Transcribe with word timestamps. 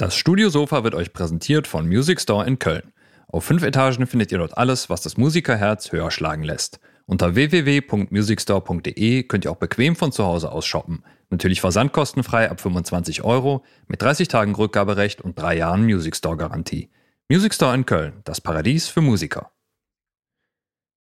Das 0.00 0.16
Studiosofa 0.16 0.82
wird 0.82 0.94
euch 0.94 1.12
präsentiert 1.12 1.66
von 1.66 1.86
Music 1.86 2.22
Store 2.22 2.46
in 2.46 2.58
Köln. 2.58 2.94
Auf 3.28 3.44
fünf 3.44 3.62
Etagen 3.62 4.06
findet 4.06 4.32
ihr 4.32 4.38
dort 4.38 4.56
alles, 4.56 4.88
was 4.88 5.02
das 5.02 5.18
Musikerherz 5.18 5.92
höher 5.92 6.10
schlagen 6.10 6.42
lässt. 6.42 6.80
Unter 7.04 7.34
www.musicstore.de 7.34 9.24
könnt 9.24 9.44
ihr 9.44 9.50
auch 9.50 9.56
bequem 9.56 9.96
von 9.96 10.10
zu 10.10 10.24
Hause 10.24 10.52
aus 10.52 10.64
shoppen. 10.64 11.04
Natürlich 11.28 11.60
versandkostenfrei 11.60 12.50
ab 12.50 12.62
25 12.62 13.24
Euro, 13.24 13.62
mit 13.88 14.00
30 14.00 14.28
Tagen 14.28 14.54
Rückgaberecht 14.54 15.20
und 15.20 15.38
drei 15.38 15.58
Jahren 15.58 15.84
Music 15.84 16.16
Store 16.16 16.38
Garantie. 16.38 16.88
Music 17.28 17.52
Store 17.52 17.74
in 17.74 17.84
Köln, 17.84 18.22
das 18.24 18.40
Paradies 18.40 18.88
für 18.88 19.02
Musiker. 19.02 19.50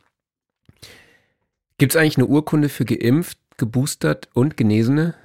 Gibt 1.78 1.94
es 1.94 1.96
eigentlich 1.96 2.18
eine 2.18 2.28
Urkunde 2.28 2.68
für 2.70 2.86
geimpft, 2.86 3.38
geboostert 3.58 4.30
und 4.34 4.58
Genesene? 4.58 5.16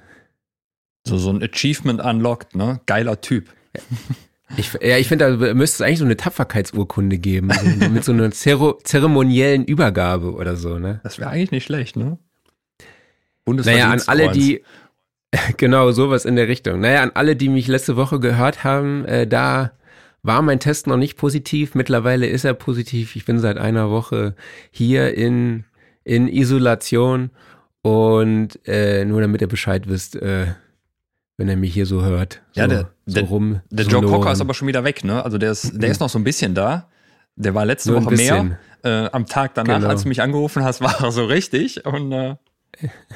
So, 1.05 1.17
so 1.17 1.31
ein 1.31 1.43
Achievement 1.43 2.01
unlocked, 2.01 2.55
ne? 2.55 2.79
Geiler 2.85 3.19
Typ. 3.21 3.49
Ich, 4.55 4.73
ja, 4.81 4.97
ich 4.97 5.07
finde, 5.07 5.37
da 5.37 5.53
müsste 5.53 5.75
es 5.75 5.81
eigentlich 5.81 5.99
so 5.99 6.05
eine 6.05 6.17
Tapferkeitsurkunde 6.17 7.17
geben, 7.17 7.51
so, 7.51 7.89
mit 7.89 8.03
so 8.03 8.11
einer 8.11 8.31
Zero 8.31 8.79
zeremoniellen 8.83 9.65
Übergabe 9.65 10.33
oder 10.33 10.55
so, 10.55 10.79
ne? 10.79 11.01
Das 11.03 11.19
wäre 11.19 11.29
eigentlich 11.29 11.51
nicht 11.51 11.65
schlecht, 11.65 11.95
ne? 11.95 12.17
Naja, 13.45 13.89
an 13.89 14.01
alle, 14.07 14.31
die, 14.31 14.63
genau, 15.57 15.91
sowas 15.91 16.25
in 16.25 16.35
der 16.35 16.47
Richtung. 16.47 16.79
Naja, 16.79 17.01
an 17.01 17.11
alle, 17.13 17.35
die 17.35 17.49
mich 17.49 17.67
letzte 17.67 17.97
Woche 17.97 18.19
gehört 18.19 18.63
haben, 18.63 19.05
äh, 19.05 19.27
da 19.27 19.73
war 20.21 20.41
mein 20.41 20.59
Test 20.59 20.87
noch 20.87 20.97
nicht 20.97 21.17
positiv. 21.17 21.75
Mittlerweile 21.75 22.27
ist 22.27 22.45
er 22.45 22.53
positiv. 22.53 23.15
Ich 23.15 23.25
bin 23.25 23.39
seit 23.39 23.57
einer 23.57 23.89
Woche 23.89 24.35
hier 24.71 25.13
in, 25.15 25.65
in 26.05 26.27
Isolation 26.29 27.31
und 27.83 28.59
äh, 28.65 29.05
nur 29.05 29.21
damit 29.21 29.41
ihr 29.41 29.47
Bescheid 29.47 29.87
wisst, 29.87 30.15
äh, 30.15 30.47
wenn 31.37 31.49
er 31.49 31.57
mich 31.57 31.73
hier 31.73 31.85
so 31.85 32.01
hört. 32.03 32.41
So, 32.53 32.61
ja, 32.61 32.67
der, 32.67 32.89
so 33.05 33.15
der, 33.15 33.23
rum. 33.25 33.61
Der 33.69 33.85
so 33.85 33.91
Joe. 33.91 34.01
Cocker 34.05 34.31
ist 34.31 34.41
aber 34.41 34.53
schon 34.53 34.67
wieder 34.67 34.83
weg, 34.83 35.03
ne? 35.03 35.23
Also 35.23 35.37
der 35.37 35.51
ist, 35.51 35.71
der 35.81 35.89
ist 35.89 35.99
noch 36.01 36.09
so 36.09 36.17
ein 36.17 36.23
bisschen 36.23 36.55
da. 36.55 36.89
Der 37.35 37.53
war 37.53 37.65
letzte 37.65 37.93
Woche 37.93 38.15
mehr. 38.15 38.57
Äh, 38.83 39.09
am 39.11 39.25
Tag 39.25 39.53
danach, 39.55 39.77
Genau. 39.77 39.89
als 39.89 40.03
du 40.03 40.09
mich 40.09 40.21
angerufen 40.21 40.63
hast, 40.63 40.81
war 40.81 41.01
er 41.03 41.11
so 41.11 41.25
richtig. 41.25 41.85
Und 41.85 42.11
äh, 42.11 42.35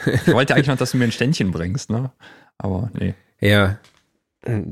ich 0.06 0.34
wollte 0.34 0.54
eigentlich 0.56 0.68
noch, 0.68 0.78
dass 0.78 0.92
du 0.92 0.98
mir 0.98 1.06
ein 1.06 1.12
Ständchen 1.12 1.52
bringst, 1.52 1.90
ne? 1.90 2.12
Aber 2.58 2.90
nee, 2.94 3.14
Ja, 3.40 3.78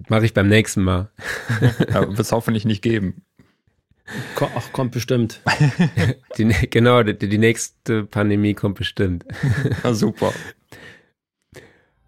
mache 0.09 0.25
ich 0.25 0.33
beim 0.33 0.47
nächsten 0.47 0.81
Mal. 0.83 1.09
ja, 1.89 2.01
wird 2.07 2.19
es 2.19 2.31
hoffentlich 2.31 2.65
nicht 2.65 2.81
geben. 2.81 3.21
Ach, 4.39 4.71
kommt 4.71 4.91
bestimmt. 4.91 5.41
Die, 6.37 6.45
genau, 6.69 7.01
die, 7.01 7.17
die 7.17 7.37
nächste 7.37 8.03
Pandemie 8.03 8.53
kommt 8.53 8.77
bestimmt. 8.77 9.25
Na 9.83 9.93
super. 9.93 10.33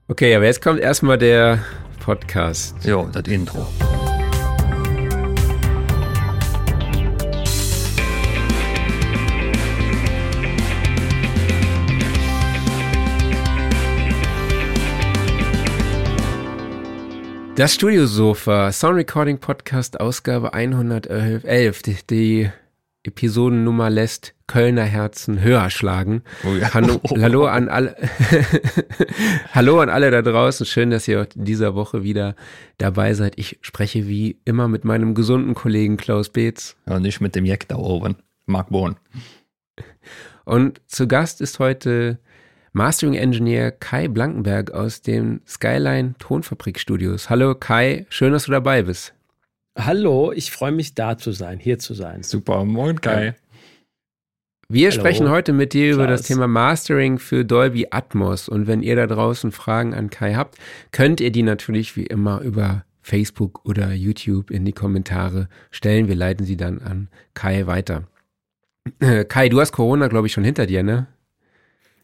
Okay, 0.08 0.36
aber 0.36 0.46
jetzt 0.46 0.62
kommt 0.62 0.80
erstmal 0.80 1.18
der 1.18 1.64
Podcast. 2.00 2.76
Jo, 2.86 3.10
das 3.12 3.28
Intro. 3.28 3.68
Das 17.58 17.74
Studiosofa, 17.74 18.72
Sound 18.72 18.98
Recording 18.98 19.40
Podcast, 19.40 20.00
Ausgabe 20.00 20.54
111. 20.54 21.82
Die, 21.82 21.98
die 22.08 22.52
Episodennummer 23.02 23.90
lässt 23.90 24.36
Kölner 24.46 24.84
Herzen 24.84 25.42
höher 25.42 25.72
schlagen. 25.72 26.22
Oh 26.46 26.54
ja. 26.54 26.76
Hallo, 26.76 27.02
hallo 27.10 27.48
an 27.48 27.68
alle. 27.68 27.96
hallo 29.54 29.80
an 29.80 29.90
alle 29.90 30.12
da 30.12 30.22
draußen. 30.22 30.68
Schön, 30.68 30.92
dass 30.92 31.08
ihr 31.08 31.28
in 31.34 31.46
dieser 31.46 31.74
Woche 31.74 32.04
wieder 32.04 32.36
dabei 32.78 33.16
seid. 33.16 33.40
Ich 33.40 33.58
spreche 33.62 34.08
wie 34.08 34.38
immer 34.46 34.68
mit 34.68 34.86
meinem 34.86 35.16
gesunden 35.16 35.56
Kollegen 35.56 35.98
Klaus 35.98 36.30
Beetz. 36.30 36.76
Ja, 36.88 37.00
nicht 37.00 37.22
mit 37.22 37.34
dem 37.34 37.44
Jack 37.44 37.68
da 37.70 37.78
oben. 37.78 38.18
Mark 38.46 38.70
Bohn. 38.70 38.98
Und 40.46 40.80
zu 40.86 41.08
Gast 41.08 41.42
ist 41.42 41.58
heute 41.58 42.20
Mastering 42.78 43.16
Engineer 43.16 43.72
Kai 43.72 44.08
Blankenberg 44.08 44.70
aus 44.70 45.02
dem 45.02 45.42
Skyline 45.48 46.14
Tonfabrik 46.20 46.80
Studios. 46.80 47.28
Hallo 47.28 47.56
Kai, 47.56 48.06
schön, 48.10 48.34
dass 48.34 48.44
du 48.44 48.52
dabei 48.52 48.84
bist. 48.84 49.16
Hallo, 49.76 50.32
ich 50.32 50.52
freue 50.52 50.72
mich 50.72 50.94
da 50.94 51.18
zu 51.18 51.32
sein, 51.32 51.58
hier 51.58 51.80
zu 51.80 51.96
sein. 51.96 52.22
Super, 52.22 52.66
moin 52.66 53.02
Kai. 53.02 53.34
Wir 54.70 54.92
Hallo, 54.92 55.00
sprechen 55.00 55.30
heute 55.32 55.54
mit 55.54 55.74
dir 55.74 55.92
über 55.92 56.06
das 56.06 56.22
Klaus. 56.22 56.28
Thema 56.28 56.48
Mastering 56.48 57.18
für 57.18 57.44
Dolby 57.44 57.88
Atmos. 57.90 58.48
Und 58.48 58.68
wenn 58.68 58.84
ihr 58.84 58.96
da 58.96 59.08
draußen 59.08 59.52
Fragen 59.52 59.96
an 59.96 60.12
Kai 60.12 60.36
habt, 60.36 60.60
könnt 60.92 61.20
ihr 61.20 61.32
die 61.32 61.42
natürlich 61.42 61.96
wie 61.96 62.06
immer 62.06 62.42
über 62.42 62.86
Facebook 63.02 63.66
oder 63.66 63.92
YouTube 63.92 64.52
in 64.52 64.66
die 64.66 64.74
Kommentare 64.74 65.50
stellen. 65.72 66.08
Wir 66.08 66.16
leiten 66.16 66.46
sie 66.46 66.58
dann 66.58 66.84
an 66.84 67.08
Kai 67.34 67.66
weiter. 67.66 68.04
Äh, 69.00 69.26
Kai, 69.26 69.50
du 69.50 69.60
hast 69.60 69.72
Corona, 69.72 70.10
glaube 70.10 70.28
ich, 70.28 70.34
schon 70.34 70.44
hinter 70.44 70.68
dir, 70.68 70.84
ne? 70.84 71.08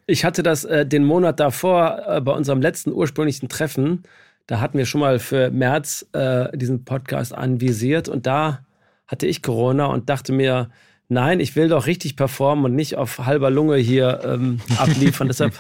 Ich 0.06 0.26
hatte 0.26 0.44
das 0.44 0.66
äh, 0.66 0.86
den 0.86 1.06
Monat 1.06 1.40
davor 1.40 2.02
äh, 2.08 2.22
bei 2.22 2.32
unserem 2.34 2.62
letzten 2.62 2.92
ursprünglichen 2.92 3.50
Treffen. 3.50 4.04
Da 4.48 4.60
hatten 4.60 4.78
wir 4.78 4.86
schon 4.86 5.02
mal 5.02 5.20
für 5.20 5.50
März 5.52 6.06
äh, 6.12 6.56
diesen 6.58 6.84
Podcast 6.84 7.34
anvisiert 7.34 8.10
und 8.10 8.26
da 8.28 8.66
hatte 9.08 9.26
ich 9.28 9.42
Corona 9.42 9.86
und 9.86 10.10
dachte 10.10 10.34
mir, 10.34 10.70
nein, 11.08 11.40
ich 11.40 11.56
will 11.56 11.70
doch 11.70 11.86
richtig 11.88 12.16
performen 12.18 12.66
und 12.66 12.76
nicht 12.76 12.98
auf 12.98 13.20
halber 13.20 13.50
Lunge 13.50 13.78
hier 13.78 14.22
ähm, 14.26 14.60
abliefern. 14.78 15.28
Deshalb 15.28 15.54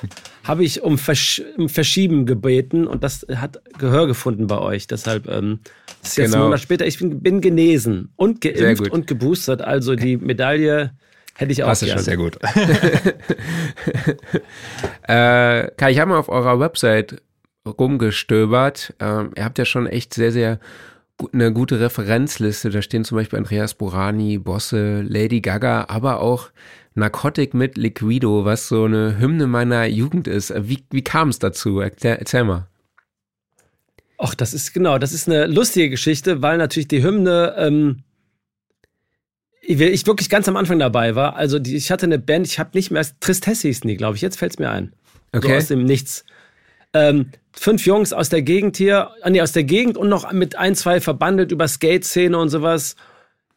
habe 0.44 0.64
ich 0.66 0.82
um, 0.82 0.98
Versch 0.98 1.42
um 1.58 1.70
Verschieben 1.70 2.26
gebeten 2.26 2.88
und 2.88 3.04
das 3.04 3.26
hat 3.36 3.62
Gehör 3.78 4.08
gefunden 4.08 4.48
bei 4.48 4.58
euch. 4.58 4.88
Deshalb 4.88 5.30
ähm, 5.30 5.60
ist 6.02 6.18
jetzt 6.18 6.32
Genau. 6.32 6.44
ein 6.44 6.48
Monat 6.50 6.60
später. 6.60 6.86
Ich 6.86 7.00
bin, 7.00 7.22
bin 7.22 7.40
genesen 7.40 8.10
und 8.18 8.42
geimpft 8.42 8.90
und 8.92 9.08
geboostert. 9.08 9.62
Also 9.62 9.96
die 9.96 10.18
Medaille 10.18 10.92
hätte 11.36 11.52
ich 11.52 11.64
auch 11.64 11.74
du 11.78 11.86
gerne. 11.86 12.00
schon, 12.00 12.04
Sehr 12.06 12.18
gut. 12.18 12.38
Äh, 15.08 15.70
Kai, 15.78 15.92
ich 15.92 16.00
habe 16.00 16.12
mal 16.12 16.20
auf 16.20 16.30
eurer 16.30 16.60
Website 16.60 17.22
rumgestöbert. 17.68 18.94
Ähm, 19.00 19.32
ihr 19.36 19.44
habt 19.44 19.58
ja 19.58 19.66
schon 19.66 19.88
echt 19.88 20.14
sehr, 20.14 20.32
sehr 20.32 20.60
gu- 21.18 21.30
eine 21.34 21.52
gute 21.52 21.80
Referenzliste. 21.80 22.70
Da 22.70 22.82
stehen 22.82 23.04
zum 23.04 23.18
Beispiel 23.18 23.40
Andreas 23.40 23.74
Burani, 23.74 24.38
Bosse, 24.38 25.02
Lady 25.02 25.42
Gaga, 25.42 25.86
aber 25.90 26.22
auch 26.22 26.50
Narcotic 26.96 27.54
mit 27.54 27.78
Liquido, 27.78 28.46
was 28.46 28.68
so 28.68 28.86
eine 28.86 29.18
Hymne 29.20 29.48
meiner 29.48 29.86
Jugend 29.86 30.28
ist. 30.28 30.52
Äh, 30.52 30.68
Wie, 30.70 30.84
wie 30.92 31.04
kam 31.04 31.30
es 31.30 31.40
dazu? 31.40 31.80
Erklär, 31.80 32.20
erzähl 32.20 32.44
mal. 32.44 32.68
Ach, 34.18 34.36
das 34.36 34.54
ist 34.54 34.74
genau, 34.74 34.98
das 35.00 35.12
ist 35.12 35.28
eine 35.28 35.48
lustige 35.48 35.90
Geschichte, 35.90 36.42
weil 36.42 36.58
natürlich 36.58 36.88
die 36.88 37.04
Hymne, 37.04 37.56
ähm, 37.58 38.04
ich 39.66 39.80
ich 39.80 40.06
wirklich 40.06 40.30
ganz 40.30 40.48
am 40.48 40.58
Anfang 40.58 40.80
dabei 40.80 41.16
war. 41.16 41.36
Also 41.36 41.60
die, 41.60 41.76
ich 41.76 41.92
hatte 41.92 42.06
eine 42.06 42.20
Band, 42.20 42.46
ich 42.46 42.60
habe 42.60 42.72
nicht 42.74 42.92
mehr, 42.92 43.06
Tristesse 43.20 43.68
hießen 43.68 43.88
die, 43.88 43.98
glaube 43.98 44.16
ich, 44.16 44.22
jetzt 44.22 44.38
fällt 44.38 44.54
es 44.54 44.60
mir 44.60 44.70
ein. 44.70 44.94
So 45.32 45.40
Okay. 45.40 45.58
aus 45.58 45.68
dem 45.68 45.86
Nichts. 45.86 46.26
Ähm, 46.94 47.30
fünf 47.54 47.86
Jungs 47.86 48.14
aus 48.14 48.30
der 48.30 48.42
Gegend 48.42 48.78
hier, 48.78 49.10
ah, 49.22 49.30
nee, 49.30 49.42
aus 49.42 49.52
der 49.52 49.64
Gegend 49.64 49.98
und 49.98 50.10
noch 50.10 50.32
mit 50.32 50.56
ein, 50.58 50.76
zwei 50.76 51.00
verbandelt 51.02 51.52
über 51.52 51.68
Skate-Szene 51.68 52.38
und 52.38 52.50
sowas. 52.50 52.96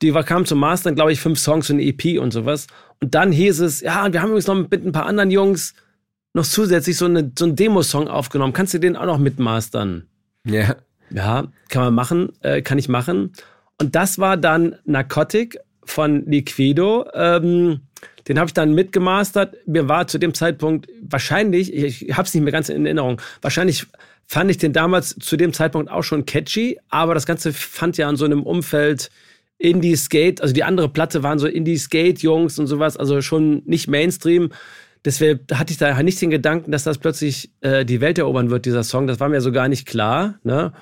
Die 0.03 0.15
war, 0.15 0.25
kamen 0.25 0.47
zum 0.47 0.59
Mastern, 0.59 0.95
glaube 0.95 1.13
ich, 1.13 1.21
fünf 1.21 1.39
Songs 1.39 1.69
und 1.71 1.77
eine 1.77 1.85
EP 1.87 2.19
und 2.21 2.33
sowas. 2.33 2.67
Und 3.01 3.15
dann 3.15 3.33
hieß 3.33 3.61
es, 3.61 3.81
ja, 3.81 4.11
wir 4.13 4.23
haben 4.23 4.29
übrigens 4.29 4.47
noch 4.47 4.55
mit 4.55 4.85
ein 4.87 4.93
paar 4.93 5.07
anderen 5.07 5.31
Jungs 5.31 5.75
noch 6.35 6.45
zusätzlich 6.45 6.97
so, 6.97 7.07
eine, 7.07 7.33
so 7.37 7.47
einen 7.47 7.57
Demo-Song 7.57 8.09
aufgenommen. 8.09 8.53
Kannst 8.53 8.75
du 8.75 8.79
den 8.79 8.97
auch 8.97 9.07
noch 9.07 9.19
mitmastern? 9.19 10.07
Ja. 10.45 10.77
Ja, 11.11 11.47
kann 11.69 11.85
man 11.85 11.95
machen, 11.95 12.33
äh, 12.43 12.63
kann 12.63 12.79
ich 12.79 12.89
machen. 12.89 13.33
Und 13.81 13.95
das 13.95 14.19
war 14.19 14.37
dann 14.37 14.77
Narcotic 14.85 15.59
von 15.87 16.25
Liquido. 16.27 17.07
Ähm, 17.15 17.81
den 18.29 18.39
habe 18.39 18.49
ich 18.49 18.55
dann 18.55 18.75
mitgemastert. 18.75 19.57
Mir 19.67 19.89
war 19.89 20.07
zu 20.07 20.19
dem 20.19 20.35
Zeitpunkt 20.35 20.89
wahrscheinlich, 21.01 21.73
ich, 21.73 22.09
ich 22.09 22.17
habe 22.17 22.27
es 22.27 22.35
nicht 22.35 22.43
mehr 22.43 22.53
ganz 22.53 22.69
in 22.69 22.85
Erinnerung, 22.85 23.21
wahrscheinlich 23.41 23.87
fand 24.27 24.51
ich 24.51 24.59
den 24.59 24.73
damals 24.73 25.17
zu 25.21 25.37
dem 25.37 25.53
Zeitpunkt 25.53 25.91
auch 25.91 26.03
schon 26.03 26.27
catchy, 26.27 26.79
aber 26.89 27.15
das 27.15 27.27
Ganze 27.27 27.53
fand 27.53 27.97
ja 27.97 28.11
in 28.11 28.17
so 28.17 28.25
einem 28.25 28.43
Umfeld 28.43 29.11
Indie-Skate, 29.59 30.43
also 30.43 30.53
die 30.53 30.65
andere 30.65 30.89
Platte 30.89 31.23
waren 31.23 31.39
so 31.39 31.47
Indie-Skate-Jungs 31.47 32.59
und 32.59 32.67
sowas, 32.67 32.97
also 32.97 33.23
schon 33.23 33.63
nicht 33.65 33.89
Mainstream. 33.89 34.51
Deswegen 35.05 35.41
hatte 35.53 35.73
ich 35.73 35.79
da 35.79 36.03
nicht 36.03 36.21
den 36.21 36.31
Gedanken, 36.31 36.73
dass 36.73 36.83
das 36.83 36.99
plötzlich 36.99 37.51
äh, 37.61 37.85
die 37.85 38.01
Welt 38.01 38.19
erobern 38.19 38.51
wird, 38.51 38.67
dieser 38.67 38.83
Song. 38.83 39.07
Das 39.07 39.21
war 39.21 39.29
mir 39.29 39.41
so 39.41 39.53
gar 39.53 39.69
nicht 39.69 39.87
klar. 39.87 40.41
Ne? 40.43 40.73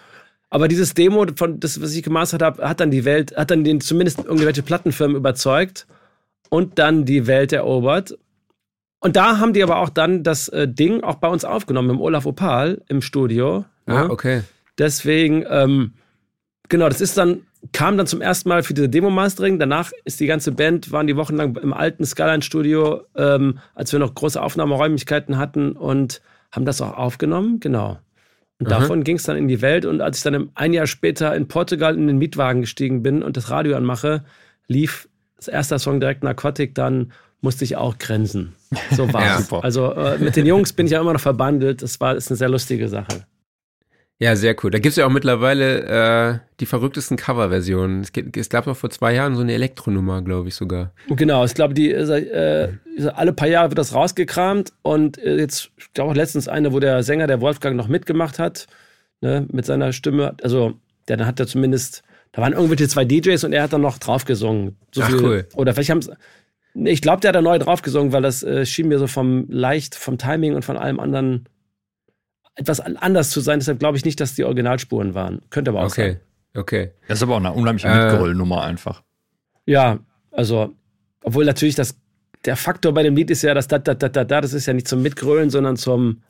Aber 0.55 0.69
dieses 0.69 0.95
Demo, 0.95 1.27
von 1.35 1.59
das, 1.59 1.83
was 1.83 1.97
ich 1.97 2.05
gemastert 2.05 2.41
habe, 2.41 2.63
hat 2.69 2.79
dann 2.79 2.93
die 2.93 3.05
Welt, 3.05 3.37
hat 3.37 3.51
dann 3.51 3.65
den 3.65 3.81
zumindest 3.81 4.21
irgendwelche 4.25 4.63
Plattenfirmen 4.63 5.17
überzeugt. 5.17 5.89
und 6.49 6.79
dann 6.79 7.05
die 7.05 7.27
Welt 7.27 7.53
erobert. 7.53 8.17
Und 9.01 9.17
da 9.17 9.39
haben 9.39 9.53
die 9.53 9.65
aber 9.65 9.79
auch 9.79 9.89
dann 9.89 10.23
das 10.23 10.49
äh, 10.49 10.69
Ding 10.69 11.03
auch 11.03 11.17
bei 11.17 11.27
uns 11.27 11.45
aufgenommen, 11.45 11.91
im 11.91 12.01
Olaf 12.01 12.25
Opal 12.25 12.81
im 12.87 13.03
Studio. 13.03 13.65
Ah, 13.87 14.07
okay. 14.09 14.43
Deswegen, 14.79 15.45
ähm, 15.51 15.95
genau, 16.69 16.89
das 16.89 17.01
ist 17.01 17.19
dann, 17.19 17.43
kam 17.73 17.97
dann 17.97 18.07
zum 18.07 18.21
ersten 18.21 18.49
Mal 18.49 18.63
für 18.63 18.75
diese 18.75 18.89
Demo-Mastering. 18.89 19.59
Danach 19.59 19.91
ist 20.05 20.21
die 20.21 20.27
ganze 20.27 20.53
Band, 20.53 20.93
waren 20.93 21.09
die 21.09 21.17
wochenlang 21.17 21.57
im 21.57 21.73
alten 21.73 22.05
Skyline-Studio, 22.05 23.03
ähm, 23.17 23.59
als 23.75 23.91
wir 23.91 23.99
noch 23.99 24.15
große 24.15 24.41
Aufnahmeräumlichkeiten 24.41 25.37
hatten 25.37 25.73
und 25.73 26.23
haben 26.53 26.65
das 26.65 26.81
auch 26.81 26.97
aufgenommen, 26.97 27.59
genau. 27.59 27.99
Und 28.61 28.71
Aha. 28.73 28.81
davon 28.81 29.03
ging 29.05 29.17
es 29.17 29.25
dann 29.25 29.37
in 29.37 29.49
die 29.49 29.61
Welt. 29.63 29.85
Und 29.85 30.01
als 30.01 30.19
ich 30.19 30.23
dann 30.23 30.51
ein 30.55 30.73
Jahr 30.73 30.87
später 30.87 31.35
in 31.35 31.49
Portugal 31.49 31.97
in 31.97 32.07
den 32.07 32.19
Mietwagen 32.19 32.61
gestiegen 32.61 33.03
bin 33.03 33.23
und 33.23 33.37
das 33.37 33.51
Radio 33.51 33.77
anmache, 33.77 34.25
lief 34.69 35.09
das 35.37 35.49
erste 35.49 35.79
Song 35.79 36.01
direkt 36.01 36.23
Narcotic, 36.23 36.75
dann 36.75 37.13
musste 37.41 37.65
ich 37.65 37.77
auch 37.77 37.99
grenzen. 37.99 38.55
So 38.93 39.13
war 39.13 39.23
Ja. 39.23 39.39
es. 39.39 39.53
Also 39.53 39.93
äh, 39.93 40.19
mit 40.19 40.37
den 40.37 40.47
Jungs 40.47 40.73
bin 40.73 40.87
ich 40.87 40.93
ja 40.93 41.01
immer 41.01 41.13
noch 41.13 41.21
verbandelt. 41.21 41.83
Das 41.83 42.01
war 42.01 42.15
ist 42.17 42.31
eine 42.31 42.37
sehr 42.37 42.49
lustige 42.49 42.89
Sache. 42.89 43.27
Ja, 44.25 44.37
sehr 44.37 44.57
cool. 44.63 44.71
Da 44.71 44.79
gibt's 44.79 44.97
ja 44.97 45.05
auch 45.05 45.11
mittlerweile 45.11 45.83
äh, 45.83 46.39
die 46.59 46.65
verrücktesten 46.65 47.19
Coverversionen. 47.19 48.01
Es, 48.01 48.11
gibt, 48.11 48.35
es 48.39 48.49
gab 48.49 48.65
doch 48.65 48.75
vor 48.75 48.89
zwei 48.89 49.13
Jahren 49.13 49.35
so 49.37 49.43
eine 49.43 49.53
Elektronummer, 49.53 50.23
glaube 50.23 50.49
ich 50.49 50.55
sogar. 50.55 50.93
Genau, 51.09 51.45
ich 51.45 51.53
glaube, 51.53 51.75
die 51.75 51.91
äh, 51.91 52.73
alle 53.13 53.35
paar 53.35 53.49
Jahre 53.49 53.69
wird 53.69 53.79
das 53.79 53.93
rausgekramt 53.93 54.73
und 54.81 55.19
äh, 55.19 55.37
jetzt, 55.37 55.73
ich 55.77 55.93
glaube 55.93 56.13
auch 56.13 56.17
letztens 56.17 56.49
eine, 56.49 56.73
wo 56.73 56.81
der 56.81 57.03
Sänger, 57.03 57.27
der 57.27 57.43
Wolfgang, 57.43 57.77
noch 57.77 57.89
mitgemacht 57.89 58.39
hat, 58.39 58.67
ne, 59.21 59.47
mit 59.53 59.67
seiner 59.67 59.93
Stimme. 59.93 60.35
Also, 60.43 60.73
der 61.07 61.19
dann 61.19 61.27
hat 61.27 61.39
er 61.39 61.47
zumindest, 61.47 62.03
da 62.33 62.41
waren 62.41 62.55
irgendwelche 62.55 62.89
zwei 62.89 63.05
DJs 63.05 63.45
und 63.45 63.53
er 63.53 63.65
hat 63.65 63.75
dann 63.75 63.83
noch 63.83 63.99
drauf 63.99 64.25
gesungen. 64.25 64.79
So 64.95 65.03
Ach, 65.03 65.11
viel, 65.11 65.23
cool. 65.23 65.49
Oder 65.55 65.75
vielleicht 65.75 65.91
haben 65.91 66.01
ich 66.87 67.03
glaube, 67.03 67.21
der 67.21 67.29
hat 67.29 67.37
da 67.37 67.43
neu 67.43 67.59
drauf 67.59 67.83
gesungen, 67.83 68.13
weil 68.13 68.23
das 68.23 68.43
äh, 68.43 68.65
schien 68.65 68.89
mir 68.89 68.99
so 68.99 69.07
vom 69.07 69.45
leicht, 69.51 69.95
vom 69.95 70.17
Timing 70.17 70.55
und 70.55 70.65
von 70.65 70.79
allem 70.79 70.99
anderen 70.99 71.47
etwas 72.57 72.81
an- 72.81 72.97
anders 72.97 73.31
zu 73.31 73.41
sein. 73.41 73.59
Deshalb 73.59 73.79
glaube 73.79 73.97
ich 73.97 74.05
nicht, 74.05 74.21
dass 74.21 74.35
die 74.35 74.45
Originalspuren 74.45 75.15
waren. 75.15 75.43
Könnte 75.51 75.71
aber 75.71 75.81
auch 75.81 75.87
Okay, 75.91 76.13
sein. 76.13 76.21
okay. 76.61 76.91
Das 77.09 77.19
ist 77.19 77.23
aber 77.23 77.35
auch 77.35 77.39
eine 77.41 77.53
unheimliche 77.53 77.89
Äh. 77.89 78.05
Mitgerüllnummer 78.05 78.63
einfach. 78.63 79.03
Ja, 79.67 79.99
also, 80.31 80.73
obwohl 81.23 81.45
natürlich 81.45 81.75
das, 81.75 81.97
der 82.45 82.57
Faktor 82.57 82.93
bei 82.93 83.03
dem 83.03 83.17
Lied 83.17 83.31
ist 83.31 83.43
ja 83.43 83.55
das 83.55 83.67
da, 83.69 83.79
da, 83.79 83.95
da, 83.95 84.09
da, 84.09 84.25
da, 84.25 84.41
das 84.41 84.53
ist 84.53 84.67
ja 84.67 84.73
nicht 84.75 84.87
zum 84.87 85.03
Mitgrölen, 85.03 85.51
sondern 85.51 85.77
zum, 85.77 86.23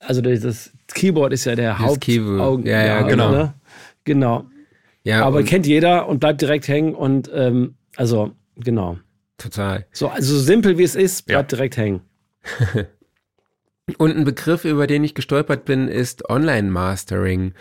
also 0.00 0.20
das- 0.20 0.70
Keyboard 0.94 1.32
ist 1.32 1.44
ja 1.44 1.54
der 1.54 1.72
Das 1.72 1.78
Haupt. 1.80 2.00
Keyboard. 2.02 2.40
Augen- 2.40 2.66
Ja, 2.66 2.84
ja, 2.84 3.02
genau. 3.02 3.30
Ne? 3.30 3.54
Genau. 4.04 4.46
Ja, 5.02 5.24
Aber 5.24 5.42
kennt 5.42 5.66
jeder 5.66 6.08
und 6.08 6.18
bleibt 6.20 6.40
direkt 6.40 6.66
hängen 6.68 6.94
und, 6.94 7.30
ähm, 7.34 7.74
also, 7.96 8.32
genau. 8.56 8.98
total. 9.38 9.86
So, 9.92 10.08
also 10.08 10.34
so 10.36 10.40
simpel 10.40 10.78
wie 10.78 10.82
es 10.82 10.94
ist, 10.94 11.28
Ja. 11.28 11.36
bleibt 11.38 11.52
direkt 11.52 11.76
hängen. 11.76 12.00
Und 13.98 14.16
ein 14.16 14.24
Begriff, 14.24 14.64
über 14.64 14.86
den 14.86 15.04
ich 15.04 15.14
gestolpert 15.14 15.64
bin, 15.64 15.88
ist 15.88 16.28
Online-Mastering 16.28 17.52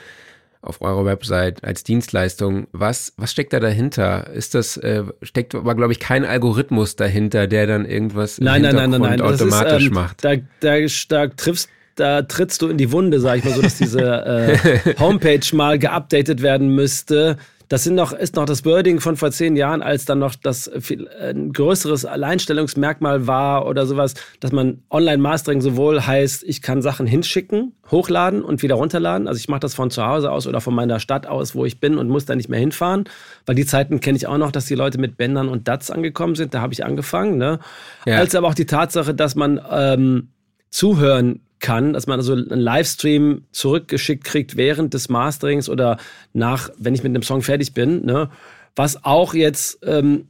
auf 0.62 0.82
eurer 0.82 1.04
Website 1.04 1.64
als 1.64 1.84
Dienstleistung. 1.84 2.68
Was, 2.72 3.14
was 3.18 3.32
steckt 3.32 3.52
da 3.52 3.60
dahinter? 3.60 4.30
Ist 4.34 4.56
das, 4.56 4.78
äh, 4.78 5.04
steckt 5.22 5.54
aber, 5.54 5.76
glaube 5.76 5.92
ich, 5.92 6.00
kein 6.00 6.24
Algorithmus 6.24 6.96
dahinter, 6.96 7.48
der 7.48 7.68
dann 7.68 7.86
irgendwas 7.86 8.40
Nein, 8.40 8.62
nein, 8.62 8.76
nein, 8.76 8.90
nein, 8.92 9.02
nein. 9.02 9.18
Das 9.20 9.34
ist, 9.34 9.42
automatisch 9.42 9.88
ähm, 9.88 9.94
macht? 9.94 10.24
Da, 10.24 10.36
da, 10.62 10.78
da 11.10 11.28
triffst 11.28 11.70
da 11.96 12.24
trittst 12.24 12.62
du 12.62 12.70
in 12.70 12.78
die 12.78 12.92
Wunde, 12.92 13.20
sag 13.20 13.38
ich 13.38 13.44
mal 13.44 13.54
so, 13.54 13.62
dass 13.62 13.78
diese 13.78 14.02
äh, 14.02 14.96
Homepage 15.00 15.56
mal 15.56 15.78
geupdatet 15.78 16.42
werden 16.42 16.70
müsste. 16.70 17.38
Das 17.70 17.84
sind 17.84 17.96
noch, 17.96 18.14
ist 18.14 18.36
noch 18.36 18.46
das 18.46 18.66
Wording 18.66 19.00
von 19.00 19.16
vor 19.16 19.32
zehn 19.32 19.56
Jahren, 19.56 19.82
als 19.82 20.06
dann 20.06 20.20
noch 20.20 20.36
das 20.36 20.70
viel, 20.80 21.08
ein 21.08 21.54
größeres 21.54 22.06
Alleinstellungsmerkmal 22.06 23.28
war 23.28 23.66
oder 23.66 23.86
sowas, 23.86 24.14
dass 24.40 24.52
man 24.52 24.84
Online-Mastering 24.90 25.62
sowohl 25.62 26.02
heißt, 26.02 26.44
ich 26.44 26.62
kann 26.62 26.82
Sachen 26.82 27.08
hinschicken, 27.08 27.74
hochladen 27.90 28.44
und 28.44 28.62
wieder 28.62 28.76
runterladen. 28.76 29.28
Also 29.28 29.40
ich 29.40 29.50
mache 29.50 29.62
das 29.62 29.76
von 29.76 29.90
zu 29.90 30.06
Hause 30.06 30.32
aus 30.32 30.48
oder 30.48 30.62
von 30.62 30.76
meiner 30.76 31.00
Stadt 31.00 31.26
aus, 31.26 31.56
wo 31.56 31.66
ich 31.66 31.80
bin 31.80 31.98
und 31.98 32.10
muss 32.10 32.26
da 32.26 32.36
nicht 32.36 32.50
mehr 32.50 32.60
hinfahren. 32.60 33.06
Weil 33.46 33.56
die 33.56 33.66
Zeiten 33.66 34.00
kenne 34.00 34.18
ich 34.18 34.28
auch 34.28 34.38
noch, 34.38 34.52
dass 34.52 34.66
die 34.66 34.76
Leute 34.76 34.98
mit 34.98 35.18
Bändern 35.18 35.50
und 35.50 35.68
DATs 35.68 35.92
angekommen 35.92 36.36
sind. 36.36 36.54
Da 36.54 36.62
habe 36.62 36.74
ich 36.74 36.86
angefangen. 36.86 37.38
Ne? 37.38 37.60
Ja. 38.06 38.18
Als 38.18 38.36
aber 38.36 38.48
auch 38.48 38.56
die 38.56 38.66
Tatsache, 38.66 39.14
dass 39.14 39.36
man 39.36 39.62
ähm, 39.72 40.30
zuhören 40.70 41.42
kann, 41.64 41.94
dass 41.94 42.06
man 42.06 42.20
also 42.20 42.34
einen 42.34 42.60
Livestream 42.60 43.46
zurückgeschickt 43.52 44.24
kriegt 44.24 44.58
während 44.58 44.94
des 44.94 45.10
Masterings 45.10 45.70
oder 45.70 45.98
nach, 46.34 46.70
wenn 46.78 46.94
ich 46.94 47.02
mit 47.02 47.10
einem 47.12 47.24
Song 47.24 47.42
fertig 47.42 47.74
bin, 47.74 48.06
ne? 48.06 48.30
was 48.76 49.04
auch 49.06 49.34
jetzt, 49.34 49.80
ähm, 49.84 50.28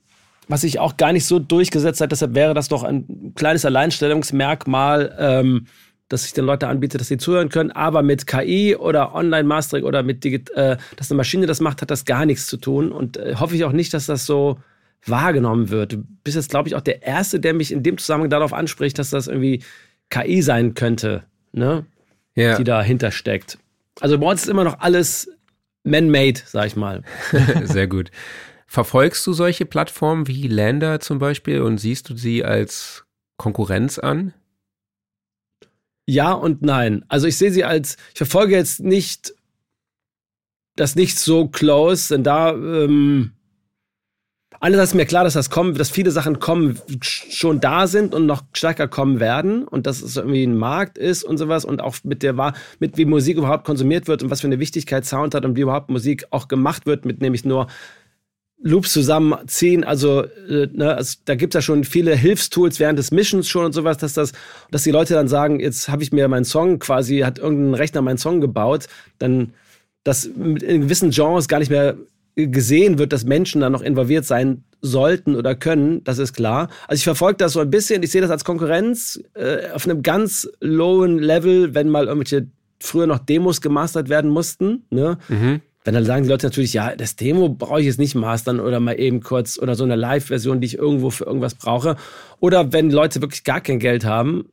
was 0.48 0.62
sich 0.62 0.80
auch 0.80 0.96
gar 0.96 1.12
nicht 1.12 1.26
so 1.26 1.40
durchgesetzt 1.40 2.02
hat, 2.02 2.12
deshalb 2.12 2.36
wäre 2.36 2.54
das 2.54 2.68
doch 2.68 2.84
ein 2.84 3.34
kleines 3.36 3.66
Alleinstellungsmerkmal, 3.66 5.16
ähm, 5.18 5.66
dass 6.08 6.26
ich 6.26 6.34
den 6.34 6.46
Leuten 6.46 6.66
anbiete, 6.66 7.00
dass 7.00 7.08
sie 7.08 7.18
zuhören 7.18 7.50
können, 7.50 7.72
aber 7.72 8.04
mit 8.04 8.28
KI 8.28 8.76
oder 8.76 9.16
Online-Mastering 9.16 9.86
oder 9.86 10.04
mit 10.04 10.24
Digit 10.24 10.52
äh, 10.52 10.78
dass 10.98 11.10
eine 11.10 11.18
Maschine 11.18 11.48
das 11.48 11.62
macht, 11.62 11.82
hat 11.82 11.90
das 11.90 12.06
gar 12.06 12.28
nichts 12.28 12.46
zu 12.46 12.58
tun 12.58 12.92
und 12.92 13.18
äh, 13.18 13.36
hoffe 13.40 13.56
ich 13.56 13.64
auch 13.64 13.72
nicht, 13.72 13.94
dass 13.94 14.06
das 14.06 14.28
so 14.28 14.60
wahrgenommen 15.06 15.70
wird. 15.70 15.94
Du 15.94 16.04
bist 16.24 16.36
jetzt, 16.36 16.50
glaube 16.50 16.70
ich, 16.70 16.76
auch 16.76 16.82
der 16.82 17.02
Erste, 17.02 17.40
der 17.40 17.54
mich 17.54 17.72
in 17.72 17.82
dem 17.82 17.98
Zusammenhang 17.98 18.30
darauf 18.30 18.54
anspricht, 18.54 19.00
dass 19.00 19.10
das 19.10 19.28
irgendwie 19.28 19.64
KI 20.14 20.42
sein 20.44 20.76
könnte, 20.76 21.24
ne? 21.54 21.86
Ja, 22.36 22.58
die 22.58 22.64
dahinter 22.64 23.12
steckt. 23.12 23.58
Also 24.00 24.20
bei 24.20 24.28
uns 24.28 24.44
ist 24.44 24.50
immer 24.50 24.64
noch 24.64 24.80
alles 24.80 25.30
man-made, 25.84 26.40
sag 26.46 26.68
ich 26.68 26.76
mal. 26.76 27.04
sehr 27.64 27.88
gut. 27.88 28.12
Verfolgst 28.68 29.26
du 29.28 29.34
solche 29.34 29.66
Plattformen 29.66 30.28
wie 30.28 30.48
Lander 30.48 31.00
zum 31.00 31.20
Beispiel 31.20 31.62
und 31.62 31.78
siehst 31.78 32.10
du 32.10 32.18
sie 32.18 32.44
als 32.44 33.06
Konkurrenz 33.38 34.00
an? 34.00 34.34
Ja 36.06 36.34
und 36.34 36.62
nein. 36.62 37.06
Also 37.08 37.28
ich 37.28 37.38
sehe 37.38 37.52
sie 37.52 37.64
als, 37.64 37.98
ich 38.12 38.18
verfolge 38.18 38.56
jetzt 38.56 38.82
nicht 38.82 39.34
das 40.76 40.96
nicht 40.96 41.20
so 41.20 41.48
close, 41.48 42.14
denn 42.14 42.24
da 42.24 42.52
ähm, 42.52 43.34
einerseits 44.64 44.92
ist 44.92 44.96
mir 44.96 45.06
klar, 45.06 45.26
dass 45.26 45.34
das 45.34 45.50
kommen, 45.50 45.76
dass 45.76 45.90
viele 45.90 46.12
Sachen 46.12 46.40
kommen, 46.40 46.80
schon 47.02 47.60
da 47.60 47.86
sind 47.86 48.16
und 48.16 48.26
noch 48.26 48.44
stärker 48.54 48.88
kommen 48.88 49.20
werden 49.20 49.68
und 49.68 49.86
dass 49.86 50.02
es 50.02 50.16
irgendwie 50.16 50.46
ein 50.46 50.56
Markt 50.56 50.98
ist 50.98 51.24
und 51.24 51.38
sowas 51.38 51.66
und 51.66 51.82
auch 51.82 51.98
mit 52.04 52.24
der 52.24 52.54
mit 52.80 52.98
wie 52.98 53.06
Musik 53.06 53.38
überhaupt 53.38 53.66
konsumiert 53.66 54.08
wird 54.08 54.24
und 54.24 54.32
was 54.32 54.40
für 54.40 54.48
eine 54.48 54.60
Wichtigkeit 54.60 55.06
Sound 55.06 55.36
hat 55.36 55.44
und 55.44 55.58
wie 55.58 55.62
überhaupt 55.62 55.90
Musik 55.90 56.26
auch 56.30 56.48
gemacht 56.48 56.86
wird, 56.86 57.04
mit 57.04 57.22
nämlich 57.22 57.44
nur 57.44 57.68
Loops 58.66 58.94
zusammenziehen, 58.94 59.84
also, 59.84 60.24
äh, 60.24 60.70
ne, 60.72 60.96
also 60.96 61.18
da 61.26 61.36
gibt 61.36 61.54
es 61.54 61.58
ja 61.58 61.62
schon 61.62 61.84
viele 61.84 62.16
Hilfstools 62.16 62.80
während 62.80 62.98
des 62.98 63.12
Missions 63.12 63.50
schon 63.50 63.66
und 63.66 63.74
sowas, 63.74 63.98
dass 63.98 64.14
das, 64.14 64.32
dass 64.72 64.84
die 64.84 64.92
Leute 64.92 65.14
dann 65.14 65.28
sagen, 65.28 65.60
jetzt 65.60 65.90
habe 65.90 66.04
ich 66.04 66.14
mir 66.14 66.30
meinen 66.30 66.46
Song 66.46 66.80
quasi, 66.80 67.20
hat 67.20 67.38
irgendein 67.38 67.74
Rechner 67.74 68.02
meinen 68.02 68.18
Song 68.18 68.40
gebaut, 68.40 68.88
dann, 69.20 69.54
dass 70.06 70.24
in 70.24 70.82
gewissen 70.84 71.10
Genres 71.10 71.50
gar 71.50 71.60
nicht 71.60 71.70
mehr 71.70 71.98
gesehen 72.36 72.98
wird, 72.98 73.14
dass 73.14 73.26
Menschen 73.26 73.62
da 73.62 73.70
noch 73.70 73.82
involviert 73.82 74.26
sein 74.26 74.64
sollten 74.82 75.36
oder 75.36 75.56
können, 75.56 76.04
das 76.04 76.18
ist 76.18 76.34
klar. 76.34 76.70
Also 76.88 77.00
ich 77.00 77.04
verfolge 77.04 77.38
das 77.38 77.54
so 77.54 77.60
ein 77.60 77.70
bisschen, 77.70 78.04
ich 78.04 78.12
sehe 78.12 78.22
das 78.22 78.32
als 78.32 78.44
Konkurrenz 78.44 79.22
äh, 79.34 79.70
auf 79.72 79.86
einem 79.86 80.02
ganz 80.04 80.50
lowen 80.60 81.20
Level, 81.20 81.74
wenn 81.74 81.90
mal 81.90 82.06
irgendwelche 82.06 82.48
früher 82.80 83.08
noch 83.08 83.20
Demos 83.20 83.62
gemastert 83.62 84.10
werden 84.10 84.30
mussten, 84.30 84.86
ne? 84.90 85.18
Mhm. 85.30 85.62
Wenn 85.86 85.96
dann 85.96 86.06
sagen 86.06 86.24
die 86.24 86.30
Leute 86.30 86.48
natürlich, 86.48 86.74
ja, 86.74 86.96
das 86.96 87.18
Demo 87.18 87.50
brauche 87.50 87.82
ich 87.82 87.88
jetzt 87.88 88.00
nicht 88.00 88.16
mastern 88.16 88.62
oder 88.62 88.80
mal 88.80 88.98
eben 88.98 89.20
kurz 89.22 89.60
oder 89.60 89.76
so 89.76 89.84
eine 89.84 89.98
Live-Version, 89.98 90.62
die 90.62 90.68
ich 90.68 90.78
irgendwo 90.78 91.10
für 91.10 91.26
irgendwas 91.26 91.56
brauche. 91.56 91.98
Oder 92.40 92.72
wenn 92.72 92.90
Leute 92.90 93.22
wirklich 93.22 93.44
gar 93.44 93.60
kein 93.60 93.80
Geld 93.80 94.06
haben, 94.06 94.46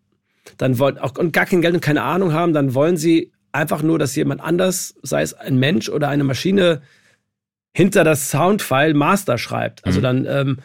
dann 0.58 0.80
wollen 0.80 0.98
auch 0.98 1.16
und 1.16 1.32
gar 1.32 1.46
kein 1.46 1.62
Geld 1.62 1.74
und 1.74 1.80
keine 1.80 2.02
Ahnung 2.02 2.32
haben, 2.32 2.52
dann 2.52 2.74
wollen 2.74 2.96
sie 2.96 3.30
einfach 3.52 3.82
nur, 3.82 3.98
dass 3.98 4.16
jemand 4.16 4.40
anders, 4.40 4.94
sei 5.02 5.22
es 5.22 5.34
ein 5.34 5.56
Mensch 5.58 5.88
oder 5.88 6.08
eine 6.08 6.24
Maschine, 6.24 6.82
hinter 7.72 8.04
das 8.04 8.30
Soundfile 8.30 8.94
Master 8.94 9.38
schreibt. 9.38 9.84
Also 9.84 10.00
dann 10.00 10.26
ähm, 10.26 10.58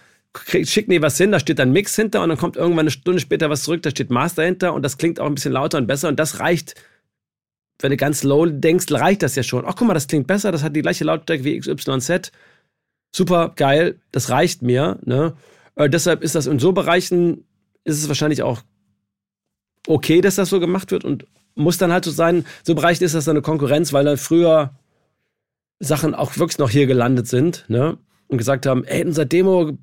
schicken 0.64 0.92
die 0.92 1.02
was 1.02 1.18
hin, 1.18 1.32
da 1.32 1.40
steht 1.40 1.60
dann 1.60 1.72
Mix 1.72 1.96
hinter 1.96 2.22
und 2.24 2.30
dann 2.30 2.38
kommt 2.38 2.58
irgendwann 2.58 2.82
eine 2.82 2.92
Stunde 2.92 3.20
später 3.20 3.50
was 3.50 3.64
zurück, 3.64 3.84
da 3.84 3.92
steht 3.92 4.10
Master 4.10 4.44
hinter 4.44 4.74
und 4.74 4.84
das 4.84 4.98
klingt 4.98 5.20
auch 5.20 5.28
ein 5.28 5.36
bisschen 5.36 5.54
lauter 5.54 5.78
und 5.78 5.88
besser 5.88 6.10
und 6.10 6.20
das 6.20 6.40
reicht 6.40 6.76
wenn 7.80 7.92
du 7.92 7.98
ganz 7.98 8.24
low 8.24 8.46
denkst, 8.46 8.92
reicht 8.92 9.24
das 9.24 9.36
ja 9.36 9.44
schon. 9.44 9.66
Ach, 9.66 9.76
guck 9.76 9.88
mal, 9.88 9.94
das 9.94 10.08
klingt 10.08 10.28
besser, 10.28 10.52
das 10.52 10.64
hat 10.64 10.76
die 10.76 10.82
gleiche 10.82 11.04
Lautstärke 11.04 11.44
wie 11.44 11.60
XYZ. 11.60 12.32
Super, 13.14 13.54
geil, 13.56 14.00
das 14.12 14.30
reicht 14.30 14.62
mir. 14.62 14.98
Ne? 15.04 15.36
Äh, 15.76 15.90
deshalb 15.90 16.24
ist 16.24 16.36
das 16.36 16.48
in 16.48 16.60
so 16.60 16.72
Bereichen, 16.72 17.46
ist 17.84 18.02
es 18.02 18.08
wahrscheinlich 18.08 18.44
auch 18.44 18.62
okay, 19.88 20.22
dass 20.22 20.36
das 20.36 20.50
so 20.50 20.60
gemacht 20.60 20.92
wird 20.92 21.04
und 21.04 21.26
muss 21.56 21.78
dann 21.78 21.92
halt 21.92 22.06
so 22.06 22.12
sein. 22.12 22.46
So 22.64 22.76
Bereichen 22.76 23.04
ist 23.04 23.16
das 23.16 23.26
dann 23.26 23.36
eine 23.36 23.42
Konkurrenz, 23.42 23.94
weil 23.94 24.06
dann 24.06 24.18
früher 24.18 24.74
Sachen 25.80 26.16
auch 26.16 26.38
wirklich 26.38 26.58
noch 26.58 26.70
hier 26.70 26.88
gelandet 26.88 27.28
sind 27.28 27.66
ne? 27.68 27.98
und 28.28 28.38
gesagt 28.38 28.66
haben, 28.66 28.84
ey, 28.86 29.06
unser 29.06 29.26
Demo 29.26 29.78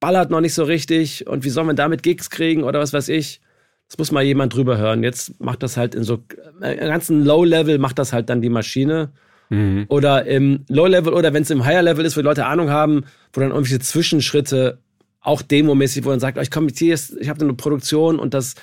ballert 0.00 0.30
noch 0.30 0.40
nicht 0.40 0.54
so 0.54 0.64
richtig 0.64 1.26
und 1.26 1.44
wie 1.44 1.50
soll 1.50 1.64
man 1.64 1.76
damit 1.76 2.02
Gigs 2.02 2.30
kriegen 2.30 2.64
oder 2.64 2.80
was 2.80 2.92
weiß 2.92 3.08
ich. 3.08 3.40
Das 3.88 3.98
muss 3.98 4.10
mal 4.10 4.24
jemand 4.24 4.54
drüber 4.54 4.78
hören. 4.78 5.04
Jetzt 5.04 5.40
macht 5.40 5.62
das 5.62 5.76
halt 5.76 5.94
in 5.94 6.02
so 6.02 6.24
äh, 6.60 6.72
im 6.72 6.88
ganzen 6.88 7.24
Low-Level 7.24 7.78
macht 7.78 7.98
das 7.98 8.12
halt 8.12 8.28
dann 8.28 8.42
die 8.42 8.48
Maschine. 8.48 9.12
Mhm. 9.48 9.86
Oder 9.88 10.26
im 10.26 10.64
Low-Level 10.68 11.12
oder 11.12 11.32
wenn 11.32 11.42
es 11.42 11.50
im 11.50 11.64
Higher-Level 11.64 12.04
ist, 12.04 12.16
wo 12.16 12.20
die 12.20 12.26
Leute 12.26 12.46
Ahnung 12.46 12.70
haben, 12.70 13.04
wo 13.32 13.40
dann 13.40 13.50
irgendwelche 13.50 13.78
Zwischenschritte 13.78 14.78
auch 15.20 15.40
demomäßig, 15.42 16.04
wo 16.04 16.08
man 16.08 16.20
sagt, 16.20 16.36
oh, 16.36 16.40
ich 16.40 16.50
komme 16.50 16.68
jetzt 16.68 16.78
hier, 16.78 16.94
ich 16.94 17.28
habe 17.28 17.40
eine 17.40 17.54
Produktion 17.54 18.18
und 18.18 18.34
das 18.34 18.54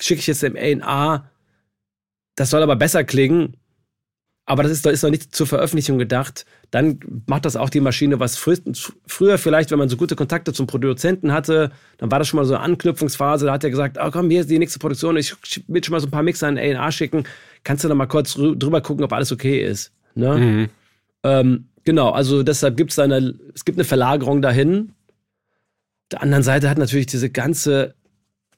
schicke 0.00 0.20
ich 0.20 0.26
jetzt 0.26 0.42
dem 0.42 0.56
A&A. 0.56 1.28
Das 2.34 2.50
soll 2.50 2.62
aber 2.62 2.76
besser 2.76 3.04
klingen 3.04 3.56
aber 4.44 4.64
das 4.64 4.72
ist, 4.72 4.84
ist 4.86 5.02
noch 5.02 5.10
nicht 5.10 5.34
zur 5.34 5.46
Veröffentlichung 5.46 5.98
gedacht. 5.98 6.46
Dann 6.72 6.98
macht 7.26 7.44
das 7.44 7.54
auch 7.54 7.70
die 7.70 7.80
Maschine, 7.80 8.18
was 8.18 8.36
frü 8.36 8.56
früher 9.06 9.38
vielleicht, 9.38 9.70
wenn 9.70 9.78
man 9.78 9.88
so 9.88 9.96
gute 9.96 10.16
Kontakte 10.16 10.52
zum 10.52 10.66
Produzenten 10.66 11.32
hatte, 11.32 11.70
dann 11.98 12.10
war 12.10 12.18
das 12.18 12.28
schon 12.28 12.38
mal 12.38 12.44
so 12.44 12.54
eine 12.54 12.64
Anknüpfungsphase. 12.64 13.46
Da 13.46 13.52
hat 13.52 13.62
er 13.62 13.70
gesagt, 13.70 13.98
oh, 14.02 14.10
komm, 14.10 14.30
hier 14.30 14.40
ist 14.40 14.50
die 14.50 14.58
nächste 14.58 14.80
Produktion, 14.80 15.16
ich 15.16 15.36
will 15.68 15.84
schon 15.84 15.92
mal 15.92 16.00
so 16.00 16.08
ein 16.08 16.10
paar 16.10 16.24
Mixer 16.24 16.48
in 16.48 16.58
A&A 16.76 16.90
schicken. 16.90 17.24
Kannst 17.62 17.84
du 17.84 17.88
noch 17.88 17.94
mal 17.94 18.06
kurz 18.06 18.34
drüber 18.34 18.80
gucken, 18.80 19.04
ob 19.04 19.12
alles 19.12 19.30
okay 19.30 19.64
ist. 19.64 19.92
Ne? 20.14 20.36
Mhm. 20.36 20.68
Ähm, 21.22 21.68
genau, 21.84 22.10
also 22.10 22.42
deshalb 22.42 22.76
gibt 22.76 22.90
es 22.90 22.98
eine, 22.98 23.34
es 23.54 23.64
gibt 23.64 23.78
eine 23.78 23.84
Verlagerung 23.84 24.42
dahin. 24.42 24.90
Auf 24.90 26.08
der 26.10 26.22
anderen 26.22 26.42
Seite 26.42 26.68
hat 26.68 26.78
natürlich 26.78 27.06
diese 27.06 27.30
ganze 27.30 27.94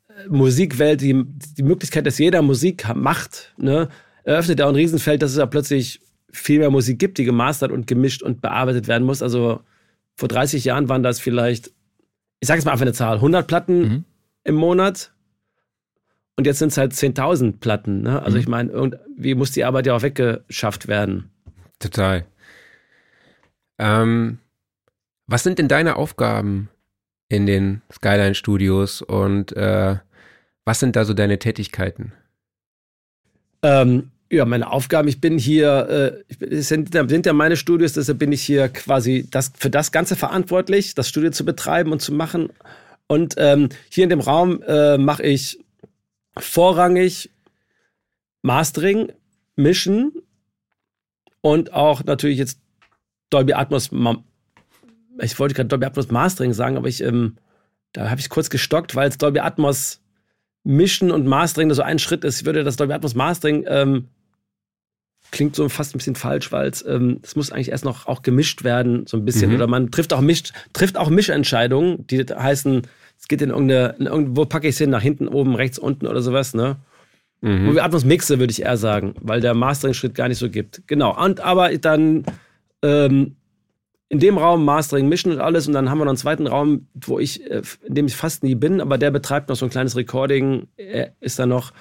äh, 0.08 0.28
Musikwelt 0.28 1.02
die, 1.02 1.24
die 1.58 1.62
Möglichkeit, 1.62 2.06
dass 2.06 2.16
jeder 2.16 2.40
Musik 2.40 2.86
macht, 2.94 3.52
ne? 3.58 3.90
Eröffnet 4.24 4.60
er 4.60 4.66
auch 4.66 4.70
ein 4.70 4.76
Riesenfeld, 4.76 5.22
dass 5.22 5.32
es 5.32 5.36
ja 5.36 5.46
plötzlich 5.46 6.00
viel 6.30 6.58
mehr 6.58 6.70
Musik 6.70 6.98
gibt, 6.98 7.18
die 7.18 7.24
gemastert 7.24 7.70
und 7.70 7.86
gemischt 7.86 8.22
und 8.22 8.42
bearbeitet 8.42 8.88
werden 8.88 9.04
muss. 9.04 9.22
Also 9.22 9.60
vor 10.16 10.28
30 10.28 10.64
Jahren 10.64 10.88
waren 10.88 11.02
das 11.02 11.20
vielleicht, 11.20 11.70
ich 12.40 12.48
sage 12.48 12.58
jetzt 12.58 12.64
mal 12.64 12.72
einfach 12.72 12.82
eine 12.82 12.92
Zahl, 12.92 13.16
100 13.16 13.46
Platten 13.46 13.78
mhm. 13.80 14.04
im 14.42 14.54
Monat. 14.56 15.12
Und 16.36 16.46
jetzt 16.46 16.58
sind 16.58 16.72
es 16.72 16.78
halt 16.78 16.92
10.000 16.92 17.60
Platten. 17.60 18.02
Ne? 18.02 18.20
Also 18.20 18.36
mhm. 18.36 18.40
ich 18.40 18.48
meine, 18.48 18.70
irgendwie 18.70 19.34
muss 19.34 19.52
die 19.52 19.64
Arbeit 19.64 19.86
ja 19.86 19.94
auch 19.94 20.02
weggeschafft 20.02 20.88
werden. 20.88 21.30
Total. 21.78 22.26
Ähm, 23.78 24.38
was 25.26 25.42
sind 25.42 25.58
denn 25.58 25.68
deine 25.68 25.96
Aufgaben 25.96 26.68
in 27.28 27.46
den 27.46 27.82
Skyline 27.92 28.34
Studios 28.34 29.02
und 29.02 29.56
äh, 29.56 29.96
was 30.64 30.80
sind 30.80 30.96
da 30.96 31.04
so 31.04 31.14
deine 31.14 31.38
Tätigkeiten? 31.38 32.12
Ähm, 33.62 34.10
ja, 34.36 34.44
meine 34.44 34.70
Aufgaben, 34.70 35.08
ich 35.08 35.20
bin 35.20 35.38
hier, 35.38 36.24
äh, 36.40 36.60
sind, 36.62 36.92
sind 36.92 37.26
ja 37.26 37.32
meine 37.32 37.56
Studios, 37.56 37.92
deshalb 37.92 38.18
bin 38.18 38.32
ich 38.32 38.42
hier 38.42 38.68
quasi 38.68 39.26
das, 39.30 39.52
für 39.56 39.70
das 39.70 39.92
Ganze 39.92 40.16
verantwortlich, 40.16 40.94
das 40.94 41.08
Studio 41.08 41.30
zu 41.30 41.44
betreiben 41.44 41.92
und 41.92 42.00
zu 42.00 42.12
machen. 42.12 42.50
Und 43.06 43.34
ähm, 43.38 43.68
hier 43.90 44.04
in 44.04 44.10
dem 44.10 44.20
Raum 44.20 44.62
äh, 44.62 44.98
mache 44.98 45.22
ich 45.22 45.58
vorrangig 46.36 47.30
Mastering, 48.42 49.12
Mischen 49.56 50.12
und 51.40 51.72
auch 51.72 52.04
natürlich 52.04 52.38
jetzt 52.38 52.58
Dolby 53.30 53.54
Atmos. 53.54 53.90
Ich 55.20 55.38
wollte 55.38 55.54
gerade 55.54 55.68
Dolby 55.68 55.86
Atmos 55.86 56.10
Mastering 56.10 56.52
sagen, 56.52 56.76
aber 56.76 56.88
ich, 56.88 57.02
ähm, 57.02 57.36
da 57.92 58.10
habe 58.10 58.20
ich 58.20 58.28
kurz 58.28 58.50
gestockt, 58.50 58.94
weil 58.94 59.08
es 59.08 59.18
Dolby 59.18 59.40
Atmos 59.40 60.00
Mischen 60.64 61.10
und 61.10 61.26
Mastering 61.26 61.72
so 61.72 61.82
ein 61.82 61.98
Schritt 61.98 62.24
ist. 62.24 62.40
Ich 62.40 62.46
würde 62.46 62.64
das 62.64 62.76
Dolby 62.76 62.94
Atmos 62.94 63.14
Mastering 63.14 63.64
ähm, 63.68 64.08
klingt 65.34 65.56
so 65.56 65.68
fast 65.68 65.94
ein 65.94 65.98
bisschen 65.98 66.14
falsch, 66.14 66.52
weil 66.52 66.68
es 66.68 66.86
ähm, 66.86 67.20
muss 67.34 67.50
eigentlich 67.50 67.70
erst 67.70 67.84
noch 67.84 68.06
auch 68.06 68.22
gemischt 68.22 68.62
werden, 68.62 69.06
so 69.06 69.16
ein 69.16 69.24
bisschen. 69.24 69.50
Mhm. 69.50 69.56
Oder 69.56 69.66
man 69.66 69.90
trifft 69.90 70.12
auch, 70.12 70.20
mischt, 70.20 70.52
trifft 70.72 70.96
auch 70.96 71.10
Mischentscheidungen, 71.10 72.06
die 72.06 72.22
heißen, 72.22 72.82
es 73.18 73.28
geht 73.28 73.42
in 73.42 73.50
irgendeine, 73.50 73.96
in 73.98 74.06
irgendeine 74.06 74.36
wo 74.36 74.44
packe 74.44 74.68
ich 74.68 74.74
es 74.74 74.78
hin, 74.78 74.90
nach 74.90 75.02
hinten, 75.02 75.26
oben, 75.28 75.56
rechts, 75.56 75.78
unten 75.78 76.06
oder 76.06 76.22
sowas, 76.22 76.54
ne? 76.54 76.76
Mhm. 77.40 77.66
Wo 77.66 77.74
wir 77.74 77.84
Atmos 77.84 78.04
mixe, 78.04 78.38
würde 78.38 78.52
ich 78.52 78.62
eher 78.62 78.76
sagen, 78.76 79.14
weil 79.20 79.40
der 79.40 79.54
Mastering-Schritt 79.54 80.14
gar 80.14 80.28
nicht 80.28 80.38
so 80.38 80.48
gibt. 80.48 80.82
Genau. 80.86 81.20
Und 81.20 81.40
aber 81.40 81.76
dann 81.78 82.24
ähm, 82.82 83.34
in 84.08 84.20
dem 84.20 84.38
Raum 84.38 84.64
Mastering, 84.64 85.08
Mischen 85.08 85.32
und 85.32 85.40
alles. 85.40 85.66
Und 85.66 85.72
dann 85.72 85.90
haben 85.90 85.98
wir 85.98 86.04
noch 86.04 86.12
einen 86.12 86.18
zweiten 86.18 86.46
Raum, 86.46 86.86
wo 86.94 87.18
ich, 87.18 87.50
äh, 87.50 87.62
in 87.82 87.94
dem 87.94 88.06
ich 88.06 88.14
fast 88.14 88.44
nie 88.44 88.54
bin, 88.54 88.80
aber 88.80 88.98
der 88.98 89.10
betreibt 89.10 89.48
noch 89.48 89.56
so 89.56 89.66
ein 89.66 89.70
kleines 89.70 89.96
Recording. 89.96 90.68
Er 90.76 91.12
ist 91.20 91.40
da 91.40 91.46
noch, 91.46 91.72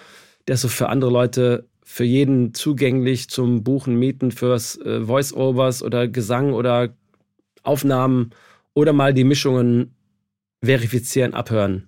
der 0.48 0.56
ist 0.56 0.62
so 0.62 0.68
für 0.68 0.90
andere 0.90 1.12
Leute, 1.12 1.68
für 1.94 2.06
jeden 2.06 2.56
zugänglich 2.56 3.30
zum 3.30 3.64
Buchen, 3.64 4.00
Mieten, 4.00 4.32
fürs 4.32 4.78
äh, 4.78 5.02
Voice-Overs 5.02 5.84
oder 5.84 6.08
Gesang 6.08 6.54
oder 6.54 6.98
Aufnahmen 7.62 8.32
oder 8.74 8.94
mal 8.94 9.14
die 9.14 9.24
Mischungen 9.24 9.94
verifizieren, 10.64 11.36
abhören. 11.36 11.88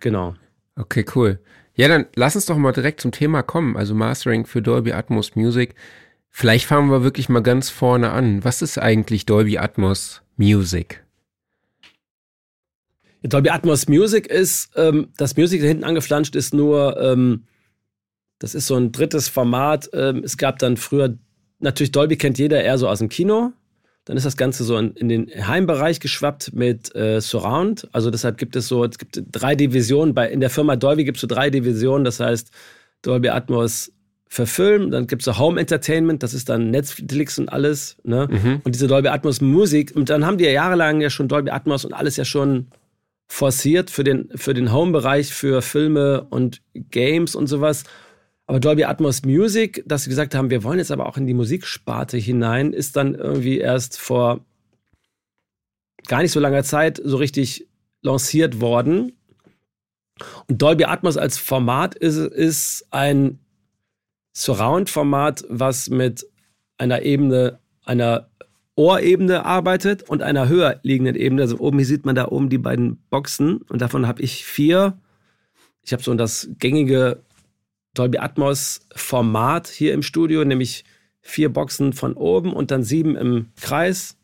Genau. 0.00 0.34
Okay, 0.74 1.04
cool. 1.14 1.38
Ja, 1.74 1.86
dann 1.86 2.06
lass 2.16 2.34
uns 2.34 2.46
doch 2.46 2.56
mal 2.56 2.72
direkt 2.72 3.00
zum 3.00 3.12
Thema 3.12 3.44
kommen. 3.44 3.76
Also 3.76 3.94
Mastering 3.94 4.46
für 4.46 4.62
Dolby 4.62 4.90
Atmos 4.94 5.36
Music. 5.36 5.76
Vielleicht 6.28 6.66
fangen 6.66 6.90
wir 6.90 7.04
wirklich 7.04 7.28
mal 7.28 7.44
ganz 7.44 7.70
vorne 7.70 8.10
an. 8.10 8.42
Was 8.42 8.62
ist 8.62 8.78
eigentlich 8.78 9.26
Dolby 9.26 9.58
Atmos 9.58 10.22
Music? 10.36 11.04
Dolby 13.22 13.50
Atmos 13.50 13.86
Music 13.86 14.26
ist, 14.26 14.72
ähm, 14.74 15.10
das 15.16 15.36
Music 15.36 15.60
da 15.60 15.68
hinten 15.68 15.84
angeflanscht 15.84 16.34
ist 16.34 16.52
nur, 16.52 17.00
ähm, 17.00 17.44
das 18.38 18.54
ist 18.54 18.66
so 18.66 18.76
ein 18.76 18.92
drittes 18.92 19.28
Format. 19.28 19.90
Ähm, 19.92 20.22
es 20.24 20.36
gab 20.36 20.58
dann 20.58 20.76
früher, 20.76 21.14
natürlich 21.58 21.92
Dolby 21.92 22.16
kennt 22.16 22.38
jeder 22.38 22.62
eher 22.62 22.78
so 22.78 22.88
aus 22.88 22.98
dem 22.98 23.08
Kino. 23.08 23.52
Dann 24.04 24.16
ist 24.16 24.24
das 24.24 24.36
Ganze 24.36 24.64
so 24.64 24.78
in, 24.78 24.92
in 24.94 25.08
den 25.08 25.28
Heimbereich 25.46 26.00
geschwappt 26.00 26.54
mit 26.54 26.94
äh, 26.94 27.20
Surround. 27.20 27.88
Also 27.92 28.10
deshalb 28.10 28.38
gibt 28.38 28.56
es 28.56 28.66
so, 28.66 28.84
es 28.84 28.96
gibt 28.96 29.22
drei 29.30 29.54
Divisionen. 29.54 30.14
Bei, 30.14 30.30
in 30.30 30.40
der 30.40 30.50
Firma 30.50 30.76
Dolby 30.76 31.04
gibt 31.04 31.18
es 31.18 31.20
so 31.20 31.26
drei 31.26 31.50
Divisionen. 31.50 32.04
Das 32.04 32.18
heißt 32.18 32.50
Dolby 33.02 33.28
Atmos 33.28 33.92
für 34.28 34.46
Film, 34.46 34.90
dann 34.90 35.06
gibt 35.06 35.22
es 35.22 35.24
so 35.24 35.38
Home 35.38 35.58
Entertainment, 35.58 36.22
das 36.22 36.34
ist 36.34 36.50
dann 36.50 36.70
Netflix 36.70 37.38
und 37.38 37.48
alles, 37.48 37.96
ne? 38.04 38.28
Mhm. 38.30 38.60
Und 38.62 38.74
diese 38.74 38.86
Dolby 38.86 39.08
Atmos 39.08 39.40
Musik. 39.40 39.92
Und 39.96 40.10
dann 40.10 40.26
haben 40.26 40.36
die 40.36 40.44
ja 40.44 40.50
jahrelang 40.50 41.00
ja 41.00 41.08
schon 41.08 41.28
Dolby 41.28 41.50
Atmos 41.50 41.84
und 41.84 41.94
alles 41.94 42.16
ja 42.16 42.26
schon 42.26 42.68
forciert 43.26 43.90
für 43.90 44.04
den, 44.04 44.28
für 44.34 44.54
den 44.54 44.72
Home-Bereich, 44.72 45.32
für 45.32 45.62
Filme 45.62 46.26
und 46.30 46.60
Games 46.74 47.34
und 47.34 47.46
sowas. 47.46 47.84
Aber 48.48 48.60
Dolby 48.60 48.84
Atmos 48.84 49.24
Music, 49.26 49.84
dass 49.86 50.04
sie 50.04 50.10
gesagt 50.10 50.34
haben, 50.34 50.48
wir 50.48 50.64
wollen 50.64 50.78
jetzt 50.78 50.90
aber 50.90 51.06
auch 51.06 51.18
in 51.18 51.26
die 51.26 51.34
Musiksparte 51.34 52.16
hinein, 52.16 52.72
ist 52.72 52.96
dann 52.96 53.14
irgendwie 53.14 53.58
erst 53.58 54.00
vor 54.00 54.40
gar 56.06 56.22
nicht 56.22 56.32
so 56.32 56.40
langer 56.40 56.64
Zeit 56.64 56.98
so 57.04 57.18
richtig 57.18 57.68
lanciert 58.00 58.58
worden. 58.58 59.12
Und 60.46 60.62
Dolby 60.62 60.84
Atmos 60.84 61.18
als 61.18 61.36
Format 61.36 61.94
ist, 61.94 62.16
ist 62.16 62.86
ein 62.90 63.38
Surround-Format, 64.32 65.44
was 65.50 65.90
mit 65.90 66.26
einer 66.78 67.02
Ebene, 67.02 67.58
einer 67.84 68.30
Ohrebene 68.76 69.44
arbeitet 69.44 70.08
und 70.08 70.22
einer 70.22 70.48
höher 70.48 70.80
liegenden 70.82 71.16
Ebene. 71.16 71.42
Also 71.42 71.58
oben 71.58 71.78
hier 71.78 71.86
sieht 71.86 72.06
man 72.06 72.14
da 72.14 72.28
oben 72.28 72.48
die 72.48 72.56
beiden 72.56 72.96
Boxen 73.10 73.58
und 73.68 73.82
davon 73.82 74.06
habe 74.06 74.22
ich 74.22 74.46
vier. 74.46 74.98
Ich 75.82 75.92
habe 75.92 76.02
so 76.02 76.14
das 76.14 76.48
gängige 76.58 77.22
Dolby 77.94 78.18
Atmos 78.18 78.80
Format 78.94 79.68
hier 79.68 79.94
im 79.94 80.02
Studio, 80.02 80.44
nämlich 80.44 80.84
vier 81.20 81.52
Boxen 81.52 81.92
von 81.92 82.14
oben 82.14 82.52
und 82.52 82.70
dann 82.70 82.82
sieben 82.82 83.16
im 83.16 83.48
Kreis 83.60 84.16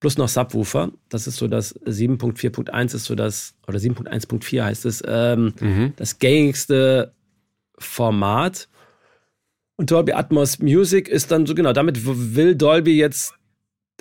plus 0.00 0.16
noch 0.16 0.28
Subwoofer. 0.28 0.92
Das 1.08 1.26
ist 1.26 1.36
so 1.36 1.46
das 1.46 1.78
7.4.1 1.80 2.94
ist 2.94 3.04
so 3.04 3.14
das, 3.14 3.54
oder 3.68 3.78
7.1.4 3.78 4.64
heißt 4.64 4.86
es, 4.86 5.02
ähm, 5.06 5.52
mhm. 5.60 5.92
das 5.96 6.18
gängigste 6.18 7.12
Format. 7.78 8.68
Und 9.76 9.90
Dolby 9.90 10.12
Atmos 10.12 10.58
Music 10.58 11.08
ist 11.08 11.30
dann 11.30 11.46
so, 11.46 11.54
genau, 11.54 11.72
damit 11.72 12.00
will 12.04 12.54
Dolby 12.54 12.96
jetzt 12.96 13.34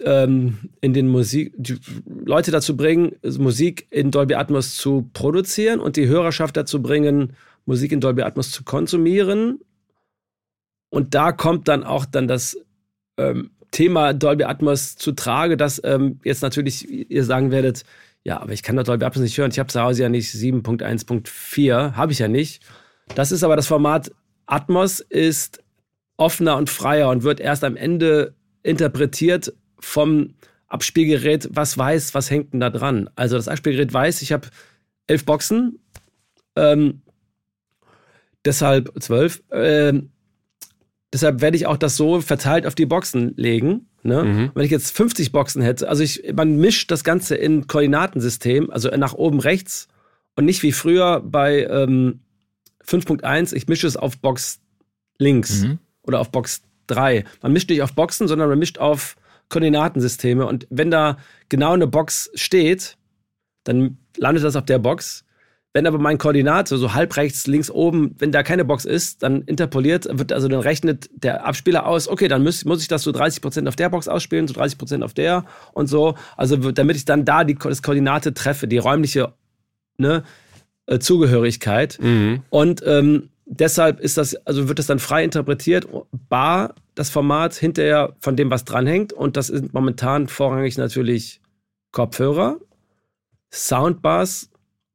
ähm, 0.03 0.58
in 0.81 0.93
den 0.93 1.08
Musik, 1.08 1.53
die 1.58 1.77
Leute 2.05 2.51
dazu 2.51 2.75
bringen, 2.75 3.15
Musik 3.38 3.88
in 3.89 4.12
Dolby 4.12 4.36
Atmos 4.36 4.75
zu 4.75 5.10
produzieren 5.13 5.79
und 5.79 5.98
die 5.98 6.08
Hörerschaft 6.08 6.55
dazu 6.58 6.81
bringen, 6.81 7.36
Musik 7.66 7.92
in 7.92 8.01
Dolby 8.01 8.24
Atmos 8.24 8.51
zu 8.51 8.63
konsumieren. 8.63 9.60
Und 10.89 11.13
da 11.13 11.32
kommt 11.32 11.68
dann 11.68 11.84
auch 11.84 12.06
dann 12.06 12.28
das 12.28 12.58
ähm, 13.18 13.51
Thema 13.72 14.13
Dolby 14.13 14.46
Atmos 14.46 14.96
zu 14.96 15.12
Trage, 15.12 15.58
dass 15.58 15.82
ähm, 15.84 16.20
jetzt 16.24 16.42
natürlich 16.42 16.89
ihr 16.89 17.24
sagen 17.24 17.51
werdet, 17.51 17.84
ja, 18.24 18.39
aber 18.42 18.54
ich 18.54 18.63
kann 18.63 18.75
doch 18.75 18.84
Dolby 18.84 19.06
Atmos 19.06 19.24
nicht 19.24 19.38
hören. 19.38 19.51
Ich 19.51 19.60
habe 19.60 19.70
zu 19.70 19.82
Hause 19.82 20.04
ja 20.04 20.10
nicht 20.10 20.34
7.1.4, 20.34 21.94
habe 21.94 22.12
ich 22.12 22.20
ja 22.20 22.28
nicht. 22.28 22.63
Das 23.16 23.32
ist 23.32 23.44
aber 23.44 23.56
das 23.56 23.68
Format 23.68 24.12
Atmos 24.46 25.00
ist 25.00 25.63
offener 26.18 26.58
und 26.58 26.70
freier 26.70 27.10
und 27.10 27.24
wird 27.24 27.39
erst 27.39 27.63
am 27.63 27.75
Ende 27.75 28.36
interpretiert 28.63 29.54
vom 29.80 30.34
Abspielgerät, 30.68 31.50
was 31.51 31.78
weiß, 31.78 32.13
was 32.13 32.30
hängt 32.30 32.54
denn 32.54 32.60
da 32.60 32.70
dran. 32.70 33.10
Also 33.16 33.36
das 33.36 33.48
Abspielgerät 33.48 33.94
weiß, 33.94 34.22
ich 34.22 34.32
habe 34.32 34.48
elf 35.08 35.25
Boxen, 35.25 35.80
ähm, 36.56 37.01
deshalb 38.46 38.91
zwölf. 39.01 39.43
Ähm, 39.51 40.12
deshalb 41.13 41.41
werde 41.41 41.58
ich 41.58 41.67
auch 41.67 41.77
das 41.77 41.96
so 41.96 42.22
verteilt 42.22 42.65
auf 42.65 42.75
die 42.75 42.86
Boxen 42.86 43.34
legen. 43.36 43.88
Ne? 44.03 44.24
Mhm. 44.24 44.51
Wenn 44.53 44.65
ich 44.65 44.72
jetzt 44.72 44.96
50 44.96 45.31
Boxen 45.31 45.62
hätte, 45.62 45.89
also 45.89 46.03
ich, 46.03 46.31
man 46.34 46.58
mischt 46.58 46.91
das 46.91 47.03
Ganze 47.03 47.36
in 47.36 47.67
Koordinatensystem, 47.67 48.69
also 48.69 48.89
nach 48.89 49.13
oben 49.13 49.39
rechts 49.39 49.88
und 50.36 50.46
nicht 50.46 50.63
wie 50.63 50.72
früher 50.72 51.22
bei 51.22 51.65
ähm, 51.65 52.22
5.1, 52.86 53.53
ich 53.53 53.67
mische 53.67 53.88
es 53.88 53.98
auf 53.98 54.19
Box 54.19 54.60
links. 55.17 55.63
Mhm 55.63 55.79
oder 56.10 56.19
auf 56.19 56.31
Box 56.31 56.63
3. 56.88 57.24
Man 57.41 57.53
mischt 57.53 57.69
nicht 57.69 57.81
auf 57.81 57.93
Boxen, 57.93 58.27
sondern 58.27 58.50
man 58.50 58.60
mischt 58.60 58.79
auf 58.79 59.15
Koordinatensysteme. 59.50 60.46
Und 60.46 60.67
wenn 60.69 60.91
da 60.91 61.17
genau 61.48 61.74
eine 61.74 61.88
Box 61.88 62.29
steht, 62.34 62.98
dann 63.63 63.98
landet 64.17 64.43
das 64.43 64.55
auf 64.55 64.65
der 64.65 64.79
Box. 64.79 65.24
Wenn 65.71 65.85
aber 65.85 65.99
mein 65.99 66.17
Koordinate 66.17 66.77
so 66.77 66.93
halb 66.95 67.15
rechts, 67.15 67.45
links 67.45 67.69
oben, 67.69 68.15
wenn 68.17 68.31
da 68.31 68.41
keine 68.41 68.65
Box 68.65 68.85
ist, 68.85 69.21
dann 69.21 69.43
interpoliert, 69.43 70.07
wird 70.11 70.33
also 70.33 70.47
dann 70.47 70.61
rechnet 70.61 71.09
der 71.13 71.45
Abspieler 71.45 71.85
aus, 71.85 72.07
okay, 72.07 72.27
dann 72.27 72.43
muss, 72.43 72.65
muss 72.65 72.81
ich 72.81 72.88
das 72.88 73.03
so 73.03 73.11
30 73.11 73.41
Prozent 73.41 73.67
auf 73.67 73.75
der 73.75 73.89
Box 73.89 74.07
ausspielen, 74.07 74.47
so 74.47 74.53
30 74.55 74.79
Prozent 74.79 75.03
auf 75.03 75.13
der 75.13 75.45
und 75.73 75.88
so. 75.88 76.15
Also 76.35 76.55
damit 76.71 76.95
ich 76.95 77.05
dann 77.05 77.23
da 77.23 77.43
die 77.43 77.53
das 77.53 77.83
Koordinate 77.83 78.33
treffe, 78.33 78.67
die 78.67 78.79
räumliche 78.79 79.33
ne, 79.97 80.23
äh, 80.88 80.97
Zugehörigkeit. 80.97 81.99
Mhm. 82.01 82.41
Und 82.49 82.81
ähm, 82.85 83.29
deshalb 83.45 83.99
ist 83.99 84.17
das, 84.17 84.35
also 84.47 84.67
wird 84.69 84.79
das 84.79 84.88
dann 84.88 84.97
frei 84.97 85.23
interpretiert, 85.23 85.88
bar 86.29 86.73
das 86.95 87.11
Format 87.11 87.53
hinterher 87.53 88.15
von 88.19 88.35
dem, 88.35 88.49
was 88.49 88.65
dranhängt. 88.65 89.13
Und 89.13 89.38
das 89.38 89.47
sind 89.47 89.73
momentan 89.73 90.27
vorrangig 90.27 90.79
natürlich 90.79 91.41
Kopfhörer, 91.91 92.57
Soundbars 93.53 94.49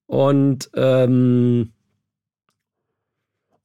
und 0.06 0.70
ähm, 0.74 1.72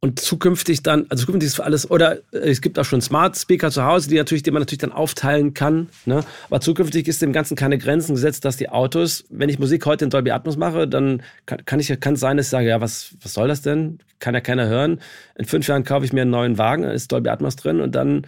und 0.02 0.20
zukünftig 0.20 0.82
dann, 0.82 1.06
also 1.10 1.26
zukünftig 1.26 1.48
ist 1.48 1.56
für 1.56 1.66
alles, 1.66 1.92
oder 1.92 2.20
äh, 2.32 2.50
es 2.50 2.62
gibt 2.62 2.80
auch 2.80 2.86
schon 2.86 3.02
Smart 3.02 3.38
Speaker 3.38 3.70
zu 3.70 3.84
Hause, 3.84 4.08
die 4.08 4.16
natürlich, 4.16 4.44
die 4.44 4.52
man 4.52 4.62
natürlich 4.62 4.80
dann 4.80 4.94
aufteilen 4.94 5.54
kann. 5.54 5.90
Ne? 6.06 6.24
Aber 6.48 6.62
zukünftig 6.62 7.08
ist 7.10 7.22
dem 7.22 7.34
Ganzen 7.34 7.58
keine 7.58 7.78
Grenzen 7.78 8.16
gesetzt, 8.16 8.46
dass 8.46 8.56
die 8.56 8.70
Autos, 8.70 9.26
wenn 9.30 9.50
ich 9.50 9.60
Musik 9.60 9.86
heute 9.86 10.06
in 10.06 10.10
Dolby 10.10 10.32
Atmos 10.32 10.56
mache, 10.56 10.88
dann 10.88 11.22
kann, 11.46 11.66
kann 11.66 11.80
ich 11.82 12.00
kann 12.00 12.14
es 12.14 12.22
sein, 12.22 12.38
dass 12.38 12.46
ich 12.46 12.50
sage, 12.52 12.70
ja, 12.70 12.80
was, 12.80 13.16
was 13.22 13.34
soll 13.34 13.50
das 13.50 13.62
denn? 13.62 14.00
Kann 14.20 14.34
ja 14.34 14.42
keiner 14.42 14.68
hören. 14.68 15.02
In 15.36 15.46
fünf 15.46 15.68
Jahren 15.68 15.84
kaufe 15.84 16.06
ich 16.06 16.14
mir 16.14 16.22
einen 16.22 16.32
neuen 16.32 16.58
Wagen, 16.58 16.84
ist 16.84 17.12
Dolby 17.12 17.30
Atmos 17.30 17.58
drin 17.58 17.82
und 17.82 17.94
dann 17.94 18.26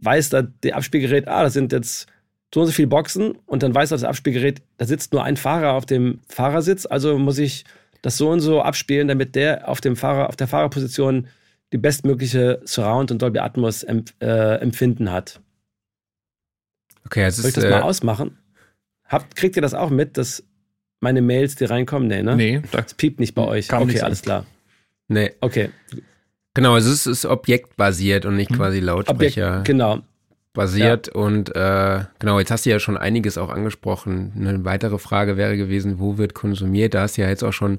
weiß 0.00 0.30
da 0.30 0.42
der 0.42 0.76
Abspielgerät, 0.76 1.28
ah, 1.28 1.44
das 1.44 1.52
sind 1.52 1.70
jetzt 1.70 2.08
so 2.54 2.60
und 2.60 2.66
so 2.66 2.72
viele 2.72 2.88
Boxen 2.88 3.32
und 3.46 3.62
dann 3.62 3.74
weiß 3.74 3.90
das 3.90 4.04
Abspielgerät, 4.04 4.62
da 4.78 4.86
sitzt 4.86 5.12
nur 5.12 5.24
ein 5.24 5.36
Fahrer 5.36 5.72
auf 5.74 5.86
dem 5.86 6.20
Fahrersitz, 6.28 6.86
also 6.86 7.18
muss 7.18 7.38
ich 7.38 7.64
das 8.02 8.16
so 8.16 8.30
und 8.30 8.40
so 8.40 8.62
abspielen, 8.62 9.08
damit 9.08 9.34
der 9.34 9.68
auf 9.68 9.80
dem 9.80 9.96
Fahrer, 9.96 10.28
auf 10.28 10.36
der 10.36 10.46
Fahrerposition 10.46 11.28
die 11.72 11.78
bestmögliche 11.78 12.60
Surround 12.64 13.10
und 13.10 13.20
Dolby 13.20 13.40
Atmos 13.40 13.82
empf 13.82 14.14
äh, 14.20 14.56
Empfinden 14.60 15.12
hat. 15.12 15.40
Okay, 17.04 17.24
also 17.24 17.42
Soll 17.42 17.50
ich 17.50 17.54
das 17.54 17.64
äh, 17.64 17.70
mal 17.70 17.82
ausmachen? 17.82 18.38
Habt, 19.04 19.36
kriegt 19.36 19.56
ihr 19.56 19.62
das 19.62 19.74
auch 19.74 19.90
mit, 19.90 20.16
dass 20.16 20.42
meine 21.00 21.20
Mails, 21.20 21.56
die 21.56 21.64
reinkommen? 21.64 22.08
Nee, 22.08 22.22
ne? 22.22 22.36
Nee. 22.36 22.62
Das 22.70 22.94
piept 22.94 23.20
nicht 23.20 23.34
bei 23.34 23.42
euch. 23.42 23.72
Okay, 23.72 24.00
alles 24.00 24.22
klar. 24.22 24.46
Nee. 25.08 25.32
Okay. 25.40 25.70
Genau, 26.54 26.74
also 26.74 26.90
es 26.90 27.06
ist 27.06 27.24
objektbasiert 27.24 28.24
und 28.24 28.36
nicht 28.36 28.50
hm. 28.50 28.56
quasi 28.56 28.80
Lautsprecher. 28.80 29.48
Objekt, 29.48 29.66
genau 29.66 30.02
basiert. 30.58 31.06
Ja. 31.06 31.12
Und 31.14 31.54
äh, 31.54 32.04
genau, 32.18 32.40
jetzt 32.40 32.50
hast 32.50 32.66
du 32.66 32.70
ja 32.70 32.80
schon 32.80 32.96
einiges 32.96 33.38
auch 33.38 33.48
angesprochen. 33.48 34.32
Eine 34.36 34.64
weitere 34.64 34.98
Frage 34.98 35.36
wäre 35.36 35.56
gewesen, 35.56 36.00
wo 36.00 36.18
wird 36.18 36.34
konsumiert? 36.34 36.94
Da 36.94 37.02
hast 37.02 37.16
du 37.16 37.22
ja 37.22 37.28
jetzt 37.28 37.44
auch 37.44 37.52
schon 37.52 37.78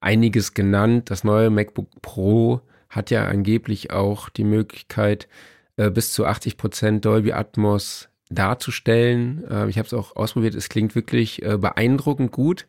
einiges 0.00 0.52
genannt. 0.52 1.08
Das 1.08 1.22
neue 1.22 1.50
MacBook 1.50 1.88
Pro 2.02 2.62
hat 2.90 3.12
ja 3.12 3.26
angeblich 3.26 3.92
auch 3.92 4.28
die 4.28 4.42
Möglichkeit, 4.42 5.28
äh, 5.76 5.88
bis 5.88 6.12
zu 6.12 6.26
80 6.26 6.56
Prozent 6.56 7.04
Dolby 7.04 7.30
Atmos 7.30 8.08
darzustellen. 8.28 9.44
Äh, 9.48 9.68
ich 9.68 9.78
habe 9.78 9.86
es 9.86 9.94
auch 9.94 10.16
ausprobiert. 10.16 10.56
Es 10.56 10.68
klingt 10.68 10.96
wirklich 10.96 11.44
äh, 11.44 11.56
beeindruckend 11.56 12.32
gut. 12.32 12.66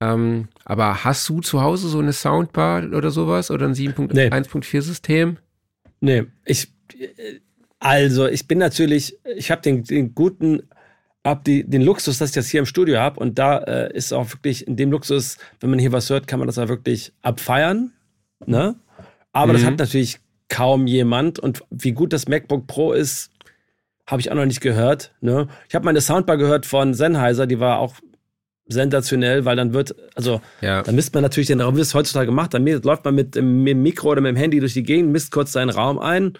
Ähm, 0.00 0.48
aber 0.64 1.04
hast 1.04 1.28
du 1.28 1.42
zu 1.42 1.60
Hause 1.60 1.88
so 1.88 1.98
eine 1.98 2.14
Soundbar 2.14 2.84
oder 2.94 3.10
sowas 3.10 3.50
oder 3.50 3.66
ein 3.66 3.74
7.1.4 3.74 4.72
nee. 4.72 4.80
System? 4.80 5.36
Nee, 6.00 6.24
ich 6.46 6.72
also, 7.80 8.28
ich 8.28 8.46
bin 8.46 8.58
natürlich, 8.58 9.18
ich 9.36 9.50
habe 9.50 9.62
den, 9.62 9.84
den 9.84 10.14
guten, 10.14 10.62
hab 11.24 11.44
die, 11.44 11.64
den 11.64 11.80
Luxus, 11.80 12.18
dass 12.18 12.30
ich 12.30 12.34
das 12.34 12.48
hier 12.48 12.60
im 12.60 12.66
Studio 12.66 12.98
habe. 12.98 13.18
Und 13.18 13.38
da 13.38 13.58
äh, 13.58 13.96
ist 13.96 14.12
auch 14.12 14.30
wirklich 14.32 14.68
in 14.68 14.76
dem 14.76 14.90
Luxus, 14.90 15.38
wenn 15.60 15.70
man 15.70 15.78
hier 15.78 15.90
was 15.90 16.10
hört, 16.10 16.26
kann 16.26 16.38
man 16.38 16.46
das 16.46 16.58
auch 16.58 16.68
wirklich 16.68 17.12
abfeiern. 17.22 17.92
Ne? 18.44 18.76
Aber 19.32 19.52
mhm. 19.52 19.56
das 19.56 19.66
hat 19.66 19.78
natürlich 19.78 20.18
kaum 20.48 20.86
jemand. 20.86 21.38
Und 21.38 21.62
wie 21.70 21.92
gut 21.92 22.12
das 22.12 22.28
MacBook 22.28 22.66
Pro 22.66 22.92
ist, 22.92 23.30
habe 24.06 24.20
ich 24.20 24.30
auch 24.30 24.36
noch 24.36 24.46
nicht 24.46 24.60
gehört. 24.60 25.14
Ne? 25.22 25.48
Ich 25.68 25.74
habe 25.74 25.86
meine 25.86 26.02
Soundbar 26.02 26.36
gehört 26.36 26.66
von 26.66 26.92
Sennheiser, 26.92 27.46
die 27.46 27.60
war 27.60 27.78
auch 27.78 27.94
sensationell, 28.66 29.46
weil 29.46 29.56
dann 29.56 29.72
wird, 29.72 29.94
also 30.14 30.40
ja. 30.60 30.82
dann 30.82 30.94
misst 30.94 31.14
man 31.14 31.22
natürlich 31.22 31.48
den 31.48 31.60
Raum, 31.60 31.76
wie 31.76 31.80
es 31.80 31.94
heutzutage 31.94 32.26
gemacht, 32.26 32.54
dann 32.54 32.66
läuft 32.66 33.04
man 33.04 33.14
mit 33.14 33.34
dem 33.34 33.62
Mikro 33.62 34.10
oder 34.10 34.20
mit 34.20 34.30
dem 34.30 34.36
Handy 34.36 34.60
durch 34.60 34.74
die 34.74 34.82
Gegend, 34.82 35.10
misst 35.10 35.32
kurz 35.32 35.52
seinen 35.52 35.70
Raum 35.70 35.98
ein 35.98 36.34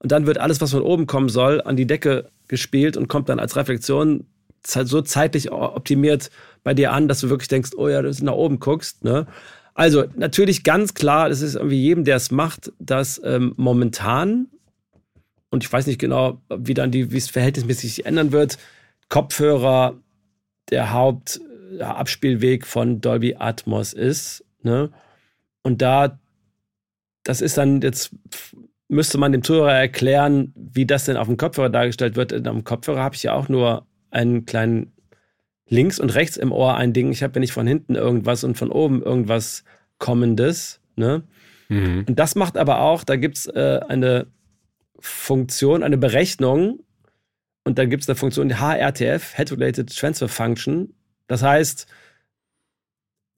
und 0.00 0.12
dann 0.12 0.26
wird 0.26 0.38
alles, 0.38 0.60
was 0.60 0.72
von 0.72 0.82
oben 0.82 1.06
kommen 1.06 1.28
soll, 1.28 1.60
an 1.60 1.76
die 1.76 1.86
Decke 1.86 2.30
gespielt 2.48 2.96
und 2.96 3.08
kommt 3.08 3.28
dann 3.28 3.38
als 3.38 3.56
Reflexion 3.56 4.26
so 4.66 5.00
zeitlich 5.02 5.52
optimiert 5.52 6.30
bei 6.62 6.74
dir 6.74 6.92
an, 6.92 7.06
dass 7.06 7.20
du 7.20 7.30
wirklich 7.30 7.48
denkst, 7.48 7.70
oh 7.76 7.88
ja, 7.88 8.02
du 8.02 8.10
nach 8.24 8.32
oben 8.32 8.58
guckst. 8.60 9.04
Ne? 9.04 9.26
Also 9.74 10.04
natürlich 10.16 10.64
ganz 10.64 10.94
klar, 10.94 11.28
das 11.28 11.42
ist 11.42 11.54
irgendwie 11.54 11.80
jedem, 11.80 12.04
der 12.04 12.16
es 12.16 12.30
macht, 12.30 12.72
dass 12.78 13.20
ähm, 13.24 13.54
momentan, 13.56 14.48
und 15.50 15.64
ich 15.64 15.72
weiß 15.72 15.86
nicht 15.86 15.98
genau, 15.98 16.40
wie 16.54 16.74
dann 16.74 16.90
die, 16.90 17.12
wie 17.12 17.18
es 17.18 17.30
verhältnismäßig 17.30 17.94
sich 17.94 18.06
ändern 18.06 18.32
wird, 18.32 18.58
Kopfhörer 19.08 19.96
der 20.70 20.92
Hauptabspielweg 20.92 22.66
von 22.66 23.00
Dolby 23.00 23.36
Atmos 23.38 23.92
ist. 23.92 24.44
Ne? 24.62 24.90
Und 25.62 25.82
da, 25.82 26.18
das 27.22 27.40
ist 27.40 27.58
dann 27.58 27.80
jetzt 27.80 28.12
müsste 28.90 29.18
man 29.18 29.32
dem 29.32 29.44
Zuhörer 29.44 29.72
erklären, 29.74 30.52
wie 30.56 30.84
das 30.84 31.04
denn 31.04 31.16
auf 31.16 31.28
dem 31.28 31.36
Kopfhörer 31.36 31.70
dargestellt 31.70 32.16
wird. 32.16 32.46
Am 32.46 32.64
Kopfhörer 32.64 33.02
habe 33.02 33.14
ich 33.14 33.22
ja 33.22 33.32
auch 33.32 33.48
nur 33.48 33.86
einen 34.10 34.46
kleinen 34.46 34.92
links 35.68 36.00
und 36.00 36.14
rechts 36.14 36.36
im 36.36 36.50
Ohr 36.50 36.76
ein 36.76 36.92
Ding. 36.92 37.12
Ich 37.12 37.22
habe 37.22 37.34
ja 37.34 37.40
nicht 37.40 37.52
von 37.52 37.68
hinten 37.68 37.94
irgendwas 37.94 38.42
und 38.42 38.58
von 38.58 38.70
oben 38.70 39.00
irgendwas 39.00 39.62
Kommendes. 39.98 40.80
Ne? 40.96 41.22
Mhm. 41.68 42.04
Und 42.08 42.18
das 42.18 42.34
macht 42.34 42.56
aber 42.56 42.80
auch, 42.80 43.04
da 43.04 43.14
gibt 43.14 43.38
es 43.38 43.46
äh, 43.46 43.80
eine 43.88 44.26
Funktion, 44.98 45.84
eine 45.84 45.96
Berechnung. 45.96 46.80
Und 47.62 47.78
da 47.78 47.84
gibt 47.84 48.02
es 48.02 48.08
eine 48.08 48.16
Funktion, 48.16 48.48
die 48.48 48.56
HRTF, 48.56 49.36
Head 49.36 49.52
Related 49.52 49.96
Transfer 49.96 50.28
Function. 50.28 50.94
Das 51.28 51.44
heißt, 51.44 51.86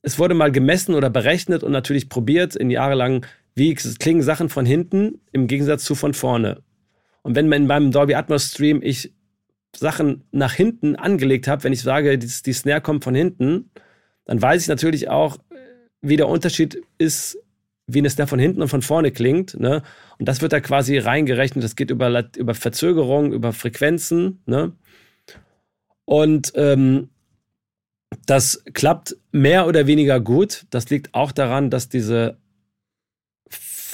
es 0.00 0.18
wurde 0.18 0.34
mal 0.34 0.50
gemessen 0.50 0.94
oder 0.94 1.10
berechnet 1.10 1.62
und 1.62 1.72
natürlich 1.72 2.08
probiert 2.08 2.56
in 2.56 2.70
jahrelang 2.70 3.26
wie 3.54 3.74
klingen 3.74 4.22
Sachen 4.22 4.48
von 4.48 4.64
hinten 4.66 5.20
im 5.32 5.46
Gegensatz 5.46 5.84
zu 5.84 5.94
von 5.94 6.14
vorne. 6.14 6.62
Und 7.22 7.36
wenn 7.36 7.48
man 7.48 7.62
in 7.62 7.68
meinem 7.68 7.90
Dolby 7.90 8.14
Atmos 8.14 8.50
Stream 8.50 8.80
ich 8.82 9.12
Sachen 9.74 10.24
nach 10.32 10.52
hinten 10.52 10.96
angelegt 10.96 11.48
habe, 11.48 11.64
wenn 11.64 11.72
ich 11.72 11.82
sage, 11.82 12.18
die, 12.18 12.26
die 12.26 12.52
Snare 12.52 12.80
kommt 12.80 13.04
von 13.04 13.14
hinten, 13.14 13.70
dann 14.24 14.40
weiß 14.40 14.62
ich 14.62 14.68
natürlich 14.68 15.08
auch, 15.08 15.38
wie 16.00 16.16
der 16.16 16.28
Unterschied 16.28 16.82
ist, 16.98 17.38
wie 17.86 17.98
eine 17.98 18.10
Snare 18.10 18.28
von 18.28 18.38
hinten 18.38 18.62
und 18.62 18.68
von 18.68 18.82
vorne 18.82 19.12
klingt. 19.12 19.58
Ne? 19.58 19.82
Und 20.18 20.28
das 20.28 20.42
wird 20.42 20.52
da 20.52 20.60
quasi 20.60 20.98
reingerechnet. 20.98 21.64
Das 21.64 21.76
geht 21.76 21.90
über, 21.90 22.28
über 22.36 22.54
Verzögerung, 22.54 23.32
über 23.32 23.52
Frequenzen. 23.52 24.42
Ne? 24.46 24.72
Und 26.04 26.52
ähm, 26.56 27.08
das 28.26 28.62
klappt 28.74 29.16
mehr 29.30 29.66
oder 29.66 29.86
weniger 29.86 30.20
gut. 30.20 30.66
Das 30.70 30.90
liegt 30.90 31.14
auch 31.14 31.32
daran, 31.32 31.70
dass 31.70 31.88
diese 31.88 32.36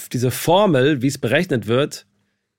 diese 0.09 0.31
Formel, 0.31 1.03
wie 1.03 1.07
es 1.07 1.19
berechnet 1.19 1.67
wird, 1.67 2.07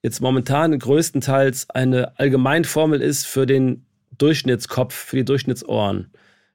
jetzt 0.02 0.22
momentan 0.22 0.78
größtenteils 0.78 1.70
eine 1.70 2.18
Allgemeinformel 2.20 3.02
ist 3.02 3.26
für 3.26 3.46
den 3.46 3.86
Durchschnittskopf, 4.18 4.94
für 4.94 5.18
die 5.18 5.26
Durchschnittsohren. 5.26 6.12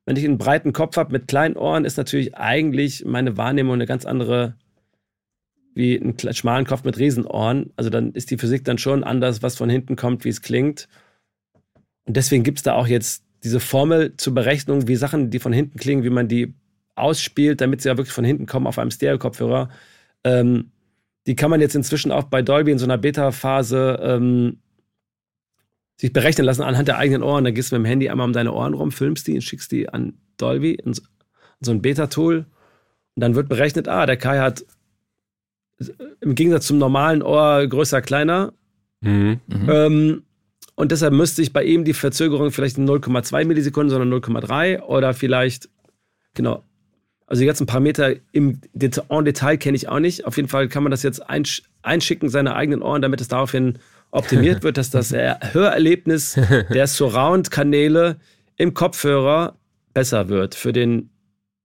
Wenn 0.07 0.17
ich 0.17 0.25
einen 0.25 0.39
breiten 0.39 0.73
Kopf 0.73 0.97
habe 0.97 1.13
mit 1.13 1.29
kleinen 1.29 1.57
Ohren, 1.57 1.85
ist 1.85 1.97
natürlich 1.97 2.37
eigentlich 2.37 3.05
meine 3.05 3.37
Wahrnehmung 3.37 3.75
eine 3.75 3.87
ganz 3.87 4.05
andere 4.05 4.55
wie 5.75 6.01
einen 6.01 6.17
schmalen 6.35 6.67
Kopf 6.67 6.85
mit 6.85 6.99
Riesenohren. 6.99 7.73
Also 7.77 7.91
dann 7.91 8.13
ist 8.13 8.31
die 8.31 8.39
Physik 8.39 8.65
dann 8.65 8.79
schon 8.79 9.03
anders, 9.03 9.43
was 9.43 9.57
von 9.57 9.69
hinten 9.69 9.97
kommt, 9.97 10.25
wie 10.25 10.29
es 10.29 10.41
klingt. 10.41 10.89
Und 12.05 12.17
deswegen 12.17 12.45
gibt 12.45 12.59
es 12.59 12.63
da 12.63 12.75
auch 12.75 12.87
jetzt 12.87 13.25
diese 13.43 13.61
Formel 13.61 14.17
zur 14.17 14.35
Berechnung, 14.35 14.87
wie 14.89 14.97
Sachen, 14.97 15.31
die 15.31 15.39
von 15.39 15.53
hinten 15.53 15.79
klingen, 15.79 16.05
wie 16.05 16.11
man 16.11 16.29
die 16.29 16.55
ausspielt, 16.95 17.61
damit 17.61 17.83
sie 17.83 17.89
ja 17.89 17.97
wirklich 17.97 18.15
von 18.15 18.25
hinten 18.25 18.47
kommen 18.47 18.67
auf 18.67 18.79
einem 18.79 18.91
Stereo-Kopfhörer. 18.91 19.69
Ähm, 20.23 20.71
die 21.27 21.37
kann 21.37 21.51
man 21.51 21.61
jetzt 21.61 21.75
inzwischen 21.75 22.13
auch 22.13 22.25
bei 22.25 22.43
Dolby 22.43 22.71
in 22.71 22.79
so 22.79 22.85
einer 22.85 22.99
Beta-Phase 22.99 23.99
ähm, 24.03 24.59
sich 25.97 26.13
berechnen 26.13 26.45
lassen 26.45 26.63
anhand 26.63 26.89
der 26.89 26.99
eigenen 26.99 27.23
Ohren. 27.23 27.45
Da 27.45 27.51
gehst 27.51 27.73
du 27.73 27.77
mit 27.77 27.85
dem 27.85 27.89
Handy 27.89 28.09
einmal 28.09 28.27
um 28.27 28.33
deine 28.33 28.53
Ohren 28.53 28.75
rum, 28.75 28.93
filmst 28.93 29.27
die 29.27 29.35
und 29.35 29.43
schickst 29.43 29.73
die 29.73 29.89
an 29.89 30.15
Dolby 30.37 30.73
in 30.73 30.93
so, 30.93 31.03
in 31.03 31.65
so 31.65 31.71
ein 31.71 31.83
Beta-Tool. 31.83 32.39
Und 33.17 33.21
dann 33.21 33.35
wird 33.35 33.49
berechnet, 33.49 33.89
ah, 33.89 34.07
der 34.07 34.17
Kai 34.17 34.41
hat 34.41 34.65
im 36.21 36.35
Gegensatz 36.35 36.67
zum 36.67 36.79
normalen 36.79 37.23
Ohr 37.23 37.67
größer, 37.67 38.03
kleiner. 38.03 38.53
Mhm. 39.01 39.41
Mhm. 39.47 39.69
Ähm, 39.69 40.23
und 40.77 40.91
deshalb 40.91 41.15
müsste 41.15 41.43
ich 41.43 41.53
bei 41.53 41.63
ihm 41.63 41.85
die 41.85 41.93
Verzögerung 41.93 42.51
vielleicht 42.51 42.79
in 42.79 42.89
0,2 42.89 43.45
Millisekunden, 43.45 43.91
sondern 43.91 44.13
0,3 44.21 44.83
oder 44.83 45.15
vielleicht, 45.15 45.69
genau, 46.35 46.65
also 47.35 47.43
jetzt 47.43 47.61
ein 47.61 47.67
paar 47.67 47.81
Meter 47.81 48.15
im 48.31 48.61
Deta 48.75 49.03
en 49.09 49.25
Detail 49.25 49.57
kenne 49.57 49.77
ich 49.77 49.89
auch 49.89 49.99
nicht. 49.99 50.25
Auf 50.25 50.37
jeden 50.37 50.49
Fall 50.49 50.69
kann 50.69 50.85
man 50.85 50.93
das 50.93 51.03
jetzt 51.03 51.29
einsch 51.29 51.63
einschicken, 51.83 52.29
seine 52.29 52.55
eigenen 52.55 52.81
Ohren, 52.81 53.03
damit 53.03 53.21
es 53.21 53.27
daraufhin 53.27 53.81
optimiert 54.13 54.63
wird, 54.63 54.77
dass 54.77 54.91
das 54.91 55.13
Hörerlebnis 55.13 56.39
der 56.73 56.87
Surround-Kanäle 56.87 58.19
im 58.57 58.73
Kopfhörer 58.73 59.57
besser 59.95 60.29
wird 60.29 60.55
für 60.55 60.73
den 60.73 61.11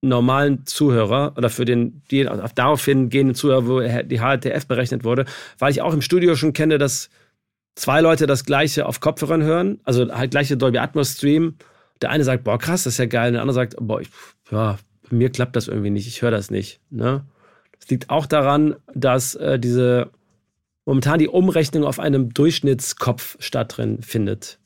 normalen 0.01 0.65
Zuhörer 0.65 1.33
oder 1.37 1.51
für 1.51 1.65
den 1.65 2.01
die, 2.09 2.27
auf 2.27 2.53
daraufhin 2.53 3.09
gehenden 3.09 3.35
Zuhörer, 3.35 3.67
wo 3.67 3.79
die 3.79 4.19
HRTF 4.19 4.65
berechnet 4.65 5.03
wurde, 5.03 5.25
weil 5.59 5.69
ich 5.69 5.83
auch 5.83 5.93
im 5.93 6.01
Studio 6.01 6.35
schon 6.35 6.53
kenne, 6.53 6.79
dass 6.79 7.11
zwei 7.75 8.01
Leute 8.01 8.25
das 8.25 8.43
gleiche 8.43 8.87
auf 8.87 9.01
Kopfhörern 9.01 9.43
hören, 9.43 9.81
also 9.83 10.11
halt 10.11 10.31
gleiche 10.31 10.57
Dolby 10.57 10.79
Atmos 10.79 11.13
Stream. 11.13 11.57
Der 12.01 12.09
eine 12.09 12.23
sagt, 12.23 12.43
boah, 12.43 12.57
krass, 12.57 12.85
das 12.85 12.93
ist 12.93 12.97
ja 12.97 13.05
geil. 13.05 13.27
Und 13.27 13.33
der 13.33 13.41
andere 13.43 13.53
sagt, 13.53 13.75
boah, 13.79 14.01
ich, 14.01 14.09
ja, 14.49 14.79
mir 15.11 15.29
klappt 15.29 15.55
das 15.55 15.67
irgendwie 15.67 15.89
nicht, 15.89 16.07
ich 16.07 16.21
höre 16.21 16.31
das 16.31 16.51
nicht. 16.51 16.79
Ne? 16.89 17.25
Das 17.79 17.89
liegt 17.89 18.09
auch 18.09 18.25
daran, 18.25 18.75
dass 18.93 19.35
äh, 19.35 19.59
diese 19.59 20.11
momentan 20.85 21.19
die 21.19 21.27
Umrechnung 21.27 21.83
auf 21.83 21.99
einem 21.99 22.33
Durchschnittskopf 22.33 23.37
stattfindet. 23.39 24.57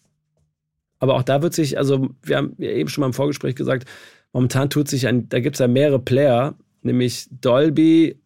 Aber 0.99 1.15
auch 1.15 1.23
da 1.23 1.41
wird 1.41 1.53
sich, 1.53 1.77
also 1.77 2.11
wir 2.21 2.37
haben 2.37 2.55
ja 2.59 2.71
eben 2.71 2.87
schon 2.87 3.01
mal 3.01 3.07
im 3.07 3.13
Vorgespräch 3.13 3.55
gesagt, 3.55 3.89
momentan 4.31 4.69
tut 4.69 4.87
sich 4.87 5.05
ein, 5.05 5.27
da 5.27 5.41
gibt 5.41 5.55
es 5.57 5.59
ja 5.59 5.67
mehrere 5.67 5.99
Player, 5.99 6.55
nämlich 6.81 7.27
Dolby, 7.41 8.17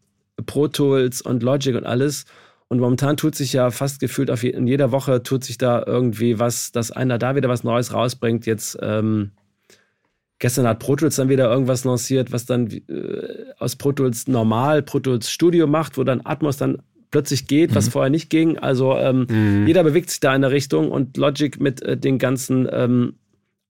Pro 0.45 0.67
Tools 0.67 1.23
und 1.23 1.41
Logic 1.41 1.75
und 1.75 1.85
alles. 1.85 2.25
Und 2.67 2.79
momentan 2.79 3.17
tut 3.17 3.33
sich 3.33 3.53
ja 3.53 3.71
fast 3.71 3.99
gefühlt 3.99 4.29
auf 4.29 4.43
je, 4.43 4.51
in 4.51 4.67
jeder 4.67 4.91
Woche 4.91 5.23
tut 5.23 5.43
sich 5.43 5.57
da 5.57 5.83
irgendwie 5.85 6.37
was, 6.37 6.71
dass 6.71 6.91
einer 6.91 7.17
da 7.17 7.35
wieder 7.35 7.49
was 7.49 7.63
Neues 7.63 7.93
rausbringt. 7.93 8.45
Jetzt 8.45 8.77
ähm, 8.81 9.31
gestern 10.39 10.67
hat 10.67 10.79
Pro 10.79 10.95
Tools 10.95 11.15
dann 11.15 11.29
wieder 11.29 11.49
irgendwas 11.49 11.83
lanciert, 11.83 12.31
was 12.31 12.45
dann 12.45 12.67
äh, 12.67 13.51
aus 13.57 13.75
Pro 13.75 13.91
Tools 13.91 14.27
normal 14.27 14.83
Pro 14.83 14.99
Tools 14.99 15.29
Studio 15.29 15.67
macht, 15.67 15.97
wo 15.97 16.03
dann 16.03 16.21
Atmos 16.23 16.57
dann 16.57 16.77
plötzlich 17.11 17.47
geht, 17.47 17.73
was 17.73 17.87
mhm. 17.87 17.91
vorher 17.91 18.09
nicht 18.09 18.29
ging. 18.29 18.57
Also 18.57 18.95
ähm, 18.97 19.27
mhm. 19.29 19.67
jeder 19.67 19.83
bewegt 19.83 20.09
sich 20.09 20.19
da 20.19 20.35
in 20.35 20.41
der 20.41 20.51
Richtung 20.51 20.91
und 20.91 21.17
Logic 21.17 21.59
mit 21.59 21.81
äh, 21.81 21.97
den 21.97 22.17
ganzen 22.17 22.67
ähm, 22.71 23.15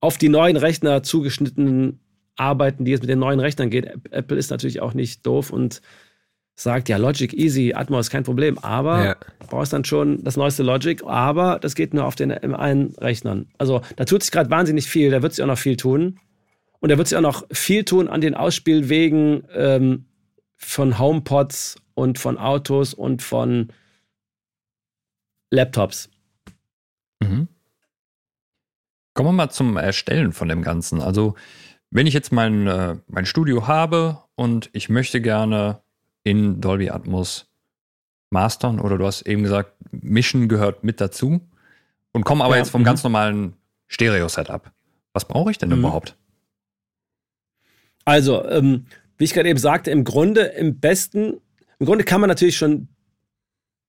auf 0.00 0.18
die 0.18 0.28
neuen 0.28 0.56
Rechner 0.56 1.02
zugeschnittenen 1.02 2.00
Arbeiten, 2.36 2.84
die 2.84 2.92
jetzt 2.92 3.00
mit 3.00 3.10
den 3.10 3.18
neuen 3.18 3.40
Rechnern 3.40 3.70
geht. 3.70 3.86
Apple 4.10 4.36
ist 4.36 4.50
natürlich 4.50 4.80
auch 4.80 4.94
nicht 4.94 5.26
doof 5.26 5.50
und 5.50 5.80
sagt, 6.54 6.88
ja, 6.88 6.96
Logic 6.96 7.32
easy, 7.32 7.72
Atmos 7.74 8.10
kein 8.10 8.24
Problem, 8.24 8.58
aber 8.58 9.04
ja. 9.04 9.16
brauchst 9.48 9.72
dann 9.72 9.84
schon 9.84 10.22
das 10.24 10.36
neueste 10.36 10.64
Logic, 10.64 11.02
aber 11.04 11.58
das 11.60 11.74
geht 11.74 11.94
nur 11.94 12.04
auf 12.04 12.16
den 12.16 12.32
M1 12.32 13.00
Rechnern. 13.00 13.46
Also 13.58 13.80
da 13.96 14.04
tut 14.04 14.22
sich 14.22 14.32
gerade 14.32 14.50
wahnsinnig 14.50 14.88
viel, 14.88 15.10
da 15.10 15.22
wird 15.22 15.34
sich 15.34 15.42
auch 15.42 15.48
noch 15.48 15.58
viel 15.58 15.76
tun. 15.76 16.18
Und 16.80 16.90
da 16.90 16.98
wird 16.98 17.08
sich 17.08 17.16
auch 17.16 17.22
noch 17.22 17.46
viel 17.50 17.84
tun 17.84 18.08
an 18.08 18.20
den 18.20 18.34
Ausspielwegen 18.34 19.44
ähm, 19.52 20.06
von 20.56 20.98
HomePods 20.98 21.76
und 21.94 22.18
von 22.18 22.38
Autos 22.38 22.94
und 22.94 23.22
von 23.22 23.72
Laptops. 25.50 26.10
Mhm. 27.20 27.48
Kommen 29.14 29.28
wir 29.30 29.32
mal 29.32 29.50
zum 29.50 29.76
Erstellen 29.76 30.32
von 30.32 30.48
dem 30.48 30.62
Ganzen. 30.62 31.00
Also, 31.00 31.34
wenn 31.90 32.06
ich 32.06 32.14
jetzt 32.14 32.30
mein, 32.30 32.66
äh, 32.66 32.96
mein 33.08 33.26
Studio 33.26 33.66
habe 33.66 34.22
und 34.36 34.70
ich 34.72 34.88
möchte 34.88 35.20
gerne 35.20 35.80
in 36.22 36.60
Dolby 36.60 36.90
Atmos 36.90 37.50
mastern 38.30 38.78
oder 38.78 38.98
du 38.98 39.06
hast 39.06 39.22
eben 39.22 39.42
gesagt, 39.42 39.72
Mischen 39.90 40.48
gehört 40.48 40.84
mit 40.84 41.00
dazu 41.00 41.40
und 42.12 42.24
komme 42.24 42.44
aber 42.44 42.54
ja, 42.54 42.58
jetzt 42.60 42.70
vom 42.70 42.84
ganz 42.84 43.02
mhm. 43.02 43.10
normalen 43.10 43.56
Stereo-Setup. 43.88 44.70
Was 45.14 45.26
brauche 45.26 45.50
ich 45.50 45.58
denn 45.58 45.70
mhm. 45.70 45.78
überhaupt? 45.78 46.16
Also, 48.08 48.48
ähm, 48.48 48.86
wie 49.18 49.24
ich 49.24 49.34
gerade 49.34 49.50
eben 49.50 49.58
sagte, 49.58 49.90
im 49.90 50.02
Grunde 50.02 50.40
im 50.40 50.80
besten 50.80 51.42
im 51.78 51.84
Grunde 51.84 52.04
kann 52.04 52.22
man 52.22 52.28
natürlich 52.28 52.56
schon 52.56 52.88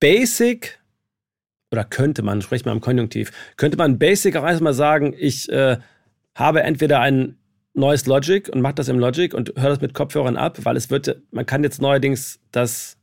basic 0.02 0.78
oder 1.72 1.86
könnte 1.86 2.22
man, 2.22 2.42
spreche 2.42 2.66
mal 2.66 2.74
im 2.74 2.82
Konjunktiv, 2.82 3.32
könnte 3.56 3.78
man 3.78 3.98
basic 3.98 4.36
auch 4.36 4.44
erstmal 4.44 4.74
sagen, 4.74 5.16
ich 5.18 5.50
äh, 5.50 5.78
habe 6.36 6.64
entweder 6.64 7.00
ein 7.00 7.38
neues 7.74 8.08
Logic 8.08 8.50
und 8.50 8.60
mache 8.60 8.76
das 8.76 8.90
im 8.90 9.00
Logic 9.00 9.34
und 9.34 9.54
höre 9.56 9.70
das 9.70 9.80
mit 9.80 9.94
Kopfhörern 9.94 10.36
ab, 10.36 10.66
weil 10.66 10.76
es 10.76 10.90
wird, 10.90 11.22
man 11.32 11.46
kann 11.46 11.64
jetzt 11.64 11.82
neuerdings 11.82 12.42
das 12.52 12.98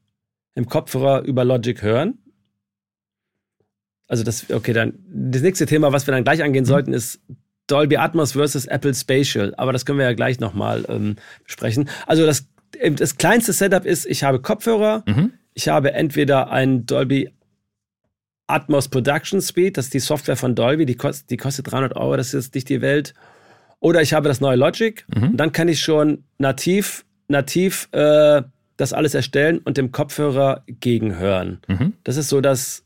im 0.54 0.66
Kopfhörer 0.66 1.22
über 1.22 1.46
Logic 1.46 1.80
hören. 1.80 2.18
Also 4.06 4.22
das, 4.22 4.50
okay, 4.50 4.74
dann 4.74 4.98
das 5.08 5.40
nächste 5.40 5.64
Thema, 5.64 5.92
was 5.92 6.06
wir 6.06 6.12
dann 6.12 6.24
gleich 6.24 6.42
angehen 6.42 6.64
mhm. 6.64 6.68
sollten, 6.68 6.92
ist 6.92 7.20
Dolby 7.66 7.96
Atmos 7.96 8.32
versus 8.32 8.66
Apple 8.66 8.94
Spatial. 8.94 9.54
Aber 9.56 9.72
das 9.72 9.84
können 9.84 9.98
wir 9.98 10.06
ja 10.06 10.14
gleich 10.14 10.40
nochmal 10.40 10.84
ähm, 10.88 11.16
besprechen. 11.44 11.88
Also 12.06 12.26
das 12.26 12.46
das 12.92 13.16
kleinste 13.16 13.52
Setup 13.52 13.84
ist, 13.84 14.06
ich 14.06 14.24
habe 14.24 14.40
Kopfhörer, 14.40 15.02
mhm. 15.06 15.32
ich 15.54 15.68
habe 15.68 15.92
entweder 15.92 16.50
ein 16.50 16.86
Dolby 16.86 17.30
Atmos 18.46 18.88
Production 18.88 19.40
Speed, 19.40 19.76
das 19.76 19.86
ist 19.86 19.94
die 19.94 20.00
Software 20.00 20.36
von 20.36 20.54
Dolby, 20.54 20.86
die, 20.86 20.94
kost, 20.94 21.30
die 21.30 21.36
kostet 21.36 21.70
300 21.70 21.96
Euro, 21.96 22.16
das 22.16 22.34
ist 22.34 22.54
nicht 22.54 22.68
die 22.68 22.80
Welt. 22.80 23.14
Oder 23.80 24.02
ich 24.02 24.14
habe 24.14 24.28
das 24.28 24.40
neue 24.40 24.56
Logic, 24.56 25.04
mhm. 25.14 25.36
dann 25.36 25.52
kann 25.52 25.68
ich 25.68 25.80
schon 25.80 26.24
nativ, 26.38 27.04
nativ 27.28 27.88
äh, 27.92 28.42
das 28.76 28.92
alles 28.92 29.14
erstellen 29.14 29.58
und 29.58 29.76
dem 29.76 29.90
Kopfhörer 29.90 30.62
gegenhören. 30.66 31.60
Mhm. 31.66 31.94
Das 32.04 32.16
ist 32.16 32.28
so 32.28 32.40
das 32.40 32.84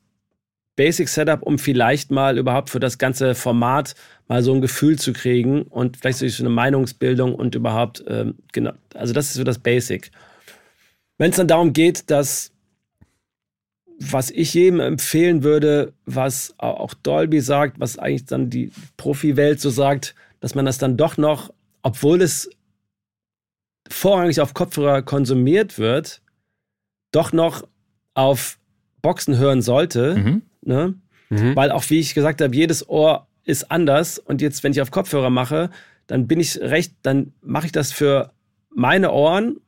Basic 0.81 1.11
Setup, 1.11 1.43
um 1.43 1.59
vielleicht 1.59 2.11
mal 2.11 2.39
überhaupt 2.39 2.71
für 2.71 2.81
das 2.81 2.97
ganze 2.97 3.35
Format 3.35 3.95
mal 4.29 4.43
so 4.43 4.55
ein 4.55 4.63
Gefühl 4.63 4.99
zu 4.99 5.13
kriegen 5.13 5.65
und 5.65 5.99
vielleicht 5.99 6.21
so 6.21 6.43
eine 6.43 6.49
Meinungsbildung 6.49 7.35
und 7.35 7.55
überhaupt, 7.55 8.03
ähm, 8.09 8.37
genau, 8.53 8.73
also 8.95 9.13
das 9.13 9.27
ist 9.27 9.35
so 9.35 9.45
das 9.45 9.59
Basic. 9.59 10.11
Wenn 11.19 11.33
es 11.33 11.37
dann 11.37 11.49
darum 11.49 11.75
geht, 11.75 12.09
dass, 12.11 12.53
was 13.99 14.31
ich 14.31 14.55
jedem 14.55 14.81
empfehlen 14.81 15.43
würde, 15.43 15.93
was 16.07 16.55
auch 16.57 16.95
Dolby 16.95 17.43
sagt, 17.43 17.79
was 17.79 17.99
eigentlich 17.99 18.25
dann 18.25 18.49
die 18.49 18.73
Profi-Welt 18.97 19.61
so 19.61 19.69
sagt, 19.69 20.15
dass 20.41 20.55
man 20.55 20.65
das 20.65 20.79
dann 20.79 20.97
doch 20.97 21.19
noch, 21.19 21.53
obwohl 21.83 22.23
es 22.23 22.49
vorrangig 23.87 24.41
auf 24.41 24.55
Kopfhörer 24.55 25.03
konsumiert 25.03 25.79
wird, 25.79 26.23
doch 27.13 27.35
noch 27.35 27.69
auf 28.15 28.59
Boxen 29.03 29.37
hören 29.37 29.61
sollte. 29.61 30.17
Mhm. 30.17 30.43
Ne? 30.63 30.95
Mhm. 31.29 31.57
Weil 31.57 31.71
auch, 31.71 31.85
wie 31.89 32.01
ich 32.01 32.15
gesagt 32.15 32.41
habe, 32.41 32.55
jedes 32.55 32.89
Ohr 32.89 33.27
ist 33.45 33.71
anders. 33.71 34.19
Und 34.19 34.43
jetzt, 34.43 34.63
wenn 34.63 34.73
ich 34.73 34.81
auf 34.81 34.91
Kopfhörer 34.91 35.31
mache, 35.31 35.71
dann 36.07 36.27
bin 36.27 36.41
ich 36.41 36.61
recht, 36.61 36.95
dann 37.03 37.33
mache 37.43 37.67
ich 37.67 37.73
das 37.73 37.93
für 37.93 38.33
meine 38.75 39.13
Ohren, 39.13 39.61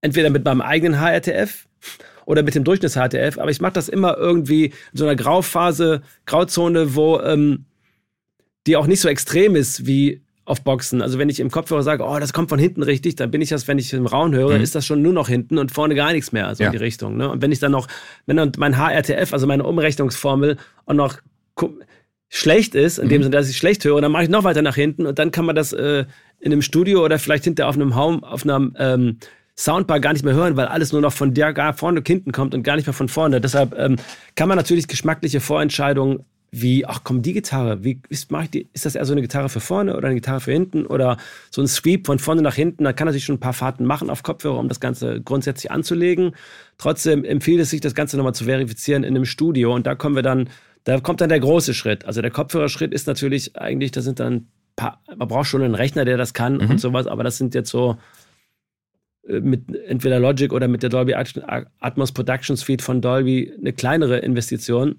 entweder 0.00 0.30
mit 0.30 0.44
meinem 0.44 0.60
eigenen 0.60 1.00
HRTF 1.00 1.66
oder 2.24 2.42
mit 2.42 2.54
dem 2.54 2.64
Durchschnitts-HRTF, 2.64 3.38
aber 3.38 3.50
ich 3.50 3.60
mache 3.60 3.72
das 3.72 3.88
immer 3.88 4.16
irgendwie 4.16 4.66
in 4.66 4.98
so 4.98 5.04
einer 5.04 5.16
Grauphase, 5.16 6.02
Grauzone, 6.26 6.94
wo 6.94 7.20
ähm, 7.20 7.64
die 8.66 8.76
auch 8.76 8.86
nicht 8.86 9.00
so 9.00 9.08
extrem 9.08 9.56
ist 9.56 9.86
wie 9.86 10.22
auf 10.48 10.62
Boxen. 10.62 11.02
Also 11.02 11.18
wenn 11.18 11.28
ich 11.28 11.40
im 11.40 11.50
Kopfhörer 11.50 11.82
sage, 11.82 12.04
oh, 12.04 12.18
das 12.18 12.32
kommt 12.32 12.48
von 12.48 12.58
hinten 12.58 12.82
richtig, 12.82 13.16
dann 13.16 13.30
bin 13.30 13.42
ich 13.42 13.50
das, 13.50 13.68
wenn 13.68 13.78
ich 13.78 13.92
im 13.92 14.06
Raum 14.06 14.34
höre, 14.34 14.56
mhm. 14.56 14.62
ist 14.62 14.74
das 14.74 14.86
schon 14.86 15.02
nur 15.02 15.12
noch 15.12 15.28
hinten 15.28 15.58
und 15.58 15.72
vorne 15.72 15.94
gar 15.94 16.12
nichts 16.12 16.32
mehr, 16.32 16.46
also 16.46 16.62
ja. 16.62 16.68
in 16.68 16.72
die 16.72 16.78
Richtung. 16.78 17.16
Ne? 17.16 17.30
Und 17.30 17.42
wenn 17.42 17.52
ich 17.52 17.58
dann 17.58 17.72
noch, 17.72 17.86
wenn 18.26 18.36
dann 18.36 18.52
mein 18.56 18.76
HRTF, 18.76 19.32
also 19.32 19.46
meine 19.46 19.64
Umrechnungsformel, 19.64 20.56
auch 20.86 20.94
noch 20.94 21.18
schlecht 22.30 22.74
ist, 22.74 22.98
in 22.98 23.06
mhm. 23.06 23.10
dem 23.10 23.22
Sinne, 23.24 23.36
dass 23.36 23.50
ich 23.50 23.58
schlecht 23.58 23.84
höre, 23.84 24.00
dann 24.00 24.10
mache 24.10 24.24
ich 24.24 24.28
noch 24.30 24.44
weiter 24.44 24.62
nach 24.62 24.74
hinten 24.74 25.06
und 25.06 25.18
dann 25.18 25.30
kann 25.30 25.44
man 25.44 25.54
das 25.54 25.72
äh, 25.72 26.06
in 26.40 26.52
einem 26.52 26.62
Studio 26.62 27.04
oder 27.04 27.18
vielleicht 27.18 27.44
hinter 27.44 27.68
auf 27.68 27.74
einem 27.74 27.94
Home, 27.94 28.22
auf 28.22 28.44
einem 28.44 28.74
ähm, 28.78 29.18
Soundbar 29.56 29.98
gar 29.98 30.12
nicht 30.12 30.24
mehr 30.24 30.34
hören, 30.34 30.56
weil 30.56 30.66
alles 30.66 30.92
nur 30.92 31.00
noch 31.00 31.12
von 31.12 31.34
der 31.34 31.52
gar 31.52 31.74
vorne 31.74 31.98
und 31.98 32.06
hinten 32.06 32.30
kommt 32.30 32.54
und 32.54 32.62
gar 32.62 32.76
nicht 32.76 32.86
mehr 32.86 32.94
von 32.94 33.08
vorne. 33.08 33.40
Deshalb 33.40 33.76
ähm, 33.76 33.96
kann 34.36 34.48
man 34.48 34.56
natürlich 34.56 34.86
geschmackliche 34.86 35.40
Vorentscheidungen 35.40 36.20
wie, 36.50 36.86
ach 36.86 37.00
komm, 37.04 37.22
die 37.22 37.34
Gitarre, 37.34 37.84
wie 37.84 38.00
ist, 38.08 38.30
ich 38.32 38.50
die, 38.50 38.68
ist 38.72 38.86
das 38.86 38.94
eher 38.94 39.04
so 39.04 39.12
eine 39.12 39.20
Gitarre 39.20 39.48
für 39.48 39.60
vorne 39.60 39.96
oder 39.96 40.08
eine 40.08 40.14
Gitarre 40.14 40.40
für 40.40 40.52
hinten 40.52 40.86
oder 40.86 41.18
so 41.50 41.60
ein 41.60 41.68
Sweep 41.68 42.06
von 42.06 42.18
vorne 42.18 42.42
nach 42.42 42.54
hinten? 42.54 42.84
Da 42.84 42.92
kann 42.92 43.06
natürlich 43.06 43.24
schon 43.24 43.36
ein 43.36 43.40
paar 43.40 43.52
Fahrten 43.52 43.84
machen 43.84 44.08
auf 44.08 44.22
Kopfhörer, 44.22 44.58
um 44.58 44.68
das 44.68 44.80
Ganze 44.80 45.20
grundsätzlich 45.20 45.70
anzulegen. 45.70 46.34
Trotzdem 46.78 47.24
empfiehlt 47.24 47.60
es 47.60 47.70
sich, 47.70 47.80
das 47.80 47.94
Ganze 47.94 48.16
nochmal 48.16 48.34
zu 48.34 48.44
verifizieren 48.44 49.04
in 49.04 49.14
einem 49.14 49.24
Studio 49.26 49.74
und 49.74 49.86
da 49.86 49.94
kommen 49.94 50.14
wir 50.14 50.22
dann 50.22 50.48
da 50.84 51.00
kommt 51.00 51.20
dann 51.20 51.28
der 51.28 51.40
große 51.40 51.74
Schritt. 51.74 52.06
Also 52.06 52.22
der 52.22 52.30
Kopfhörerschritt 52.30 52.94
ist 52.94 53.06
natürlich 53.06 53.56
eigentlich, 53.56 53.90
da 53.90 54.00
sind 54.00 54.20
dann 54.20 54.46
paar, 54.74 55.02
man 55.14 55.28
braucht 55.28 55.48
schon 55.48 55.62
einen 55.62 55.74
Rechner, 55.74 56.06
der 56.06 56.16
das 56.16 56.32
kann 56.32 56.54
mhm. 56.54 56.70
und 56.70 56.80
sowas, 56.80 57.06
aber 57.06 57.24
das 57.24 57.36
sind 57.36 57.54
jetzt 57.54 57.68
so 57.68 57.98
äh, 59.28 59.40
mit 59.40 59.74
entweder 59.86 60.18
Logic 60.18 60.52
oder 60.52 60.68
mit 60.68 60.82
der 60.82 60.88
Dolby 60.88 61.14
Atmos 61.14 62.12
Production 62.12 62.56
Suite 62.56 62.80
von 62.80 63.02
Dolby 63.02 63.52
eine 63.58 63.74
kleinere 63.74 64.18
Investition. 64.18 64.96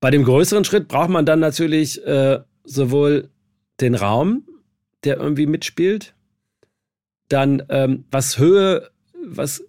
Bei 0.00 0.10
dem 0.10 0.24
größeren 0.24 0.64
Schritt 0.64 0.88
braucht 0.88 1.10
man 1.10 1.26
dann 1.26 1.40
natürlich 1.40 2.04
äh, 2.06 2.40
sowohl 2.64 3.30
den 3.80 3.94
Raum, 3.94 4.44
der 5.04 5.18
irgendwie 5.18 5.46
mitspielt, 5.46 6.14
dann 7.28 7.62
ähm, 7.68 8.04
was 8.10 8.38
Höhe, 8.38 8.90
was 9.24 9.62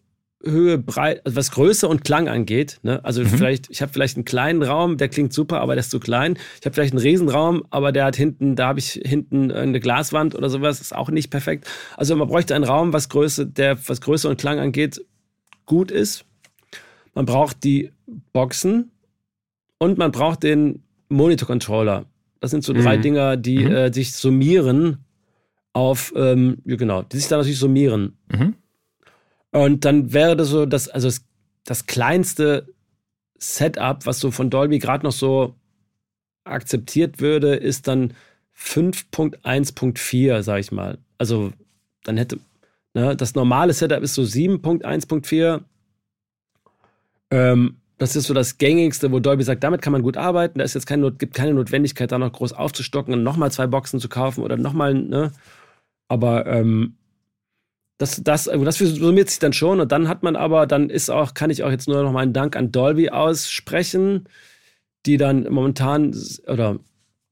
Höhe, 0.43 0.77
Breit, 0.77 1.25
also 1.25 1.35
was 1.35 1.51
Größe 1.51 1.87
und 1.87 2.03
Klang 2.03 2.27
angeht. 2.27 2.79
Ne? 2.83 3.03
Also 3.03 3.21
mhm. 3.21 3.27
vielleicht, 3.27 3.69
ich 3.69 3.81
habe 3.81 3.91
vielleicht 3.91 4.17
einen 4.17 4.25
kleinen 4.25 4.61
Raum, 4.61 4.97
der 4.97 5.09
klingt 5.09 5.33
super, 5.33 5.61
aber 5.61 5.73
der 5.73 5.81
ist 5.81 5.91
zu 5.91 5.99
klein. 5.99 6.37
Ich 6.59 6.65
habe 6.65 6.73
vielleicht 6.73 6.93
einen 6.93 7.01
Riesenraum, 7.01 7.65
aber 7.69 7.91
der 7.91 8.05
hat 8.05 8.15
hinten, 8.15 8.55
da 8.55 8.67
habe 8.67 8.79
ich 8.79 9.01
hinten 9.03 9.51
eine 9.51 9.79
Glaswand 9.79 10.35
oder 10.35 10.49
sowas, 10.49 10.79
ist 10.79 10.95
auch 10.95 11.09
nicht 11.09 11.29
perfekt. 11.29 11.67
Also 11.95 12.15
man 12.15 12.27
bräuchte 12.27 12.55
einen 12.55 12.63
Raum, 12.63 12.93
was 12.93 13.09
Größe, 13.09 13.47
der 13.47 13.77
was 13.87 14.01
Größe 14.01 14.29
und 14.29 14.39
Klang 14.39 14.59
angeht, 14.59 15.03
gut 15.65 15.91
ist. 15.91 16.25
Man 17.15 17.25
braucht 17.25 17.63
die 17.63 17.91
Boxen 18.31 18.91
und 19.79 19.97
man 19.97 20.11
braucht 20.11 20.43
den 20.43 20.83
Monitor 21.09 21.47
Controller. 21.47 22.05
Das 22.39 22.51
sind 22.51 22.63
so 22.63 22.73
drei 22.73 22.97
mhm. 22.97 23.01
Dinger, 23.01 23.37
die 23.37 23.59
mhm. 23.59 23.71
äh, 23.71 23.93
sich 23.93 24.13
summieren 24.13 25.05
auf, 25.73 26.13
ähm, 26.15 26.57
genau, 26.65 27.03
die 27.03 27.17
sich 27.17 27.27
dann 27.27 27.39
natürlich 27.39 27.59
summieren. 27.59 28.17
Mhm. 28.31 28.55
Und 29.51 29.85
dann 29.85 30.13
wäre 30.13 30.35
das 30.35 30.49
so, 30.49 30.65
das, 30.65 30.87
also 30.89 31.07
das, 31.07 31.25
das 31.63 31.85
kleinste 31.85 32.67
Setup, 33.37 34.05
was 34.05 34.19
so 34.19 34.31
von 34.31 34.49
Dolby 34.49 34.79
gerade 34.79 35.05
noch 35.05 35.11
so 35.11 35.55
akzeptiert 36.43 37.19
würde, 37.19 37.55
ist 37.55 37.87
dann 37.87 38.13
5.1.4, 38.57 40.41
sag 40.41 40.59
ich 40.59 40.71
mal. 40.71 40.97
Also 41.17 41.51
dann 42.03 42.17
hätte, 42.17 42.39
ne, 42.93 43.15
das 43.15 43.35
normale 43.35 43.73
Setup 43.73 44.01
ist 44.01 44.15
so 44.15 44.23
7.1.4. 44.23 45.61
Ähm, 47.29 47.77
das 47.97 48.15
ist 48.15 48.27
so 48.27 48.33
das 48.33 48.57
gängigste, 48.57 49.11
wo 49.11 49.19
Dolby 49.19 49.43
sagt, 49.43 49.63
damit 49.63 49.81
kann 49.81 49.93
man 49.93 50.03
gut 50.03 50.17
arbeiten. 50.17 50.59
Da 50.59 50.65
ist 50.65 50.75
jetzt 50.75 50.85
keine, 50.85 51.11
gibt 51.11 51.33
keine 51.33 51.53
Notwendigkeit, 51.53 52.11
da 52.11 52.19
noch 52.19 52.31
groß 52.31 52.53
aufzustocken 52.53 53.13
und 53.13 53.23
nochmal 53.23 53.51
zwei 53.51 53.67
Boxen 53.67 53.99
zu 53.99 54.09
kaufen 54.09 54.43
oder 54.43 54.57
nochmal, 54.57 54.93
ne? 54.93 55.31
Aber 56.07 56.45
ähm, 56.45 56.97
das, 57.97 58.21
das, 58.23 58.47
also 58.47 58.63
das 58.63 58.77
summiert 58.77 59.29
sich 59.29 59.39
dann 59.39 59.53
schon 59.53 59.79
und 59.79 59.91
dann 59.91 60.07
hat 60.07 60.21
man 60.23 60.35
aber, 60.35 60.67
dann 60.67 60.89
ist 60.89 61.09
auch, 61.09 61.33
kann 61.33 61.49
ich 61.49 61.63
auch 61.63 61.71
jetzt 61.71 61.87
nur 61.87 62.03
noch 62.03 62.11
mal 62.11 62.21
einen 62.21 62.33
Dank 62.33 62.55
an 62.55 62.71
Dolby 62.71 63.09
aussprechen, 63.09 64.29
die 65.05 65.17
dann 65.17 65.51
momentan 65.51 66.15
oder 66.47 66.79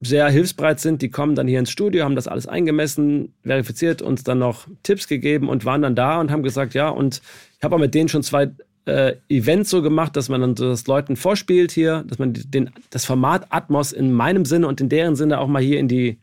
sehr 0.00 0.28
hilfsbereit 0.28 0.80
sind. 0.80 1.02
Die 1.02 1.10
kommen 1.10 1.34
dann 1.36 1.46
hier 1.48 1.60
ins 1.60 1.70
Studio, 1.70 2.04
haben 2.04 2.16
das 2.16 2.28
alles 2.28 2.46
eingemessen, 2.46 3.34
verifiziert, 3.44 4.02
uns 4.02 4.24
dann 4.24 4.38
noch 4.40 4.66
Tipps 4.82 5.06
gegeben 5.08 5.48
und 5.48 5.64
waren 5.64 5.82
dann 5.82 5.94
da 5.94 6.20
und 6.20 6.30
haben 6.30 6.42
gesagt, 6.42 6.74
ja, 6.74 6.88
und 6.88 7.22
ich 7.56 7.64
habe 7.64 7.76
auch 7.76 7.80
mit 7.80 7.94
denen 7.94 8.08
schon 8.08 8.22
zwei 8.22 8.50
äh, 8.86 9.16
Events 9.28 9.70
so 9.70 9.82
gemacht, 9.82 10.16
dass 10.16 10.28
man 10.28 10.40
dann 10.40 10.56
so 10.56 10.68
das 10.68 10.86
Leuten 10.86 11.16
vorspielt 11.16 11.72
hier, 11.72 12.04
dass 12.06 12.18
man 12.18 12.32
den, 12.34 12.70
das 12.90 13.04
Format 13.04 13.46
Atmos 13.50 13.92
in 13.92 14.12
meinem 14.12 14.44
Sinne 14.44 14.68
und 14.68 14.80
in 14.80 14.88
deren 14.88 15.16
Sinne 15.16 15.40
auch 15.40 15.48
mal 15.48 15.62
hier 15.62 15.78
in 15.78 15.88
die, 15.88 16.18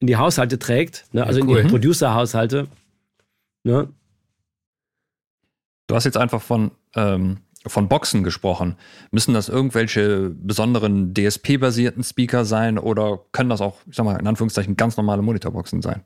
in 0.00 0.06
die 0.06 0.16
Haushalte 0.16 0.58
trägt, 0.58 1.06
ne? 1.12 1.26
also 1.26 1.40
ja, 1.40 1.46
cool. 1.46 1.58
in 1.58 1.66
die 1.66 1.70
Producer-Haushalte. 1.70 2.68
Ne? 3.64 3.88
Du 5.86 5.94
hast 5.94 6.04
jetzt 6.04 6.18
einfach 6.18 6.42
von, 6.42 6.72
ähm, 6.94 7.38
von 7.66 7.88
Boxen 7.88 8.22
gesprochen. 8.22 8.76
Müssen 9.10 9.32
das 9.32 9.48
irgendwelche 9.48 10.30
besonderen 10.30 11.14
DSP-basierten 11.14 12.04
Speaker 12.04 12.44
sein 12.44 12.78
oder 12.78 13.20
können 13.32 13.48
das 13.48 13.62
auch, 13.62 13.78
ich 13.88 13.96
sag 13.96 14.04
mal, 14.04 14.18
in 14.20 14.26
Anführungszeichen 14.26 14.76
ganz 14.76 14.98
normale 14.98 15.22
Monitorboxen 15.22 15.80
sein? 15.80 16.02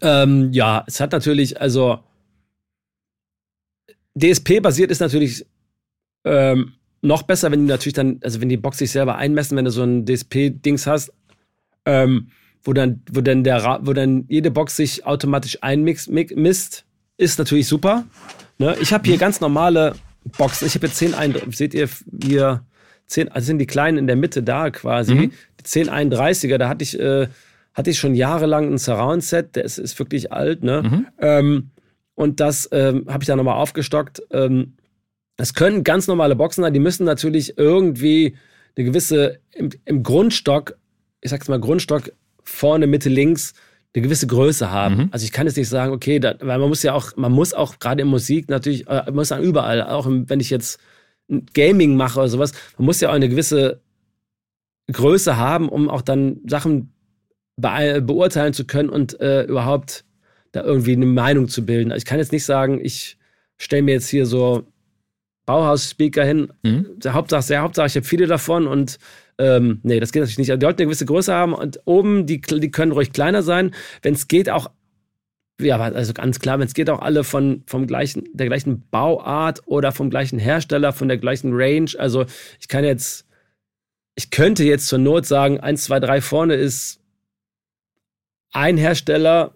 Ähm, 0.00 0.50
ja, 0.52 0.84
es 0.86 1.00
hat 1.00 1.12
natürlich, 1.12 1.60
also 1.60 2.00
DSP-basiert 4.20 4.90
ist 4.90 5.00
natürlich 5.00 5.46
ähm, 6.24 6.74
noch 7.02 7.22
besser, 7.22 7.50
wenn 7.50 7.60
du 7.60 7.66
natürlich 7.66 7.94
dann, 7.94 8.20
also 8.22 8.40
wenn 8.40 8.48
die 8.48 8.56
Box 8.56 8.78
sich 8.78 8.90
selber 8.90 9.16
einmessen, 9.16 9.56
wenn 9.56 9.64
du 9.64 9.70
so 9.70 9.82
ein 9.82 10.04
DSP-Dings 10.04 10.86
hast, 10.86 11.12
ähm, 11.86 12.28
wo 12.62 12.72
dann, 12.72 13.02
wo 13.10 13.20
dann 13.20 13.42
der, 13.42 13.80
wo 13.82 13.92
dann 13.92 14.24
jede 14.28 14.50
Box 14.50 14.76
sich 14.76 15.06
automatisch 15.06 15.58
einmisst, 15.62 16.84
ist 17.16 17.38
natürlich 17.38 17.66
super. 17.66 18.04
Ne? 18.58 18.76
Ich 18.80 18.92
habe 18.92 19.08
hier 19.08 19.16
ganz 19.16 19.40
normale 19.40 19.94
Boxen. 20.36 20.66
Ich 20.66 20.74
habe 20.74 20.86
jetzt 20.86 20.98
10 20.98 21.14
seht 21.50 21.74
ihr 21.74 21.88
hier 22.22 22.62
10, 23.06 23.30
also 23.32 23.46
sind 23.46 23.58
die 23.58 23.66
kleinen 23.66 23.98
in 23.98 24.06
der 24.06 24.16
Mitte 24.16 24.42
da 24.42 24.70
quasi. 24.70 25.14
Mhm. 25.14 25.32
Die 25.58 25.64
1031er, 25.64 26.58
da 26.58 26.68
hatte 26.68 26.82
ich, 26.82 26.98
äh, 26.98 27.28
hatte 27.72 27.90
ich 27.90 27.98
schon 27.98 28.14
jahrelang 28.14 28.72
ein 28.72 28.78
Surround-Set, 28.78 29.56
der 29.56 29.64
ist, 29.64 29.78
ist 29.78 29.98
wirklich 29.98 30.32
alt, 30.32 30.62
ne? 30.62 30.82
Mhm. 30.82 31.06
Ähm, 31.18 31.70
und 32.20 32.38
das 32.38 32.68
ähm, 32.70 33.06
habe 33.08 33.22
ich 33.22 33.28
dann 33.28 33.38
nochmal 33.38 33.56
aufgestockt. 33.56 34.22
Ähm, 34.30 34.74
das 35.36 35.54
können 35.54 35.84
ganz 35.84 36.06
normale 36.06 36.36
Boxen 36.36 36.62
sein, 36.62 36.74
die 36.74 36.78
müssen 36.78 37.04
natürlich 37.04 37.56
irgendwie 37.56 38.36
eine 38.76 38.84
gewisse, 38.84 39.38
im, 39.52 39.70
im 39.86 40.02
Grundstock, 40.02 40.76
ich 41.22 41.30
sag's 41.30 41.48
mal 41.48 41.58
Grundstock, 41.58 42.12
vorne, 42.42 42.86
Mitte, 42.86 43.08
links, 43.08 43.54
eine 43.94 44.02
gewisse 44.02 44.26
Größe 44.26 44.70
haben. 44.70 44.96
Mhm. 44.96 45.08
Also 45.12 45.24
ich 45.24 45.32
kann 45.32 45.46
jetzt 45.46 45.56
nicht 45.56 45.70
sagen, 45.70 45.94
okay, 45.94 46.18
da, 46.18 46.34
weil 46.40 46.58
man 46.58 46.68
muss 46.68 46.82
ja 46.82 46.92
auch, 46.92 47.16
man 47.16 47.32
muss 47.32 47.54
auch 47.54 47.78
gerade 47.78 48.02
in 48.02 48.08
Musik 48.08 48.50
natürlich, 48.50 48.86
äh, 48.86 49.10
muss 49.10 49.28
dann 49.28 49.42
überall, 49.42 49.82
auch 49.82 50.06
wenn 50.06 50.40
ich 50.40 50.50
jetzt 50.50 50.78
Gaming 51.54 51.96
mache 51.96 52.18
oder 52.18 52.28
sowas, 52.28 52.52
man 52.76 52.84
muss 52.84 53.00
ja 53.00 53.08
auch 53.08 53.14
eine 53.14 53.30
gewisse 53.30 53.80
Größe 54.92 55.38
haben, 55.38 55.70
um 55.70 55.88
auch 55.88 56.02
dann 56.02 56.42
Sachen 56.46 56.92
be 57.56 58.02
beurteilen 58.02 58.52
zu 58.52 58.66
können 58.66 58.90
und 58.90 59.18
äh, 59.20 59.44
überhaupt 59.44 60.04
da 60.52 60.62
irgendwie 60.62 60.92
eine 60.92 61.06
Meinung 61.06 61.48
zu 61.48 61.64
bilden. 61.64 61.92
Also 61.92 61.98
ich 61.98 62.06
kann 62.06 62.18
jetzt 62.18 62.32
nicht 62.32 62.44
sagen, 62.44 62.80
ich 62.82 63.16
stelle 63.56 63.82
mir 63.82 63.92
jetzt 63.92 64.08
hier 64.08 64.26
so 64.26 64.66
Bauhaus-Speaker 65.46 66.24
hin. 66.24 66.52
Mhm. 66.62 66.86
Der 66.98 67.14
Hauptsache, 67.14 67.42
sehr 67.42 67.62
Hauptsache, 67.62 67.86
ich 67.86 67.96
habe 67.96 68.06
viele 68.06 68.26
davon 68.26 68.66
und 68.66 68.98
ähm, 69.38 69.80
nee, 69.82 70.00
das 70.00 70.12
geht 70.12 70.20
natürlich 70.20 70.38
nicht. 70.38 70.50
Also 70.50 70.58
die 70.58 70.64
sollten 70.64 70.82
eine 70.82 70.86
gewisse 70.86 71.06
Größe 71.06 71.32
haben 71.32 71.54
und 71.54 71.80
oben, 71.86 72.26
die, 72.26 72.40
die 72.40 72.70
können 72.70 72.92
ruhig 72.92 73.12
kleiner 73.12 73.42
sein. 73.42 73.74
Wenn 74.02 74.14
es 74.14 74.28
geht, 74.28 74.50
auch, 74.50 74.70
ja, 75.60 75.78
also 75.78 76.12
ganz 76.12 76.40
klar, 76.40 76.58
wenn 76.58 76.66
es 76.66 76.74
geht, 76.74 76.90
auch 76.90 77.00
alle 77.00 77.24
von 77.24 77.62
vom 77.66 77.86
gleichen, 77.86 78.24
der 78.32 78.46
gleichen 78.46 78.88
Bauart 78.90 79.62
oder 79.66 79.92
vom 79.92 80.10
gleichen 80.10 80.38
Hersteller, 80.38 80.92
von 80.92 81.08
der 81.08 81.18
gleichen 81.18 81.50
Range. 81.52 81.90
Also 81.98 82.26
ich 82.60 82.68
kann 82.68 82.84
jetzt, 82.84 83.26
ich 84.14 84.30
könnte 84.30 84.64
jetzt 84.64 84.88
zur 84.88 84.98
Not 84.98 85.26
sagen, 85.26 85.58
1, 85.58 85.84
2, 85.84 86.00
3 86.00 86.20
vorne 86.20 86.54
ist 86.54 87.00
ein 88.52 88.76
Hersteller 88.76 89.54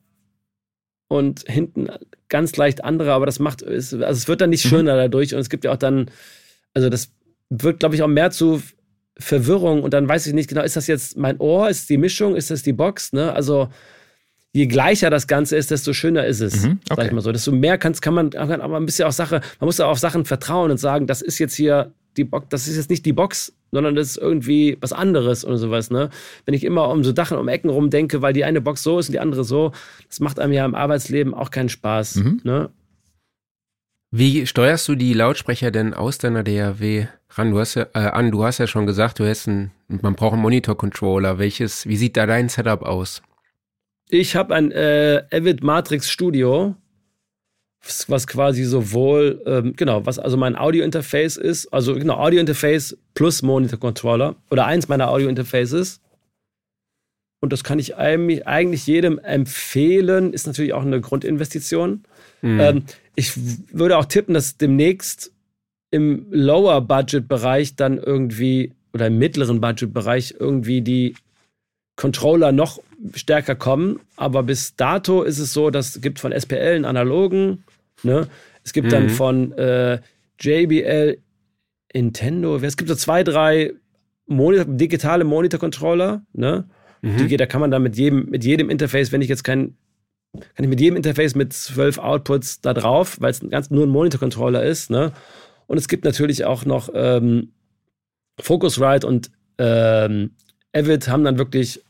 und 1.08 1.44
hinten 1.46 1.88
ganz 2.28 2.56
leicht 2.56 2.84
andere, 2.84 3.12
aber 3.12 3.26
das 3.26 3.38
macht, 3.38 3.64
also 3.64 3.98
es 3.98 4.28
wird 4.28 4.40
dann 4.40 4.50
nicht 4.50 4.64
mhm. 4.64 4.68
schöner 4.70 4.96
dadurch 4.96 5.34
und 5.34 5.40
es 5.40 5.50
gibt 5.50 5.64
ja 5.64 5.72
auch 5.72 5.76
dann, 5.76 6.10
also 6.72 6.88
das 6.88 7.12
wird, 7.50 7.80
glaube 7.80 7.94
ich, 7.94 8.02
auch 8.02 8.08
mehr 8.08 8.30
zu 8.30 8.62
Verwirrung 9.16 9.82
und 9.82 9.94
dann 9.94 10.08
weiß 10.08 10.26
ich 10.26 10.32
nicht 10.32 10.48
genau, 10.48 10.62
ist 10.62 10.76
das 10.76 10.86
jetzt 10.86 11.16
mein 11.16 11.38
Ohr, 11.38 11.68
ist 11.68 11.88
die 11.88 11.98
Mischung, 11.98 12.34
ist 12.34 12.50
das 12.50 12.62
die 12.62 12.72
Box, 12.72 13.12
ne? 13.12 13.32
Also 13.32 13.68
je 14.52 14.66
gleicher 14.66 15.10
das 15.10 15.26
Ganze 15.26 15.56
ist, 15.56 15.70
desto 15.70 15.92
schöner 15.92 16.26
ist 16.26 16.40
es, 16.40 16.62
mhm, 16.62 16.80
okay. 16.88 16.94
sag 16.96 17.06
ich 17.06 17.12
mal 17.12 17.20
so. 17.20 17.32
Desto 17.32 17.52
mehr 17.52 17.78
kann, 17.78 17.92
kann 17.94 18.14
man, 18.14 18.34
aber 18.34 18.76
ein 18.76 18.86
bisschen 18.86 19.06
auch 19.06 19.12
Sache, 19.12 19.40
man 19.60 19.66
muss 19.66 19.78
ja 19.78 19.86
auf 19.86 19.98
Sachen 19.98 20.24
vertrauen 20.24 20.70
und 20.70 20.78
sagen, 20.78 21.06
das 21.06 21.22
ist 21.22 21.38
jetzt 21.38 21.54
hier 21.54 21.92
die 22.16 22.24
Box, 22.24 22.46
das 22.48 22.66
ist 22.66 22.76
jetzt 22.76 22.90
nicht 22.90 23.04
die 23.04 23.12
Box, 23.12 23.52
sondern 23.74 23.94
das 23.94 24.08
ist 24.08 24.16
irgendwie 24.16 24.78
was 24.80 24.92
anderes 24.92 25.44
oder 25.44 25.58
sowas, 25.58 25.90
ne? 25.90 26.08
Wenn 26.46 26.54
ich 26.54 26.64
immer 26.64 26.88
um 26.88 27.04
so 27.04 27.12
Dachen, 27.12 27.36
um 27.36 27.48
Ecken 27.48 27.68
rum 27.68 27.90
denke, 27.90 28.22
weil 28.22 28.32
die 28.32 28.44
eine 28.44 28.60
Box 28.60 28.82
so 28.82 28.98
ist 28.98 29.08
und 29.08 29.12
die 29.12 29.20
andere 29.20 29.44
so, 29.44 29.72
das 30.08 30.20
macht 30.20 30.38
einem 30.38 30.52
ja 30.52 30.64
im 30.64 30.74
Arbeitsleben 30.74 31.34
auch 31.34 31.50
keinen 31.50 31.68
Spaß, 31.68 32.16
mhm. 32.16 32.40
ne? 32.44 32.70
Wie 34.16 34.46
steuerst 34.46 34.86
du 34.86 34.94
die 34.94 35.12
Lautsprecher 35.12 35.72
denn 35.72 35.92
aus 35.92 36.18
deiner 36.18 36.44
DAW 36.44 37.08
ran? 37.30 37.50
Du 37.50 37.58
hast 37.58 37.74
ja, 37.74 37.88
äh, 37.94 37.98
an, 37.98 38.30
du 38.30 38.44
hast 38.44 38.58
ja 38.58 38.68
schon 38.68 38.86
gesagt, 38.86 39.18
du 39.18 39.28
hast 39.28 39.48
einen, 39.48 39.72
man 39.88 40.14
braucht 40.14 40.34
einen 40.34 40.42
Monitor-Controller. 40.42 41.40
Welches, 41.40 41.88
wie 41.88 41.96
sieht 41.96 42.16
da 42.16 42.24
dein 42.24 42.48
Setup 42.48 42.82
aus? 42.82 43.22
Ich 44.08 44.36
habe 44.36 44.54
ein 44.54 44.70
äh, 44.70 45.24
Avid 45.32 45.64
Matrix 45.64 46.08
Studio 46.08 46.76
was 48.08 48.26
quasi 48.26 48.64
sowohl, 48.64 49.42
ähm, 49.46 49.74
genau, 49.76 50.06
was 50.06 50.18
also 50.18 50.36
mein 50.36 50.56
Audio-Interface 50.56 51.36
ist, 51.36 51.72
also 51.72 51.94
genau, 51.94 52.16
Audio-Interface 52.16 52.96
plus 53.14 53.42
Monitor-Controller 53.42 54.36
oder 54.50 54.66
eins 54.66 54.88
meiner 54.88 55.10
Audio-Interfaces. 55.10 56.00
Und 57.40 57.52
das 57.52 57.62
kann 57.62 57.78
ich 57.78 57.96
eigentlich 57.96 58.86
jedem 58.86 59.18
empfehlen, 59.18 60.32
ist 60.32 60.46
natürlich 60.46 60.72
auch 60.72 60.82
eine 60.82 61.00
Grundinvestition. 61.00 62.04
Mhm. 62.40 62.60
Ähm, 62.60 62.82
ich 63.16 63.32
würde 63.70 63.98
auch 63.98 64.06
tippen, 64.06 64.32
dass 64.32 64.56
demnächst 64.56 65.30
im 65.90 66.26
Lower-Budget-Bereich 66.30 67.76
dann 67.76 67.98
irgendwie 67.98 68.72
oder 68.94 69.08
im 69.08 69.18
mittleren 69.18 69.60
Budget-Bereich 69.60 70.36
irgendwie 70.38 70.80
die 70.80 71.16
Controller 71.96 72.50
noch 72.50 72.80
stärker 73.14 73.54
kommen. 73.54 74.00
Aber 74.16 74.42
bis 74.42 74.76
dato 74.76 75.22
ist 75.22 75.38
es 75.38 75.52
so, 75.52 75.70
dass 75.70 75.96
es 75.96 76.00
gibt 76.00 76.20
von 76.20 76.32
SPL 76.32 76.76
einen 76.76 76.84
analogen 76.84 77.64
Ne? 78.04 78.28
Es 78.62 78.72
gibt 78.72 78.86
mhm. 78.88 78.90
dann 78.90 79.08
von 79.10 79.52
äh, 79.52 80.00
JBL, 80.40 81.18
Nintendo, 81.94 82.56
es 82.56 82.76
gibt 82.76 82.88
so 82.88 82.96
zwei, 82.96 83.22
drei 83.22 83.72
Monitor, 84.26 84.64
digitale 84.64 85.24
Monitor-Controller, 85.24 86.22
ne? 86.32 86.68
Mhm. 87.02 87.28
Die, 87.28 87.36
da 87.36 87.46
kann 87.46 87.60
man 87.60 87.70
dann 87.70 87.82
mit 87.82 87.96
jedem, 87.96 88.30
mit 88.30 88.44
jedem 88.44 88.70
Interface, 88.70 89.12
wenn 89.12 89.20
ich 89.20 89.28
jetzt 89.28 89.44
kein, 89.44 89.76
kann 90.32 90.64
ich 90.64 90.68
mit 90.68 90.80
jedem 90.80 90.96
Interface 90.96 91.34
mit 91.34 91.52
zwölf 91.52 91.98
Outputs 91.98 92.60
da 92.62 92.72
drauf, 92.72 93.20
weil 93.20 93.30
es 93.30 93.40
ganz 93.48 93.70
nur 93.70 93.86
ein 93.86 93.90
Monitor-Controller 93.90 94.64
ist, 94.64 94.90
ne? 94.90 95.12
Und 95.66 95.78
es 95.78 95.88
gibt 95.88 96.04
natürlich 96.04 96.44
auch 96.44 96.64
noch 96.64 96.88
ähm, 96.94 97.52
Focusrite 98.40 99.06
und 99.06 99.30
ähm, 99.58 100.32
Avid 100.72 101.08
haben 101.08 101.24
dann 101.24 101.38
wirklich 101.38 101.82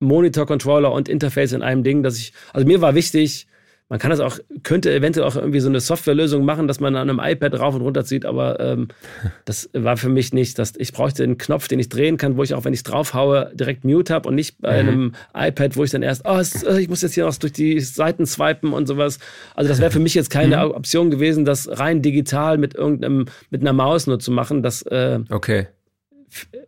Monitor-Controller 0.00 0.92
und 0.92 1.08
Interface 1.08 1.52
in 1.52 1.62
einem 1.62 1.82
Ding, 1.82 2.02
dass 2.02 2.18
ich, 2.18 2.32
also 2.52 2.66
mir 2.66 2.80
war 2.80 2.94
wichtig, 2.94 3.46
man 3.94 4.00
kann 4.00 4.10
das 4.10 4.18
auch, 4.18 4.40
könnte 4.64 4.92
eventuell 4.92 5.24
auch 5.24 5.36
irgendwie 5.36 5.60
so 5.60 5.68
eine 5.68 5.78
Softwarelösung 5.78 6.44
machen, 6.44 6.66
dass 6.66 6.80
man 6.80 6.96
an 6.96 7.08
einem 7.08 7.20
iPad 7.22 7.60
rauf 7.60 7.76
und 7.76 7.82
runter 7.82 8.04
zieht, 8.04 8.26
aber 8.26 8.58
ähm, 8.58 8.88
das 9.44 9.70
war 9.72 9.96
für 9.96 10.08
mich 10.08 10.32
nicht. 10.32 10.58
Das, 10.58 10.72
ich 10.76 10.92
bräuchte 10.92 11.22
einen 11.22 11.38
Knopf, 11.38 11.68
den 11.68 11.78
ich 11.78 11.90
drehen 11.90 12.16
kann, 12.16 12.36
wo 12.36 12.42
ich 12.42 12.54
auch, 12.54 12.64
wenn 12.64 12.72
ich 12.72 12.80
es 12.80 12.82
draufhaue, 12.82 13.52
direkt 13.54 13.84
Mute 13.84 14.12
habe 14.12 14.28
und 14.28 14.34
nicht 14.34 14.60
bei 14.60 14.82
mhm. 14.82 14.88
einem 14.88 15.14
iPad, 15.32 15.76
wo 15.76 15.84
ich 15.84 15.92
dann 15.92 16.02
erst, 16.02 16.22
oh, 16.24 16.40
äh, 16.40 16.80
ich 16.80 16.88
muss 16.88 17.02
jetzt 17.02 17.14
hier 17.14 17.24
noch 17.24 17.36
durch 17.36 17.52
die 17.52 17.78
Seiten 17.78 18.26
swipen 18.26 18.72
und 18.72 18.88
sowas. 18.88 19.20
Also 19.54 19.68
das 19.68 19.80
wäre 19.80 19.92
für 19.92 20.00
mich 20.00 20.14
jetzt 20.14 20.28
keine 20.28 20.56
mhm. 20.56 20.72
Option 20.72 21.12
gewesen, 21.12 21.44
das 21.44 21.68
rein 21.78 22.02
digital 22.02 22.58
mit 22.58 22.74
irgendeinem, 22.74 23.26
mit 23.50 23.60
einer 23.60 23.74
Maus 23.74 24.08
nur 24.08 24.18
zu 24.18 24.32
machen. 24.32 24.64
Das 24.64 24.82
äh, 24.82 25.20
okay. 25.30 25.68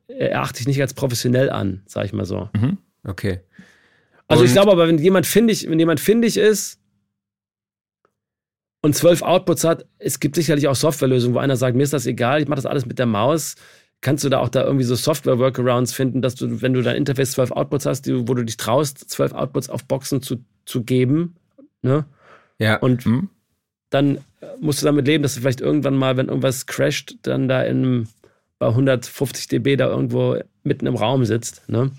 erachte 0.06 0.60
ich 0.60 0.68
nicht 0.68 0.80
als 0.80 0.94
professionell 0.94 1.50
an, 1.50 1.82
sag 1.86 2.04
ich 2.04 2.12
mal 2.12 2.24
so. 2.24 2.50
Mhm. 2.54 2.78
Okay. 3.02 3.40
Also 4.28 4.42
Und- 4.42 4.46
ich 4.46 4.52
glaube 4.52 4.70
aber, 4.70 4.86
wenn 4.86 4.98
jemand 4.98 5.26
findig, 5.26 5.68
wenn 5.68 5.80
jemand 5.80 5.98
findig 5.98 6.36
ist 6.36 6.78
und 8.86 8.94
zwölf 8.94 9.20
Outputs 9.22 9.64
hat, 9.64 9.84
es 9.98 10.20
gibt 10.20 10.36
sicherlich 10.36 10.68
auch 10.68 10.76
Softwarelösungen, 10.76 11.34
wo 11.34 11.40
einer 11.40 11.56
sagt, 11.56 11.76
mir 11.76 11.82
ist 11.82 11.92
das 11.92 12.06
egal, 12.06 12.40
ich 12.40 12.46
mache 12.46 12.58
das 12.58 12.66
alles 12.66 12.86
mit 12.86 13.00
der 13.00 13.06
Maus. 13.06 13.56
Kannst 14.00 14.22
du 14.22 14.28
da 14.28 14.38
auch 14.38 14.48
da 14.48 14.62
irgendwie 14.62 14.84
so 14.84 14.94
Software-Workarounds 14.94 15.92
finden, 15.92 16.22
dass 16.22 16.36
du, 16.36 16.62
wenn 16.62 16.72
du 16.72 16.82
dein 16.82 16.94
Interface 16.94 17.32
zwölf 17.32 17.50
Outputs 17.50 17.84
hast, 17.84 18.02
die, 18.02 18.28
wo 18.28 18.34
du 18.34 18.44
dich 18.44 18.56
traust, 18.56 19.10
zwölf 19.10 19.32
Outputs 19.32 19.70
auf 19.70 19.84
Boxen 19.86 20.22
zu, 20.22 20.36
zu 20.66 20.84
geben, 20.84 21.34
ne? 21.82 22.04
Ja, 22.60 22.76
Und 22.76 23.04
Hm? 23.04 23.28
dann 23.90 24.18
äh, 24.40 24.46
musst 24.60 24.82
du 24.82 24.86
damit 24.86 25.04
leben, 25.08 25.24
dass 25.24 25.34
du 25.34 25.40
vielleicht 25.40 25.60
irgendwann 25.60 25.96
mal, 25.96 26.16
wenn 26.16 26.28
irgendwas 26.28 26.66
crasht, 26.66 27.16
dann 27.22 27.48
da 27.48 27.62
in, 27.62 28.06
bei 28.60 28.68
150 28.68 29.48
dB 29.48 29.74
da 29.74 29.88
irgendwo 29.88 30.38
mitten 30.62 30.86
im 30.86 30.94
Raum 30.94 31.24
sitzt. 31.24 31.68
Ne? 31.68 31.90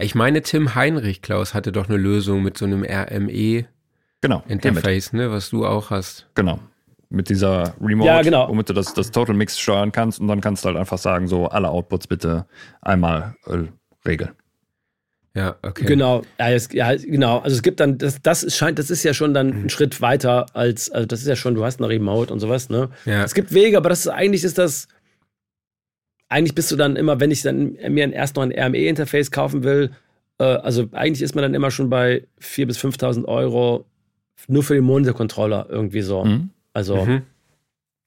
ich 0.00 0.16
meine, 0.16 0.42
Tim 0.42 0.74
Heinrich, 0.74 1.22
Klaus, 1.22 1.54
hatte 1.54 1.70
doch 1.70 1.88
eine 1.88 1.98
Lösung 1.98 2.42
mit 2.42 2.58
so 2.58 2.64
einem 2.64 2.82
RME-Interface, 2.84 3.77
Genau. 4.20 4.42
ne, 4.48 5.30
was 5.30 5.50
du 5.50 5.64
auch 5.66 5.90
hast. 5.90 6.26
Genau. 6.34 6.58
Mit 7.10 7.30
dieser 7.30 7.74
Remote, 7.80 8.06
Ja, 8.08 8.22
genau. 8.22 8.48
womit 8.48 8.68
du 8.68 8.72
das, 8.74 8.92
das 8.92 9.10
Total 9.10 9.34
Mix 9.34 9.58
steuern 9.58 9.92
kannst 9.92 10.20
und 10.20 10.28
dann 10.28 10.40
kannst 10.40 10.64
du 10.64 10.68
halt 10.68 10.76
einfach 10.76 10.98
sagen, 10.98 11.26
so 11.26 11.46
alle 11.46 11.68
Outputs 11.70 12.06
bitte 12.06 12.46
einmal 12.82 13.34
äh, 13.46 13.64
regeln. 14.06 14.32
Ja, 15.34 15.56
okay. 15.62 15.84
Genau, 15.84 16.22
ja, 16.38 16.50
es, 16.50 16.68
ja, 16.72 16.94
genau. 16.96 17.38
Also 17.38 17.54
es 17.56 17.62
gibt 17.62 17.80
dann, 17.80 17.96
das, 17.96 18.20
das 18.20 18.42
ist, 18.42 18.56
scheint, 18.56 18.78
das 18.78 18.90
ist 18.90 19.04
ja 19.04 19.14
schon 19.14 19.32
dann 19.34 19.50
Mhm. 19.50 19.64
ein 19.64 19.70
Schritt 19.70 20.00
weiter 20.00 20.46
als, 20.54 20.90
also 20.90 21.06
das 21.06 21.20
ist 21.20 21.28
ja 21.28 21.36
schon, 21.36 21.54
du 21.54 21.64
hast 21.64 21.80
eine 21.80 21.88
Remote 21.88 22.32
und 22.32 22.40
sowas, 22.40 22.68
ne? 22.70 22.90
Ja. 23.04 23.22
Es 23.24 23.34
gibt 23.34 23.54
Wege, 23.54 23.76
aber 23.76 23.88
das 23.88 24.00
ist 24.00 24.08
eigentlich 24.08 24.42
ist 24.44 24.58
das, 24.58 24.88
eigentlich 26.28 26.54
bist 26.54 26.70
du 26.72 26.76
dann 26.76 26.96
immer, 26.96 27.20
wenn 27.20 27.30
ich 27.30 27.42
dann 27.42 27.72
mir 27.88 28.04
ein- 28.04 28.12
erst 28.12 28.36
noch 28.36 28.42
ein 28.42 28.52
RME-Interface 28.52 29.30
kaufen 29.30 29.62
will, 29.64 29.92
äh, 30.38 30.44
also 30.44 30.88
eigentlich 30.92 31.22
ist 31.22 31.34
man 31.34 31.42
dann 31.42 31.54
immer 31.54 31.70
schon 31.70 31.88
bei 31.88 32.26
4.000 32.40 32.66
bis 32.66 32.78
5.000 32.78 33.24
Euro 33.26 33.86
nur 34.46 34.62
für 34.62 34.74
den 34.74 34.84
Monitor-Controller 34.84 35.66
irgendwie 35.68 36.02
so. 36.02 36.24
Mhm. 36.24 36.50
Also 36.72 37.04
Mhm. 37.04 37.22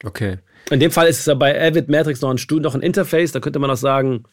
Okay. 0.04 0.38
in 0.72 0.80
dem 0.80 0.91
Fall 0.91 1.08
ist 1.08 1.20
es 1.20 1.26
ja 1.26 1.36
bei 1.36 1.60
Avid 1.62 1.89
Matrix 1.89 2.22
noch 2.22 2.32
ein, 2.32 2.38
Stu 2.38 2.60
noch 2.60 2.74
ein 2.74 2.82
Interface, 2.82 3.32
da 3.32 3.39
könnte 3.39 3.60
man 3.60 3.70
auch 3.70 3.76
sagen, 3.78 4.24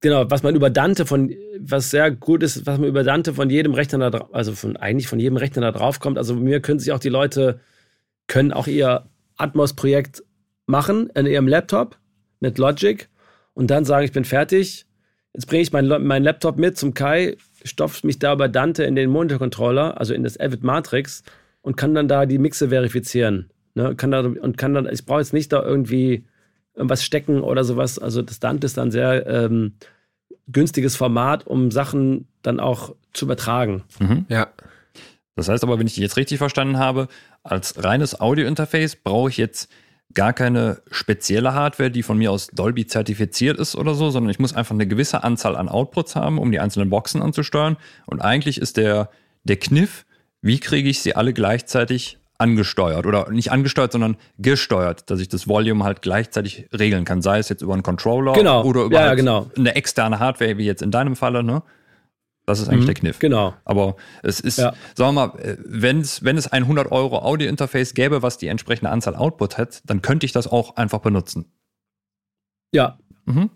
genau, 0.00 0.30
was 0.30 0.42
man 0.42 0.54
über 0.54 0.70
Dante 0.70 1.06
von, 1.06 1.34
was 1.58 1.90
sehr 1.90 2.10
gut 2.10 2.42
ist, 2.42 2.66
was 2.66 2.78
man 2.78 2.88
über 2.88 3.02
Dante 3.02 3.34
von 3.34 3.50
jedem 3.50 3.74
Rechner 3.74 3.98
da 3.98 4.10
drauf, 4.18 4.28
also 4.34 4.52
von, 4.52 4.76
eigentlich 4.76 5.08
von 5.08 5.18
jedem 5.18 5.36
Rechner 5.36 5.62
da 5.62 5.72
drauf 5.72 6.00
kommt. 6.00 6.18
Also 6.18 6.34
mir 6.34 6.60
können 6.60 6.78
sich 6.78 6.92
auch 6.92 6.98
die 6.98 7.08
Leute, 7.08 7.60
können 8.26 8.52
auch 8.52 8.66
ihr 8.66 9.06
Atmos-Projekt 9.36 10.22
machen 10.66 11.10
in 11.14 11.26
ihrem 11.26 11.48
Laptop 11.48 11.98
mit 12.40 12.58
Logic 12.58 13.08
und 13.54 13.70
dann 13.70 13.84
sagen, 13.84 14.04
ich 14.04 14.12
bin 14.12 14.24
fertig. 14.24 14.86
Jetzt 15.32 15.46
bringe 15.46 15.62
ich 15.62 15.72
meinen 15.72 16.06
mein 16.06 16.22
Laptop 16.22 16.58
mit 16.58 16.78
zum 16.78 16.94
Kai, 16.94 17.36
stopfe 17.64 18.06
mich 18.06 18.18
da 18.18 18.32
über 18.34 18.48
Dante 18.48 18.84
in 18.84 18.94
den 18.94 19.10
Monitor-Controller, 19.10 19.98
also 19.98 20.14
in 20.14 20.22
das 20.22 20.38
Avid 20.38 20.62
Matrix 20.62 21.22
und 21.62 21.76
kann 21.76 21.94
dann 21.94 22.08
da 22.08 22.26
die 22.26 22.38
Mixe 22.38 22.68
verifizieren. 22.68 23.50
Ne? 23.74 23.96
Kann 23.96 24.10
da, 24.10 24.20
und 24.20 24.58
kann 24.58 24.74
dann, 24.74 24.88
ich 24.90 25.04
brauche 25.04 25.20
jetzt 25.20 25.32
nicht 25.32 25.52
da 25.52 25.62
irgendwie 25.62 26.24
irgendwas 26.74 27.04
stecken 27.04 27.40
oder 27.40 27.64
sowas. 27.64 27.98
Also 27.98 28.22
das 28.22 28.40
Dante 28.40 28.66
ist 28.66 28.76
dann 28.76 28.90
sehr 28.90 29.26
ähm, 29.26 29.74
günstiges 30.46 30.96
Format, 30.96 31.46
um 31.46 31.70
Sachen 31.70 32.28
dann 32.42 32.60
auch 32.60 32.94
zu 33.12 33.24
übertragen. 33.24 33.82
Mhm. 33.98 34.26
Ja. 34.28 34.48
Das 35.36 35.48
heißt 35.48 35.64
aber, 35.64 35.78
wenn 35.78 35.86
ich 35.86 35.94
dich 35.94 36.02
jetzt 36.02 36.16
richtig 36.16 36.38
verstanden 36.38 36.78
habe, 36.78 37.08
als 37.42 37.82
reines 37.82 38.20
Audio-Interface 38.20 38.96
brauche 38.96 39.30
ich 39.30 39.36
jetzt 39.36 39.70
gar 40.12 40.32
keine 40.32 40.82
spezielle 40.90 41.54
Hardware, 41.54 41.90
die 41.90 42.02
von 42.02 42.18
mir 42.18 42.30
aus 42.30 42.48
Dolby 42.48 42.86
zertifiziert 42.86 43.58
ist 43.58 43.74
oder 43.74 43.94
so, 43.94 44.10
sondern 44.10 44.30
ich 44.30 44.38
muss 44.38 44.54
einfach 44.54 44.74
eine 44.74 44.86
gewisse 44.86 45.24
Anzahl 45.24 45.56
an 45.56 45.68
Outputs 45.68 46.14
haben, 46.14 46.38
um 46.38 46.52
die 46.52 46.60
einzelnen 46.60 46.90
Boxen 46.90 47.22
anzusteuern. 47.22 47.76
Und 48.06 48.20
eigentlich 48.20 48.58
ist 48.58 48.76
der, 48.76 49.10
der 49.44 49.56
Kniff, 49.56 50.04
wie 50.40 50.60
kriege 50.60 50.88
ich 50.88 51.00
sie 51.00 51.16
alle 51.16 51.32
gleichzeitig 51.32 52.18
angesteuert 52.36 53.06
oder 53.06 53.30
nicht 53.30 53.50
angesteuert, 53.52 53.92
sondern 53.92 54.16
gesteuert, 54.38 55.08
dass 55.10 55.20
ich 55.20 55.28
das 55.28 55.48
Volume 55.48 55.84
halt 55.84 56.02
gleichzeitig 56.02 56.66
regeln 56.76 57.04
kann, 57.04 57.22
sei 57.22 57.38
es 57.38 57.48
jetzt 57.48 57.62
über 57.62 57.72
einen 57.74 57.82
Controller 57.84 58.32
Genau. 58.34 58.64
oder 58.64 58.82
über 58.82 58.94
Ja, 58.96 59.02
ja, 59.02 59.08
halt 59.08 59.18
genau. 59.18 59.50
eine 59.56 59.74
externe 59.76 60.18
Hardware, 60.18 60.58
wie 60.58 60.64
jetzt 60.66 60.82
in 60.82 60.90
deinem 60.90 61.16
Falle, 61.16 61.42
ne? 61.42 61.62
Das 62.46 62.60
ist 62.60 62.68
eigentlich 62.68 62.82
Mhm. 62.82 62.86
der 62.86 62.94
Kniff. 62.94 63.18
Genau. 63.20 63.54
Aber 63.64 63.96
es 64.22 64.38
ist, 64.40 64.58
Ja. 64.58 64.74
sagen 64.94 65.14
wir 65.14 65.28
mal, 65.28 65.38
äh, 65.40 65.56
wenn's, 65.64 66.22
wenn 66.24 66.36
es 66.36 66.46
ein 66.52 66.66
100 66.66 66.92
Euro 66.92 67.18
Audio-Interface 67.22 67.94
gäbe, 67.94 68.22
was 68.22 68.36
die 68.36 68.48
entsprechende 68.48 68.90
Anzahl 68.90 69.16
Output 69.16 69.56
hat, 69.56 69.80
dann 69.86 70.02
könnte 70.02 70.26
ich 70.26 70.32
das 70.32 70.46
auch 70.46 70.76
einfach 70.76 70.98
benutzen. 71.00 71.46
Ja. 72.72 72.98
Mhm. 73.24 73.50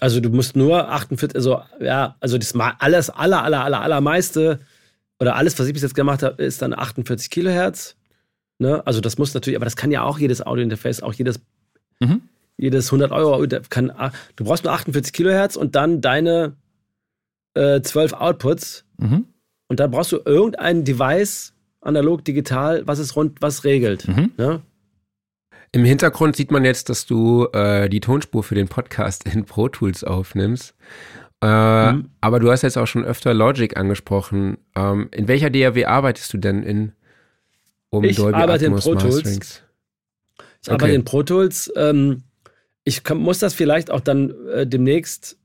Also 0.00 0.20
du 0.20 0.30
musst 0.30 0.56
nur 0.56 0.88
48, 0.90 1.36
also 1.36 1.62
ja, 1.80 2.16
also 2.18 2.36
das 2.36 2.54
alles, 2.56 3.10
aller, 3.10 3.44
aller, 3.44 3.64
aller, 3.64 3.80
allermeiste 3.80 4.58
oder 5.20 5.36
alles, 5.36 5.56
was 5.58 5.66
ich 5.68 5.72
bis 5.72 5.82
jetzt 5.82 5.94
gemacht 5.94 6.22
habe, 6.24 6.42
ist 6.42 6.60
dann 6.62 6.74
48 6.76 7.30
Kilohertz. 7.30 7.94
Ne? 8.58 8.84
Also 8.84 9.00
das 9.00 9.18
muss 9.18 9.32
natürlich, 9.34 9.56
aber 9.56 9.64
das 9.66 9.76
kann 9.76 9.92
ja 9.92 10.02
auch 10.02 10.18
jedes 10.18 10.44
Audio-Interface, 10.44 11.02
auch 11.04 11.12
jedes, 11.12 11.40
Mhm. 12.00 12.22
jedes 12.56 12.90
100 12.90 13.12
Euro, 13.12 13.46
kann, 13.70 13.90
ah, 13.92 14.10
du 14.34 14.44
brauchst 14.44 14.64
nur 14.64 14.72
48 14.72 15.12
Kilohertz 15.12 15.54
und 15.54 15.76
dann 15.76 16.00
deine 16.00 16.56
äh, 17.54 17.80
12 17.82 18.12
Outputs 18.14 18.84
Mhm. 18.98 19.26
und 19.68 19.80
dann 19.80 19.90
brauchst 19.90 20.12
du 20.12 20.20
irgendein 20.24 20.84
Device, 20.84 21.52
analog, 21.80 22.24
digital, 22.24 22.86
was 22.86 22.98
es 22.98 23.16
rund, 23.16 23.40
was 23.42 23.64
regelt. 23.64 24.06
Mhm. 24.08 24.32
Ne? 24.36 24.62
Im 25.72 25.84
Hintergrund 25.84 26.36
sieht 26.36 26.50
man 26.52 26.64
jetzt, 26.64 26.88
dass 26.88 27.04
du 27.06 27.46
äh, 27.52 27.88
die 27.88 28.00
Tonspur 28.00 28.42
für 28.44 28.54
den 28.54 28.68
Podcast 28.68 29.24
in 29.32 29.44
Pro 29.44 29.68
Tools 29.68 30.04
aufnimmst. 30.04 30.74
Äh, 31.42 31.92
Mhm. 31.92 32.10
Aber 32.20 32.40
du 32.40 32.50
hast 32.50 32.62
jetzt 32.62 32.78
auch 32.78 32.86
schon 32.86 33.04
öfter 33.04 33.34
Logic 33.34 33.76
angesprochen. 33.76 34.56
Ähm, 34.76 35.08
in 35.10 35.28
welcher 35.28 35.50
DAW 35.50 35.84
arbeitest 35.84 36.32
du 36.32 36.38
denn 36.38 36.62
in 36.62 36.92
um 37.90 38.04
Ich 38.04 38.16
Dolby 38.16 38.34
arbeite 38.38 38.64
in 38.66 38.70
Atmos 38.72 38.84
Pro 38.84 38.94
Tools. 38.94 39.14
Masterings? 39.16 39.62
Ich 40.62 40.68
arbeite 40.70 40.84
Okay. 40.84 40.94
in 40.94 41.04
Pro 41.04 41.22
Tools. 41.22 41.70
Ähm, 41.76 42.22
ich 42.84 43.02
kann, 43.04 43.18
muss 43.18 43.38
das 43.40 43.52
vielleicht 43.54 43.90
auch 43.90 44.00
dann 44.00 44.32
äh, 44.48 44.66
demnächst. 44.66 45.36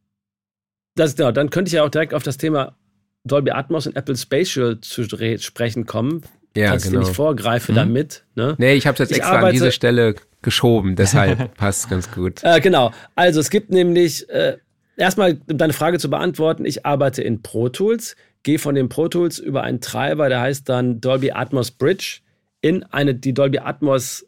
Das, 0.99 1.15
genau, 1.15 1.31
dann 1.31 1.49
könnte 1.49 1.69
ich 1.69 1.73
ja 1.73 1.83
auch 1.83 1.89
direkt 1.89 2.13
auf 2.13 2.23
das 2.23 2.37
Thema 2.37 2.75
Dolby 3.23 3.51
Atmos 3.51 3.87
und 3.87 3.95
Apple 3.95 4.15
Spatial 4.17 4.79
zu 4.81 5.01
re- 5.15 5.39
sprechen 5.39 5.85
kommen. 5.85 6.21
Ja, 6.55 6.75
ich 6.75 6.83
genau. 6.83 6.99
nicht 6.99 7.15
vorgreife 7.15 7.71
Mhm. 7.71 7.75
damit. 7.75 8.23
Ne? 8.35 8.55
Nee, 8.57 8.73
ich 8.73 8.87
habe 8.87 8.93
es 8.95 8.99
jetzt 8.99 9.11
Ich 9.11 9.17
extra 9.17 9.33
an 9.33 9.37
arbeite- 9.43 9.53
diese 9.53 9.71
Stelle 9.71 10.15
geschoben, 10.41 10.95
deshalb 10.95 11.53
passt 11.57 11.89
ganz 11.89 12.11
gut. 12.11 12.43
Äh, 12.43 12.59
genau. 12.61 12.91
Also 13.15 13.39
es 13.39 13.49
gibt 13.49 13.69
nämlich, 13.71 14.27
äh, 14.29 14.57
erstmal 14.97 15.39
um 15.49 15.57
deine 15.57 15.73
Frage 15.73 15.99
zu 15.99 16.09
beantworten, 16.09 16.65
ich 16.65 16.85
arbeite 16.85 17.21
in 17.21 17.41
Pro 17.41 17.69
Tools, 17.69 18.15
gehe 18.43 18.57
von 18.57 18.73
den 18.75 18.89
Pro 18.89 19.07
Tools 19.09 19.37
über 19.37 19.63
einen 19.63 19.79
Treiber, 19.81 20.27
der 20.29 20.41
heißt 20.41 20.67
dann 20.67 21.01
Dolby 21.01 21.31
Atmos 21.31 21.71
Bridge, 21.71 22.19
in 22.61 22.83
eine, 22.85 23.13
die 23.15 23.33
Dolby 23.33 23.59
Atmos 23.59 24.25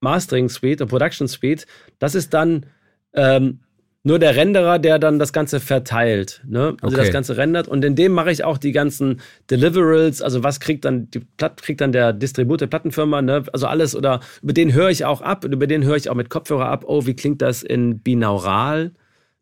Mastering 0.00 0.48
Suite 0.48 0.80
oder 0.82 0.88
Production 0.90 1.28
Suite. 1.28 1.66
Das 1.98 2.14
ist 2.14 2.34
dann 2.34 2.66
ähm, 3.14 3.60
nur 4.06 4.18
der 4.18 4.36
Renderer, 4.36 4.78
der 4.78 4.98
dann 4.98 5.18
das 5.18 5.32
Ganze 5.32 5.60
verteilt. 5.60 6.42
Ne? 6.46 6.76
Also 6.82 6.94
Okay. 6.94 7.04
das 7.06 7.12
Ganze 7.12 7.36
rendert. 7.38 7.66
Und 7.68 7.82
in 7.84 7.96
dem 7.96 8.12
mache 8.12 8.30
ich 8.30 8.44
auch 8.44 8.58
die 8.58 8.72
ganzen 8.72 9.20
Deliverables, 9.50 10.20
also 10.20 10.42
was 10.42 10.60
kriegt 10.60 10.84
dann 10.84 11.10
die 11.10 11.20
Platt, 11.20 11.62
kriegt 11.62 11.80
dann 11.80 11.90
der 11.92 12.12
Distributor, 12.12 12.68
Plattenfirma, 12.68 13.22
ne? 13.22 13.44
also 13.52 13.66
alles 13.66 13.96
oder 13.96 14.20
über 14.42 14.52
den 14.52 14.74
höre 14.74 14.90
ich 14.90 15.06
auch 15.06 15.22
ab 15.22 15.44
und 15.46 15.52
über 15.52 15.66
den 15.66 15.84
höre 15.84 15.96
ich 15.96 16.10
auch 16.10 16.14
mit 16.14 16.28
Kopfhörer 16.28 16.68
ab. 16.68 16.84
Oh, 16.86 17.06
wie 17.06 17.16
klingt 17.16 17.40
das 17.40 17.62
in 17.62 18.00
binaural? 18.00 18.92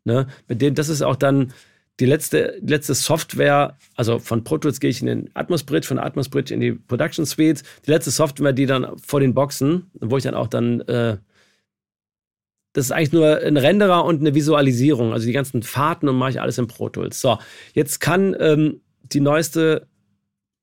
Ne? 0.05 0.27
Mit 0.47 0.61
dem, 0.61 0.75
das 0.75 0.87
ist 0.87 1.01
auch 1.01 1.17
dann 1.17 1.51
die 1.99 2.05
letzte, 2.05 2.57
letzte 2.65 2.93
Software, 2.93 3.77
also 3.95 4.17
von 4.17 4.43
Pro 4.45 4.57
Tools 4.57 4.79
gehe 4.79 4.89
ich 4.89 5.01
in 5.01 5.07
den 5.07 5.29
Atmos 5.33 5.63
Bridge, 5.63 5.87
von 5.87 5.99
Atmos 5.99 6.29
Bridge 6.29 6.53
in 6.53 6.59
die 6.61 6.71
Production 6.71 7.25
Suite. 7.25 7.63
Die 7.85 7.91
letzte 7.91 8.11
Software, 8.11 8.53
die 8.53 8.65
dann 8.65 8.97
vor 8.97 9.19
den 9.19 9.33
Boxen, 9.33 9.91
wo 9.99 10.17
ich 10.17 10.23
dann 10.23 10.33
auch 10.35 10.47
dann, 10.47 10.81
äh, 10.81 11.17
das 12.73 12.85
ist 12.85 12.91
eigentlich 12.91 13.13
nur 13.13 13.37
ein 13.37 13.57
Renderer 13.57 14.03
und 14.05 14.21
eine 14.21 14.35
Visualisierung, 14.35 15.13
also 15.13 15.25
die 15.25 15.33
ganzen 15.33 15.63
Fahrten 15.63 16.09
und 16.09 16.15
mache 16.15 16.31
ich 16.31 16.41
alles 16.41 16.57
in 16.57 16.67
Pro 16.67 16.89
Tools. 16.89 17.21
So, 17.21 17.37
jetzt 17.73 17.99
kann 17.99 18.35
ähm, 18.39 18.81
die 19.03 19.19
neueste 19.19 19.87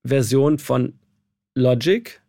Version 0.05 0.59
von 0.59 0.95
Logic, 1.55 2.21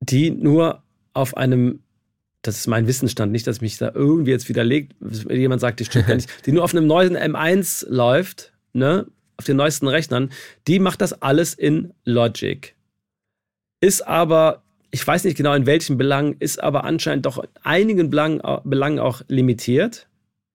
die 0.00 0.30
nur 0.30 0.82
auf 1.12 1.36
einem 1.36 1.80
das 2.46 2.58
ist 2.58 2.66
mein 2.66 2.86
Wissensstand, 2.86 3.32
nicht, 3.32 3.46
dass 3.46 3.60
mich 3.60 3.76
da 3.78 3.90
irgendwie 3.92 4.30
jetzt 4.30 4.48
widerlegt, 4.48 4.94
jemand 5.28 5.60
sagt, 5.60 5.80
die 5.80 5.84
stimmt 5.84 6.06
gar 6.06 6.14
nicht, 6.14 6.28
die 6.46 6.52
nur 6.52 6.64
auf 6.64 6.74
einem 6.74 6.86
neuen 6.86 7.16
M1 7.16 7.86
läuft, 7.88 8.52
ne, 8.72 9.06
auf 9.36 9.44
den 9.44 9.56
neuesten 9.56 9.88
Rechnern, 9.88 10.30
die 10.66 10.78
macht 10.78 11.00
das 11.00 11.20
alles 11.22 11.54
in 11.54 11.92
Logic. 12.04 12.74
Ist 13.80 14.06
aber, 14.06 14.62
ich 14.96 15.06
weiß 15.06 15.24
nicht 15.24 15.36
genau 15.36 15.54
in 15.54 15.66
welchen 15.66 15.96
Belangen, 15.96 16.36
ist 16.38 16.62
aber 16.62 16.84
anscheinend 16.84 17.26
doch 17.26 17.38
in 17.38 17.48
einigen 17.62 18.10
Belangen, 18.10 18.40
Belangen 18.64 18.98
auch 18.98 19.22
limitiert, 19.28 20.08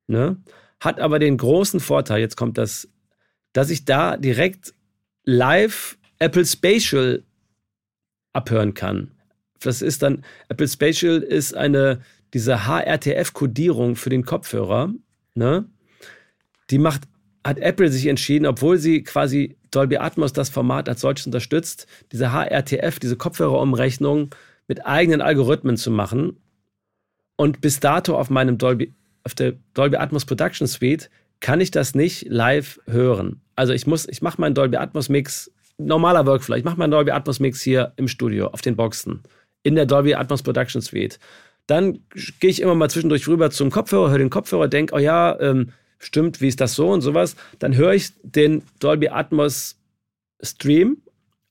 ne, 0.08 0.38
hat 0.80 1.00
aber 1.00 1.20
den 1.20 1.38
großen 1.38 1.80
Vorteil, 1.80 2.20
jetzt 2.20 2.38
kommt 2.38 2.58
das, 2.58 2.89
dass 3.54 3.70
ich 3.70 3.86
da 3.86 4.18
direkt 4.18 4.74
live 5.24 5.98
Apple 6.20 6.46
Spatial 6.46 7.24
abhören 8.34 8.74
kann 8.74 9.12
das 9.66 9.82
ist 9.82 10.02
dann, 10.02 10.24
Apple 10.50 10.68
Spatial 10.68 11.20
ist 11.20 11.56
eine, 11.56 12.02
diese 12.34 12.68
HRTF-Kodierung 12.68 13.96
für 13.96 14.10
den 14.10 14.26
Kopfhörer, 14.26 14.94
ne? 15.36 15.66
die 16.70 16.78
macht, 16.78 17.04
hat 17.46 17.60
Apple 17.60 17.89
sich 17.89 18.08
entschieden, 18.08 18.46
obwohl 18.46 18.78
sie 18.78 19.04
quasi 19.04 19.58
Dolby 19.72 19.98
Atmos 19.98 20.34
das 20.34 20.50
Format 20.50 20.90
als 20.90 21.02
solches 21.02 21.26
unterstützt, 21.26 21.88
diese 22.12 22.32
HRTF, 22.32 23.00
diese 23.00 23.16
Kopfhörerumrechnung 23.16 24.36
mit 24.68 24.86
eigenen 24.86 25.22
Algorithmen 25.22 25.78
zu 25.78 25.92
machen. 25.92 26.38
Und 27.38 27.62
bis 27.62 27.80
dato 27.80 28.18
auf 28.18 28.30
meinem 28.30 28.58
Dolby, 28.58 28.94
auf 29.24 29.34
der 29.34 29.54
Dolby 29.74 29.98
Atmos 29.98 30.26
Production 30.26 30.68
Suite 30.68 31.10
kann 31.40 31.60
ich 31.60 31.72
das 31.72 31.96
nicht 31.96 32.28
live 32.30 32.80
hören. 32.88 33.42
Also 33.56 33.74
ich 33.74 33.88
muss, 33.88 34.08
ich 34.08 34.22
mache 34.22 34.40
meinen 34.40 34.54
Dolby 34.54 34.78
Atmos 34.78 35.10
Mix, 35.10 35.52
normaler 35.78 36.26
Workflow, 36.26 36.56
ich 36.56 36.64
mache 36.64 36.78
meinen 36.78 36.92
Dolby 36.92 37.12
Atmos 37.12 37.40
Mix 37.40 37.62
hier 37.62 37.94
im 37.96 38.08
Studio 38.08 38.48
auf 38.48 38.62
den 38.62 38.76
Boxen 38.76 39.24
in 39.64 39.76
der 39.76 39.86
Dolby 39.86 40.14
Atmos 40.14 40.44
Production 40.44 40.82
Suite. 40.82 41.20
Dann 41.68 42.00
gehe 42.40 42.50
ich 42.50 42.62
immer 42.62 42.76
mal 42.76 42.90
zwischendurch 42.90 43.28
rüber 43.28 43.52
zum 43.52 43.72
Kopfhörer, 43.72 44.10
höre 44.10 44.18
den 44.18 44.30
Kopfhörer, 44.30 44.68
denke, 44.68 44.96
oh 44.96 45.00
ja, 45.00 45.40
ähm, 45.40 45.72
stimmt, 46.02 46.41
wie 46.41 46.47
ist 46.47 46.60
das 46.60 46.74
so 46.74 46.89
und 46.89 47.02
sowas. 47.02 47.36
Dann 47.60 47.76
höre 47.76 47.93
ich 47.93 48.12
den 48.24 48.64
Dolby 48.80 49.10
Atmos 49.10 49.78
Stream 50.41 50.97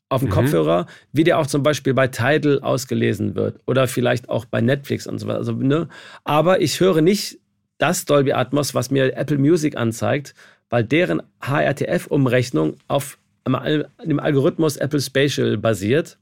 auf 0.09 0.21
dem 0.21 0.29
mhm. 0.29 0.35
Kopfhörer, 0.35 0.87
wie 1.13 1.25
der 1.25 1.39
auch 1.39 1.47
zum 1.47 1.63
Beispiel 1.63 1.95
bei 1.95 2.09
Tidal 2.09 2.61
ausgelesen 2.61 3.37
wird 3.37 3.61
oder 3.67 3.87
vielleicht 3.87 4.29
auch 4.29 4.45
bei 4.45 4.61
Netflix 4.61 5.07
und 5.07 5.19
so 5.19 5.27
weiter. 5.27 5.39
Also, 5.39 5.53
ne? 5.53 5.89
Aber 6.25 6.61
ich 6.61 6.81
höre 6.81 7.01
nicht 7.01 7.39
das 7.79 8.05
Dolby 8.05 8.33
Atmos, 8.33 8.75
was 8.75 8.91
mir 8.91 9.17
Apple 9.17 9.39
Music 9.39 9.77
anzeigt, 9.77 10.35
weil 10.69 10.85
deren 10.85 11.23
HRTF-Umrechnung 11.41 12.77
auf 12.89 13.19
dem 13.47 14.21
Algorithmus 14.21 14.77
Apple 14.77 15.01
Spatial 15.01 15.57
basiert. 15.57 16.19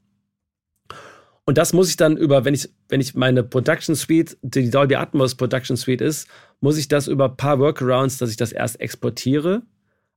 Und 1.44 1.58
das 1.58 1.72
muss 1.72 1.88
ich 1.88 1.96
dann 1.96 2.16
über, 2.16 2.44
wenn 2.44 2.54
ich, 2.54 2.68
wenn 2.88 3.00
ich 3.00 3.14
meine 3.14 3.42
Production 3.42 3.94
Suite, 3.94 4.36
die 4.42 4.70
Dolby 4.70 4.96
Atmos 4.96 5.34
Production 5.34 5.76
Suite 5.76 6.00
ist, 6.00 6.28
muss 6.60 6.78
ich 6.78 6.88
das 6.88 7.06
über 7.06 7.26
ein 7.26 7.36
paar 7.36 7.58
Workarounds, 7.58 8.18
dass 8.18 8.30
ich 8.30 8.36
das 8.36 8.52
erst 8.52 8.80
exportiere, 8.80 9.62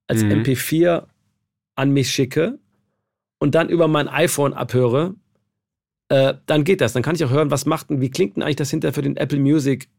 als 0.08 0.24
mhm. 0.24 0.32
MP4 0.32 1.06
an 1.76 1.92
mich 1.92 2.12
schicke 2.12 2.60
und 3.40 3.56
dann 3.56 3.70
über 3.70 3.88
mein 3.88 4.08
iPhone 4.08 4.54
abhöre, 4.54 5.16
äh, 6.10 6.34
dann 6.46 6.64
geht 6.64 6.82
das. 6.82 6.94
Dann 6.94 7.04
kann 7.04 7.16
ich 7.16 7.24
auch 7.24 7.32
hören, 7.32 7.52
was 7.52 7.66
macht 7.66 7.90
denn, 7.90 8.02
wie 8.02 8.12
klingt 8.12 8.36
denn 8.36 8.44
eigentlich 8.44 8.58
das 8.58 8.70
hinterher 8.70 8.94
für 8.94 9.02
den 9.02 9.18
Apple 9.18 9.40
Music 9.40 9.90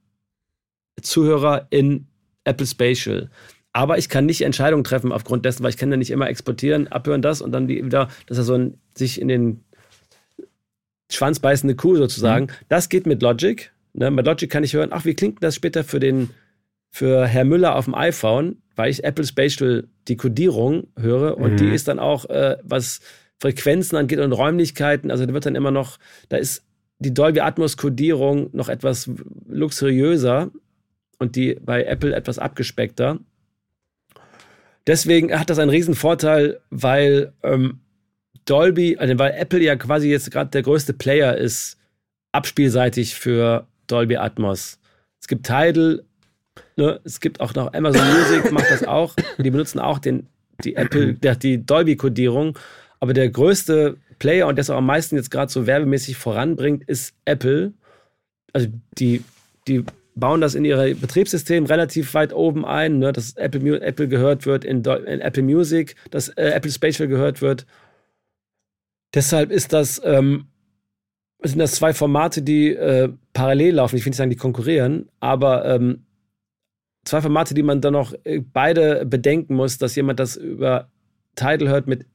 Zuhörer 1.00 1.66
in 1.70 2.06
Apple 2.44 2.66
Spatial. 2.66 3.30
Aber 3.72 3.96
ich 3.96 4.08
kann 4.08 4.26
nicht 4.26 4.42
Entscheidungen 4.42 4.84
treffen 4.84 5.12
aufgrund 5.12 5.44
dessen, 5.46 5.62
weil 5.62 5.70
ich 5.70 5.78
kann 5.78 5.90
ja 5.90 5.96
nicht 5.96 6.10
immer 6.10 6.28
exportieren, 6.28 6.88
abhören 6.88 7.22
das 7.22 7.40
und 7.40 7.52
dann 7.52 7.68
wieder, 7.68 8.08
dass 8.26 8.38
er 8.38 8.44
so 8.44 8.54
ein, 8.54 8.78
sich 8.94 9.20
in 9.20 9.28
den 9.28 9.64
schwanzbeißende 11.14 11.74
Kuh 11.74 11.96
sozusagen. 11.96 12.46
Mhm. 12.46 12.66
Das 12.68 12.88
geht 12.88 13.06
mit 13.06 13.22
Logic. 13.22 13.72
Ne? 13.92 14.10
Mit 14.10 14.26
Logic 14.26 14.50
kann 14.50 14.64
ich 14.64 14.74
hören, 14.74 14.90
ach, 14.92 15.04
wie 15.04 15.14
klingt 15.14 15.42
das 15.42 15.54
später 15.54 15.84
für 15.84 16.00
den 16.00 16.30
für 16.90 17.26
Herr 17.26 17.44
Müller 17.44 17.74
auf 17.74 17.86
dem 17.86 17.94
iPhone, 17.94 18.56
weil 18.76 18.90
ich 18.90 19.02
Apple 19.02 19.24
Spatial 19.24 19.88
die 20.08 20.16
Codierung 20.16 20.88
höre 20.98 21.38
und 21.38 21.52
mhm. 21.52 21.56
die 21.56 21.68
ist 21.70 21.88
dann 21.88 21.98
auch, 21.98 22.28
äh, 22.28 22.58
was 22.62 23.00
Frequenzen 23.40 23.96
angeht 23.96 24.18
und 24.18 24.32
Räumlichkeiten, 24.32 25.10
also 25.10 25.24
da 25.24 25.32
wird 25.32 25.46
dann 25.46 25.56
immer 25.56 25.70
noch, 25.70 25.98
da 26.28 26.36
ist 26.36 26.64
die 26.98 27.14
Dolby 27.14 27.40
Atmos 27.40 27.76
Codierung 27.76 28.50
noch 28.52 28.68
etwas 28.68 29.10
luxuriöser 29.48 30.50
und 31.18 31.34
die 31.34 31.54
bei 31.54 31.82
Apple 31.84 32.14
etwas 32.14 32.38
abgespeckter. 32.38 33.18
Deswegen 34.86 35.38
hat 35.38 35.50
das 35.50 35.58
einen 35.58 35.70
riesen 35.70 35.94
Vorteil, 35.94 36.60
weil 36.70 37.32
ähm, 37.42 37.80
Dolby, 38.44 38.96
also 38.98 39.18
weil 39.18 39.32
Apple 39.32 39.60
ja 39.60 39.76
quasi 39.76 40.10
jetzt 40.10 40.30
gerade 40.30 40.50
der 40.50 40.62
größte 40.62 40.92
Player 40.92 41.36
ist, 41.36 41.78
abspielseitig 42.32 43.14
für 43.14 43.66
Dolby 43.86 44.16
Atmos. 44.16 44.78
Es 45.20 45.28
gibt 45.28 45.46
Tidal, 45.46 46.02
ne, 46.76 47.00
es 47.04 47.20
gibt 47.20 47.40
auch 47.40 47.54
noch 47.54 47.72
Amazon 47.74 48.06
Music, 48.18 48.50
macht 48.50 48.70
das 48.70 48.84
auch. 48.84 49.14
Die 49.38 49.50
benutzen 49.50 49.78
auch 49.78 49.98
den, 49.98 50.26
die 50.64 50.74
Apple, 50.76 51.14
die 51.42 51.64
Dolby-Kodierung. 51.64 52.58
Aber 53.00 53.12
der 53.12 53.28
größte 53.28 53.96
Player 54.18 54.46
und 54.46 54.56
der 54.56 54.62
es 54.62 54.70
auch 54.70 54.78
am 54.78 54.86
meisten 54.86 55.16
jetzt 55.16 55.30
gerade 55.30 55.50
so 55.50 55.66
werbemäßig 55.66 56.16
voranbringt, 56.16 56.84
ist 56.84 57.14
Apple. 57.24 57.72
Also 58.52 58.68
die, 58.98 59.24
die 59.66 59.84
bauen 60.14 60.40
das 60.40 60.54
in 60.54 60.64
ihr 60.64 60.76
Betriebssystem 60.94 61.66
relativ 61.66 62.14
weit 62.14 62.32
oben 62.32 62.64
ein, 62.64 62.98
ne, 62.98 63.12
dass 63.12 63.34
Apple, 63.34 63.80
Apple 63.80 64.08
gehört 64.08 64.46
wird 64.46 64.64
in, 64.64 64.84
in 64.84 65.20
Apple 65.20 65.42
Music, 65.42 65.96
dass 66.10 66.28
äh, 66.28 66.50
Apple 66.50 66.70
Spatial 66.70 67.08
gehört 67.08 67.42
wird. 67.42 67.66
Deshalb 69.14 69.50
ist 69.50 69.72
das, 69.72 70.00
ähm, 70.04 70.46
sind 71.42 71.58
das 71.58 71.74
zwei 71.74 71.92
Formate, 71.92 72.42
die 72.42 72.74
äh, 72.74 73.10
parallel 73.32 73.74
laufen. 73.74 73.96
Ich 73.96 74.04
will 74.04 74.10
nicht 74.10 74.16
sagen, 74.16 74.30
die 74.30 74.36
konkurrieren, 74.36 75.10
aber 75.20 75.64
ähm, 75.66 76.06
zwei 77.04 77.20
Formate, 77.20 77.54
die 77.54 77.62
man 77.62 77.80
dann 77.80 77.92
noch 77.92 78.14
äh, 78.24 78.40
beide 78.40 79.04
bedenken 79.06 79.54
muss, 79.54 79.78
dass 79.78 79.96
jemand 79.96 80.20
das 80.20 80.36
über 80.36 80.90
Tidal 81.34 81.68
hört 81.68 81.86
mit 81.86 82.06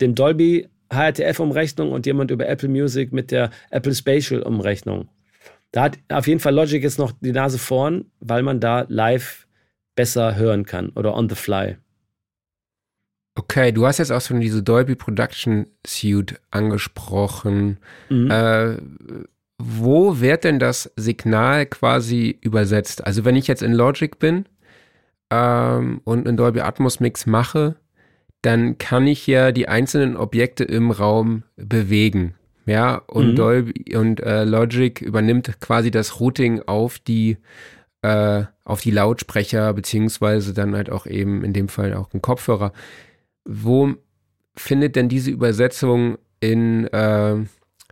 dem 0.00 0.14
Dolby 0.14 0.68
HRTF-Umrechnung 0.92 1.90
und 1.92 2.06
jemand 2.06 2.30
über 2.30 2.46
Apple 2.46 2.68
Music 2.68 3.12
mit 3.12 3.30
der 3.30 3.50
Apple 3.70 3.94
Spatial-Umrechnung. 3.94 5.08
Da 5.72 5.82
hat 5.82 5.98
auf 6.08 6.26
jeden 6.26 6.40
Fall 6.40 6.54
Logic 6.54 6.82
jetzt 6.82 6.98
noch 6.98 7.12
die 7.20 7.32
Nase 7.32 7.58
vorn, 7.58 8.06
weil 8.20 8.42
man 8.42 8.60
da 8.60 8.86
live 8.88 9.46
besser 9.94 10.36
hören 10.36 10.64
kann 10.64 10.90
oder 10.90 11.14
on 11.14 11.28
the 11.28 11.34
fly. 11.34 11.76
Okay, 13.38 13.70
du 13.70 13.86
hast 13.86 13.98
jetzt 13.98 14.10
auch 14.10 14.20
schon 14.22 14.40
diese 14.40 14.62
Dolby 14.62 14.94
Production 14.94 15.66
Suite 15.86 16.40
angesprochen. 16.50 17.78
Mhm. 18.08 18.30
Äh, 18.30 18.76
wo 19.58 20.20
wird 20.20 20.44
denn 20.44 20.58
das 20.58 20.90
Signal 20.96 21.66
quasi 21.66 22.38
übersetzt? 22.40 23.06
Also 23.06 23.24
wenn 23.24 23.36
ich 23.36 23.46
jetzt 23.46 23.62
in 23.62 23.72
Logic 23.72 24.18
bin 24.18 24.46
ähm, 25.30 26.00
und 26.04 26.26
einen 26.26 26.36
Dolby 26.36 26.60
Atmos 26.60 26.98
Mix 26.98 27.26
mache, 27.26 27.76
dann 28.40 28.78
kann 28.78 29.06
ich 29.06 29.26
ja 29.26 29.52
die 29.52 29.68
einzelnen 29.68 30.16
Objekte 30.16 30.64
im 30.64 30.90
Raum 30.90 31.42
bewegen. 31.56 32.34
Ja, 32.64 32.96
und 33.06 33.32
mhm. 33.32 33.36
Dolby 33.36 33.96
und 33.96 34.20
äh, 34.20 34.44
Logic 34.44 35.00
übernimmt 35.00 35.60
quasi 35.60 35.90
das 35.90 36.20
Routing 36.20 36.62
auf 36.66 36.98
die 36.98 37.36
äh, 38.02 38.44
auf 38.64 38.80
die 38.80 38.90
Lautsprecher 38.90 39.72
beziehungsweise 39.72 40.52
dann 40.52 40.74
halt 40.74 40.90
auch 40.90 41.06
eben 41.06 41.44
in 41.44 41.52
dem 41.52 41.68
Fall 41.68 41.94
auch 41.94 42.12
einen 42.12 42.22
Kopfhörer. 42.22 42.72
Wo 43.46 43.94
findet 44.56 44.96
denn 44.96 45.08
diese 45.08 45.30
Übersetzung 45.30 46.18
in 46.40 46.86
äh, 46.88 47.36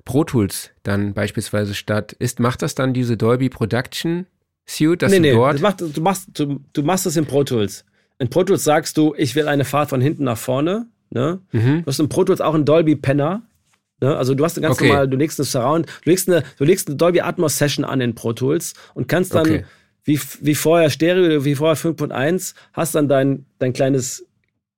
Pro 0.05 0.24
Tools 0.24 0.70
dann 0.82 1.14
beispielsweise 1.14 1.74
statt? 1.74 2.12
Ist, 2.12 2.40
macht 2.40 2.62
das 2.62 2.74
dann 2.74 2.92
diese 2.92 3.16
Dolby 3.16 3.48
Production 3.48 4.26
Suite, 4.66 5.02
dass 5.02 5.12
nee, 5.12 5.18
du 5.18 5.22
nee, 5.22 5.32
dort... 5.32 5.61
Macht, 5.61 5.80
du, 5.80 6.00
machst, 6.00 6.28
du, 6.34 6.61
du 6.72 6.82
machst 6.82 7.07
das 7.07 7.16
in 7.16 7.26
Pro 7.26 7.44
Tools. 7.44 7.84
In 8.18 8.30
Pro 8.30 8.44
Tools 8.44 8.64
sagst 8.64 8.96
du, 8.96 9.14
ich 9.16 9.34
will 9.34 9.48
eine 9.48 9.64
Fahrt 9.64 9.90
von 9.90 10.00
hinten 10.00 10.24
nach 10.24 10.38
vorne. 10.38 10.86
Ne? 11.11 11.40
Mhm. 11.52 11.82
Du 11.82 11.86
hast 11.86 12.00
in 12.00 12.09
Pro 12.09 12.24
Tools 12.24 12.40
auch 12.40 12.55
einen 12.55 12.64
Dolby 12.64 12.96
Penner. 12.96 13.42
Ne? 14.00 14.16
Also 14.16 14.34
du 14.34 14.44
hast 14.44 14.57
eine 14.57 14.66
ganz 14.66 14.78
okay. 14.78 14.88
normal, 14.88 15.09
du 15.09 15.16
legst 15.16 15.38
eine 15.38 15.46
Surround, 15.46 15.86
du 15.86 16.11
legst 16.11 16.28
eine, 16.28 16.42
du 16.59 16.64
legst 16.64 16.88
eine 16.88 16.96
Dolby 16.96 17.20
Atmos 17.20 17.59
Session 17.59 17.84
an 17.84 18.00
in 18.00 18.14
Pro 18.14 18.32
Tools 18.32 18.74
und 18.94 19.09
kannst 19.09 19.34
dann, 19.34 19.46
okay. 19.46 19.64
wie, 20.05 20.18
wie 20.40 20.55
vorher 20.55 20.90
Stereo, 20.90 21.44
wie 21.44 21.55
vorher 21.55 21.76
5.1, 21.76 22.55
hast 22.72 22.94
dann 22.94 23.09
dein, 23.09 23.46
dein 23.59 23.72
kleines 23.72 24.26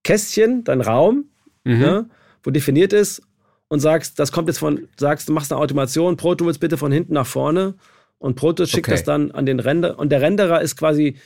Kästchen, 0.06 0.62
dein 0.62 0.80
Raum, 0.80 1.24
mhm. 1.64 1.78
ne, 1.78 2.06
wo 2.44 2.50
definiert 2.50 2.92
ist 2.92 3.22
und 3.68 3.80
sagst, 3.80 4.18
das 4.20 4.30
kommt 4.30 4.48
jetzt 4.48 4.58
von, 4.58 4.86
sagst, 4.96 5.28
du 5.28 5.32
machst 5.32 5.52
eine 5.52 5.60
Automation, 5.60 6.16
Pro 6.16 6.34
Tools 6.36 6.58
bitte 6.58 6.76
von 6.76 6.92
hinten 6.92 7.14
nach 7.14 7.26
vorne 7.26 7.74
und 8.18 8.36
Pro 8.36 8.52
Tools 8.52 8.70
schickt 8.70 8.86
okay. 8.86 8.92
das 8.92 9.04
dann 9.04 9.32
an 9.32 9.46
den 9.46 9.58
Render 9.58 9.98
und 9.98 10.10
der 10.10 10.20
Renderer 10.20 10.60
ist 10.60 10.76
quasi, 10.76 11.16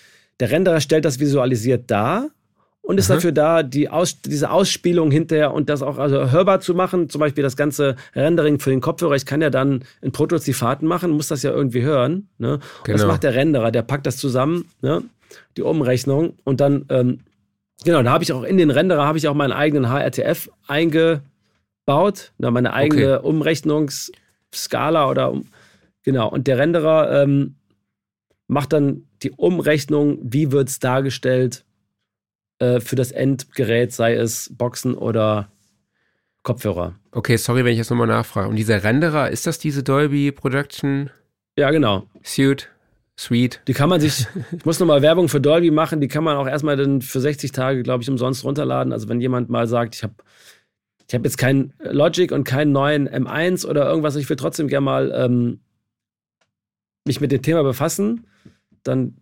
der 0.41 0.51
Renderer 0.51 0.81
stellt 0.81 1.05
das 1.05 1.21
visualisiert 1.21 1.91
dar 1.91 2.31
und 2.81 2.99
ist 2.99 3.11
Aha. 3.11 3.17
dafür 3.17 3.33
da, 3.33 3.63
die 3.63 3.91
Aus, 3.91 4.23
diese 4.23 4.51
Ausspielung 4.51 5.11
hinterher 5.11 5.53
und 5.53 5.69
das 5.69 5.83
auch 5.83 5.99
also 5.99 6.31
hörbar 6.31 6.61
zu 6.61 6.75
machen. 6.75 7.11
Zum 7.11 7.19
Beispiel 7.21 7.45
das 7.45 7.57
ganze 7.57 7.97
Rendering 8.17 8.59
für 8.59 8.71
den 8.71 8.81
Kopfhörer. 8.81 9.15
Ich 9.15 9.27
kann 9.27 9.43
ja 9.43 9.51
dann 9.51 9.85
in 10.01 10.13
Pro 10.13 10.27
Tools 10.27 10.45
die 10.45 10.55
Fahrten 10.55 10.87
machen, 10.87 11.11
muss 11.11 11.29
das 11.29 11.43
ja 11.43 11.51
irgendwie 11.53 11.83
hören. 11.83 12.29
Ne? 12.39 12.61
Genau. 12.85 12.97
Das 12.97 13.07
macht 13.07 13.23
der 13.23 13.35
Renderer, 13.35 13.71
der 13.71 13.83
packt 13.83 14.07
das 14.07 14.17
zusammen, 14.17 14.71
ne? 14.81 15.03
die 15.59 15.63
Umrechnung 15.63 16.39
und 16.45 16.61
dann 16.61 16.87
ähm, 16.89 17.21
Genau, 17.85 18.03
da 18.03 18.11
habe 18.11 18.25
ich 18.25 18.33
auch 18.33 18.43
in 18.43 18.59
den 18.59 18.71
Renderer 18.71 19.07
habe 19.07 19.19
ich 19.19 19.27
auch 19.29 19.35
meinen 19.35 19.53
eigenen 19.53 19.91
HRTF 19.91 20.51
eingebaut, 20.67 22.33
da 22.39 22.51
meine 22.51 22.75
eigene 22.75 23.19
okay. 23.19 23.29
Umrechnungsskala 23.29 25.09
oder 25.09 25.33
um, 25.33 25.47
genau. 26.03 26.29
Und 26.29 26.47
der 26.47 26.59
Renderer 26.59 27.23
ähm, 27.23 27.57
macht 28.49 28.73
dann 28.73 29.07
die 29.23 29.31
Umrechnung, 29.31 30.19
wie 30.23 30.53
wird 30.53 30.69
es 30.69 30.79
dargestellt 30.79 31.65
äh, 32.59 32.81
für 32.81 32.97
das 32.97 33.13
Endgerät, 33.13 33.93
sei 33.93 34.15
es 34.15 34.55
Boxen 34.55 34.95
oder 34.95 35.51
Kopfhörer. 36.43 36.95
Okay, 37.13 37.37
sorry, 37.37 37.65
wenn 37.65 37.73
ich 37.73 37.79
jetzt 37.79 37.91
nochmal 37.91 38.07
nachfrage. 38.07 38.49
Und 38.49 38.57
dieser 38.57 38.83
Renderer, 38.83 39.31
ist 39.31 39.47
das 39.47 39.59
diese 39.59 39.83
Dolby 39.83 40.33
Production? 40.33 41.11
Ja, 41.57 41.71
genau. 41.71 42.07
Suite? 42.23 42.69
Sweet. 43.21 43.61
Die 43.69 43.75
kann 43.75 43.91
man 43.91 44.01
sich, 44.01 44.27
ich 44.57 44.65
muss 44.65 44.81
nochmal 44.81 45.03
Werbung 45.03 45.29
für 45.29 45.43
Dolby 45.43 45.71
machen, 45.71 46.01
die 46.01 46.09
kann 46.09 46.25
man 46.25 46.39
auch 46.39 46.47
erstmal 46.47 46.79
dann 46.79 47.03
für 47.03 47.21
60 47.21 47.53
Tage, 47.53 47.83
glaube 47.83 48.03
ich, 48.03 48.09
umsonst 48.09 48.45
runterladen. 48.45 48.95
Also 48.95 49.11
wenn 49.11 49.21
jemand 49.21 49.51
mal 49.51 49.67
sagt, 49.67 49.95
ich 49.95 50.03
habe 50.03 50.15
ich 51.07 51.15
hab 51.15 51.23
jetzt 51.25 51.37
keinen 51.37 51.75
Logic 51.81 52.33
und 52.33 52.45
keinen 52.45 52.73
neuen 52.73 53.07
M1 53.07 53.67
oder 53.67 53.87
irgendwas, 53.87 54.17
ich 54.17 54.27
will 54.31 54.37
trotzdem 54.37 54.69
gerne 54.69 54.85
mal 54.85 55.13
ähm, 55.15 55.61
mich 57.05 57.21
mit 57.21 57.31
dem 57.31 57.43
Thema 57.43 57.63
befassen, 57.63 58.27
dann 58.85 59.17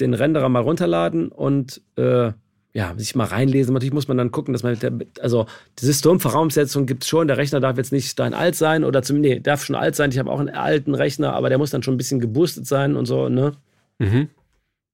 den 0.00 0.12
Renderer 0.12 0.50
mal 0.50 0.60
runterladen 0.60 1.28
und 1.28 1.80
äh, 1.96 2.32
ja, 2.72 2.94
sich 2.96 3.14
mal 3.14 3.24
reinlesen. 3.24 3.74
Natürlich 3.74 3.92
muss 3.92 4.08
man 4.08 4.16
dann 4.16 4.30
gucken, 4.30 4.52
dass 4.52 4.62
man, 4.62 4.78
der, 4.78 4.92
also 5.20 5.46
die 5.78 5.86
Systemvoraussetzung 5.86 6.86
gibt 6.86 7.02
es 7.02 7.08
schon. 7.08 7.26
Der 7.26 7.36
Rechner 7.36 7.60
darf 7.60 7.76
jetzt 7.76 7.92
nicht 7.92 8.08
stein 8.08 8.34
alt 8.34 8.54
sein 8.54 8.84
oder 8.84 9.02
zumindest, 9.02 9.34
nee, 9.34 9.40
darf 9.40 9.64
schon 9.64 9.76
alt 9.76 9.96
sein. 9.96 10.10
Ich 10.10 10.18
habe 10.18 10.30
auch 10.30 10.38
einen 10.38 10.50
alten 10.50 10.94
Rechner, 10.94 11.32
aber 11.32 11.48
der 11.48 11.58
muss 11.58 11.70
dann 11.70 11.82
schon 11.82 11.94
ein 11.94 11.98
bisschen 11.98 12.20
geboostet 12.20 12.66
sein 12.66 12.96
und 12.96 13.06
so, 13.06 13.28
ne? 13.28 13.52
Mhm. 13.98 14.28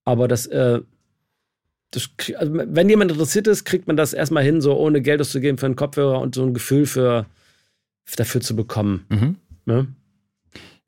Aber 0.04 0.26
das, 0.26 0.46
äh, 0.46 0.80
das, 1.90 2.10
also 2.36 2.52
wenn 2.54 2.88
jemand 2.88 3.12
interessiert 3.12 3.46
ist, 3.46 3.64
kriegt 3.64 3.86
man 3.86 3.96
das 3.96 4.12
erstmal 4.12 4.42
hin, 4.42 4.60
so 4.60 4.76
ohne 4.76 5.02
Geld 5.02 5.20
auszugeben 5.20 5.58
für 5.58 5.66
einen 5.66 5.76
Kopfhörer 5.76 6.20
und 6.20 6.34
so 6.34 6.44
ein 6.44 6.54
Gefühl 6.54 6.86
für, 6.86 7.26
dafür 8.16 8.40
zu 8.40 8.56
bekommen. 8.56 9.04
Mhm. 9.08 9.36
Ne? 9.66 9.88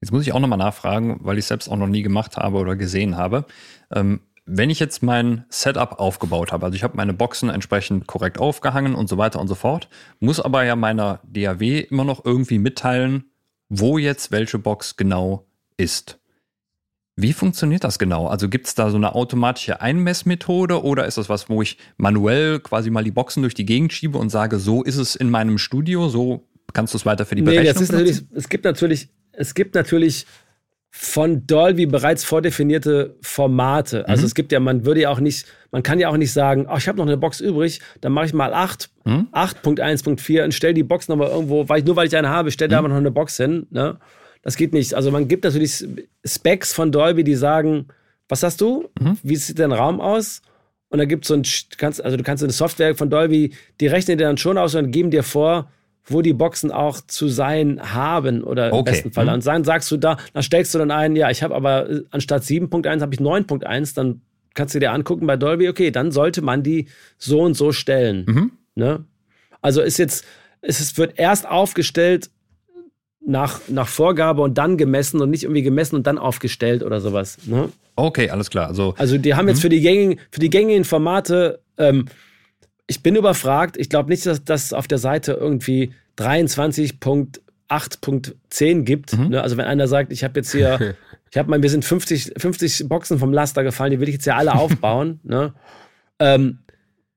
Jetzt 0.01 0.12
muss 0.12 0.22
ich 0.22 0.32
auch 0.32 0.41
nochmal 0.41 0.59
nachfragen, 0.59 1.18
weil 1.22 1.39
ich 1.39 1.43
es 1.43 1.49
selbst 1.49 1.68
auch 1.68 1.76
noch 1.76 1.89
nie 1.89 2.03
gemacht 2.03 2.36
habe 2.36 2.59
oder 2.59 2.76
gesehen 2.76 3.16
habe. 3.16 3.45
Ähm, 3.91 4.20
wenn 4.49 4.70
ich 4.70 4.80
jetzt 4.80 5.03
mein 5.03 5.44
Setup 5.51 6.01
aufgebaut 6.01 6.53
habe, 6.53 6.64
also 6.64 6.74
ich 6.74 6.82
habe 6.82 6.96
meine 6.96 7.12
Boxen 7.12 7.51
entsprechend 7.51 8.07
korrekt 8.07 8.38
aufgehangen 8.38 8.94
und 8.94 9.09
so 9.09 9.18
weiter 9.18 9.40
und 9.40 9.49
so 9.49 9.55
fort, 9.55 9.88
muss 10.20 10.40
aber 10.40 10.64
ja 10.64 10.74
meiner 10.74 11.20
DAW 11.24 11.80
immer 11.80 12.05
noch 12.05 12.24
irgendwie 12.24 12.59
mitteilen, 12.59 13.24
wo 13.68 13.99
jetzt 13.99 14.32
welche 14.32 14.59
Box 14.59 14.96
genau 14.96 15.46
ist. 15.76 16.18
Wie 17.16 17.32
funktioniert 17.32 17.84
das 17.84 17.99
genau? 17.99 18.28
Also 18.28 18.49
gibt 18.49 18.68
es 18.68 18.74
da 18.74 18.90
so 18.90 18.96
eine 18.96 19.14
automatische 19.14 19.80
Einmessmethode 19.80 20.82
oder 20.82 21.07
ist 21.07 21.18
das 21.18 21.28
was, 21.28 21.49
wo 21.49 21.61
ich 21.61 21.76
manuell 21.96 22.61
quasi 22.61 22.90
mal 22.90 23.05
die 23.05 23.11
Boxen 23.11 23.42
durch 23.42 23.55
die 23.55 23.66
Gegend 23.66 23.92
schiebe 23.92 24.18
und 24.18 24.30
sage, 24.30 24.59
so 24.59 24.82
ist 24.82 24.96
es 24.96 25.14
in 25.14 25.28
meinem 25.28 25.59
Studio, 25.59 26.09
so 26.09 26.49
kannst 26.72 26.94
du 26.94 26.99
es 26.99 27.05
weiter 27.05 27.26
für 27.26 27.34
die 27.34 27.42
Berechnung 27.42 27.64
nee, 27.64 27.72
das 27.72 27.82
ist 27.82 27.92
natürlich, 27.92 28.22
Es 28.32 28.49
gibt 28.49 28.64
natürlich, 28.64 29.09
es 29.32 29.55
gibt 29.55 29.74
natürlich 29.74 30.26
von 30.91 31.47
Dolby 31.47 31.86
bereits 31.86 32.24
vordefinierte 32.24 33.16
Formate. 33.20 34.09
Also 34.09 34.22
mhm. 34.22 34.26
es 34.26 34.34
gibt 34.34 34.53
ja, 34.53 34.61
man 34.61 34.84
würde 34.84 35.03
ja 35.03 35.11
auch 35.11 35.20
nicht, 35.20 35.47
man 35.70 35.82
kann 35.82 36.01
ja 36.01 36.09
auch 36.09 36.16
nicht 36.16 36.32
sagen, 36.32 36.66
oh, 36.68 36.76
ich 36.76 36.89
habe 36.89 36.99
noch 36.99 37.07
eine 37.07 37.16
Box 37.16 37.41
übrig, 37.41 37.80
dann 38.01 38.12
mache 38.12 38.26
ich 38.26 38.32
mal 38.32 38.55
8, 38.55 38.91
mhm. 39.05 39.28
8.1.4 39.32 40.45
und 40.45 40.55
stelle 40.55 40.74
die 40.74 40.82
Box 40.82 41.09
nochmal 41.09 41.28
irgendwo, 41.28 41.68
weil 41.68 41.80
ich, 41.80 41.84
nur 41.84 41.97
weil 41.97 42.07
ich 42.07 42.16
eine 42.16 42.30
habe, 42.30 42.51
stelle 42.51 42.68
mhm. 42.68 42.72
da 42.72 42.78
aber 42.78 42.89
noch 42.89 42.97
eine 42.97 43.11
Box 43.11 43.36
hin. 43.36 43.66
Ne? 43.70 43.99
Das 44.43 44.57
geht 44.57 44.72
nicht. 44.72 44.95
Also 44.95 45.11
man 45.11 45.28
gibt 45.28 45.45
natürlich 45.45 45.86
Specs 46.24 46.72
von 46.72 46.91
Dolby, 46.91 47.22
die 47.22 47.34
sagen, 47.34 47.89
was 48.28 48.43
hast 48.43 48.61
du? 48.61 48.89
Mhm. 48.99 49.18
Wie 49.22 49.36
sieht 49.36 49.59
dein 49.59 49.72
Raum 49.72 50.01
aus? 50.01 50.43
Und 50.91 50.99
da 50.99 51.05
gibt 51.05 51.24
es 51.24 51.28
so 51.28 51.34
ein, 51.34 51.43
kannst, 51.76 52.03
also 52.03 52.16
du 52.16 52.22
kannst 52.22 52.43
eine 52.43 52.53
Software 52.53 52.95
von 52.95 53.11
Dolby, 53.11 53.55
die 53.80 53.86
rechnen 53.89 54.16
dir 54.16 54.24
dann 54.24 54.39
schon 54.39 54.57
aus 54.57 54.74
und 54.74 54.91
geben 54.91 55.11
dir 55.11 55.22
vor, 55.22 55.70
wo 56.09 56.23
die 56.23 56.33
Boxen 56.33 56.71
auch 56.71 57.01
zu 57.07 57.29
sein 57.29 57.81
haben 57.95 58.43
oder 58.43 58.73
okay. 58.73 58.79
im 58.79 58.85
besten 58.85 59.13
Fall. 59.13 59.27
Mhm. 59.27 59.33
Und 59.35 59.47
dann 59.47 59.65
sagst 59.65 59.91
du 59.91 59.97
da, 59.97 60.17
dann 60.33 60.43
stellst 60.43 60.75
du 60.75 60.79
dann 60.79 60.91
ein, 60.91 61.17
ja, 61.17 61.31
ich 61.31 61.43
habe 61.43 61.55
aber 61.55 61.89
äh, 61.89 62.03
anstatt 62.11 62.43
7.1 62.43 63.01
habe 63.01 63.15
ich 63.15 63.21
9.1, 63.21 63.95
dann 63.95 64.21
kannst 64.55 64.75
du 64.75 64.81
dir 64.81 64.93
angucken 64.93 65.27
bei 65.27 65.37
Dolby, 65.37 65.69
okay, 65.69 65.91
dann 65.91 66.11
sollte 66.11 66.43
man 66.43 66.63
die 66.63 66.89
so 67.17 67.41
und 67.41 67.55
so 67.55 67.73
stellen. 67.73 68.25
Mhm. 68.27 68.53
Ne? 68.75 69.05
Also 69.61 69.83
ist 69.83 69.99
jetzt, 69.99 70.25
es 70.61 70.97
wird 70.97 71.19
erst 71.19 71.47
aufgestellt 71.49 72.31
nach, 73.25 73.61
nach 73.69 73.89
Vorgabe 73.89 74.43
und 74.43 74.59
dann 74.59 74.77
gemessen 74.77 75.21
und 75.21 75.31
nicht 75.31 75.45
irgendwie 75.45 75.63
gemessen 75.63 75.97
und 75.97 76.07
dann 76.07 76.19
aufgestellt 76.19 76.83
oder 76.83 77.01
sowas. 77.01 77.39
Ne? 77.47 77.69
Okay, 77.97 78.31
alles 78.31 78.51
klar. 78.51 78.69
Also, 78.69 78.95
also 78.97 79.19
die 79.19 79.35
haben 79.35 79.49
jetzt 79.49 79.59
mhm. 79.59 79.63
für 79.63 79.69
die 79.69 79.81
gängigen, 79.81 80.21
für 80.31 80.41
die 80.41 80.51
gängigen 80.51 80.85
Formate 80.85 81.61
ähm, 81.77 82.07
ich 82.89 83.03
bin 83.03 83.14
überfragt. 83.14 83.76
Ich 83.76 83.89
glaube 83.89 84.09
nicht, 84.09 84.26
dass 84.26 84.43
das 84.43 84.72
auf 84.72 84.89
der 84.89 84.99
Seite 84.99 85.34
irgendwie 85.34 85.93
23.8.10 86.18 88.82
gibt. 88.82 89.16
Mhm. 89.16 89.28
Ne? 89.28 89.41
Also 89.43 89.57
wenn 89.57 89.66
einer 89.66 89.86
sagt, 89.86 90.11
ich 90.11 90.24
habe 90.24 90.41
jetzt 90.41 90.51
hier, 90.51 90.97
ich 91.30 91.36
habe 91.36 91.49
mal, 91.51 91.61
mir 91.61 91.68
sind 91.68 91.84
50, 91.84 92.32
50 92.36 92.89
Boxen 92.89 93.18
vom 93.18 93.32
Laster 93.32 93.62
gefallen, 93.62 93.93
die 93.93 94.01
will 94.01 94.09
ich 94.09 94.14
jetzt 94.14 94.24
ja 94.24 94.36
alle 94.36 94.55
aufbauen. 94.55 95.20
ne? 95.22 95.53
ähm, 96.18 96.59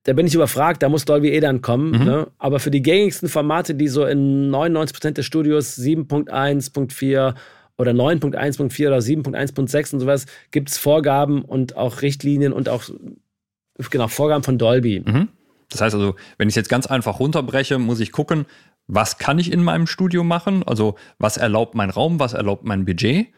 da 0.04 0.12
bin 0.12 0.26
ich 0.26 0.34
überfragt, 0.34 0.82
da 0.82 0.88
muss 0.88 1.04
Dolby 1.06 1.30
eh 1.30 1.40
dann 1.40 1.62
kommen. 1.62 1.92
Mhm. 1.92 2.04
Ne? 2.04 2.26
Aber 2.38 2.60
für 2.60 2.70
die 2.70 2.82
gängigsten 2.82 3.30
Formate, 3.30 3.74
die 3.74 3.88
so 3.88 4.04
in 4.04 4.50
99% 4.50 5.12
der 5.12 5.22
Studios 5.22 5.78
7.1.4 5.78 7.34
oder 7.78 7.92
9.1.4 7.92 8.88
oder 8.88 8.98
7.1.6 8.98 9.94
und 9.94 10.00
sowas, 10.00 10.26
gibt 10.50 10.68
es 10.68 10.76
Vorgaben 10.76 11.40
und 11.42 11.78
auch 11.78 12.02
Richtlinien 12.02 12.52
und 12.52 12.68
auch 12.68 12.84
genau, 13.90 14.08
Vorgaben 14.08 14.44
von 14.44 14.58
Dolby. 14.58 15.02
Mhm. 15.06 15.28
Das 15.72 15.80
heißt 15.80 15.94
also, 15.94 16.14
wenn 16.38 16.48
ich 16.48 16.52
es 16.52 16.56
jetzt 16.56 16.68
ganz 16.68 16.86
einfach 16.86 17.18
runterbreche, 17.18 17.78
muss 17.78 18.00
ich 18.00 18.12
gucken, 18.12 18.46
was 18.86 19.18
kann 19.18 19.38
ich 19.38 19.52
in 19.52 19.62
meinem 19.62 19.86
Studio 19.86 20.22
machen? 20.24 20.62
Also, 20.62 20.96
was 21.18 21.36
erlaubt 21.36 21.74
mein 21.74 21.90
Raum, 21.90 22.20
was 22.20 22.34
erlaubt 22.34 22.64
mein 22.64 22.84
Budget? 22.84 23.28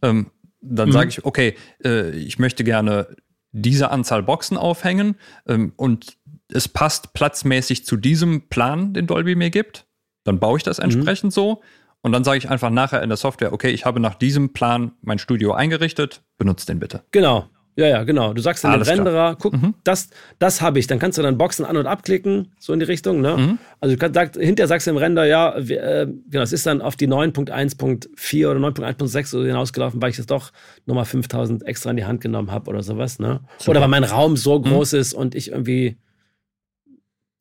Ähm, 0.00 0.30
dann 0.60 0.88
mhm. 0.88 0.92
sage 0.92 1.08
ich, 1.10 1.24
okay, 1.24 1.54
äh, 1.84 2.10
ich 2.10 2.38
möchte 2.38 2.64
gerne 2.64 3.08
diese 3.50 3.90
Anzahl 3.90 4.22
Boxen 4.22 4.56
aufhängen 4.56 5.16
ähm, 5.46 5.72
und 5.76 6.16
es 6.48 6.68
passt 6.68 7.12
platzmäßig 7.12 7.84
zu 7.84 7.96
diesem 7.96 8.48
Plan, 8.48 8.94
den 8.94 9.06
Dolby 9.06 9.34
mir 9.34 9.50
gibt. 9.50 9.86
Dann 10.24 10.38
baue 10.38 10.58
ich 10.58 10.62
das 10.62 10.78
mhm. 10.78 10.84
entsprechend 10.84 11.30
mhm. 11.30 11.34
so. 11.34 11.62
Und 12.02 12.12
dann 12.12 12.24
sage 12.24 12.38
ich 12.38 12.50
einfach 12.50 12.70
nachher 12.70 13.02
in 13.02 13.10
der 13.10 13.16
Software, 13.16 13.52
okay, 13.52 13.70
ich 13.70 13.84
habe 13.84 14.00
nach 14.00 14.16
diesem 14.16 14.52
Plan 14.52 14.92
mein 15.02 15.18
Studio 15.18 15.52
eingerichtet, 15.52 16.22
benutzt 16.36 16.68
den 16.68 16.80
bitte. 16.80 17.04
Genau, 17.12 17.48
ja, 17.74 17.86
ja, 17.86 18.04
genau. 18.04 18.34
Du 18.34 18.42
sagst 18.42 18.64
in 18.64 18.70
den 18.70 18.82
Renderer, 18.82 19.36
guck, 19.38 19.54
mhm. 19.54 19.74
das, 19.82 20.10
das 20.38 20.60
habe 20.60 20.78
ich. 20.78 20.86
Dann 20.86 20.98
kannst 20.98 21.16
du 21.16 21.22
dann 21.22 21.38
Boxen 21.38 21.64
an- 21.64 21.78
und 21.78 21.86
abklicken, 21.86 22.52
so 22.58 22.72
in 22.74 22.80
die 22.80 22.84
Richtung. 22.84 23.22
Ne? 23.22 23.36
Mhm. 23.36 23.58
Also 23.80 23.94
du 23.94 23.98
kannst, 23.98 24.14
sag, 24.14 24.34
hinterher 24.36 24.68
sagst 24.68 24.86
du 24.86 24.90
im 24.90 24.98
Render, 24.98 25.24
ja, 25.24 25.54
wir, 25.56 25.82
äh, 25.82 26.06
genau, 26.28 26.42
es 26.42 26.52
ist 26.52 26.66
dann 26.66 26.82
auf 26.82 26.96
die 26.96 27.08
9.1.4 27.08 28.50
oder 28.50 28.60
9.1.6 28.60 29.26
so 29.26 29.42
hinausgelaufen, 29.42 30.02
weil 30.02 30.10
ich 30.10 30.18
jetzt 30.18 30.30
doch 30.30 30.52
nochmal 30.84 31.06
5000 31.06 31.66
extra 31.66 31.90
in 31.90 31.96
die 31.96 32.04
Hand 32.04 32.20
genommen 32.20 32.50
habe 32.50 32.68
oder 32.68 32.82
sowas. 32.82 33.18
Ne? 33.18 33.40
Oder 33.66 33.80
weil 33.80 33.88
mein 33.88 34.04
Raum 34.04 34.36
so 34.36 34.58
mhm. 34.58 34.64
groß 34.64 34.92
ist 34.92 35.14
und 35.14 35.34
ich 35.34 35.50
irgendwie 35.50 35.96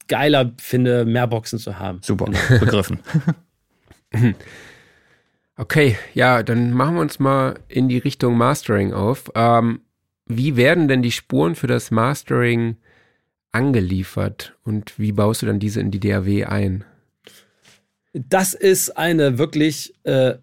geiler 0.08 0.52
finde, 0.62 1.04
mehr 1.04 1.28
Boxen 1.28 1.60
zu 1.60 1.78
haben. 1.78 2.00
Super, 2.04 2.26
genau. 2.26 2.40
begriffen. 2.60 3.00
Okay, 5.58 5.96
ja, 6.16 6.42
dann 6.42 6.74
machen 6.74 6.96
wir 6.96 7.02
uns 7.02 7.20
mal 7.20 7.60
in 7.68 7.88
die 7.88 8.00
Richtung 8.00 8.36
Mastering 8.36 8.94
auf. 8.94 9.32
Ähm, 9.36 9.82
wie 10.38 10.56
werden 10.56 10.88
denn 10.88 11.02
die 11.02 11.12
Spuren 11.12 11.56
für 11.56 11.68
das 11.68 11.92
Mastering 11.92 12.78
angeliefert 13.52 14.56
und 14.64 14.98
wie 14.98 15.12
baust 15.12 15.42
du 15.42 15.46
dann 15.46 15.60
diese 15.60 15.80
in 15.80 15.92
die 15.92 16.00
DAW 16.00 16.46
ein? 16.46 16.84
Das 18.14 18.54
ist 18.54 18.98
eine 18.98 19.38
wirklich 19.38 19.94
äh, 20.04 20.36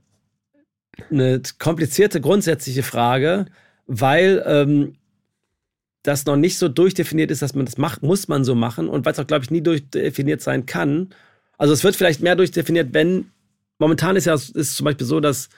eine 1.10 1.42
komplizierte 1.58 2.20
grundsätzliche 2.20 2.82
Frage, 2.82 3.46
weil 3.86 4.42
ähm, 4.46 4.96
das 6.02 6.26
noch 6.26 6.36
nicht 6.36 6.58
so 6.58 6.68
durchdefiniert 6.68 7.30
ist, 7.30 7.42
dass 7.42 7.54
man 7.54 7.66
das 7.66 7.78
macht, 7.78 8.02
muss 8.02 8.28
man 8.28 8.44
so 8.44 8.54
machen 8.54 8.88
und 8.88 9.04
weil 9.04 9.12
es 9.12 9.18
auch, 9.18 9.26
glaube 9.26 9.44
ich, 9.44 9.50
nie 9.50 9.62
durchdefiniert 9.62 10.40
sein 10.40 10.66
kann. 10.66 11.10
Also 11.58 11.74
es 11.74 11.84
wird 11.84 11.96
vielleicht 11.96 12.22
mehr 12.22 12.36
durchdefiniert, 12.36 12.94
wenn 12.94 13.30
momentan 13.78 14.16
ist 14.16 14.26
ja 14.26 14.34
ist 14.34 14.76
zum 14.76 14.84
Beispiel 14.84 15.06
so, 15.06 15.20
dass 15.20 15.48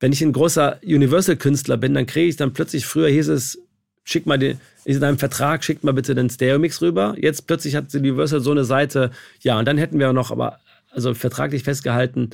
wenn 0.00 0.12
ich 0.12 0.22
ein 0.22 0.32
großer 0.32 0.78
Universal-Künstler 0.82 1.76
bin, 1.76 1.94
dann 1.94 2.06
kriege 2.06 2.28
ich 2.28 2.36
dann 2.36 2.52
plötzlich, 2.52 2.86
früher 2.86 3.08
hieß 3.08 3.28
es, 3.28 3.58
schick 4.02 4.26
mal 4.26 4.38
den, 4.38 4.58
in 4.84 4.98
deinem 4.98 5.18
Vertrag, 5.18 5.62
schickt 5.62 5.84
mal 5.84 5.92
bitte 5.92 6.14
den 6.14 6.30
Stereo-Mix 6.30 6.80
rüber. 6.80 7.14
Jetzt 7.18 7.46
plötzlich 7.46 7.76
hat 7.76 7.94
Universal 7.94 8.40
so 8.40 8.50
eine 8.50 8.64
Seite, 8.64 9.10
ja, 9.40 9.58
und 9.58 9.66
dann 9.66 9.78
hätten 9.78 9.98
wir 9.98 10.12
noch, 10.12 10.30
aber, 10.30 10.58
also 10.90 11.14
vertraglich 11.14 11.64
festgehalten, 11.64 12.30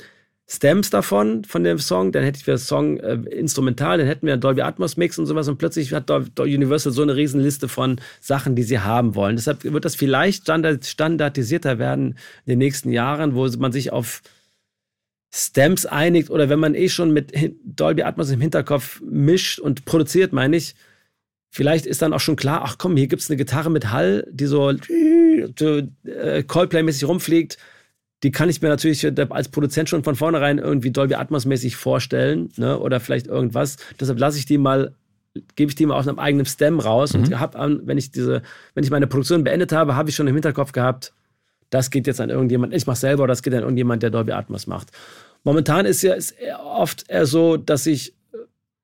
Stems 0.49 0.89
davon, 0.89 1.43
von 1.43 1.65
dem 1.65 1.77
Song, 1.77 2.13
dann 2.13 2.23
hätte 2.23 2.37
ich 2.37 2.45
für 2.45 2.57
Song 2.57 2.97
äh, 3.01 3.15
instrumental, 3.15 3.97
dann 3.97 4.07
hätten 4.07 4.25
wir 4.25 4.37
Dolby 4.37 4.61
Atmos 4.61 4.95
Mix 4.95 5.19
und 5.19 5.25
sowas 5.25 5.49
und 5.49 5.57
plötzlich 5.57 5.91
hat 5.93 6.09
Universal 6.09 6.93
so 6.93 7.01
eine 7.01 7.17
Riesenliste 7.17 7.67
von 7.67 7.99
Sachen, 8.21 8.55
die 8.55 8.63
sie 8.63 8.79
haben 8.79 9.13
wollen. 9.15 9.35
Deshalb 9.35 9.65
wird 9.65 9.83
das 9.83 9.95
vielleicht 9.95 10.45
standardisierter 10.45 11.79
werden 11.79 12.17
in 12.45 12.51
den 12.51 12.59
nächsten 12.59 12.93
Jahren, 12.93 13.35
wo 13.35 13.45
man 13.57 13.73
sich 13.73 13.91
auf 13.91 14.21
Stems 15.33 15.85
einigt 15.85 16.29
oder 16.29 16.49
wenn 16.49 16.59
man 16.59 16.75
eh 16.75 16.89
schon 16.89 17.11
mit 17.11 17.33
Dolby 17.63 18.03
Atmos 18.03 18.29
im 18.29 18.41
Hinterkopf 18.41 19.01
mischt 19.01 19.59
und 19.59 19.85
produziert, 19.85 20.33
meine 20.33 20.55
ich, 20.57 20.75
vielleicht 21.49 21.85
ist 21.85 22.01
dann 22.01 22.13
auch 22.13 22.19
schon 22.19 22.35
klar, 22.35 22.61
ach 22.63 22.77
komm, 22.77 22.95
hier 22.97 23.07
gibt 23.07 23.21
es 23.21 23.29
eine 23.29 23.37
Gitarre 23.37 23.69
mit 23.69 23.91
Hall, 23.91 24.27
die 24.31 24.45
so 24.45 24.71
äh, 24.71 26.43
Coldplay-mäßig 26.43 27.07
rumfliegt. 27.07 27.57
Die 28.23 28.31
kann 28.31 28.49
ich 28.49 28.61
mir 28.61 28.69
natürlich 28.69 29.05
als 29.29 29.49
Produzent 29.49 29.89
schon 29.89 30.03
von 30.03 30.15
vornherein 30.15 30.57
irgendwie 30.57 30.91
Dolby 30.91 31.15
Atmos-mäßig 31.15 31.75
vorstellen, 31.75 32.49
ne? 32.57 32.79
oder 32.79 32.99
vielleicht 32.99 33.27
irgendwas. 33.27 33.77
Deshalb 33.99 34.17
lasse 34.19 34.39
ich 34.39 34.45
die 34.45 34.57
mal, 34.57 34.95
gebe 35.55 35.69
ich 35.69 35.75
die 35.75 35.85
mal 35.85 35.95
aus 35.95 36.07
einem 36.07 36.17
eigenen 36.17 36.47
Stem 36.47 36.79
raus 36.79 37.13
mhm. 37.13 37.23
und 37.23 37.39
habe, 37.39 37.81
wenn 37.83 37.97
ich 37.99 38.11
diese, 38.11 38.41
wenn 38.73 38.83
ich 38.83 38.89
meine 38.89 39.05
Produktion 39.05 39.43
beendet 39.43 39.71
habe, 39.71 39.95
habe 39.95 40.09
ich 40.09 40.15
schon 40.15 40.27
im 40.27 40.33
Hinterkopf 40.33 40.71
gehabt, 40.71 41.13
das 41.69 41.89
geht 41.89 42.07
jetzt 42.07 42.21
an 42.21 42.29
irgendjemand, 42.29 42.73
ich 42.73 42.87
mache 42.87 42.97
selber, 42.97 43.27
das 43.27 43.43
geht 43.43 43.53
an 43.53 43.61
irgendjemand, 43.61 44.03
der 44.03 44.09
Dolby 44.09 44.31
Atmos 44.31 44.67
macht. 44.67 44.91
Momentan 45.43 45.85
ist 45.85 46.01
ja 46.01 46.13
ist 46.13 46.35
oft 46.63 47.09
eher 47.09 47.25
so, 47.25 47.57
dass 47.57 47.85
ich 47.85 48.13
äh, 48.33 48.37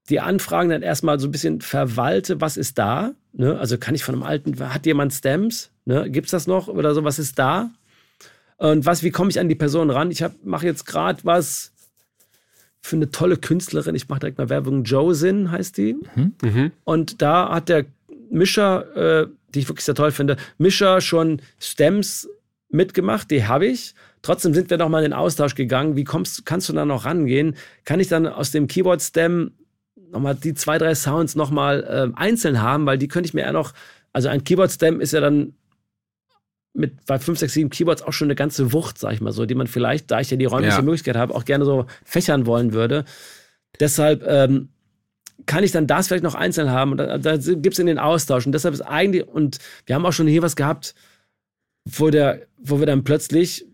die 0.09 0.19
Anfragen 0.19 0.69
dann 0.69 0.81
erstmal 0.81 1.19
so 1.19 1.27
ein 1.27 1.31
bisschen 1.31 1.61
verwalte, 1.61 2.41
was 2.41 2.57
ist 2.57 2.77
da? 2.77 3.13
Ne? 3.33 3.57
Also 3.57 3.77
kann 3.77 3.95
ich 3.95 4.03
von 4.03 4.15
einem 4.15 4.23
alten, 4.23 4.59
hat 4.59 4.85
jemand 4.85 5.13
Stems? 5.13 5.71
Ne? 5.85 6.09
Gibt 6.09 6.25
es 6.27 6.31
das 6.31 6.47
noch 6.47 6.67
oder 6.67 6.93
so, 6.93 7.03
was 7.03 7.19
ist 7.19 7.39
da? 7.39 7.71
Und 8.57 8.85
was, 8.85 9.03
wie 9.03 9.11
komme 9.11 9.29
ich 9.29 9.39
an 9.39 9.49
die 9.49 9.55
Person 9.55 9.89
ran? 9.89 10.11
Ich 10.11 10.23
mache 10.43 10.65
jetzt 10.65 10.85
gerade 10.85 11.19
was, 11.23 11.73
für 12.83 12.97
eine 12.97 13.09
tolle 13.09 13.37
Künstlerin, 13.37 13.95
ich 13.95 14.09
mache 14.09 14.19
direkt 14.19 14.37
mal 14.37 14.49
Werbung, 14.49 14.83
Josin 14.83 15.49
heißt 15.49 15.77
die. 15.77 15.95
Mhm. 16.15 16.71
Und 16.83 17.21
da 17.21 17.49
hat 17.49 17.69
der 17.69 17.85
Mischer, 18.29 19.21
äh, 19.23 19.27
die 19.55 19.59
ich 19.59 19.69
wirklich 19.69 19.85
sehr 19.85 19.95
toll 19.95 20.11
finde, 20.11 20.35
Mischer 20.57 20.99
schon 20.99 21.41
Stems 21.59 22.27
mitgemacht, 22.73 23.31
die 23.31 23.45
habe 23.45 23.65
ich. 23.65 23.93
Trotzdem 24.21 24.53
sind 24.53 24.69
wir 24.69 24.77
noch 24.77 24.89
mal 24.89 24.99
in 25.03 25.11
den 25.11 25.13
Austausch 25.13 25.55
gegangen. 25.55 25.95
Wie 25.95 26.03
kommst, 26.03 26.45
kannst 26.45 26.69
du 26.69 26.73
da 26.73 26.85
noch 26.85 27.05
rangehen? 27.05 27.55
Kann 27.85 27.99
ich 27.99 28.07
dann 28.07 28.27
aus 28.27 28.51
dem 28.51 28.67
Keyboard-Stem 28.67 29.51
nochmal 30.11 30.35
die 30.35 30.53
zwei, 30.53 30.77
drei 30.77 30.95
Sounds 30.95 31.35
nochmal 31.35 31.83
äh, 31.83 32.19
einzeln 32.19 32.61
haben, 32.61 32.85
weil 32.85 32.97
die 32.97 33.07
könnte 33.07 33.27
ich 33.27 33.33
mir 33.33 33.41
eher 33.41 33.53
noch, 33.53 33.73
also 34.11 34.29
ein 34.29 34.43
Keyboard-Stem 34.43 35.01
ist 35.01 35.13
ja 35.13 35.21
dann 35.21 35.53
mit 36.73 37.05
bei 37.05 37.19
5, 37.19 37.37
6, 37.37 37.53
7 37.53 37.69
Keyboards 37.69 38.01
auch 38.01 38.13
schon 38.13 38.27
eine 38.27 38.35
ganze 38.35 38.73
Wucht, 38.73 38.97
sag 38.97 39.13
ich 39.13 39.21
mal 39.21 39.31
so, 39.31 39.45
die 39.45 39.55
man 39.55 39.67
vielleicht, 39.67 40.09
da 40.09 40.19
ich 40.19 40.31
ja 40.31 40.37
die 40.37 40.45
räumliche 40.45 40.77
Ja. 40.77 40.81
Möglichkeit 40.81 41.15
habe, 41.15 41.35
auch 41.35 41.45
gerne 41.45 41.65
so 41.65 41.85
fächern 42.03 42.45
wollen 42.47 42.73
würde. 42.73 43.05
Deshalb 43.79 44.23
ähm, 44.27 44.69
kann 45.45 45.63
ich 45.63 45.71
dann 45.71 45.87
das 45.87 46.07
vielleicht 46.07 46.23
noch 46.23 46.35
einzeln 46.35 46.71
haben 46.71 46.91
und 46.91 46.97
da, 46.97 47.17
da 47.17 47.37
gibt 47.37 47.73
es 47.73 47.79
in 47.79 47.85
den 47.85 47.99
Austausch 47.99 48.45
und 48.45 48.53
deshalb 48.53 48.73
ist 48.73 48.81
eigentlich, 48.81 49.27
und 49.27 49.59
wir 49.85 49.95
haben 49.95 50.05
auch 50.05 50.13
schon 50.13 50.27
hier 50.27 50.41
was 50.41 50.55
gehabt, 50.55 50.95
wo, 51.85 52.09
der, 52.09 52.47
wo 52.57 52.79
wir 52.79 52.85
dann 52.85 53.03
plötzlich 53.03 53.65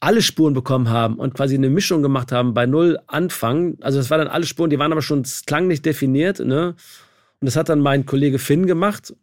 alle 0.00 0.22
Spuren 0.22 0.54
bekommen 0.54 0.88
haben 0.90 1.16
und 1.16 1.34
quasi 1.34 1.56
eine 1.56 1.70
Mischung 1.70 2.02
gemacht 2.02 2.30
haben 2.30 2.54
bei 2.54 2.66
null 2.66 2.98
Anfang. 3.06 3.76
Also 3.80 3.98
das 3.98 4.10
waren 4.10 4.20
dann 4.20 4.28
alle 4.28 4.46
Spuren, 4.46 4.70
die 4.70 4.78
waren 4.78 4.92
aber 4.92 5.02
schon, 5.02 5.22
es 5.22 5.44
klang 5.44 5.66
nicht 5.66 5.84
definiert, 5.84 6.38
ne? 6.38 6.76
Und 7.40 7.46
das 7.46 7.56
hat 7.56 7.68
dann 7.68 7.80
mein 7.80 8.06
Kollege 8.06 8.38
Finn 8.38 8.66
gemacht. 8.66 9.14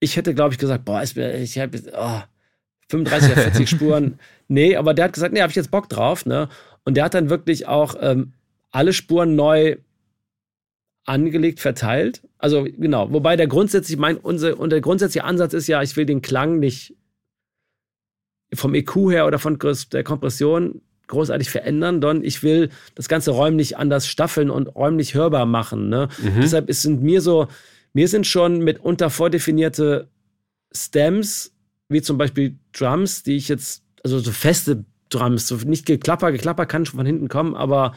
Ich 0.00 0.16
hätte, 0.16 0.34
glaube 0.34 0.54
ich, 0.54 0.58
gesagt, 0.58 0.84
boah, 0.84 1.02
ich 1.02 1.58
habe 1.58 1.82
oh, 1.92 2.20
35 2.90 3.32
oder 3.32 3.42
40 3.42 3.68
Spuren. 3.70 4.18
Nee, 4.48 4.76
aber 4.76 4.94
der 4.94 5.06
hat 5.06 5.12
gesagt, 5.12 5.32
nee, 5.34 5.40
habe 5.40 5.50
ich 5.50 5.56
jetzt 5.56 5.70
Bock 5.70 5.88
drauf, 5.88 6.24
ne? 6.24 6.48
Und 6.84 6.96
der 6.96 7.04
hat 7.04 7.14
dann 7.14 7.30
wirklich 7.30 7.66
auch 7.66 7.94
ähm, 8.00 8.32
alle 8.70 8.92
Spuren 8.92 9.34
neu 9.34 9.76
angelegt, 11.04 11.60
verteilt. 11.60 12.22
Also 12.38 12.64
genau, 12.64 13.12
wobei 13.12 13.36
der 13.36 13.46
grundsätzlich, 13.46 13.98
mein, 13.98 14.16
unser, 14.16 14.58
und 14.58 14.70
der 14.70 14.80
grundsätzliche 14.80 15.24
Ansatz 15.24 15.54
ist 15.54 15.66
ja, 15.66 15.82
ich 15.82 15.96
will 15.96 16.06
den 16.06 16.22
Klang 16.22 16.58
nicht 16.58 16.94
vom 18.54 18.74
EQ 18.74 19.10
her 19.10 19.26
oder 19.26 19.38
von 19.38 19.58
der 19.92 20.04
Kompression 20.04 20.80
großartig 21.08 21.50
verändern, 21.50 21.96
sondern 21.96 22.22
ich 22.22 22.42
will 22.42 22.70
das 22.94 23.08
ganze 23.08 23.32
räumlich 23.32 23.76
anders 23.76 24.06
staffeln 24.06 24.50
und 24.50 24.66
räumlich 24.68 25.14
hörbar 25.14 25.46
machen. 25.46 25.88
Ne? 25.88 26.08
Mhm. 26.18 26.40
Deshalb 26.40 26.68
ist, 26.68 26.82
sind 26.82 27.02
mir 27.02 27.20
so, 27.20 27.48
mir 27.94 28.08
sind 28.08 28.26
schon 28.26 28.58
mitunter 28.58 29.10
vordefinierte 29.10 30.08
Stems, 30.72 31.54
wie 31.88 32.02
zum 32.02 32.18
Beispiel 32.18 32.58
Drums, 32.72 33.22
die 33.22 33.36
ich 33.36 33.48
jetzt, 33.48 33.82
also 34.04 34.18
so 34.18 34.30
feste 34.30 34.84
Drums, 35.08 35.48
so 35.48 35.56
nicht 35.56 35.86
geklapper, 35.86 36.30
geklapper 36.32 36.66
kann 36.66 36.84
schon 36.84 36.98
von 36.98 37.06
hinten 37.06 37.28
kommen, 37.28 37.54
aber 37.56 37.94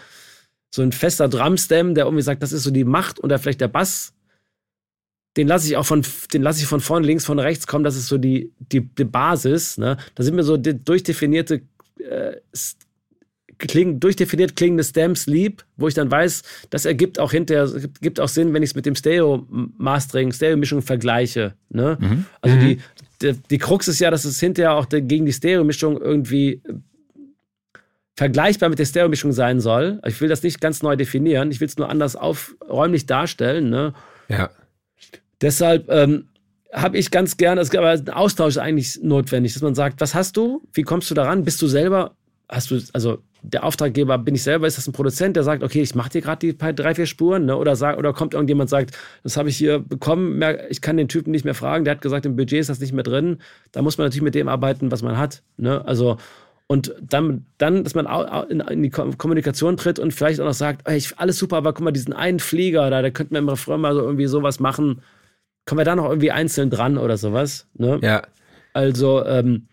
so 0.74 0.82
ein 0.82 0.94
fester 0.94 1.28
Drumstem, 1.28 1.94
der 1.96 2.06
irgendwie 2.06 2.24
sagt, 2.24 2.42
das 2.42 2.54
ist 2.54 2.64
so 2.64 2.72
die 2.72 2.86
Macht 2.86 3.22
oder 3.22 3.38
vielleicht 3.38 3.60
der 3.60 3.68
Bass, 3.68 4.14
den 5.38 5.48
lasse 5.48 5.68
ich 5.68 5.78
auch 5.78 5.86
von, 5.86 6.04
den 6.34 6.42
lasse 6.42 6.60
ich 6.60 6.68
von 6.68 6.82
vorne 6.82 7.06
links, 7.06 7.26
von 7.26 7.40
rechts 7.40 7.68
kommen, 7.68 7.84
das 7.84 7.96
ist 7.96 8.08
so 8.08 8.18
die, 8.18 8.52
die, 8.60 8.82
die 8.82 9.06
Basis, 9.06 9.78
ne? 9.78 9.98
Da 10.16 10.24
sind 10.24 10.36
mir 10.36 10.44
so 10.44 10.58
durchdefinierte 10.58 11.62
äh, 11.98 12.38
kling, 13.58 14.00
durchdefiniert 14.00 14.56
klingende 14.56 14.84
Stems 14.84 15.28
lieb, 15.28 15.64
wo 15.78 15.88
ich 15.88 15.94
dann 15.94 16.12
weiß, 16.12 16.44
das 16.70 16.86
ergibt 16.86 17.20
auch 17.20 17.32
hinterher, 17.32 17.70
gibt, 18.02 18.20
auch 18.20 18.28
Sinn, 18.28 18.54
wenn 18.54 18.64
ich 18.64 18.72
es 18.72 18.76
mit 18.76 18.86
dem 18.86 18.96
Stereo-Mastering, 18.96 20.32
Stereo-Mischung 20.32 20.82
vergleiche. 20.82 21.54
Ne? 21.70 21.98
Mhm. 22.00 22.26
Also 22.42 22.56
Mhm. 22.56 22.60
die, 22.62 22.80
die, 23.22 23.34
die 23.50 23.58
Krux 23.58 23.88
ist 23.88 24.00
ja, 24.00 24.12
dass 24.12 24.26
es 24.26 24.40
hinterher 24.40 24.74
auch 24.74 24.86
der, 24.86 25.02
gegen 25.02 25.26
die 25.26 25.34
Stereo-Mischung 25.34 26.02
irgendwie 26.02 26.62
äh, 26.64 26.74
vergleichbar 28.16 28.70
mit 28.70 28.80
der 28.80 28.86
Stereo-Mischung 28.86 29.32
sein 29.32 29.60
soll. 29.60 30.02
Ich 30.06 30.20
will 30.22 30.30
das 30.30 30.44
nicht 30.44 30.60
ganz 30.60 30.82
neu 30.84 30.96
definieren, 30.96 31.52
ich 31.52 31.60
will 31.62 31.68
es 31.68 31.78
nur 31.78 31.90
anders 31.90 32.16
auf, 32.16 32.56
räumlich 32.68 33.06
darstellen. 33.06 33.70
Ne? 33.70 33.94
Ja. 34.28 34.50
Deshalb 35.42 35.90
ähm, 35.90 36.26
habe 36.74 36.98
ich 36.98 37.12
ganz 37.12 37.38
gerne, 37.38 37.62
es 37.62 37.76
aber 37.76 37.90
ein 37.90 38.10
Austausch 38.10 38.56
ist 38.56 38.58
eigentlich 38.58 39.00
notwendig, 39.02 39.54
dass 39.54 39.62
man 39.62 39.76
sagt, 39.76 40.00
was 40.00 40.16
hast 40.16 40.38
du? 40.38 40.62
Wie 40.74 40.84
kommst 40.84 41.10
du 41.10 41.16
daran? 41.16 41.44
Bist 41.44 41.62
du 41.62 41.68
selber, 41.68 42.16
hast 42.48 42.72
du, 42.72 42.80
also 42.94 43.20
der 43.44 43.64
Auftraggeber 43.64 44.18
bin 44.20 44.36
ich 44.36 44.44
selber, 44.44 44.68
ist 44.68 44.78
das 44.78 44.88
ein 44.88 44.94
Produzent, 44.94 45.36
der 45.36 45.44
sagt, 45.44 45.64
okay, 45.64 45.82
ich 45.82 45.96
mache 45.96 46.10
dir 46.10 46.22
gerade 46.22 46.40
die 46.40 46.58
drei, 46.58 46.94
vier 46.94 47.08
Spuren, 47.08 47.46
ne? 47.46 47.58
oder, 47.58 47.76
sag, 47.76 47.98
oder 47.98 48.14
kommt 48.14 48.34
irgendjemand 48.34 48.68
und 48.68 48.70
sagt, 48.70 48.96
das 49.24 49.36
habe 49.36 49.50
ich 49.50 49.58
hier 49.58 49.80
bekommen, 49.80 50.42
ich 50.70 50.82
kann 50.82 50.98
den 50.98 51.08
Typen 51.08 51.32
nicht 51.32 51.44
mehr 51.44 51.56
fragen, 51.56 51.84
der 51.84 51.96
hat 51.96 52.02
gesagt, 52.02 52.26
im 52.26 52.36
Budget 52.36 52.60
ist 52.60 52.70
das 52.70 52.80
nicht 52.80 52.94
mehr 52.94 53.04
drin. 53.04 53.40
Da 53.72 53.82
muss 53.82 53.98
man 53.98 54.06
natürlich 54.06 54.22
mit 54.22 54.36
dem 54.36 54.48
arbeiten, 54.48 54.92
was 54.92 55.02
man 55.02 55.18
hat. 55.18 55.42
Ne? 55.58 55.84
Also, 55.86 56.18
und 56.68 56.96
dann, 57.02 57.46
dann 57.58 57.84
dass 57.84 57.96
man 57.96 58.06
in, 58.50 58.84
die 58.84 58.92
Ko- 58.92 59.12
Kommunikation 59.18 59.76
tritt 59.76 59.98
und 59.98 60.14
vielleicht 60.14 60.40
auch 60.40 60.46
noch 60.46 60.54
sagt, 60.54 60.88
ey, 60.88 61.04
alles 61.18 61.38
super, 61.38 61.58
aber 61.58 61.74
guck 61.74 61.84
mal, 61.84 61.92
diesen 61.92 62.14
einen 62.14 62.40
Flieger 62.40 62.90
da, 62.92 63.02
der 63.02 63.12
könnte 63.12 63.34
mir 63.34 63.40
im 63.40 63.50
Refrain 63.50 63.82
mal 63.82 63.94
so 63.96 64.02
irgendwie 64.02 64.28
sowas 64.28 64.60
machen. 64.60 65.02
Kommen 65.66 65.80
wir 65.80 65.86
da 65.86 65.96
noch 65.96 66.10
irgendwie 66.10 66.32
einzeln 66.32 66.70
dran 66.70 66.98
oder 66.98 67.18
sowas? 67.18 67.68
Ne? 67.74 68.00
Ja. 68.02 68.24
Also, 68.74 69.26
ähm, 69.26 69.68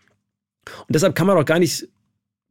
und 0.79 0.89
deshalb 0.89 1.15
kann 1.15 1.27
man 1.27 1.35
doch 1.35 1.45
gar 1.45 1.59
nicht 1.59 1.87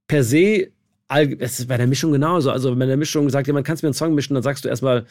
per 0.07 0.25
se, 0.25 0.69
es 1.09 1.61
ist 1.61 1.69
bei 1.69 1.77
der 1.77 1.87
Mischung 1.87 2.13
genauso. 2.13 2.51
Also, 2.51 2.79
wenn 2.79 2.89
der 2.89 2.97
Mischung 2.97 3.31
sagt, 3.31 3.47
jemand 3.47 3.67
kannst 3.67 3.83
du 3.83 3.87
mir 3.87 3.89
einen 3.89 3.95
Song 3.95 4.15
mischen, 4.15 4.35
dann 4.35 4.43
sagst 4.43 4.65
du 4.65 4.69
erstmal, 4.69 5.07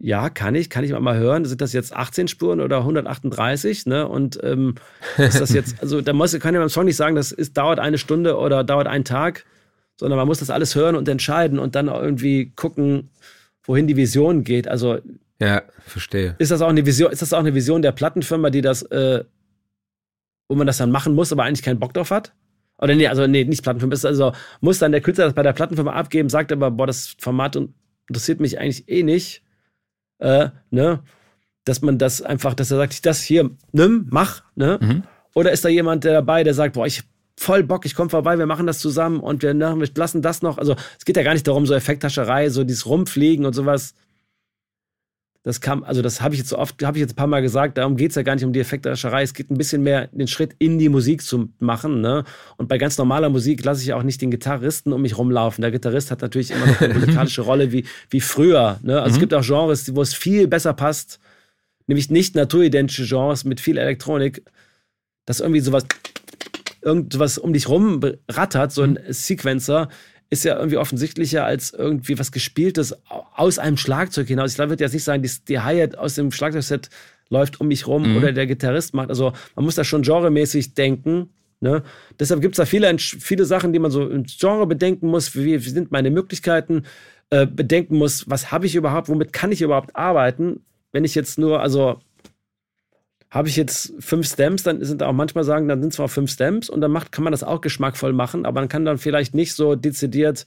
ja, 0.00 0.30
kann 0.30 0.54
ich, 0.54 0.70
kann 0.70 0.84
ich 0.84 0.96
mal 0.98 1.18
hören. 1.18 1.44
Sind 1.44 1.60
das 1.60 1.72
jetzt 1.72 1.94
18 1.94 2.28
Spuren 2.28 2.60
oder 2.60 2.78
138? 2.78 3.86
Ne? 3.86 4.06
Und 4.06 4.38
ähm, 4.42 4.76
ist 5.16 5.40
das 5.40 5.52
jetzt, 5.52 5.76
also 5.82 6.00
da 6.00 6.12
muss, 6.12 6.38
kann 6.38 6.54
ja 6.54 6.60
beim 6.60 6.68
Song 6.68 6.84
nicht 6.84 6.96
sagen, 6.96 7.16
das 7.16 7.32
ist, 7.32 7.56
dauert 7.56 7.80
eine 7.80 7.98
Stunde 7.98 8.38
oder 8.38 8.62
dauert 8.62 8.86
einen 8.86 9.04
Tag, 9.04 9.44
sondern 9.96 10.18
man 10.18 10.28
muss 10.28 10.38
das 10.38 10.50
alles 10.50 10.76
hören 10.76 10.94
und 10.94 11.08
entscheiden 11.08 11.58
und 11.58 11.74
dann 11.74 11.88
auch 11.88 12.00
irgendwie 12.00 12.52
gucken, 12.54 13.10
wohin 13.64 13.88
die 13.88 13.96
Vision 13.96 14.44
geht. 14.44 14.68
Also 14.68 14.98
Ja, 15.40 15.62
verstehe. 15.86 16.34
ist 16.38 16.50
das 16.50 16.62
auch 16.62 16.68
eine 16.68 16.84
Vision, 16.84 17.12
ist 17.12 17.22
das 17.22 17.32
auch 17.32 17.38
eine 17.38 17.54
Vision 17.54 17.82
der 17.82 17.92
Plattenfirma, 17.92 18.50
die 18.50 18.60
das, 18.60 18.82
äh, 18.82 19.24
wo 20.48 20.56
man 20.56 20.66
das 20.66 20.78
dann 20.78 20.90
machen 20.90 21.14
muss, 21.14 21.32
aber 21.32 21.44
eigentlich 21.44 21.62
keinen 21.62 21.78
Bock 21.78 21.94
drauf 21.94 22.10
hat? 22.10 22.34
Oder 22.78 22.94
nee, 22.94 23.06
also 23.06 23.26
nee, 23.26 23.44
nicht 23.44 23.62
Plattenfirma, 23.62 23.94
ist 23.94 24.04
also 24.04 24.32
muss 24.60 24.78
dann 24.78 24.92
der 24.92 25.00
Künstler 25.00 25.26
das 25.26 25.34
bei 25.34 25.42
der 25.42 25.52
Plattenfirma 25.52 25.92
abgeben, 25.92 26.28
sagt 26.28 26.52
aber, 26.52 26.70
boah, 26.70 26.86
das 26.86 27.16
Format 27.18 27.56
interessiert 28.08 28.40
mich 28.40 28.58
eigentlich 28.58 28.88
eh 28.88 29.02
nicht, 29.02 29.42
äh, 30.18 30.48
ne? 30.70 31.02
Dass 31.64 31.82
man 31.82 31.98
das 31.98 32.22
einfach, 32.22 32.54
dass 32.54 32.70
er 32.70 32.78
sagt, 32.78 33.04
das 33.04 33.22
hier, 33.22 33.50
nimm, 33.72 34.06
mach, 34.10 34.42
ne? 34.54 34.78
Mhm. 34.80 35.02
Oder 35.34 35.52
ist 35.52 35.64
da 35.64 35.68
jemand 35.68 36.04
der 36.04 36.14
dabei, 36.14 36.42
der 36.42 36.54
sagt, 36.54 36.74
boah, 36.74 36.86
ich 36.86 36.98
hab 36.98 37.06
voll 37.36 37.62
Bock, 37.62 37.86
ich 37.86 37.94
komme 37.94 38.10
vorbei, 38.10 38.38
wir 38.38 38.46
machen 38.46 38.66
das 38.66 38.80
zusammen 38.80 39.20
und 39.20 39.42
wir, 39.42 39.54
ne, 39.54 39.74
wir 39.78 39.88
lassen 39.94 40.22
das 40.22 40.42
noch. 40.42 40.58
Also 40.58 40.74
es 40.98 41.04
geht 41.04 41.16
ja 41.16 41.22
gar 41.22 41.34
nicht 41.34 41.46
darum, 41.46 41.66
so 41.66 41.74
Effekthascherei, 41.74 42.48
so 42.50 42.64
dieses 42.64 42.86
Rumfliegen 42.86 43.46
und 43.46 43.52
sowas. 43.52 43.94
Das 45.48 45.62
kam, 45.62 45.82
also 45.82 46.02
das 46.02 46.20
habe 46.20 46.34
ich 46.34 46.40
jetzt 46.40 46.50
so 46.50 46.58
oft, 46.58 46.84
habe 46.84 46.98
ich 46.98 47.00
jetzt 47.00 47.12
ein 47.12 47.16
paar 47.16 47.26
Mal 47.26 47.40
gesagt, 47.40 47.78
darum 47.78 47.96
geht 47.96 48.10
es 48.10 48.16
ja 48.16 48.22
gar 48.22 48.34
nicht 48.34 48.44
um 48.44 48.52
die 48.52 48.60
Effekthascherei. 48.60 49.22
Es 49.22 49.32
geht 49.32 49.50
ein 49.50 49.56
bisschen 49.56 49.82
mehr 49.82 50.08
den 50.08 50.28
Schritt 50.28 50.54
in 50.58 50.78
die 50.78 50.90
Musik 50.90 51.22
zu 51.22 51.48
machen. 51.58 52.02
Ne? 52.02 52.24
Und 52.58 52.68
bei 52.68 52.76
ganz 52.76 52.98
normaler 52.98 53.30
Musik 53.30 53.64
lasse 53.64 53.80
ich 53.80 53.86
ja 53.86 53.96
auch 53.96 54.02
nicht 54.02 54.20
den 54.20 54.30
Gitarristen 54.30 54.92
um 54.92 55.00
mich 55.00 55.16
rumlaufen. 55.16 55.62
Der 55.62 55.70
Gitarrist 55.70 56.10
hat 56.10 56.20
natürlich 56.20 56.50
immer 56.50 56.66
noch 56.66 56.78
eine 56.82 56.92
musikalische 57.00 57.40
Rolle 57.40 57.72
wie, 57.72 57.86
wie 58.10 58.20
früher. 58.20 58.78
Ne? 58.82 59.00
Also 59.00 59.12
es 59.12 59.16
Mhm. 59.16 59.20
gibt 59.20 59.32
auch 59.32 59.42
Genres, 59.42 59.94
wo 59.94 60.02
es 60.02 60.12
viel 60.12 60.48
besser 60.48 60.74
passt, 60.74 61.18
nämlich 61.86 62.10
nicht 62.10 62.34
naturidentische 62.34 63.06
Genres 63.06 63.44
mit 63.46 63.58
viel 63.58 63.78
Elektronik, 63.78 64.42
dass 65.24 65.40
irgendwie 65.40 65.60
sowas, 65.60 65.86
irgendwas 66.82 67.38
um 67.38 67.54
dich 67.54 67.70
rum 67.70 68.02
rattert, 68.28 68.70
so 68.72 68.82
ein 68.82 68.98
Sequencer, 69.08 69.88
ist 70.30 70.44
ja 70.44 70.56
irgendwie 70.56 70.76
offensichtlicher 70.76 71.44
als 71.44 71.72
irgendwie 71.72 72.18
was 72.18 72.32
Gespieltes 72.32 72.94
aus 73.34 73.58
einem 73.58 73.76
Schlagzeug 73.76 74.28
hinaus. 74.28 74.52
Ich 74.52 74.58
würde 74.58 74.82
jetzt 74.82 74.92
nicht 74.92 75.04
sagen, 75.04 75.22
die, 75.22 75.30
die 75.48 75.60
Hi-Hat 75.60 75.96
aus 75.96 76.14
dem 76.16 76.30
Schlagzeugset 76.32 76.90
läuft 77.30 77.60
um 77.60 77.68
mich 77.68 77.86
rum 77.86 78.10
Mhm. 78.10 78.16
oder 78.16 78.32
der 78.32 78.46
Gitarrist 78.46 78.94
macht. 78.94 79.08
Also 79.10 79.32
man 79.56 79.64
muss 79.64 79.74
da 79.74 79.84
schon 79.84 80.02
genremäßig 80.02 80.74
denken. 80.74 81.30
Ne? 81.60 81.82
Deshalb 82.20 82.40
gibt 82.40 82.54
es 82.54 82.56
da 82.58 82.66
viele, 82.66 82.96
viele 82.98 83.44
Sachen, 83.44 83.72
die 83.72 83.78
man 83.78 83.90
so 83.90 84.08
im 84.08 84.24
Genre 84.24 84.66
bedenken 84.66 85.08
muss. 85.08 85.34
Wie, 85.34 85.64
wie 85.64 85.68
sind 85.70 85.90
meine 85.90 86.10
Möglichkeiten? 86.10 86.84
Äh, 87.30 87.46
bedenken 87.46 87.96
muss, 87.96 88.28
was 88.30 88.50
habe 88.52 88.64
ich 88.66 88.74
überhaupt, 88.74 89.08
womit 89.08 89.32
kann 89.32 89.52
ich 89.52 89.60
überhaupt 89.60 89.94
arbeiten? 89.96 90.60
Wenn 90.92 91.04
ich 91.04 91.14
jetzt 91.14 91.38
nur, 91.38 91.60
also 91.60 92.00
habe 93.30 93.48
ich 93.48 93.56
jetzt 93.56 93.92
fünf 93.98 94.26
Stems, 94.26 94.62
dann 94.62 94.82
sind 94.84 95.02
auch 95.02 95.12
manchmal 95.12 95.44
sagen, 95.44 95.68
dann 95.68 95.82
sind 95.82 95.92
zwar 95.92 96.08
fünf 96.08 96.30
Stems 96.30 96.70
und 96.70 96.80
dann 96.80 96.90
macht, 96.90 97.12
kann 97.12 97.24
man 97.24 97.32
das 97.32 97.42
auch 97.44 97.60
geschmackvoll 97.60 98.12
machen, 98.12 98.46
aber 98.46 98.60
man 98.60 98.68
kann 98.68 98.84
dann 98.84 98.98
vielleicht 98.98 99.34
nicht 99.34 99.54
so 99.54 99.74
dezidiert 99.74 100.46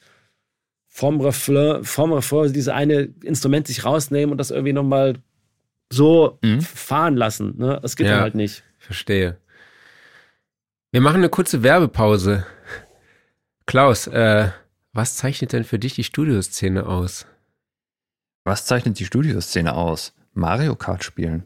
vom 0.87 1.21
Refrain, 1.21 1.83
vom 1.83 2.11
Refrain 2.11 2.51
diese 2.53 2.73
eine 2.73 3.09
Instrument 3.23 3.67
sich 3.67 3.85
rausnehmen 3.85 4.31
und 4.31 4.37
das 4.39 4.51
irgendwie 4.51 4.73
nochmal 4.73 5.15
so 5.93 6.39
Mhm. 6.41 6.61
fahren 6.61 7.15
lassen. 7.15 7.53
Ne? 7.57 7.79
Das 7.81 7.95
geht 7.95 8.07
Ja. 8.07 8.13
dann 8.13 8.21
halt 8.21 8.35
nicht. 8.35 8.63
Verstehe. 8.79 9.37
Wir 10.91 11.01
machen 11.01 11.17
eine 11.17 11.29
kurze 11.29 11.63
Werbepause. 11.63 12.45
Klaus, 13.65 14.07
äh, 14.07 14.49
was 14.91 15.15
zeichnet 15.15 15.53
denn 15.53 15.63
für 15.63 15.79
dich 15.79 15.93
die 15.93 16.03
Studioszene 16.03 16.85
aus? 16.85 17.25
Was 18.43 18.65
zeichnet 18.65 18.99
die 18.99 19.05
Studioszene 19.05 19.73
aus? 19.75 20.13
Mario 20.33 20.75
Kart 20.75 21.03
spielen. 21.03 21.43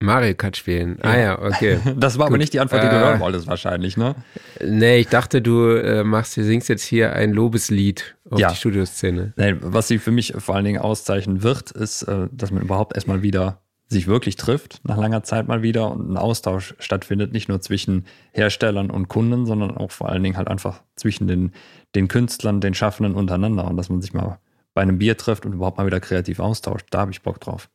Mario 0.00 0.34
Kart 0.34 0.56
spielen. 0.56 0.98
Ah 1.02 1.16
ja, 1.16 1.40
okay. 1.42 1.78
Das 1.96 2.18
war 2.18 2.26
aber 2.26 2.36
nicht 2.38 2.52
die 2.52 2.60
Antwort, 2.60 2.82
die 2.82 2.88
du 2.88 2.92
hören 2.98 3.18
wolltest, 3.20 3.46
wahrscheinlich, 3.46 3.96
ne? 3.96 4.14
Nee, 4.62 4.98
ich 4.98 5.08
dachte, 5.08 5.40
du 5.40 5.68
äh, 5.70 6.04
machst, 6.04 6.36
du 6.36 6.44
singst 6.44 6.68
jetzt 6.68 6.84
hier 6.84 7.14
ein 7.14 7.32
Lobeslied 7.32 8.14
auf 8.30 8.38
Ja. 8.38 8.50
die 8.50 8.56
Studioszene. 8.56 9.32
Nein, 9.36 9.58
was 9.62 9.88
sie 9.88 9.98
für 9.98 10.10
mich 10.10 10.34
vor 10.36 10.54
allen 10.54 10.66
Dingen 10.66 10.80
auszeichnen 10.82 11.42
wird, 11.42 11.70
ist, 11.70 12.02
äh, 12.02 12.28
dass 12.30 12.50
man 12.50 12.62
überhaupt 12.62 12.94
erstmal 12.94 13.22
wieder 13.22 13.60
sich 13.88 14.06
wirklich 14.08 14.34
trifft, 14.36 14.80
nach 14.84 14.96
langer 14.98 15.22
Zeit 15.22 15.46
mal 15.46 15.62
wieder 15.62 15.90
und 15.92 16.10
ein 16.12 16.16
Austausch 16.16 16.74
stattfindet, 16.80 17.32
nicht 17.32 17.48
nur 17.48 17.60
zwischen 17.60 18.04
Herstellern 18.32 18.90
und 18.90 19.06
Kunden, 19.08 19.46
sondern 19.46 19.76
auch 19.76 19.92
vor 19.92 20.08
allen 20.10 20.24
Dingen 20.24 20.36
halt 20.36 20.48
einfach 20.48 20.82
zwischen 20.96 21.28
den, 21.28 21.52
den 21.94 22.08
Künstlern, 22.08 22.60
den 22.60 22.74
Schaffenden 22.74 23.14
untereinander 23.14 23.64
und 23.68 23.76
dass 23.76 23.88
man 23.88 24.02
sich 24.02 24.12
mal 24.12 24.38
bei 24.74 24.82
einem 24.82 24.98
Bier 24.98 25.16
trifft 25.16 25.46
und 25.46 25.52
überhaupt 25.54 25.78
mal 25.78 25.86
wieder 25.86 26.00
kreativ 26.00 26.40
austauscht. 26.40 26.86
Da 26.90 26.98
habe 26.98 27.12
ich 27.12 27.22
Bock 27.22 27.40
drauf. 27.40 27.70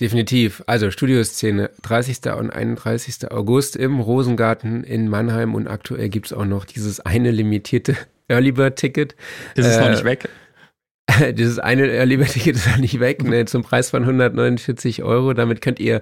Definitiv. 0.00 0.62
Also 0.66 0.90
Studioszene, 0.90 1.70
30. 1.82 2.32
und 2.36 2.50
31. 2.50 3.30
August 3.30 3.76
im 3.76 4.00
Rosengarten 4.00 4.82
in 4.82 5.08
Mannheim 5.08 5.54
und 5.54 5.68
aktuell 5.68 6.08
gibt 6.08 6.26
es 6.26 6.32
auch 6.32 6.46
noch 6.46 6.64
dieses 6.64 6.98
eine 7.00 7.30
limitierte 7.30 7.96
Early 8.28 8.52
Bird 8.52 8.76
Ticket. 8.76 9.14
Ist 9.54 9.66
es 9.66 9.78
noch 9.78 9.86
Äh, 9.86 9.90
nicht 9.90 10.04
weg? 10.04 10.28
Dieses 11.34 11.58
eine 11.60 11.86
Early 11.86 12.16
Bird 12.16 12.32
Ticket 12.32 12.56
ist 12.56 12.66
noch 12.66 12.78
nicht 12.78 12.98
weg, 12.98 13.22
ne, 13.22 13.44
zum 13.44 13.62
Preis 13.62 13.90
von 13.90 14.02
149 14.02 15.02
Euro. 15.04 15.32
Damit 15.32 15.60
könnt 15.60 15.78
ihr 15.78 16.00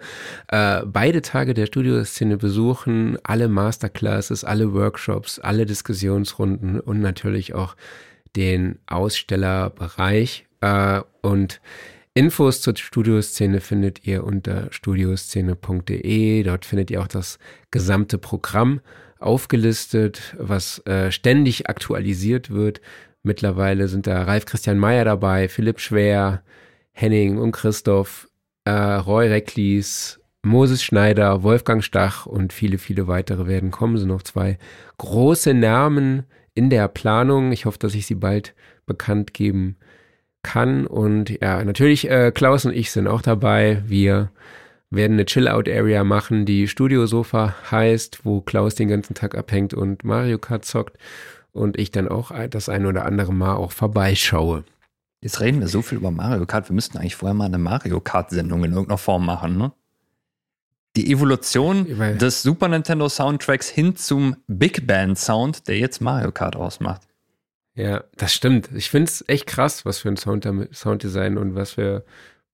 äh, 0.49 0.80
beide 0.86 1.20
Tage 1.20 1.53
der 1.53 1.66
Studioszene 1.66 2.38
besuchen, 2.38 3.18
alle 3.24 3.49
Masterclasses, 3.49 4.45
alle 4.45 4.72
Workshops, 4.72 5.38
alle 5.38 5.66
Diskussionsrunden 5.66 6.80
und 6.80 7.01
natürlich 7.01 7.53
auch 7.55 7.76
den 8.36 8.78
Ausstellerbereich. 8.86 10.47
Äh, 10.62 11.01
und 11.20 11.61
Infos 12.14 12.60
zur 12.60 12.76
Studioszene 12.76 13.60
findet 13.60 14.06
ihr 14.06 14.24
unter 14.24 14.70
studioszene.de. 14.70 16.42
Dort 16.42 16.66
findet 16.66 16.90
ihr 16.90 17.00
auch 17.00 17.08
das 17.08 17.38
gesamte 17.70 18.18
Programm 18.18 18.80
aufgelistet, 19.18 20.36
was 20.38 20.84
äh, 20.86 21.10
ständig 21.10 21.70
aktualisiert 21.70 22.50
wird. 22.50 22.82
Mittlerweile 23.22 23.88
sind 23.88 24.06
da 24.06 24.24
Ralf 24.24 24.44
Christian 24.44 24.78
Meyer 24.78 25.06
dabei, 25.06 25.48
Philipp 25.48 25.80
Schwer, 25.80 26.42
Henning 26.92 27.38
und 27.38 27.52
Christoph, 27.52 28.28
äh, 28.64 28.70
Roy 28.72 29.28
Recklis, 29.28 30.20
Moses 30.42 30.82
Schneider, 30.82 31.42
Wolfgang 31.42 31.82
Stach 31.82 32.26
und 32.26 32.52
viele, 32.52 32.76
viele 32.76 33.06
weitere 33.06 33.46
werden 33.46 33.70
kommen. 33.70 33.94
Es 33.94 34.00
sind 34.00 34.10
noch 34.10 34.22
zwei 34.22 34.58
große 34.98 35.54
Namen 35.54 36.24
in 36.52 36.68
der 36.68 36.88
Planung. 36.88 37.52
Ich 37.52 37.64
hoffe, 37.64 37.78
dass 37.78 37.94
ich 37.94 38.06
sie 38.06 38.16
bald 38.16 38.54
bekannt 38.84 39.32
geben 39.32 39.78
kann. 39.78 39.91
Und 40.86 41.30
ja, 41.40 41.64
natürlich, 41.64 42.11
äh, 42.11 42.30
Klaus 42.32 42.66
und 42.66 42.74
ich 42.74 42.90
sind 42.90 43.07
auch 43.09 43.22
dabei. 43.22 43.82
Wir 43.86 44.30
werden 44.90 45.14
eine 45.14 45.24
Chill-Out-Area 45.24 46.05
machen, 46.05 46.45
die 46.45 46.68
Studiosofa 46.68 47.55
heißt, 47.70 48.24
wo 48.24 48.43
Klaus 48.43 48.74
den 48.74 48.88
ganzen 48.88 49.14
Tag 49.14 49.36
abhängt 49.36 49.72
und 49.72 50.05
Mario 50.05 50.38
Kart 50.38 50.64
zockt. 50.64 50.99
Und 51.53 51.78
ich 51.78 51.90
dann 51.90 52.09
auch 52.09 52.32
das 52.49 52.68
ein 52.68 52.86
oder 52.86 53.05
andere 53.05 53.32
Mal 53.32 53.55
auch 53.55 53.72
vorbeischaue. 53.72 54.64
Jetzt 55.20 55.40
reden 55.40 55.61
wir 55.61 55.68
so 55.68 55.82
viel 55.82 55.99
über 55.99 56.11
Mario 56.11 56.45
Kart. 56.47 56.68
Wir 56.68 56.74
müssten 56.74 56.99
eigentlich 56.99 57.16
vorher 57.16 57.34
mal 57.34 57.45
eine 57.45 57.59
Mario 57.59 58.01
Kart-Sendung 58.01 58.64
in 58.64 58.72
irgendeiner 58.72 58.99
Form 58.99 59.24
machen, 59.24 59.57
ne? 59.57 59.72
Die 60.97 61.11
Evolution 61.11 61.86
des 62.18 62.43
Super 62.43 62.68
Nintendo 62.68 63.09
Soundtracks 63.09 63.68
hin 63.70 63.97
zum 63.97 64.36
Big 64.47 64.86
Band 64.86 65.18
Sound, 65.18 65.66
der 65.66 65.78
jetzt 65.78 66.03
Mario 66.03 66.32
Kart 66.32 66.55
ausmacht. 66.55 67.03
Ja, 67.74 68.04
das 68.16 68.34
stimmt. 68.34 68.68
Ich 68.74 68.90
finde 68.90 69.08
es 69.10 69.24
echt 69.28 69.46
krass, 69.46 69.84
was 69.86 69.98
für 70.00 70.08
ein 70.08 70.16
Sound 70.16 70.46
Sounddesign 70.72 71.38
und 71.38 71.54
was 71.54 71.72
für 71.72 72.04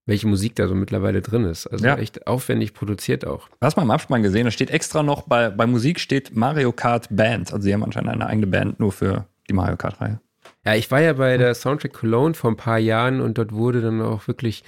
welche 0.06 0.26
Musik 0.26 0.54
da 0.54 0.68
so 0.68 0.74
mittlerweile 0.74 1.20
drin 1.20 1.44
ist. 1.44 1.66
Also 1.66 1.84
Ja. 1.84 1.96
echt 1.98 2.26
aufwendig 2.26 2.72
produziert 2.72 3.26
auch. 3.26 3.48
Du 3.48 3.56
hast 3.60 3.76
mal 3.76 3.82
im 3.82 3.90
Abspann 3.90 4.22
gesehen, 4.22 4.44
da 4.46 4.50
steht 4.50 4.70
extra 4.70 5.02
noch 5.02 5.22
bei, 5.22 5.50
bei 5.50 5.66
Musik 5.66 6.00
steht 6.00 6.34
Mario 6.34 6.72
Kart 6.72 7.08
Band. 7.10 7.52
Also 7.52 7.64
sie 7.64 7.74
haben 7.74 7.84
anscheinend 7.84 8.10
eine 8.10 8.26
eigene 8.26 8.46
Band 8.46 8.80
nur 8.80 8.92
für 8.92 9.26
die 9.50 9.52
Mario 9.52 9.76
Kart-Reihe. 9.76 10.20
Ja, 10.64 10.74
ich 10.74 10.90
war 10.90 11.00
ja 11.00 11.12
bei 11.12 11.36
der 11.36 11.54
Soundtrack 11.54 11.92
Cologne 11.92 12.34
vor 12.34 12.50
ein 12.50 12.56
paar 12.56 12.78
Jahren 12.78 13.20
und 13.20 13.36
dort 13.38 13.52
wurde 13.52 13.82
dann 13.82 14.00
auch 14.00 14.26
wirklich, 14.28 14.64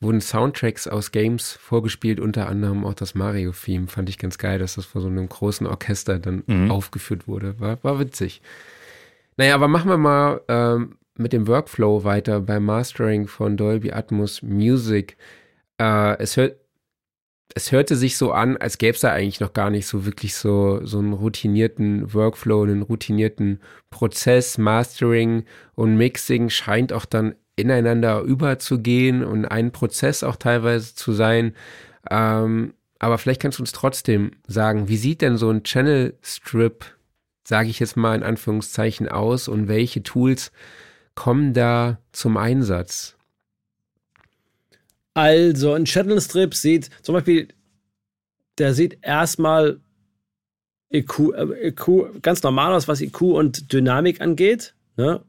wurden 0.00 0.20
Soundtracks 0.20 0.88
aus 0.88 1.12
Games 1.12 1.52
vorgespielt, 1.52 2.18
unter 2.18 2.48
anderem 2.48 2.84
auch 2.84 2.94
das 2.94 3.14
Mario-Theme. 3.14 3.86
Fand 3.86 4.08
ich 4.08 4.18
ganz 4.18 4.38
geil, 4.38 4.58
dass 4.58 4.74
das 4.74 4.86
vor 4.86 5.02
so 5.02 5.08
einem 5.08 5.28
großen 5.28 5.66
Orchester 5.68 6.18
dann 6.18 6.42
Mhm. 6.46 6.70
aufgeführt 6.70 7.28
wurde. 7.28 7.60
War, 7.60 7.78
war 7.84 8.00
witzig. 8.00 8.40
Naja, 9.40 9.54
aber 9.54 9.68
machen 9.68 9.88
wir 9.88 9.96
mal 9.96 10.42
ähm, 10.48 10.98
mit 11.16 11.32
dem 11.32 11.48
Workflow 11.48 12.04
weiter 12.04 12.42
beim 12.42 12.62
Mastering 12.62 13.26
von 13.26 13.56
Dolby 13.56 13.90
Atmos 13.90 14.42
Music. 14.42 15.16
Äh, 15.80 16.18
es 16.18 16.36
hört 16.36 16.58
es 17.54 17.72
hörte 17.72 17.96
sich 17.96 18.18
so 18.18 18.32
an, 18.32 18.58
als 18.58 18.76
gäbe 18.76 18.94
es 18.94 19.00
da 19.00 19.12
eigentlich 19.12 19.40
noch 19.40 19.54
gar 19.54 19.70
nicht 19.70 19.86
so 19.86 20.04
wirklich 20.04 20.34
so, 20.34 20.84
so 20.84 20.98
einen 20.98 21.14
routinierten 21.14 22.12
Workflow, 22.12 22.64
einen 22.64 22.82
routinierten 22.82 23.62
Prozess. 23.88 24.58
Mastering 24.58 25.46
und 25.74 25.96
Mixing 25.96 26.50
scheint 26.50 26.92
auch 26.92 27.06
dann 27.06 27.34
ineinander 27.56 28.20
überzugehen 28.20 29.24
und 29.24 29.46
ein 29.46 29.72
Prozess 29.72 30.22
auch 30.22 30.36
teilweise 30.36 30.94
zu 30.94 31.14
sein. 31.14 31.54
Ähm, 32.10 32.74
aber 32.98 33.16
vielleicht 33.16 33.40
kannst 33.40 33.58
du 33.58 33.62
uns 33.62 33.72
trotzdem 33.72 34.32
sagen, 34.46 34.88
wie 34.88 34.98
sieht 34.98 35.22
denn 35.22 35.38
so 35.38 35.48
ein 35.48 35.62
Channel 35.62 36.18
Strip, 36.20 36.84
sage 37.50 37.68
ich 37.68 37.80
jetzt 37.80 37.96
mal 37.96 38.14
in 38.14 38.22
Anführungszeichen, 38.22 39.08
aus 39.08 39.48
und 39.48 39.66
welche 39.66 40.02
Tools 40.04 40.52
kommen 41.16 41.52
da 41.52 41.98
zum 42.12 42.36
Einsatz? 42.36 43.16
Also 45.14 45.72
ein 45.74 45.84
Channel 45.84 46.20
Strip 46.20 46.54
sieht 46.54 46.90
zum 47.02 47.14
Beispiel, 47.14 47.48
der 48.58 48.72
sieht 48.72 48.98
erstmal 49.02 49.80
EQ, 50.90 51.18
äh, 51.34 51.68
EQ 51.68 52.22
ganz 52.22 52.42
normal 52.44 52.72
aus, 52.72 52.86
was 52.86 53.00
EQ 53.00 53.20
und 53.22 53.72
Dynamik 53.72 54.20
angeht. 54.20 54.74
Ne? 54.96 55.20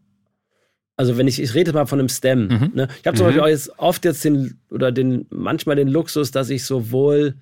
Also 0.97 1.17
wenn 1.17 1.27
ich, 1.27 1.41
ich 1.41 1.55
rede 1.55 1.73
mal 1.73 1.87
von 1.87 1.99
einem 1.99 2.09
Stem. 2.09 2.47
Mhm. 2.47 2.71
Ne? 2.75 2.87
Ich 2.99 3.07
habe 3.07 3.17
zum 3.17 3.25
Mhm. 3.25 3.29
Beispiel 3.29 3.41
auch 3.41 3.47
jetzt 3.47 3.79
oft 3.79 4.05
jetzt 4.05 4.23
den, 4.23 4.59
oder 4.69 4.91
den, 4.91 5.25
manchmal 5.31 5.75
den 5.75 5.87
Luxus, 5.87 6.29
dass 6.29 6.51
ich 6.51 6.65
sowohl 6.65 7.33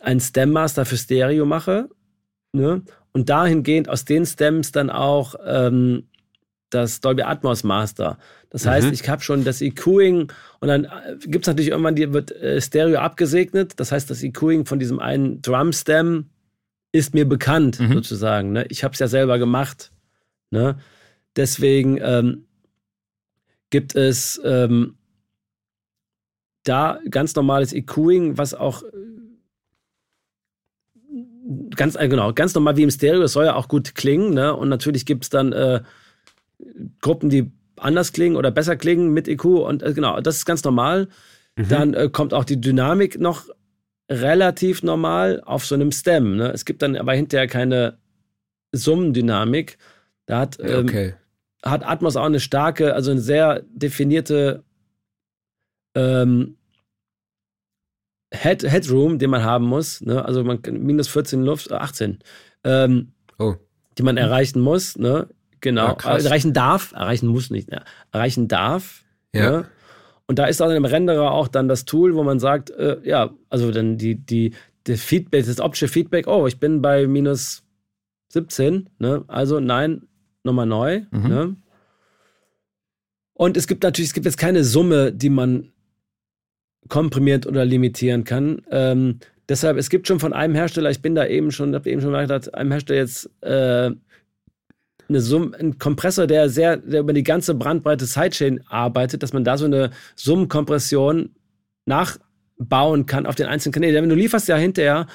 ein 0.00 0.20
Stem 0.20 0.52
Master 0.52 0.84
für 0.84 0.96
Stereo 0.96 1.44
mache, 1.44 1.88
ne? 2.52 2.82
Und 3.18 3.28
dahingehend 3.28 3.88
aus 3.88 4.04
den 4.04 4.24
Stems 4.26 4.70
dann 4.70 4.90
auch 4.90 5.34
ähm, 5.44 6.04
das 6.70 7.00
Dolby 7.00 7.22
Atmos 7.22 7.64
Master. 7.64 8.16
Das 8.50 8.64
heißt, 8.64 8.86
Mhm. 8.86 8.92
ich 8.92 9.08
habe 9.08 9.22
schon 9.22 9.42
das 9.42 9.60
EQing 9.60 10.30
und 10.60 10.68
dann 10.68 10.86
gibt 11.26 11.44
es 11.44 11.48
natürlich 11.48 11.70
irgendwann, 11.70 11.96
die 11.96 12.12
wird 12.12 12.30
äh, 12.30 12.60
Stereo 12.60 13.00
abgesegnet. 13.00 13.72
Das 13.80 13.90
heißt, 13.90 14.08
das 14.08 14.22
EQing 14.22 14.66
von 14.66 14.78
diesem 14.78 15.00
einen 15.00 15.42
Drum-Stem 15.42 16.26
ist 16.92 17.12
mir 17.14 17.28
bekannt, 17.28 17.80
Mhm. 17.80 17.94
sozusagen. 17.94 18.52
Ne? 18.52 18.66
Ich 18.68 18.84
habe 18.84 18.92
es 18.92 19.00
ja 19.00 19.08
selber 19.08 19.38
gemacht. 19.40 19.90
Ne? 20.50 20.78
Deswegen 21.34 21.98
ähm, 22.00 22.46
gibt 23.70 23.96
es 23.96 24.40
ähm, 24.44 24.94
da 26.62 27.00
ganz 27.10 27.34
normales 27.34 27.72
EQing, 27.72 28.38
was 28.38 28.54
auch 28.54 28.82
äh, 28.84 28.86
ganz 31.74 31.96
äh, 31.96 32.08
genau, 32.08 32.32
ganz 32.32 32.54
normal 32.54 32.76
wie 32.76 32.82
im 32.82 32.90
Stereo, 32.90 33.22
es 33.22 33.32
soll 33.32 33.46
ja 33.46 33.54
auch 33.54 33.68
gut 33.68 33.94
klingen, 33.94 34.34
ne? 34.34 34.54
Und 34.54 34.68
natürlich 34.68 35.06
gibt 35.06 35.24
es 35.24 35.30
dann 35.30 35.52
äh, 35.52 35.80
Gruppen, 37.00 37.30
die 37.30 37.50
anders 37.76 38.12
klingen 38.12 38.36
oder 38.36 38.50
besser 38.50 38.76
klingen 38.76 39.12
mit 39.12 39.28
EQ 39.28 39.44
und 39.44 39.82
äh, 39.82 39.92
genau, 39.92 40.20
das 40.20 40.36
ist 40.38 40.44
ganz 40.44 40.64
normal. 40.64 41.08
Dann 41.56 41.92
äh, 41.94 42.08
kommt 42.08 42.34
auch 42.34 42.44
die 42.44 42.60
Dynamik 42.60 43.18
noch 43.18 43.46
relativ 44.08 44.82
normal 44.82 45.42
auf 45.44 45.66
so 45.66 45.74
einem 45.74 45.90
Stem. 45.90 46.36
Ne? 46.36 46.52
Es 46.52 46.64
gibt 46.64 46.82
dann 46.82 46.96
aber 46.96 47.14
hinterher 47.14 47.48
keine 47.48 47.98
Summendynamik. 48.72 49.76
Da 50.26 50.40
hat, 50.40 50.58
ähm, 50.60 50.86
Okay. 50.86 51.14
hat 51.64 51.84
Atmos 51.84 52.16
auch 52.16 52.26
eine 52.26 52.38
starke, 52.38 52.94
also 52.94 53.10
eine 53.10 53.20
sehr 53.20 53.64
definierte 53.70 54.62
ähm, 55.96 56.57
Head, 58.32 58.62
Headroom, 58.62 59.18
den 59.18 59.30
man 59.30 59.42
haben 59.42 59.64
muss. 59.66 60.00
Ne? 60.00 60.24
Also 60.24 60.44
man 60.44 60.60
minus 60.70 61.08
14 61.08 61.42
Luft, 61.42 61.70
äh, 61.70 61.74
18, 61.74 62.18
ähm, 62.64 63.12
Oh. 63.38 63.54
die 63.96 64.02
man 64.02 64.16
erreichen 64.16 64.60
muss. 64.60 64.96
Ne? 64.98 65.28
Genau, 65.60 65.96
Ja, 66.02 66.16
äh, 66.16 66.24
erreichen 66.24 66.52
darf, 66.52 66.92
erreichen 66.92 67.26
muss 67.28 67.50
nicht, 67.50 67.70
ja. 67.72 67.82
erreichen 68.12 68.48
darf. 68.48 69.04
Ja. 69.34 69.50
Ne? 69.50 69.64
Und 70.26 70.38
da 70.38 70.44
ist 70.46 70.60
auch 70.60 70.70
im 70.70 70.84
Renderer 70.84 71.30
auch 71.32 71.48
dann 71.48 71.68
das 71.68 71.84
Tool, 71.86 72.14
wo 72.14 72.22
man 72.22 72.38
sagt, 72.38 72.70
äh, 72.70 72.98
ja, 73.02 73.30
also 73.48 73.70
dann 73.70 73.96
die, 73.96 74.14
die, 74.16 74.52
die 74.86 74.96
Feedback, 74.96 75.46
das 75.46 75.58
optische 75.60 75.88
Feedback, 75.88 76.26
oh, 76.26 76.46
ich 76.46 76.60
bin 76.60 76.82
bei 76.82 77.06
minus 77.06 77.62
17, 78.32 78.90
ne? 78.98 79.24
Also 79.26 79.58
nein, 79.58 80.02
nochmal 80.44 80.66
neu. 80.66 81.00
Mhm. 81.10 81.28
Ne? 81.28 81.56
Und 83.32 83.56
es 83.56 83.66
gibt 83.66 83.82
natürlich, 83.84 84.10
es 84.10 84.14
gibt 84.14 84.26
jetzt 84.26 84.36
keine 84.36 84.64
Summe, 84.64 85.12
die 85.12 85.30
man 85.30 85.72
komprimiert 86.88 87.46
oder 87.46 87.64
limitieren 87.64 88.24
kann. 88.24 88.62
Ähm, 88.70 89.18
deshalb, 89.48 89.76
es 89.76 89.90
gibt 89.90 90.08
schon 90.08 90.20
von 90.20 90.32
einem 90.32 90.54
Hersteller, 90.54 90.90
ich 90.90 91.02
bin 91.02 91.14
da 91.14 91.26
eben 91.26 91.50
schon, 91.50 91.74
habe 91.74 91.90
eben 91.90 92.00
schon 92.00 92.12
mal 92.12 92.22
gedacht, 92.22 92.54
einem 92.54 92.70
Hersteller 92.70 93.00
jetzt 93.00 93.30
äh, 93.42 93.90
eine 95.08 95.20
Summe, 95.20 95.56
ein 95.58 95.78
Kompressor, 95.78 96.26
der 96.26 96.48
sehr, 96.48 96.76
der 96.76 97.00
über 97.00 97.12
die 97.12 97.22
ganze 97.22 97.54
Brandbreite 97.54 98.04
Sidechain 98.04 98.60
arbeitet, 98.68 99.22
dass 99.22 99.32
man 99.32 99.44
da 99.44 99.56
so 99.56 99.64
eine 99.64 99.90
Summenkompression 100.16 101.30
nach 101.86 102.18
bauen 102.58 103.06
kann 103.06 103.26
auf 103.26 103.34
den 103.34 103.46
einzelnen 103.46 103.72
Kanälen. 103.72 104.02
Wenn 104.02 104.08
du 104.10 104.16
lieferst 104.16 104.48
ja 104.48 104.56
hinterher, 104.56 105.06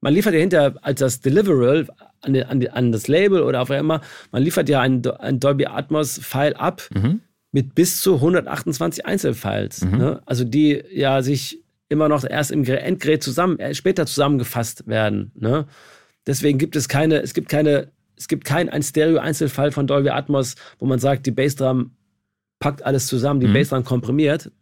man 0.00 0.12
liefert 0.12 0.34
ja 0.34 0.40
hinterher 0.40 0.74
als 0.82 1.00
das 1.00 1.20
Deliverable 1.20 1.86
an, 2.20 2.36
an, 2.36 2.66
an 2.68 2.92
das 2.92 3.08
Label 3.08 3.42
oder 3.42 3.62
auf 3.62 3.70
immer, 3.70 4.00
man 4.32 4.42
liefert 4.42 4.68
ja 4.68 4.80
ein, 4.80 5.06
ein 5.06 5.40
Dolby 5.40 5.66
Atmos 5.66 6.18
File 6.22 6.56
ab 6.56 6.82
mhm. 6.94 7.20
Mit 7.52 7.74
bis 7.74 8.00
zu 8.00 8.16
128 8.16 9.06
Einzelfiles. 9.06 9.84
Mhm. 9.84 9.98
Ne? 9.98 10.22
Also 10.26 10.44
die 10.44 10.82
ja 10.92 11.22
sich 11.22 11.62
immer 11.88 12.08
noch 12.08 12.24
erst 12.24 12.52
im 12.52 12.64
Endgerät 12.64 13.22
zusammen, 13.22 13.58
äh, 13.58 13.74
später 13.74 14.06
zusammengefasst 14.06 14.86
werden. 14.86 15.32
Ne? 15.34 15.66
Deswegen 16.26 16.58
gibt 16.58 16.76
es 16.76 16.88
keine, 16.88 17.20
es 17.20 17.34
gibt 17.34 17.48
keine, 17.48 17.90
es 18.16 18.28
gibt 18.28 18.44
kein 18.44 18.68
ein 18.68 18.82
Stereo-Einzelfall 18.82 19.72
von 19.72 19.86
Dolby 19.86 20.10
Atmos, 20.10 20.54
wo 20.78 20.86
man 20.86 20.98
sagt, 20.98 21.26
die 21.26 21.32
Bassdrum 21.32 21.92
packt 22.60 22.84
alles 22.84 23.06
zusammen, 23.06 23.40
die 23.40 23.48
mhm. 23.48 23.54
Bassdrum 23.54 23.84
komprimiert. 23.84 24.52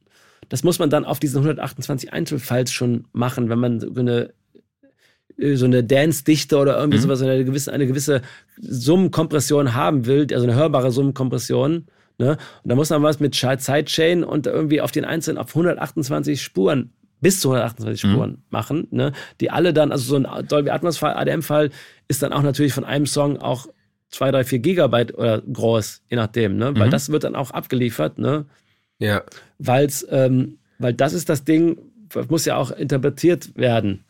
Das 0.49 0.62
muss 0.62 0.78
man 0.78 0.89
dann 0.89 1.05
auf 1.05 1.20
diesen 1.20 1.39
128 1.39 2.12
Einzelfiles 2.12 2.72
schon 2.72 3.07
machen, 3.12 3.51
wenn 3.51 3.59
man 3.59 3.80
so 3.80 3.93
eine 3.95 4.32
äh, 5.36 5.57
so 5.57 5.66
eine 5.66 5.84
Dance-Dichte 5.84 6.57
oder 6.57 6.78
irgendwie 6.78 6.99
mhm. 6.99 7.03
sowas, 7.03 7.20
eine 7.20 7.45
gewisse, 7.45 7.72
eine 7.72 7.86
gewisse 7.86 8.22
Summenkompression 8.57 9.74
haben 9.74 10.07
will, 10.07 10.26
also 10.32 10.45
eine 10.45 10.55
hörbare 10.55 10.91
Summenkompression. 10.91 11.86
Ne? 12.19 12.37
Und 12.62 12.69
da 12.69 12.75
muss 12.75 12.91
man 12.91 13.03
was 13.03 13.21
mit 13.21 13.35
Sidechain 13.35 14.25
und 14.25 14.47
irgendwie 14.47 14.81
auf 14.81 14.91
den 14.91 15.05
einzelnen, 15.05 15.39
auf 15.39 15.51
128 15.51 16.43
Spuren, 16.43 16.93
bis 17.21 17.41
zu 17.41 17.51
128 17.51 18.05
mhm. 18.05 18.11
Spuren 18.11 18.43
machen, 18.51 18.89
ne? 18.91 19.12
die 19.41 19.51
alle 19.51 19.73
dann, 19.73 19.93
also 19.93 20.05
so 20.05 20.16
ein 20.16 20.47
Dolby 20.47 20.71
Atmos-Fall, 20.71 21.14
ADM-Fall 21.14 21.71
ist 22.09 22.23
dann 22.23 22.33
auch 22.33 22.43
natürlich 22.43 22.73
von 22.73 22.85
einem 22.85 23.07
Song 23.07 23.39
auch 23.39 23.69
2, 24.11 24.33
3, 24.33 24.45
4 24.45 24.59
Gigabyte 24.59 25.16
oder 25.16 25.43
groß, 25.43 26.03
je 26.09 26.16
nachdem, 26.16 26.57
ne? 26.57 26.77
weil 26.77 26.89
mhm. 26.89 26.93
das 26.93 27.11
wird 27.11 27.25
dann 27.25 27.37
auch 27.37 27.53
abgeliefert. 27.53 28.19
Ne? 28.19 28.47
Ja. 28.99 29.23
Weil's, 29.59 30.07
ähm, 30.11 30.59
weil 30.79 30.95
das 30.95 31.12
ist 31.12 31.29
das 31.29 31.45
Ding, 31.45 31.79
muss 32.29 32.47
ja 32.47 32.57
auch 32.57 32.73
interpretiert 32.73 33.57
werden. 33.57 34.05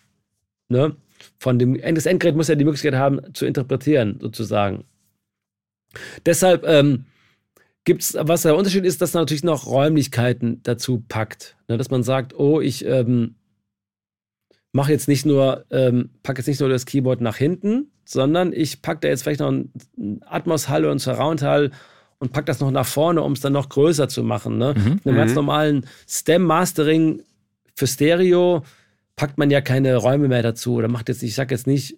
Ne? 0.69 0.97
Von 1.39 1.59
dem, 1.59 1.79
das 1.95 2.07
Endgerät 2.07 2.37
muss 2.37 2.49
ja 2.49 2.55
die 2.55 2.65
Möglichkeit 2.65 2.95
haben, 2.95 3.35
zu 3.35 3.45
interpretieren, 3.45 4.19
sozusagen. 4.21 4.85
Deshalb 6.25 6.65
ähm, 6.67 7.07
gibt 7.85 8.03
es, 8.03 8.17
was 8.19 8.43
der 8.43 8.57
Unterschied 8.57 8.85
ist, 8.85 9.01
dass 9.01 9.15
man 9.15 9.23
natürlich 9.23 9.45
noch 9.45 9.67
Räumlichkeiten 9.67 10.63
dazu 10.63 11.03
packt. 11.09 11.57
Ne? 11.69 11.79
Dass 11.79 11.91
man 11.91 12.03
sagt, 12.03 12.39
oh, 12.39 12.61
ich 12.61 12.85
ähm, 12.85 13.37
mache 14.73 14.93
jetzt 14.93 15.09
nicht 15.09 15.25
nur, 15.25 15.65
ähm, 15.71 16.11
packe 16.23 16.41
jetzt 16.41 16.49
nicht 16.49 16.61
nur 16.61 16.69
das 16.69 16.87
Keyboard 16.87 17.21
nach 17.21 17.37
hinten, 17.37 17.91
sondern 18.05 18.53
ich 18.53 18.83
packe 18.83 19.01
da 19.01 19.09
jetzt 19.09 19.23
vielleicht 19.23 19.41
noch 19.41 19.49
einen 19.49 19.73
Atmos-Hall 20.27 20.83
oder 20.83 20.91
einen 20.91 21.01
Surround-Hall 21.01 21.71
und 22.19 22.33
pack 22.33 22.47
das 22.47 22.61
noch 22.61 22.71
nach 22.71 22.87
vorne, 22.87 23.23
um 23.23 23.33
es 23.33 23.41
dann 23.41 23.53
noch 23.53 23.69
größer 23.69 24.09
zu 24.09 24.23
machen. 24.23 24.59
Ne? 24.59 24.75
Mhm. 24.77 25.01
In 25.05 25.11
einem 25.11 25.17
ganz 25.17 25.31
mhm. 25.31 25.37
normalen 25.37 25.87
Stem-Mastering 26.09 27.23
für 27.75 27.87
Stereo 27.87 28.65
packt 29.17 29.39
man 29.39 29.51
ja 29.51 29.61
keine 29.61 29.97
Räume 29.97 30.29
mehr 30.29 30.43
dazu 30.43 30.75
oder 30.75 30.89
macht 30.89 31.09
jetzt, 31.09 31.23
ich 31.23 31.35
sag 31.35 31.51
jetzt 31.51 31.67
nicht, 31.67 31.97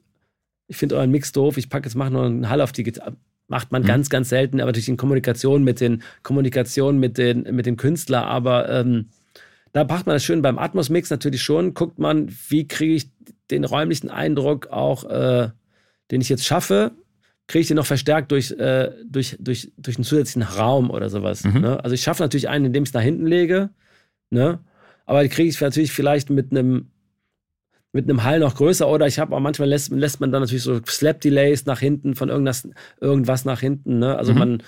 ich 0.66 0.76
finde 0.76 0.96
euren 0.96 1.10
Mix 1.10 1.32
doof, 1.32 1.56
ich 1.56 1.68
packe 1.68 1.86
jetzt 1.88 1.94
mach 1.94 2.10
noch 2.10 2.24
einen 2.24 2.48
Hall 2.48 2.60
auf 2.60 2.72
die 2.72 2.82
Gitarre. 2.82 3.16
Macht 3.50 3.72
man 3.72 3.82
mhm. 3.82 3.86
ganz, 3.86 4.08
ganz 4.10 4.28
selten, 4.28 4.60
aber 4.60 4.70
durch 4.70 4.84
die 4.84 4.96
Kommunikation 4.96 5.64
mit 5.64 5.80
den 5.80 6.02
Kommunikation 6.22 6.98
mit 6.98 7.18
den 7.18 7.42
mit 7.42 7.66
dem 7.66 7.76
Künstler. 7.76 8.26
Aber 8.26 8.70
ähm, 8.70 9.08
da 9.72 9.82
macht 9.82 10.06
man 10.06 10.14
das 10.14 10.24
schön 10.24 10.40
beim 10.40 10.56
Atmos-Mix 10.56 11.10
natürlich 11.10 11.42
schon. 11.42 11.74
Guckt 11.74 11.98
man, 11.98 12.30
wie 12.48 12.68
kriege 12.68 12.94
ich 12.94 13.10
den 13.50 13.64
räumlichen 13.64 14.08
Eindruck 14.08 14.68
auch, 14.68 15.04
äh, 15.04 15.48
den 16.12 16.20
ich 16.20 16.28
jetzt 16.28 16.46
schaffe, 16.46 16.92
kriege 17.48 17.62
ich 17.62 17.66
den 17.66 17.76
noch 17.76 17.86
verstärkt 17.86 18.30
durch, 18.30 18.52
äh, 18.52 18.92
durch, 19.04 19.36
durch, 19.40 19.72
durch 19.76 19.96
einen 19.96 20.04
zusätzlichen 20.04 20.42
Raum 20.42 20.88
oder 20.88 21.10
sowas. 21.10 21.42
Mhm. 21.42 21.60
Ne? 21.60 21.82
Also 21.82 21.94
ich 21.94 22.02
schaffe 22.02 22.22
natürlich 22.22 22.48
einen, 22.48 22.66
indem 22.66 22.84
ich 22.84 22.90
es 22.90 22.94
nach 22.94 23.02
hinten 23.02 23.26
lege, 23.26 23.70
ne? 24.30 24.60
aber 25.06 25.24
die 25.24 25.28
kriege 25.28 25.48
ich 25.48 25.60
natürlich 25.60 25.90
vielleicht 25.90 26.30
mit 26.30 26.52
einem 26.52 26.89
mit 27.92 28.08
einem 28.08 28.22
Hall 28.22 28.38
noch 28.38 28.54
größer 28.54 28.88
oder 28.88 29.06
ich 29.06 29.18
habe 29.18 29.34
auch 29.34 29.40
manchmal 29.40 29.68
lässt, 29.68 29.90
lässt 29.90 30.20
man 30.20 30.30
dann 30.30 30.42
natürlich 30.42 30.62
so 30.62 30.80
Slap-Delays 30.86 31.66
nach 31.66 31.80
hinten 31.80 32.14
von 32.14 32.28
irgendwas, 32.28 32.68
irgendwas 33.00 33.44
nach 33.44 33.60
hinten. 33.60 33.98
Ne? 33.98 34.16
Also 34.16 34.32
mhm. 34.32 34.38
man 34.38 34.62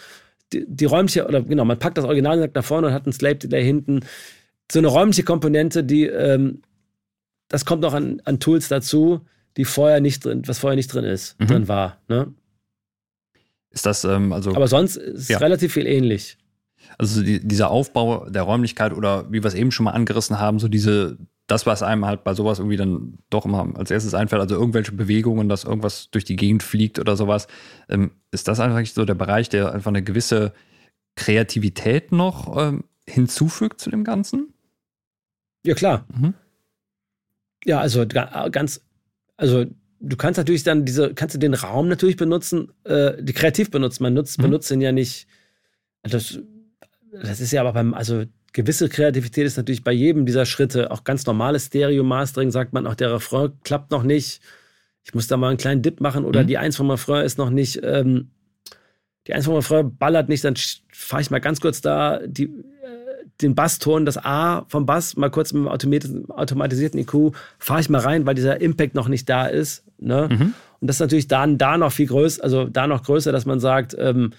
die, 0.53 0.67
die 0.69 0.85
räumliche, 0.85 1.27
oder 1.27 1.43
genau, 1.43 1.65
man 1.65 1.79
packt 1.79 1.99
das 1.99 2.05
Original 2.05 2.51
nach 2.53 2.65
vorne 2.65 2.89
und 2.89 2.93
hat 2.93 3.07
einen 3.07 3.13
Slap-Delay 3.13 3.65
hinten. 3.65 4.01
So 4.71 4.79
eine 4.79 4.89
räumliche 4.89 5.23
Komponente, 5.23 5.85
die 5.85 6.07
ähm, 6.07 6.63
das 7.53 7.67
kommt 7.67 7.83
noch 7.83 7.93
an, 7.93 8.21
an 8.25 8.41
Tools 8.41 8.69
dazu, 8.69 9.21
die 9.57 9.67
vorher 9.67 10.01
nicht 10.01 10.25
drin, 10.25 10.43
was 10.47 10.59
vorher 10.59 10.77
nicht 10.77 10.93
drin 10.93 11.05
ist, 11.05 11.39
mhm. 11.39 11.47
drin 11.47 11.69
war. 11.69 11.99
Ne? 12.09 12.33
Ist 13.71 13.87
das 13.87 14.05
ähm, 14.05 14.33
also. 14.33 14.55
Aber 14.55 14.69
sonst 14.69 14.97
ist 14.97 15.29
ja. 15.29 15.39
relativ 15.39 15.75
viel 15.75 15.87
ähnlich. 15.87 16.39
Also 16.99 17.23
die, 17.23 17.47
dieser 17.47 17.71
Aufbau 17.71 18.29
der 18.29 18.43
Räumlichkeit 18.43 18.93
oder 18.93 19.31
wie 19.31 19.43
wir 19.43 19.47
es 19.47 19.55
eben 19.55 19.71
schon 19.71 19.85
mal 19.85 19.93
angerissen 19.93 20.41
haben, 20.41 20.59
so 20.59 20.69
diese, 20.69 21.19
das, 21.47 21.67
was 21.67 21.83
einem 21.83 22.07
halt 22.07 22.25
bei 22.25 22.35
sowas 22.35 22.59
irgendwie 22.59 22.77
dann 22.77 23.19
doch 23.31 23.45
immer 23.45 23.69
als 23.77 23.91
erstes 23.91 24.15
einfällt, 24.15 24.41
also 24.41 24.55
irgendwelche 24.55 24.93
Bewegungen, 24.93 25.49
dass 25.49 25.65
irgendwas 25.65 26.11
durch 26.11 26.25
die 26.25 26.37
Gegend 26.37 26.63
fliegt 26.63 26.99
oder 26.99 27.17
sowas, 27.17 27.49
ähm, 27.89 28.13
ist 28.31 28.49
das 28.49 28.61
eigentlich 28.61 28.95
so 28.95 29.05
der 29.05 29.15
Bereich, 29.15 29.49
der 29.49 29.73
einfach 29.73 29.91
eine 29.91 30.03
gewisse 30.03 30.53
Kreativität 31.17 32.13
noch 32.13 32.57
ähm, 32.57 32.85
hinzufügt 33.07 33.81
zu 33.81 33.91
dem 33.91 34.05
Ganzen? 34.05 34.55
Ja, 35.65 35.75
klar. 35.75 36.07
Mhm. 36.15 36.35
Ja, 37.65 37.81
also 37.81 38.07
ganz, 38.07 38.85
also 39.37 39.67
du 40.01 40.17
kannst 40.17 40.39
natürlich 40.39 40.65
dann 40.65 40.85
diese, 40.85 41.15
kannst 41.15 41.35
du 41.35 41.39
den 41.39 41.55
Raum 41.55 41.89
natürlich 41.89 42.17
benutzen, 42.17 42.73
äh, 42.85 43.23
die 43.23 43.33
kreativ 43.33 43.71
benutzen. 43.71 44.03
Man 44.03 44.15
nutzt, 44.15 44.39
mhm. 44.39 44.45
benutzt 44.45 44.71
den 44.71 44.81
ja 44.81 44.93
nicht. 44.93 45.27
Das, 46.03 46.39
das 47.13 47.41
ist 47.41 47.53
ja 47.53 47.61
aber 47.61 47.73
beim, 47.73 47.95
also 47.95 48.25
gewisse 48.53 48.89
Kreativität 48.89 49.47
ist 49.47 49.57
natürlich 49.57 49.85
bei 49.85 49.93
jedem 49.93 50.27
dieser 50.27 50.47
Schritte, 50.47 50.91
auch 50.91 51.05
ganz 51.05 51.27
normales 51.27 51.67
Stereo-Mastering, 51.67 52.51
sagt 52.51 52.73
man, 52.73 52.87
auch 52.87 52.95
der 52.95 53.13
Refrain 53.13 53.53
klappt 53.65 53.91
noch 53.91 54.03
nicht. 54.03 54.41
Ich 55.05 55.15
muss 55.15 55.27
da 55.27 55.37
mal 55.37 55.49
einen 55.49 55.59
kleinen 55.59 55.83
Dip 55.83 56.01
machen 56.01 56.25
oder 56.25 56.43
mhm. 56.43 56.47
die 56.47 56.59
Eins 56.59 56.77
vom 56.77 56.91
Refrain 56.91 57.25
ist 57.25 57.39
noch 57.39 57.51
nicht, 57.51 57.81
ähm, 57.83 58.31
die 59.27 59.35
Eins 59.35 59.47
vom 59.47 59.55
Refrain 59.55 59.97
ballert 59.97 60.29
nicht, 60.29 60.45
dann 60.45 60.55
fahre 60.93 61.23
ich 61.23 61.31
mal 61.31 61.41
ganz 61.41 61.61
kurz 61.61 61.81
da 61.81 62.21
die, 62.27 62.51
den 63.41 63.55
Basston, 63.55 64.05
das 64.05 64.19
A 64.19 64.65
vom 64.69 64.87
Bass, 64.87 65.17
mal 65.17 65.31
kurz 65.31 65.53
mit 65.53 66.05
dem 66.05 66.31
automatisierten 66.31 67.01
IQ, 67.01 67.35
fahre 67.59 67.81
ich 67.81 67.89
mal 67.89 68.01
rein, 68.01 68.27
weil 68.27 68.35
dieser 68.35 68.61
Impact 68.61 68.95
noch 68.95 69.09
nicht 69.09 69.29
da 69.29 69.47
ist. 69.47 69.85
Ne? 69.99 70.29
Mhm. 70.31 70.55
Und 70.81 70.89
das 70.89 70.97
ist 70.97 71.01
natürlich 71.01 71.29
dann 71.29 71.59
da 71.59 71.79
noch 71.79 71.93
viel 71.93 72.07
größer, 72.07 72.43
also 72.43 72.65
da 72.65 72.87
noch 72.87 73.05
größer, 73.05 73.33
dass 73.33 73.47
man 73.47 73.61
sagt, 73.61 73.97
ähm, 73.99 74.33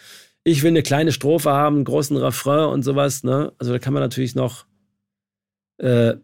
ich 0.43 0.63
will 0.63 0.69
eine 0.69 0.83
kleine 0.83 1.11
Strophe 1.11 1.51
haben, 1.51 1.77
einen 1.77 1.85
großen 1.85 2.17
Refrain 2.17 2.69
und 2.69 2.83
sowas. 2.83 3.23
Ne? 3.23 3.53
Also 3.57 3.71
da 3.71 3.79
kann 3.79 3.93
man 3.93 4.03
natürlich 4.03 4.35
noch 4.35 4.65
äh, 5.77 6.15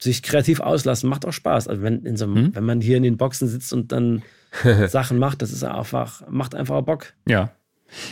sich 0.00 0.22
kreativ 0.22 0.60
auslassen. 0.60 1.08
Macht 1.08 1.26
auch 1.26 1.32
Spaß. 1.32 1.68
Also 1.68 1.82
wenn, 1.82 2.04
in 2.04 2.16
so 2.16 2.26
mhm. 2.26 2.54
wenn 2.54 2.64
man 2.64 2.80
hier 2.80 2.96
in 2.96 3.02
den 3.02 3.16
Boxen 3.16 3.48
sitzt 3.48 3.72
und 3.72 3.92
dann 3.92 4.22
Sachen 4.88 5.18
macht, 5.18 5.42
das 5.42 5.52
ist 5.52 5.64
einfach, 5.64 6.22
macht 6.30 6.54
einfach 6.54 6.80
Bock. 6.82 7.14
Ja. 7.26 7.52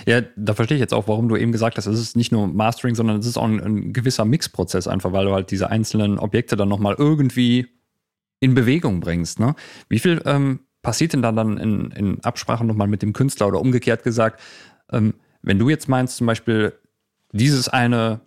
Ja, 0.07 0.23
da 0.37 0.55
verstehe 0.55 0.77
ich 0.77 0.81
jetzt 0.81 0.95
auch, 0.95 1.07
warum 1.07 1.29
du 1.29 1.37
eben 1.37 1.53
gesagt 1.53 1.77
hast, 1.77 1.85
es 1.85 2.01
ist 2.01 2.17
nicht 2.17 2.33
nur 2.33 2.47
Mastering, 2.47 2.95
sondern 2.95 3.19
es 3.19 3.27
ist 3.27 3.37
auch 3.37 3.45
ein, 3.45 3.61
ein 3.61 3.93
gewisser 3.93 4.25
Mixprozess 4.25 4.89
einfach, 4.89 5.13
weil 5.13 5.27
du 5.27 5.33
halt 5.33 5.51
diese 5.51 5.69
einzelnen 5.69 6.19
Objekte 6.19 6.57
dann 6.57 6.71
nochmal 6.71 6.95
irgendwie 6.97 7.67
in 8.41 8.55
Bewegung 8.55 9.01
bringst. 9.01 9.39
Ne? 9.39 9.55
Wie 9.91 9.99
viel 9.99 10.23
ähm, 10.25 10.61
passiert 10.81 11.13
denn 11.13 11.21
dann, 11.21 11.37
dann 11.37 11.59
in, 11.59 11.91
in 11.91 12.25
Absprache 12.25 12.65
nochmal 12.65 12.89
mit 12.89 13.03
dem 13.03 13.13
Künstler 13.13 13.49
oder 13.49 13.61
umgekehrt 13.61 14.03
gesagt, 14.03 14.41
ähm, 14.91 15.13
wenn 15.47 15.59
du 15.59 15.71
jetzt 15.71 15.89
meinst 15.89 16.17
zum 16.17 16.27
Beispiel, 16.27 16.75
dieses 17.33 17.69
eine 17.69 18.21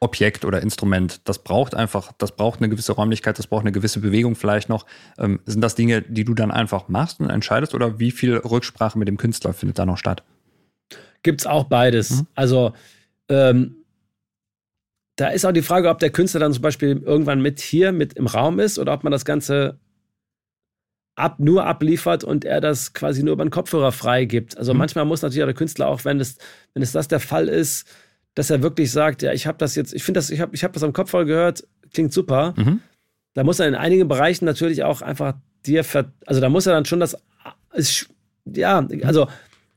Objekt 0.00 0.44
oder 0.44 0.60
Instrument, 0.62 1.20
das 1.28 1.44
braucht 1.44 1.74
einfach, 1.74 2.12
das 2.18 2.34
braucht 2.34 2.60
eine 2.60 2.68
gewisse 2.68 2.92
Räumlichkeit, 2.92 3.38
das 3.38 3.46
braucht 3.46 3.62
eine 3.62 3.72
gewisse 3.72 4.00
Bewegung 4.00 4.34
vielleicht 4.34 4.68
noch. 4.68 4.86
Ähm, 5.18 5.40
sind 5.46 5.60
das 5.60 5.74
Dinge, 5.74 6.02
die 6.02 6.24
du 6.24 6.34
dann 6.34 6.50
einfach 6.50 6.88
machst 6.88 7.20
und 7.20 7.30
entscheidest 7.30 7.74
oder 7.74 8.00
wie 8.00 8.10
viel 8.10 8.36
Rücksprache 8.36 8.98
mit 8.98 9.08
dem 9.08 9.18
Künstler 9.18 9.52
findet 9.52 9.78
da 9.78 9.86
noch 9.86 9.98
statt? 9.98 10.24
Gibt 11.22 11.42
es 11.42 11.46
auch 11.46 11.64
beides. 11.64 12.10
Mhm. 12.10 12.26
Also 12.34 12.72
ähm, 13.28 13.76
da 15.16 15.28
ist 15.28 15.44
auch 15.44 15.52
die 15.52 15.62
Frage, 15.62 15.90
ob 15.90 15.98
der 15.98 16.10
Künstler 16.10 16.40
dann 16.40 16.52
zum 16.52 16.62
Beispiel 16.62 17.02
irgendwann 17.04 17.40
mit 17.40 17.60
hier 17.60 17.92
mit 17.92 18.14
im 18.14 18.26
Raum 18.26 18.58
ist 18.58 18.78
oder 18.78 18.92
ob 18.92 19.04
man 19.04 19.12
das 19.12 19.24
Ganze 19.24 19.78
ab, 21.16 21.38
nur 21.38 21.64
abliefert 21.64 22.24
und 22.24 22.44
er 22.44 22.60
das 22.60 22.92
quasi 22.92 23.22
nur 23.22 23.34
über 23.34 23.44
den 23.44 23.50
Kopfhörer 23.50 23.92
freigibt. 23.92 24.58
Also 24.58 24.72
mhm. 24.72 24.78
manchmal 24.78 25.04
muss 25.04 25.22
natürlich 25.22 25.42
auch 25.42 25.48
der 25.48 25.54
Künstler 25.54 25.88
auch, 25.88 26.04
wenn 26.04 26.20
es, 26.20 26.38
wenn 26.72 26.82
es 26.82 26.92
das 26.92 27.08
der 27.08 27.20
Fall 27.20 27.48
ist, 27.48 27.86
dass 28.34 28.50
er 28.50 28.62
wirklich 28.62 28.90
sagt, 28.90 29.22
ja, 29.22 29.32
ich 29.32 29.46
habe 29.46 29.58
das 29.58 29.76
jetzt, 29.76 29.94
ich 29.94 30.02
finde 30.02 30.18
das, 30.18 30.30
ich 30.30 30.40
habe 30.40 30.54
ich 30.54 30.64
hab 30.64 30.72
das 30.72 30.82
am 30.82 30.92
Kopfhörer 30.92 31.24
gehört, 31.24 31.66
klingt 31.92 32.12
super. 32.12 32.54
Mhm. 32.56 32.80
Da 33.34 33.44
muss 33.44 33.60
er 33.60 33.68
in 33.68 33.74
einigen 33.74 34.08
Bereichen 34.08 34.44
natürlich 34.44 34.82
auch 34.82 35.02
einfach 35.02 35.34
dir, 35.66 35.84
also 36.26 36.40
da 36.40 36.48
muss 36.48 36.66
er 36.66 36.74
dann 36.74 36.84
schon 36.84 37.00
das, 37.00 37.16
ist, 37.72 38.08
ja, 38.44 38.86
also 39.02 39.28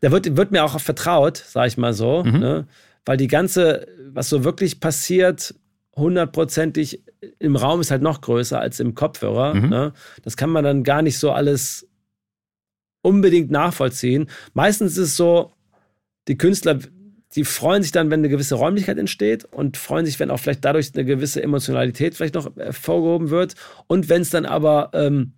der 0.02 0.12
wird, 0.12 0.38
wird 0.38 0.52
mir 0.52 0.64
auch 0.64 0.80
vertraut, 0.80 1.38
sag 1.38 1.68
ich 1.68 1.78
mal 1.78 1.94
so, 1.94 2.24
mhm. 2.24 2.40
ne? 2.40 2.68
weil 3.06 3.18
die 3.18 3.28
ganze, 3.28 3.88
was 4.12 4.30
so 4.30 4.44
wirklich 4.44 4.80
passiert, 4.80 5.56
hundertprozentig 5.98 7.04
im 7.40 7.56
Raum 7.56 7.82
ist 7.82 7.92
halt 7.92 8.02
noch 8.02 8.22
größer 8.22 8.60
als 8.60 8.80
im 8.80 8.96
Kopfhörer. 8.96 9.56
Mhm. 9.56 9.70
Ne? 9.70 9.94
Das 10.22 10.38
kann 10.38 10.50
man 10.50 10.64
dann 10.64 10.84
gar 10.84 11.02
nicht 11.02 11.18
so 11.18 11.32
alles 11.32 11.88
unbedingt 13.02 13.52
nachvollziehen. 13.52 14.30
Meistens 14.54 14.94
ist 14.94 15.10
es 15.10 15.18
so, 15.18 15.54
die 16.28 16.38
Künstler, 16.38 16.80
die 17.36 17.44
freuen 17.44 17.82
sich 17.84 17.92
dann, 17.92 18.10
wenn 18.12 18.20
eine 18.20 18.30
gewisse 18.30 18.56
Räumlichkeit 18.56 18.98
entsteht 18.98 19.46
und 19.46 19.78
freuen 19.78 20.06
sich, 20.06 20.20
wenn 20.20 20.32
auch 20.32 20.40
vielleicht 20.40 20.66
dadurch 20.66 20.92
eine 20.94 21.06
gewisse 21.06 21.42
Emotionalität 21.42 22.16
vielleicht 22.16 22.36
noch 22.36 22.56
hervorgehoben 22.56 23.30
wird. 23.30 23.56
Und 23.88 24.10
wenn 24.10 24.22
es 24.22 24.30
dann 24.30 24.46
aber 24.46 24.92
ähm, 24.94 25.34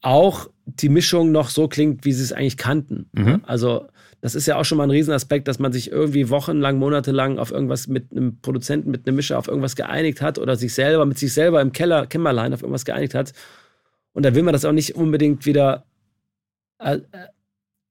auch 0.00 0.48
die 0.64 0.88
Mischung 0.88 1.32
noch 1.32 1.48
so 1.48 1.68
klingt, 1.68 2.04
wie 2.04 2.12
sie 2.12 2.22
es 2.22 2.32
eigentlich 2.32 2.56
kannten. 2.56 3.08
Mhm. 3.12 3.42
Also 3.46 3.88
das 4.22 4.36
ist 4.36 4.46
ja 4.46 4.56
auch 4.56 4.64
schon 4.64 4.78
mal 4.78 4.84
ein 4.84 4.90
Riesenaspekt, 4.90 5.48
dass 5.48 5.58
man 5.58 5.72
sich 5.72 5.90
irgendwie 5.90 6.30
wochenlang, 6.30 6.78
monatelang 6.78 7.38
auf 7.40 7.50
irgendwas 7.50 7.88
mit 7.88 8.12
einem 8.12 8.40
Produzenten, 8.40 8.90
mit 8.92 9.06
einem 9.06 9.16
Mischer 9.16 9.36
auf 9.36 9.48
irgendwas 9.48 9.74
geeinigt 9.76 10.22
hat 10.22 10.38
oder 10.38 10.54
sich 10.56 10.72
selber, 10.74 11.04
mit 11.04 11.18
sich 11.18 11.34
selber 11.34 11.60
im 11.60 11.72
Keller, 11.72 12.06
Kämmerlein 12.06 12.54
auf 12.54 12.62
irgendwas 12.62 12.84
geeinigt 12.84 13.14
hat. 13.14 13.32
Und 14.12 14.24
da 14.24 14.34
will 14.34 14.44
man 14.44 14.52
das 14.52 14.64
auch 14.64 14.72
nicht 14.72 14.94
unbedingt 14.94 15.44
wieder. 15.44 15.84
Äh, 16.78 16.96
äh 16.96 17.00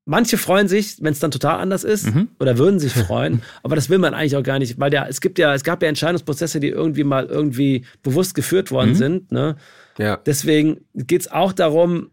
manche 0.06 0.38
freuen 0.38 0.68
sich, 0.70 1.04
wenn 1.04 1.12
es 1.12 1.20
dann 1.20 1.32
total 1.32 1.60
anders 1.60 1.84
ist, 1.84 2.08
Mhm. 2.08 2.30
oder 2.40 2.58
würden 2.58 2.80
sich 2.80 2.94
freuen, 3.08 3.42
aber 3.62 3.76
das 3.76 3.90
will 3.90 3.98
man 4.00 4.14
eigentlich 4.14 4.36
auch 4.38 4.44
gar 4.44 4.58
nicht, 4.58 4.80
weil 4.80 4.90
der, 4.90 5.08
es 5.10 5.20
gibt 5.22 5.38
ja, 5.38 5.54
es 5.54 5.64
gab 5.64 5.84
ja 5.84 5.90
Entscheidungsprozesse, 5.90 6.60
die 6.62 6.70
irgendwie 6.70 7.04
mal 7.04 7.26
irgendwie 7.26 7.86
bewusst 8.04 8.36
geführt 8.36 8.72
worden 8.72 8.92
Mhm. 8.92 8.96
sind. 8.96 9.32
Ne? 9.34 9.58
Ja. 9.98 10.18
Deswegen 10.26 10.86
geht 10.96 11.22
es 11.22 11.32
auch 11.32 11.52
darum, 11.54 12.10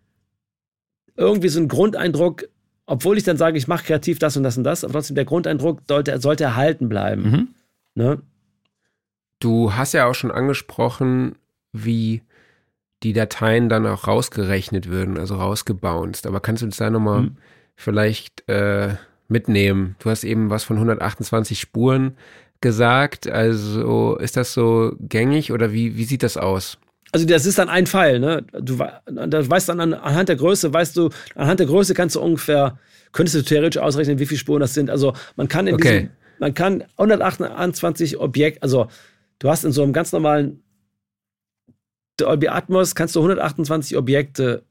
irgendwie 1.16 1.48
so 1.48 1.60
einen 1.60 1.68
Grundeindruck, 1.68 2.48
obwohl 2.88 3.18
ich 3.18 3.24
dann 3.24 3.36
sage, 3.36 3.58
ich 3.58 3.68
mache 3.68 3.84
kreativ 3.84 4.18
das 4.18 4.36
und 4.36 4.42
das 4.42 4.56
und 4.56 4.64
das, 4.64 4.82
aber 4.82 4.94
trotzdem 4.94 5.14
der 5.14 5.26
Grundeindruck 5.26 5.82
sollte, 5.86 6.18
sollte 6.20 6.44
erhalten 6.44 6.88
bleiben. 6.88 7.22
Mhm. 7.22 7.48
Ne? 7.94 8.22
Du 9.40 9.74
hast 9.74 9.92
ja 9.92 10.06
auch 10.06 10.14
schon 10.14 10.30
angesprochen, 10.30 11.36
wie 11.72 12.22
die 13.02 13.12
Dateien 13.12 13.68
dann 13.68 13.86
auch 13.86 14.08
rausgerechnet 14.08 14.88
würden, 14.88 15.18
also 15.18 15.36
rausgebounced. 15.36 16.26
Aber 16.26 16.40
kannst 16.40 16.62
du 16.62 16.66
uns 16.66 16.78
da 16.78 16.90
nochmal 16.90 17.22
Mhm. 17.22 17.36
vielleicht 17.76 18.48
äh, 18.48 18.94
mitnehmen? 19.28 19.94
Du 20.00 20.10
hast 20.10 20.24
eben 20.24 20.50
was 20.50 20.64
von 20.64 20.76
128 20.76 21.60
Spuren 21.60 22.16
gesagt. 22.60 23.28
Also 23.28 24.16
ist 24.16 24.36
das 24.36 24.54
so 24.54 24.96
gängig 24.98 25.52
oder 25.52 25.72
wie, 25.72 25.96
wie 25.96 26.04
sieht 26.04 26.22
das 26.22 26.36
aus? 26.36 26.78
Also 27.12 27.26
das 27.26 27.46
ist 27.46 27.58
dann 27.58 27.68
ein 27.68 27.86
Pfeil, 27.86 28.20
ne? 28.20 28.44
Du, 28.52 28.76
da 28.76 29.50
weißt 29.50 29.68
dann 29.68 29.80
an, 29.80 29.94
anhand 29.94 30.28
der 30.28 30.36
Größe, 30.36 30.72
weißt 30.72 30.96
du, 30.96 31.10
anhand 31.34 31.60
der 31.60 31.66
Größe 31.66 31.94
kannst 31.94 32.16
du 32.16 32.20
ungefähr, 32.20 32.78
könntest 33.12 33.36
du 33.36 33.42
theoretisch 33.42 33.80
ausrechnen, 33.80 34.18
wie 34.18 34.26
viele 34.26 34.38
Spuren 34.38 34.60
das 34.60 34.74
sind. 34.74 34.90
Also 34.90 35.14
man 35.36 35.48
kann 35.48 35.66
in 35.66 35.74
Okay. 35.74 36.00
diesem, 36.00 36.10
man 36.38 36.54
kann 36.54 36.84
128 36.96 38.18
Objekte, 38.18 38.62
also 38.62 38.88
du 39.38 39.48
hast 39.48 39.64
in 39.64 39.72
so 39.72 39.82
einem 39.82 39.92
ganz 39.92 40.12
normalen 40.12 40.62
Dolby 42.18 42.48
Atmos 42.48 42.94
kannst 42.94 43.14
du 43.16 43.20
128 43.20 43.96
Objekte 43.96 44.64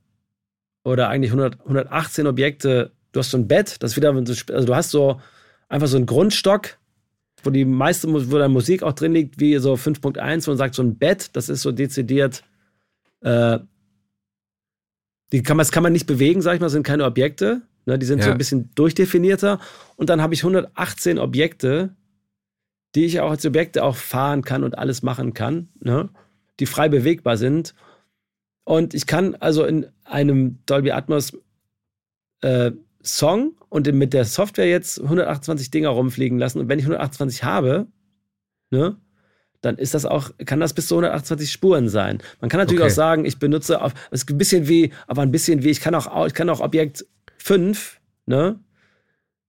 oder 0.83 1.09
eigentlich 1.09 1.31
100, 1.31 1.59
118 1.61 2.27
Objekte, 2.27 2.91
du 3.11 3.19
hast 3.19 3.31
so 3.31 3.37
ein 3.37 3.47
Bett, 3.47 3.77
das 3.81 3.91
ist 3.91 3.97
wieder, 3.97 4.13
also 4.13 4.65
du 4.65 4.75
hast 4.75 4.91
so 4.91 5.21
einfach 5.69 5.87
so 5.87 5.97
einen 5.97 6.05
Grundstock, 6.05 6.77
wo 7.43 7.49
die 7.49 7.65
meiste, 7.65 8.11
wo 8.11 8.37
deine 8.37 8.49
Musik 8.49 8.83
auch 8.83 8.93
drin 8.93 9.13
liegt, 9.13 9.39
wie 9.39 9.57
so 9.57 9.73
5.1, 9.75 10.45
wo 10.47 10.51
man 10.51 10.57
sagt, 10.57 10.75
so 10.75 10.83
ein 10.83 10.97
Bett, 10.97 11.29
das 11.35 11.49
ist 11.49 11.61
so 11.61 11.71
dezidiert, 11.71 12.43
äh, 13.21 13.59
die 15.31 15.43
kann 15.43 15.57
man, 15.57 15.63
das 15.63 15.71
kann 15.71 15.83
man 15.83 15.93
nicht 15.93 16.07
bewegen, 16.07 16.41
sag 16.41 16.55
ich 16.55 16.61
mal, 16.61 16.69
sind 16.69 16.83
keine 16.83 17.03
Objekte, 17.05 17.61
ne, 17.85 17.99
die 17.99 18.05
sind 18.05 18.21
so 18.21 18.29
Ja. 18.29 18.33
ein 18.33 18.37
bisschen 18.37 18.69
durchdefinierter. 18.75 19.59
Und 19.97 20.09
dann 20.09 20.21
habe 20.21 20.33
ich 20.33 20.43
118 20.43 21.19
Objekte, 21.19 21.95
die 22.95 23.05
ich 23.05 23.19
auch 23.19 23.31
als 23.31 23.45
Objekte 23.45 23.83
auch 23.83 23.95
fahren 23.97 24.41
kann 24.43 24.63
und 24.63 24.77
alles 24.77 25.03
machen 25.03 25.33
kann, 25.33 25.69
ne, 25.81 26.09
die 26.59 26.65
frei 26.65 26.87
bewegbar 26.89 27.37
sind. 27.37 27.75
Und 28.63 28.93
ich 28.93 29.05
kann 29.05 29.35
also 29.35 29.65
in 29.65 29.87
einem 30.05 30.59
Dolby 30.65 30.91
Atmos 30.91 31.33
äh, 32.41 32.71
Song 33.03 33.56
und 33.69 33.91
mit 33.93 34.13
der 34.13 34.25
Software 34.25 34.67
jetzt 34.69 35.01
128 35.01 35.71
Dinger 35.71 35.89
rumfliegen 35.89 36.37
lassen. 36.37 36.59
Und 36.59 36.69
wenn 36.69 36.79
ich 36.79 36.85
128 36.85 37.43
habe, 37.43 37.87
ne, 38.71 38.97
dann 39.61 39.77
ist 39.77 39.93
das 39.93 40.05
auch, 40.05 40.31
kann 40.45 40.59
das 40.59 40.73
bis 40.73 40.87
zu 40.87 40.95
128 40.95 41.51
Spuren 41.51 41.89
sein. 41.89 42.19
Man 42.41 42.49
kann 42.49 42.59
natürlich 42.59 42.81
Okay. 42.81 42.91
auch 42.91 42.95
sagen, 42.95 43.25
ich 43.25 43.39
benutze 43.39 43.81
auf, 43.81 43.93
es 44.11 44.21
ist 44.23 44.29
ein 44.29 44.37
bisschen 44.37 44.67
wie, 44.67 44.91
aber 45.07 45.23
ein 45.23 45.31
bisschen 45.31 45.63
wie, 45.63 45.69
ich 45.69 45.81
kann 45.81 45.95
auch, 45.95 46.27
ich 46.27 46.33
kann 46.33 46.49
auch 46.49 46.59
Objekt 46.59 47.05
5, 47.37 47.99
ne? 48.25 48.59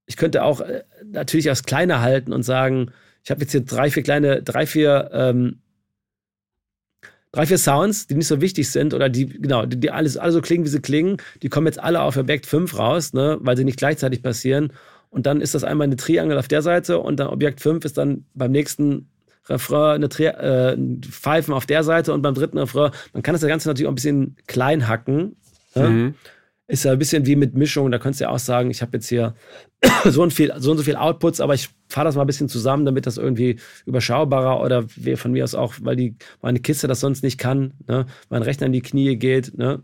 Ich 0.07 0.17
könnte 0.17 0.43
auch 0.43 0.63
äh, 0.63 0.85
natürlich 1.05 1.45
das 1.45 1.65
kleiner 1.65 2.01
halten 2.01 2.33
und 2.33 2.43
sagen, 2.43 2.91
ich 3.23 3.31
habe 3.31 3.43
jetzt 3.43 3.53
hier 3.53 3.61
drei, 3.61 3.91
vier 3.91 4.03
kleine, 4.03 4.43
drei, 4.43 4.65
vier, 4.67 5.11
ähm, 5.13 5.61
drei, 7.33 7.47
vier 7.47 7.59
Sounds, 7.59 8.07
die 8.07 8.15
nicht 8.15 8.27
so 8.27 8.41
wichtig 8.41 8.71
sind 8.71 8.95
oder 8.95 9.09
die, 9.09 9.27
genau, 9.27 9.67
die, 9.67 9.79
die 9.79 9.91
alles, 9.91 10.17
alle 10.17 10.33
so 10.33 10.41
klingen, 10.41 10.65
wie 10.65 10.69
sie 10.69 10.81
klingen, 10.81 11.19
die 11.43 11.49
kommen 11.49 11.67
jetzt 11.67 11.81
alle 11.81 12.01
auf 12.01 12.17
Objekt 12.17 12.47
5 12.47 12.79
raus, 12.79 13.13
ne, 13.13 13.39
weil 13.41 13.57
sie 13.57 13.65
nicht 13.65 13.79
gleichzeitig 13.79 14.23
passieren. 14.23 14.73
Und 15.11 15.27
dann 15.27 15.41
ist 15.41 15.55
das 15.55 15.65
einmal 15.65 15.87
eine 15.87 15.97
Triangel 15.97 16.39
auf 16.39 16.49
der 16.49 16.63
Seite 16.63 16.99
und 16.99 17.19
dann 17.19 17.29
Objekt 17.29 17.61
5 17.61 17.85
ist 17.85 17.99
dann 17.99 18.25
beim 18.35 18.51
nächsten 18.51 19.09
Refrain 19.49 19.97
eine 19.97 20.09
Tri 20.09 20.27
äh, 20.27 20.77
Pfeifen 21.03 21.55
auf 21.55 21.67
der 21.67 21.83
Seite 21.83 22.13
und 22.13 22.23
beim 22.23 22.35
dritten 22.35 22.59
Refrain, 22.59 22.91
man 23.13 23.23
kann 23.23 23.35
das 23.35 23.43
Ganze 23.43 23.69
natürlich 23.69 23.87
auch 23.87 23.93
ein 23.93 23.97
bisschen 23.97 24.37
klein 24.47 24.89
hacken. 24.89 25.37
Ne? 25.75 25.89
Mhm. 25.89 26.15
Ist 26.71 26.85
ja 26.85 26.93
ein 26.93 26.99
bisschen 26.99 27.25
wie 27.25 27.35
mit 27.35 27.55
Mischung. 27.55 27.91
Da 27.91 27.99
könntest 27.99 28.21
du 28.21 28.25
ja 28.25 28.31
auch 28.31 28.39
sagen, 28.39 28.71
ich 28.71 28.83
habe 28.83 28.99
jetzt 28.99 29.09
hier 29.09 29.35
so 30.05 30.23
und, 30.23 30.33
viel, 30.35 30.53
so 30.59 30.71
und 30.71 30.77
so 30.77 30.83
viel 30.83 30.97
Outputs, 30.97 31.41
aber 31.41 31.55
ich 31.55 31.71
fahre 31.89 32.05
das 32.05 32.15
mal 32.15 32.23
ein 32.23 32.27
bisschen 32.27 32.51
zusammen, 32.51 32.85
damit 32.85 33.07
das 33.07 33.17
irgendwie 33.17 33.59
überschaubarer 33.87 34.63
oder 34.63 34.85
wie- 34.97 35.17
von 35.17 35.33
mir 35.33 35.45
aus 35.45 35.55
auch, 35.55 35.75
weil 35.81 35.97
die 35.97 36.17
meine 36.43 36.61
Kiste 36.61 36.87
das 36.87 37.01
sonst 37.01 37.23
nicht 37.23 37.39
kann, 37.39 37.73
ne? 37.87 38.05
mein 38.29 38.43
Rechner 38.43 38.67
in 38.67 38.73
die 38.73 38.83
Knie 38.83 39.17
geht. 39.17 39.57
Ne? 39.57 39.83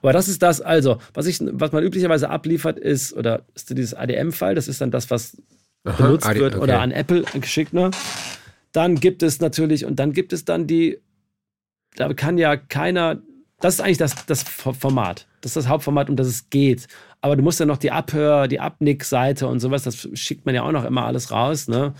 Aber 0.00 0.14
das 0.14 0.28
ist 0.28 0.42
das, 0.42 0.62
also, 0.62 0.98
was, 1.12 1.26
ich, 1.26 1.38
was 1.42 1.70
man 1.70 1.84
üblicherweise 1.84 2.30
abliefert, 2.30 2.78
ist, 2.78 3.12
oder 3.12 3.44
ist 3.54 3.68
dieses 3.76 3.92
ADM-File, 3.92 4.54
das 4.54 4.68
ist 4.68 4.80
dann 4.80 4.90
das, 4.90 5.10
was 5.10 5.36
Aha, 5.84 6.02
benutzt 6.02 6.26
AD 6.26 6.40
wird 6.40 6.54
okay. 6.54 6.62
oder 6.62 6.80
an 6.80 6.92
Apple 6.92 7.24
geschickt. 7.38 7.74
Ne? 7.74 7.90
Dann 8.72 8.94
gibt 9.00 9.22
es 9.22 9.40
natürlich, 9.40 9.84
und 9.84 9.96
dann 9.96 10.14
gibt 10.14 10.32
es 10.32 10.46
dann 10.46 10.66
die, 10.66 10.98
da 11.94 12.12
kann 12.14 12.38
ja 12.38 12.56
keiner, 12.56 13.20
das 13.60 13.74
ist 13.74 13.80
eigentlich 13.80 13.98
das, 13.98 14.26
das 14.26 14.42
Format. 14.42 15.26
Das 15.40 15.50
ist 15.50 15.56
das 15.56 15.68
Hauptformat, 15.68 16.10
um 16.10 16.16
das 16.16 16.26
es 16.26 16.50
geht. 16.50 16.88
Aber 17.20 17.36
du 17.36 17.42
musst 17.42 17.58
ja 17.58 17.66
noch 17.66 17.78
die 17.78 17.90
Abhör, 17.90 18.48
die 18.48 18.60
Abnick-Seite 18.60 19.46
und 19.46 19.60
sowas, 19.60 19.82
das 19.82 20.08
schickt 20.14 20.44
man 20.44 20.54
ja 20.54 20.62
auch 20.62 20.72
noch 20.72 20.84
immer 20.84 21.06
alles 21.06 21.30
raus. 21.30 21.66
Ne? 21.66 21.94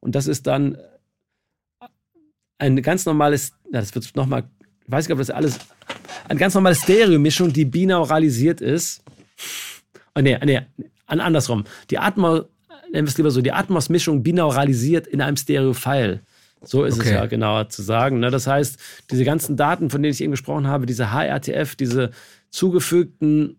Und 0.00 0.14
das 0.14 0.26
ist 0.26 0.46
dann 0.46 0.78
ein 2.58 2.80
ganz 2.82 3.06
normales, 3.06 3.52
ja, 3.72 3.80
das 3.80 3.94
wird 3.94 4.14
nochmal, 4.14 4.44
ich 4.84 4.92
weiß 4.92 5.06
nicht, 5.06 5.12
ob 5.12 5.18
das 5.18 5.30
alles, 5.30 5.58
eine 6.28 6.38
ganz 6.38 6.54
normale 6.54 6.74
Stereo-Mischung, 6.74 7.52
die 7.52 7.64
binauralisiert 7.64 8.60
ist. 8.60 9.02
Oh, 10.14 10.20
nee, 10.20 10.38
nee, 10.44 10.60
an, 11.06 11.20
andersrum. 11.20 11.64
Die 11.90 11.98
Atmos, 11.98 12.44
nennen 12.92 13.06
wir 13.06 13.10
es 13.10 13.16
lieber 13.16 13.30
so, 13.30 13.40
die 13.42 13.52
Atmos-Mischung 13.52 14.22
binauralisiert 14.22 15.06
in 15.06 15.20
einem 15.20 15.36
Stereo-File. 15.36 16.20
So 16.62 16.84
ist 16.84 16.94
es 16.94 17.00
Okay. 17.00 17.14
ja 17.14 17.26
genauer 17.26 17.68
zu 17.68 17.82
sagen. 17.82 18.20
Ne? 18.20 18.30
Das 18.30 18.46
heißt, 18.46 18.78
diese 19.10 19.24
ganzen 19.24 19.56
Daten, 19.56 19.90
von 19.90 20.02
denen 20.02 20.12
ich 20.12 20.20
eben 20.20 20.32
gesprochen 20.32 20.66
habe, 20.66 20.86
diese 20.86 21.10
HRTF, 21.12 21.74
diese 21.74 22.10
zugefügten 22.50 23.58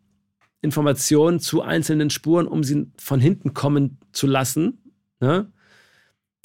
Informationen 0.61 1.39
zu 1.39 1.61
einzelnen 1.61 2.09
Spuren, 2.11 2.47
um 2.47 2.63
sie 2.63 2.87
von 2.97 3.19
hinten 3.19 3.53
kommen 3.53 3.97
zu 4.11 4.27
lassen, 4.27 4.77
ne? 5.19 5.51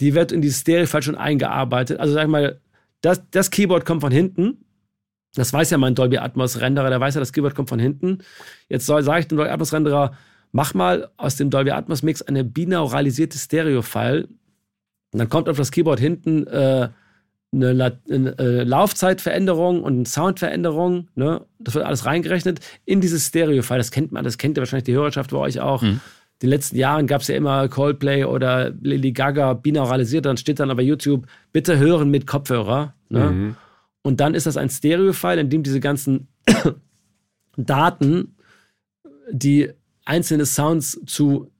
die 0.00 0.14
wird 0.14 0.32
in 0.32 0.40
dieses 0.40 0.60
Stereo-File 0.60 1.02
schon 1.02 1.14
eingearbeitet. 1.16 2.00
Also 2.00 2.14
sag 2.14 2.28
mal, 2.28 2.60
das, 3.02 3.22
das 3.30 3.50
Keyboard 3.50 3.84
kommt 3.84 4.00
von 4.00 4.12
hinten. 4.12 4.64
Das 5.34 5.52
weiß 5.52 5.68
ja 5.70 5.76
mein 5.76 5.94
Dolby 5.94 6.16
Atmos 6.18 6.60
Renderer, 6.60 6.88
der 6.88 7.00
weiß 7.00 7.14
ja, 7.14 7.20
das 7.20 7.32
Keyboard 7.32 7.54
kommt 7.54 7.68
von 7.68 7.78
hinten. 7.78 8.18
Jetzt 8.70 8.86
sage 8.86 9.20
ich 9.20 9.28
dem 9.28 9.36
Dolby 9.36 9.50
Atmos 9.52 9.72
Renderer, 9.74 10.12
mach 10.52 10.72
mal 10.72 11.10
aus 11.18 11.36
dem 11.36 11.50
Dolby 11.50 11.72
Atmos 11.72 12.02
Mix 12.02 12.22
eine 12.22 12.42
binauralisierte 12.44 13.36
Stereo-File. 13.36 14.28
Und 15.16 15.20
dann 15.20 15.30
kommt 15.30 15.48
auf 15.48 15.56
das 15.56 15.70
Keyboard 15.70 15.98
hinten 15.98 16.46
äh, 16.46 16.90
eine, 17.50 17.72
La 17.72 17.90
eine 18.10 18.38
äh, 18.38 18.64
Laufzeitveränderung 18.64 19.82
und 19.82 19.94
eine 19.94 20.04
Soundveränderung. 20.04 21.08
Ne? 21.14 21.40
Das 21.58 21.74
wird 21.74 21.86
alles 21.86 22.04
reingerechnet 22.04 22.60
in 22.84 23.00
dieses 23.00 23.28
Stereo-File. 23.28 23.78
Das 23.78 23.90
kennt 23.90 24.12
man, 24.12 24.24
das 24.24 24.36
kennt 24.36 24.58
ja 24.58 24.60
wahrscheinlich 24.60 24.84
die 24.84 24.92
Hörerschaft 24.92 25.30
bei 25.30 25.38
euch 25.38 25.58
auch. 25.58 25.82
In 25.82 26.00
den 26.42 26.50
letzten 26.50 26.76
Jahren 26.76 27.06
gab 27.06 27.22
es 27.22 27.28
ja 27.28 27.34
immer 27.34 27.66
Coldplay 27.70 28.24
oder 28.24 28.74
Lady 28.82 29.12
Gaga 29.12 29.54
binauralisiert. 29.54 30.26
Dann 30.26 30.36
steht 30.36 30.60
dann 30.60 30.70
aber 30.70 30.82
YouTube, 30.82 31.26
bitte 31.50 31.78
hören 31.78 32.10
mit 32.10 32.26
Kopfhörer. 32.26 32.92
Ne? 33.08 33.30
Mhm. 33.30 33.56
Und 34.02 34.20
dann 34.20 34.34
ist 34.34 34.44
das 34.44 34.58
ein 34.58 34.68
Stereo-File, 34.68 35.38
in 35.38 35.48
dem 35.48 35.62
diese 35.62 35.80
ganzen 35.80 36.28
Daten, 37.56 38.36
die 39.30 39.70
einzelne 40.04 40.44
Sounds 40.44 41.00
zu 41.06 41.50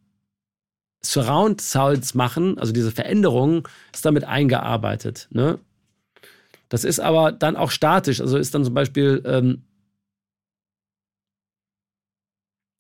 Surround 1.11 1.61
Sounds 1.61 2.14
machen, 2.14 2.59
also 2.59 2.72
diese 2.72 2.90
Veränderungen, 2.90 3.62
ist 3.92 4.04
damit 4.04 4.24
eingearbeitet. 4.24 5.28
Ne? 5.30 5.59
Das 6.68 6.84
ist 6.84 7.00
aber 7.00 7.32
dann 7.32 7.57
auch 7.57 7.70
statisch, 7.70 8.20
also 8.20 8.36
ist 8.36 8.54
dann 8.54 8.64
zum 8.64 8.74
Beispiel, 8.74 9.22
ähm, 9.24 9.62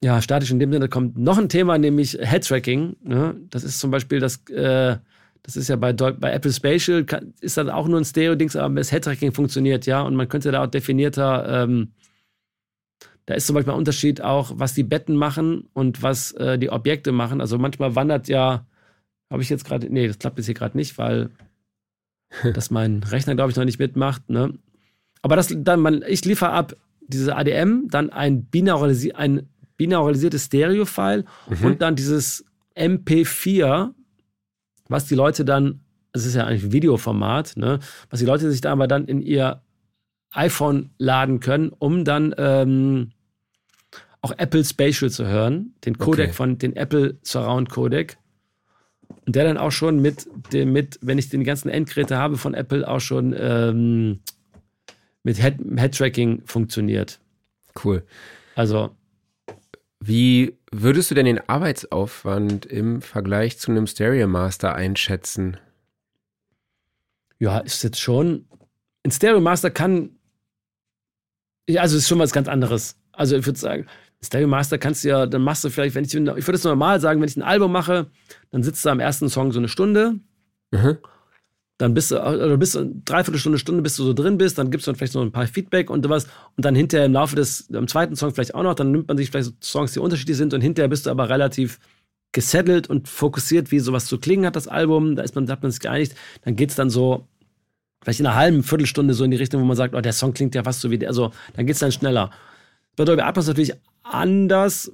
ja, 0.02 0.20
statisch 0.20 0.50
in 0.50 0.58
dem 0.58 0.72
Sinne 0.72 0.88
kommt 0.88 1.16
noch 1.18 1.38
ein 1.38 1.48
Thema, 1.48 1.78
nämlich 1.78 2.18
Head-Tracking. 2.20 2.96
Ne? 3.02 3.36
Das 3.50 3.64
ist 3.64 3.78
zum 3.80 3.90
Beispiel 3.90 4.20
das, 4.20 4.36
äh, 4.50 4.98
das 5.42 5.56
ist 5.56 5.68
ja 5.68 5.76
bei, 5.76 5.92
bei 5.92 6.32
Apple 6.32 6.52
Spatial, 6.52 7.04
kann, 7.04 7.32
ist 7.40 7.56
das 7.56 7.68
auch 7.68 7.86
nur 7.86 8.00
ein 8.00 8.04
Stereo-Dings, 8.04 8.56
aber 8.56 8.74
das 8.74 8.90
Head-Tracking 8.90 9.32
funktioniert, 9.32 9.86
ja, 9.86 10.02
und 10.02 10.16
man 10.16 10.28
könnte 10.28 10.50
da 10.50 10.64
auch 10.64 10.68
definierter 10.68 11.64
ähm, 11.64 11.92
Da 13.26 13.34
ist 13.34 13.46
zum 13.46 13.54
Beispiel 13.54 13.72
ein 13.72 13.78
Unterschied 13.78 14.20
auch, 14.20 14.52
was 14.54 14.74
die 14.74 14.84
Betten 14.84 15.16
machen 15.16 15.68
und 15.72 16.02
was 16.02 16.32
äh, 16.32 16.58
die 16.58 16.70
Objekte 16.70 17.12
machen. 17.12 17.40
Also 17.40 17.58
manchmal 17.58 17.96
wandert 17.96 18.28
ja, 18.28 18.64
habe 19.30 19.42
ich 19.42 19.50
jetzt 19.50 19.64
gerade, 19.64 19.92
nee, 19.92 20.06
das 20.06 20.18
klappt 20.18 20.38
jetzt 20.38 20.46
hier 20.46 20.54
gerade 20.54 20.76
nicht, 20.76 20.96
weil 20.96 21.30
das 22.54 22.70
mein 22.70 23.02
Rechner, 23.02 23.34
glaube 23.34 23.50
ich, 23.50 23.56
noch 23.56 23.64
nicht 23.64 23.80
mitmacht. 23.80 24.30
Ne? 24.30 24.54
Aber 25.22 25.34
das 25.34 25.52
dann, 25.56 25.80
man, 25.80 26.04
ich 26.06 26.24
liefere 26.24 26.50
ab 26.50 26.76
diese 27.08 27.36
ADM, 27.36 27.88
dann 27.88 28.10
ein, 28.10 28.44
binauralisi 28.44 29.12
ein 29.12 29.48
binauralisiertes 29.76 30.46
Stereo-File 30.46 31.24
mhm. 31.48 31.66
und 31.66 31.82
dann 31.82 31.96
dieses 31.96 32.44
MP4, 32.76 33.92
was 34.88 35.06
die 35.06 35.14
Leute 35.14 35.44
dann, 35.44 35.80
das 36.12 36.24
ist 36.24 36.34
ja 36.34 36.44
eigentlich 36.44 36.64
ein 36.64 36.72
Videoformat, 36.72 37.56
ne, 37.56 37.80
was 38.08 38.20
die 38.20 38.26
Leute 38.26 38.50
sich 38.50 38.60
da 38.60 38.72
aber 38.72 38.86
dann 38.86 39.06
in 39.06 39.20
ihr 39.20 39.62
iPhone 40.32 40.90
laden 40.98 41.40
können, 41.40 41.70
um 41.70 42.04
dann 42.04 42.34
ähm, 42.38 43.12
auch 44.26 44.38
Apple 44.38 44.64
Spatial 44.64 45.10
zu 45.10 45.26
hören, 45.26 45.74
den 45.84 45.98
Codec 45.98 46.26
okay. 46.26 46.32
von 46.32 46.58
den 46.58 46.74
Apple 46.74 47.16
Surround 47.22 47.70
Codec. 47.70 48.16
Und 49.24 49.36
der 49.36 49.44
dann 49.44 49.56
auch 49.56 49.70
schon 49.70 50.00
mit 50.00 50.26
dem, 50.52 50.72
mit, 50.72 50.98
wenn 51.00 51.18
ich 51.18 51.28
den 51.28 51.44
ganzen 51.44 51.68
Endgeräte 51.68 52.16
habe 52.16 52.36
von 52.36 52.54
Apple, 52.54 52.88
auch 52.88 53.00
schon 53.00 53.34
ähm, 53.38 54.20
mit 55.22 55.36
Head-Tracking 55.40 56.38
Head 56.38 56.50
funktioniert. 56.50 57.20
Cool. 57.84 58.04
Also. 58.56 58.90
Wie 60.00 60.56
würdest 60.72 61.10
du 61.10 61.14
denn 61.14 61.26
den 61.26 61.48
Arbeitsaufwand 61.48 62.66
im 62.66 63.00
Vergleich 63.00 63.58
zu 63.58 63.70
einem 63.70 63.86
Stereo 63.86 64.26
Master 64.26 64.74
einschätzen? 64.74 65.56
Ja, 67.38 67.58
ist 67.58 67.82
jetzt 67.84 68.00
schon. 68.00 68.46
Ein 69.04 69.10
Stereo 69.12 69.40
Master 69.40 69.70
kann. 69.70 70.10
Ja, 71.68 71.82
also 71.82 71.96
ist 71.96 72.08
schon 72.08 72.18
was 72.18 72.32
ganz 72.32 72.48
anderes. 72.48 72.96
Also 73.12 73.36
ich 73.36 73.46
würde 73.46 73.58
sagen, 73.58 73.86
Stereo 74.26 74.48
Master 74.48 74.78
kannst 74.78 75.04
du 75.04 75.08
ja, 75.08 75.26
dann 75.26 75.42
machst 75.42 75.64
du 75.64 75.70
vielleicht, 75.70 75.94
wenn 75.94 76.04
ich, 76.04 76.14
ich 76.14 76.20
würde 76.20 76.52
es 76.52 76.64
normal 76.64 77.00
sagen, 77.00 77.20
wenn 77.20 77.28
ich 77.28 77.36
ein 77.36 77.42
Album 77.42 77.72
mache, 77.72 78.06
dann 78.50 78.62
sitzt 78.62 78.84
du 78.84 78.90
am 78.90 79.00
ersten 79.00 79.28
Song 79.28 79.52
so 79.52 79.58
eine 79.58 79.68
Stunde. 79.68 80.18
Mhm 80.70 80.98
dann 81.78 81.92
bist 81.92 82.10
du, 82.10 82.16
oder 82.16 82.56
bist 82.56 82.74
du 82.74 83.02
dreiviertel 83.04 83.38
Stunde, 83.38 83.58
Stunde, 83.58 83.82
bis 83.82 83.96
du 83.96 84.04
so 84.04 84.14
drin 84.14 84.38
bist, 84.38 84.56
dann 84.56 84.70
gibst 84.70 84.86
du 84.86 84.90
dann 84.90 84.96
vielleicht 84.96 85.14
noch 85.14 85.22
ein 85.22 85.32
paar 85.32 85.46
Feedback 85.46 85.90
und 85.90 86.08
was 86.08 86.24
und 86.56 86.64
dann 86.64 86.74
hinterher 86.74 87.06
im 87.06 87.12
Laufe 87.12 87.36
des, 87.36 87.68
am 87.72 87.86
zweiten 87.86 88.16
Song 88.16 88.32
vielleicht 88.32 88.54
auch 88.54 88.62
noch, 88.62 88.74
dann 88.74 88.92
nimmt 88.92 89.08
man 89.08 89.16
sich 89.18 89.30
vielleicht 89.30 89.46
so 89.46 89.52
Songs, 89.62 89.92
die 89.92 89.98
unterschiedlich 89.98 90.36
sind 90.36 90.54
und 90.54 90.62
hinterher 90.62 90.88
bist 90.88 91.06
du 91.06 91.10
aber 91.10 91.28
relativ 91.28 91.78
gesettelt 92.32 92.88
und 92.88 93.08
fokussiert, 93.08 93.70
wie 93.72 93.78
sowas 93.78 94.06
zu 94.06 94.18
klingen 94.18 94.46
hat, 94.46 94.56
das 94.56 94.68
Album, 94.68 95.16
da 95.16 95.22
ist 95.22 95.34
man, 95.34 95.46
da 95.46 95.52
hat 95.52 95.62
man 95.62 95.70
sich 95.70 95.80
geeinigt, 95.80 96.14
dann 96.42 96.56
geht 96.56 96.70
es 96.70 96.76
dann 96.76 96.88
so, 96.88 97.28
vielleicht 98.02 98.20
in 98.20 98.26
einer 98.26 98.36
halben 98.36 98.62
Viertelstunde 98.62 99.12
so 99.12 99.24
in 99.24 99.30
die 99.30 99.36
Richtung, 99.36 99.60
wo 99.60 99.66
man 99.66 99.76
sagt, 99.76 99.94
oh, 99.94 100.00
der 100.00 100.12
Song 100.12 100.32
klingt 100.32 100.54
ja 100.54 100.64
fast 100.64 100.80
so 100.80 100.90
wie 100.90 100.98
der, 100.98 101.08
also 101.08 101.30
dann 101.54 101.66
geht 101.66 101.74
es 101.74 101.80
dann 101.80 101.92
schneller. 101.92 102.30
Bei 102.96 103.04
Dolby 103.04 103.22
Atmos 103.22 103.46
natürlich 103.46 103.74
anders. 104.10 104.92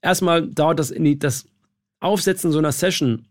Erstmal 0.00 0.48
dauert 0.48 0.78
das 0.78 0.90
die, 0.90 1.18
das 1.18 1.46
Aufsetzen 2.00 2.52
so 2.52 2.58
einer 2.58 2.72
Session 2.72 3.26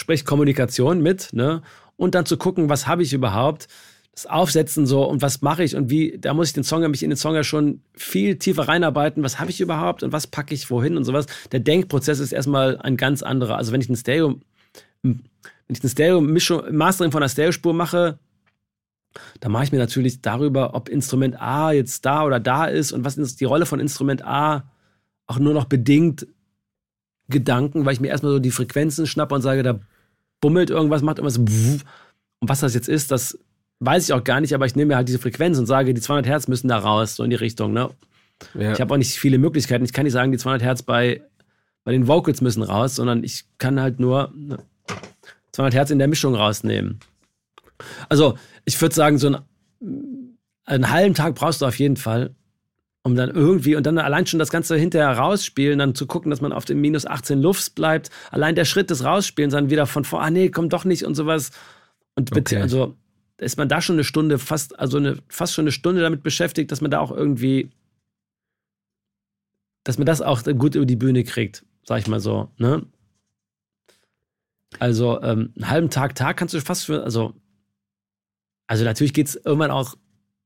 sprich 0.00 0.24
Kommunikation 0.24 1.02
mit, 1.02 1.32
ne? 1.32 1.62
Und 1.96 2.14
dann 2.14 2.26
zu 2.26 2.38
gucken, 2.38 2.68
was 2.68 2.86
habe 2.86 3.02
ich 3.02 3.12
überhaupt, 3.12 3.68
das 4.12 4.26
Aufsetzen 4.26 4.86
so 4.86 5.04
und 5.04 5.22
was 5.22 5.42
mache 5.42 5.62
ich 5.62 5.76
und 5.76 5.90
wie, 5.90 6.18
da 6.18 6.34
muss 6.34 6.48
ich 6.48 6.54
den 6.54 6.64
Song, 6.64 6.88
mich 6.90 7.02
in 7.02 7.10
den 7.10 7.16
Song 7.16 7.34
ja 7.34 7.44
schon 7.44 7.82
viel 7.94 8.38
tiefer 8.38 8.66
reinarbeiten, 8.66 9.22
was 9.22 9.38
habe 9.38 9.50
ich 9.50 9.60
überhaupt 9.60 10.02
und 10.02 10.12
was 10.12 10.26
packe 10.26 10.54
ich 10.54 10.70
wohin 10.70 10.96
und 10.96 11.04
sowas. 11.04 11.26
Der 11.52 11.60
Denkprozess 11.60 12.18
ist 12.18 12.32
erstmal 12.32 12.78
ein 12.78 12.96
ganz 12.96 13.22
anderer. 13.22 13.56
Also 13.56 13.72
wenn 13.72 13.80
ich 13.80 13.88
ein 13.88 13.96
Stereo, 13.96 14.40
wenn 15.02 15.20
ich 15.68 15.80
eine 15.82 15.90
Stereo-Mischung, 15.90 16.74
Mastering 16.74 17.12
von 17.12 17.22
einer 17.22 17.28
Stereo-Spur 17.28 17.74
mache, 17.74 18.18
da 19.40 19.48
mache 19.48 19.64
ich 19.64 19.72
mir 19.72 19.78
natürlich 19.78 20.22
darüber, 20.22 20.74
ob 20.74 20.88
Instrument 20.88 21.40
A 21.40 21.72
jetzt 21.72 22.04
da 22.04 22.24
oder 22.24 22.40
da 22.40 22.66
ist 22.66 22.92
und 22.92 23.04
was 23.04 23.16
ist 23.16 23.40
die 23.40 23.44
Rolle 23.44 23.66
von 23.66 23.80
Instrument 23.80 24.24
A 24.24 24.70
auch 25.26 25.38
nur 25.38 25.54
noch 25.54 25.64
bedingt 25.64 26.26
Gedanken, 27.28 27.84
weil 27.84 27.94
ich 27.94 28.00
mir 28.00 28.08
erstmal 28.08 28.32
so 28.32 28.38
die 28.38 28.50
Frequenzen 28.50 29.06
schnappe 29.06 29.34
und 29.34 29.42
sage, 29.42 29.62
da 29.62 29.78
bummelt 30.40 30.70
irgendwas, 30.70 31.02
macht 31.02 31.18
irgendwas. 31.18 31.38
Und 31.38 32.48
was 32.48 32.60
das 32.60 32.74
jetzt 32.74 32.88
ist, 32.88 33.10
das 33.10 33.38
weiß 33.78 34.04
ich 34.04 34.12
auch 34.12 34.24
gar 34.24 34.40
nicht, 34.40 34.54
aber 34.54 34.66
ich 34.66 34.74
nehme 34.74 34.88
mir 34.88 34.96
halt 34.96 35.08
diese 35.08 35.18
Frequenz 35.18 35.58
und 35.58 35.66
sage, 35.66 35.94
die 35.94 36.00
200 36.00 36.26
Hertz 36.26 36.48
müssen 36.48 36.68
da 36.68 36.78
raus, 36.78 37.16
so 37.16 37.24
in 37.24 37.30
die 37.30 37.36
Richtung. 37.36 37.72
Ne? 37.72 37.90
Ja. 38.54 38.72
Ich 38.72 38.80
habe 38.80 38.92
auch 38.92 38.98
nicht 38.98 39.12
viele 39.12 39.38
Möglichkeiten. 39.38 39.84
Ich 39.84 39.92
kann 39.92 40.04
nicht 40.04 40.12
sagen, 40.12 40.32
die 40.32 40.38
200 40.38 40.62
Hertz 40.62 40.82
bei, 40.82 41.22
bei 41.84 41.92
den 41.92 42.06
Vocals 42.06 42.40
müssen 42.40 42.62
raus, 42.62 42.96
sondern 42.96 43.24
ich 43.24 43.44
kann 43.58 43.80
halt 43.80 44.00
nur 44.00 44.32
200 45.52 45.74
Hertz 45.74 45.90
in 45.90 45.98
der 45.98 46.08
Mischung 46.08 46.34
rausnehmen. 46.34 47.00
Also, 48.08 48.36
ich 48.64 48.80
würde 48.80 48.94
sagen, 48.94 49.18
so 49.18 49.28
einen, 49.28 50.38
einen 50.64 50.90
halben 50.90 51.14
Tag 51.14 51.34
brauchst 51.34 51.62
du 51.62 51.66
auf 51.66 51.78
jeden 51.78 51.96
Fall, 51.96 52.34
um 53.02 53.16
dann 53.16 53.30
irgendwie 53.30 53.76
und 53.76 53.84
dann 53.86 53.98
allein 53.98 54.26
schon 54.26 54.38
das 54.38 54.50
Ganze 54.50 54.76
hinterher 54.76 55.16
rausspielen, 55.16 55.78
dann 55.78 55.94
zu 55.94 56.06
gucken, 56.06 56.30
dass 56.30 56.40
man 56.40 56.52
auf 56.52 56.64
dem 56.64 56.80
minus 56.80 57.06
18 57.06 57.40
Luft 57.40 57.74
bleibt. 57.74 58.10
Allein 58.30 58.54
der 58.54 58.64
Schritt 58.64 58.90
des 58.90 59.04
Rausspielens, 59.04 59.54
dann 59.54 59.70
wieder 59.70 59.86
von 59.86 60.04
vor, 60.04 60.22
ah 60.22 60.30
nee, 60.30 60.50
kommt 60.50 60.72
doch 60.72 60.84
nicht 60.84 61.04
und 61.04 61.14
sowas. 61.14 61.50
Und 62.14 62.30
bitte, 62.30 62.56
okay. 62.56 62.62
also 62.62 62.96
ist 63.38 63.56
man 63.56 63.68
da 63.68 63.80
schon 63.80 63.96
eine 63.96 64.04
Stunde, 64.04 64.38
fast, 64.38 64.78
also 64.78 64.98
eine, 64.98 65.16
fast 65.28 65.54
schon 65.54 65.64
eine 65.64 65.72
Stunde 65.72 66.02
damit 66.02 66.22
beschäftigt, 66.22 66.70
dass 66.70 66.80
man 66.80 66.90
da 66.90 67.00
auch 67.00 67.10
irgendwie, 67.10 67.70
dass 69.84 69.96
man 69.96 70.06
das 70.06 70.20
auch 70.20 70.42
gut 70.44 70.74
über 70.74 70.86
die 70.86 70.96
Bühne 70.96 71.24
kriegt, 71.24 71.64
sag 71.84 72.00
ich 72.00 72.06
mal 72.06 72.20
so, 72.20 72.50
ne? 72.58 72.84
Also 74.78 75.20
ähm, 75.22 75.52
einen 75.56 75.70
halben 75.70 75.90
Tag, 75.90 76.14
Tag 76.14 76.36
kannst 76.36 76.54
du 76.54 76.60
fast 76.60 76.84
für, 76.84 77.02
also, 77.02 77.34
also 78.70 78.84
natürlich 78.84 79.12
geht 79.12 79.26
es 79.26 79.34
irgendwann 79.34 79.70
auch 79.70 79.96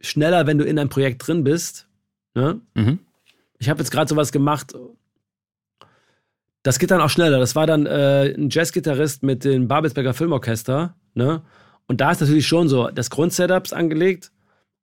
schneller, 0.00 0.46
wenn 0.46 0.58
du 0.58 0.64
in 0.64 0.78
einem 0.78 0.88
Projekt 0.88 1.26
drin 1.26 1.44
bist, 1.44 1.88
Ne? 2.34 2.60
Mhm. 2.74 2.98
Ich 3.58 3.68
habe 3.68 3.80
jetzt 3.80 3.90
gerade 3.90 4.08
sowas 4.08 4.32
gemacht. 4.32 4.74
Das 6.62 6.78
geht 6.78 6.90
dann 6.90 7.00
auch 7.00 7.10
schneller. 7.10 7.38
Das 7.38 7.54
war 7.54 7.66
dann 7.66 7.86
äh, 7.86 8.34
ein 8.34 8.48
Jazzgitarrist 8.50 9.22
mit 9.22 9.44
dem 9.44 9.68
Babelsberger 9.68 10.14
Filmorchester. 10.14 10.96
Ne? 11.14 11.42
Und 11.86 12.00
da 12.00 12.10
ist 12.10 12.20
natürlich 12.20 12.46
schon 12.46 12.68
so 12.68 12.88
das 12.88 13.10
Grundsetup 13.10 13.72
angelegt. 13.72 14.32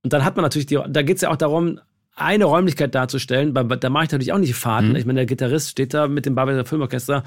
Und 0.03 0.13
dann 0.13 0.23
hat 0.23 0.35
man 0.35 0.43
natürlich 0.43 0.67
die, 0.67 0.79
da 0.87 1.01
geht 1.01 1.17
es 1.17 1.21
ja 1.21 1.29
auch 1.29 1.35
darum, 1.35 1.79
eine 2.15 2.45
Räumlichkeit 2.45 2.95
darzustellen. 2.95 3.53
Da 3.53 3.63
mache 3.89 4.05
ich 4.05 4.11
natürlich 4.11 4.33
auch 4.33 4.37
nicht 4.37 4.55
Fahrten. 4.55 4.89
Mhm. 4.89 4.95
Ich 4.95 5.05
meine, 5.05 5.19
der 5.19 5.25
Gitarrist 5.25 5.69
steht 5.69 5.93
da 5.93 6.07
mit 6.07 6.25
dem 6.25 6.35
Babelsberger 6.35 6.69
Filmorchester. 6.69 7.23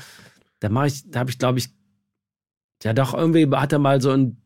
Da 0.60 0.68
mache 0.68 0.86
ich, 0.86 1.10
da 1.10 1.20
habe 1.20 1.30
ich, 1.30 1.38
glaube 1.38 1.58
ich, 1.58 1.68
ja 2.82 2.92
doch 2.92 3.14
irgendwie 3.14 3.48
hat 3.50 3.72
er 3.72 3.78
mal 3.78 4.00
so 4.00 4.10
ein 4.10 4.40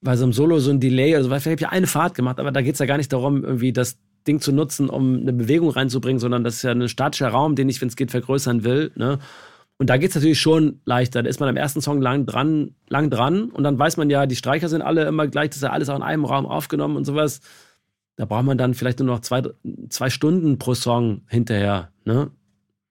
bei 0.00 0.16
so 0.16 0.24
einem 0.24 0.32
Solo 0.32 0.58
so 0.58 0.70
ein 0.70 0.80
Delay 0.80 1.14
oder 1.14 1.24
so. 1.24 1.28
Vielleicht 1.28 1.46
habe 1.46 1.54
ich 1.54 1.60
ja 1.60 1.68
eine 1.70 1.86
Fahrt 1.86 2.14
gemacht, 2.14 2.38
aber 2.38 2.52
da 2.52 2.62
geht 2.62 2.74
es 2.74 2.78
ja 2.78 2.86
gar 2.86 2.96
nicht 2.96 3.12
darum, 3.12 3.44
irgendwie 3.44 3.72
das 3.72 3.98
Ding 4.26 4.40
zu 4.40 4.52
nutzen, 4.52 4.88
um 4.88 5.20
eine 5.20 5.32
Bewegung 5.32 5.70
reinzubringen, 5.70 6.20
sondern 6.20 6.44
das 6.44 6.56
ist 6.56 6.62
ja 6.62 6.72
ein 6.72 6.88
statischer 6.88 7.28
Raum, 7.28 7.56
den 7.56 7.68
ich, 7.68 7.80
wenn 7.80 7.88
es 7.88 7.96
geht, 7.96 8.10
vergrößern 8.10 8.64
will. 8.64 8.92
Ne? 8.94 9.18
Und 9.78 9.90
da 9.90 9.96
geht 9.96 10.10
es 10.10 10.16
natürlich 10.16 10.40
schon 10.40 10.80
leichter. 10.84 11.22
Da 11.22 11.28
ist 11.28 11.40
man 11.40 11.48
am 11.48 11.56
ersten 11.56 11.80
Song 11.80 12.00
lang 12.00 12.26
dran, 12.26 12.74
lang 12.88 13.10
dran 13.10 13.44
und 13.50 13.64
dann 13.64 13.78
weiß 13.78 13.96
man 13.96 14.10
ja, 14.10 14.26
die 14.26 14.36
Streicher 14.36 14.68
sind 14.68 14.82
alle 14.82 15.06
immer 15.06 15.26
gleich, 15.28 15.50
das 15.50 15.58
ist 15.58 15.62
ja 15.62 15.70
alles 15.70 15.88
auch 15.88 15.96
in 15.96 16.02
einem 16.02 16.24
Raum 16.24 16.46
aufgenommen 16.46 16.96
und 16.96 17.04
sowas. 17.04 17.40
Da 18.16 18.24
braucht 18.24 18.44
man 18.44 18.58
dann 18.58 18.74
vielleicht 18.74 18.98
nur 18.98 19.06
noch 19.06 19.20
zwei, 19.20 19.42
zwei 19.88 20.10
Stunden 20.10 20.58
pro 20.58 20.74
Song 20.74 21.22
hinterher. 21.28 21.92
Ne? 22.04 22.30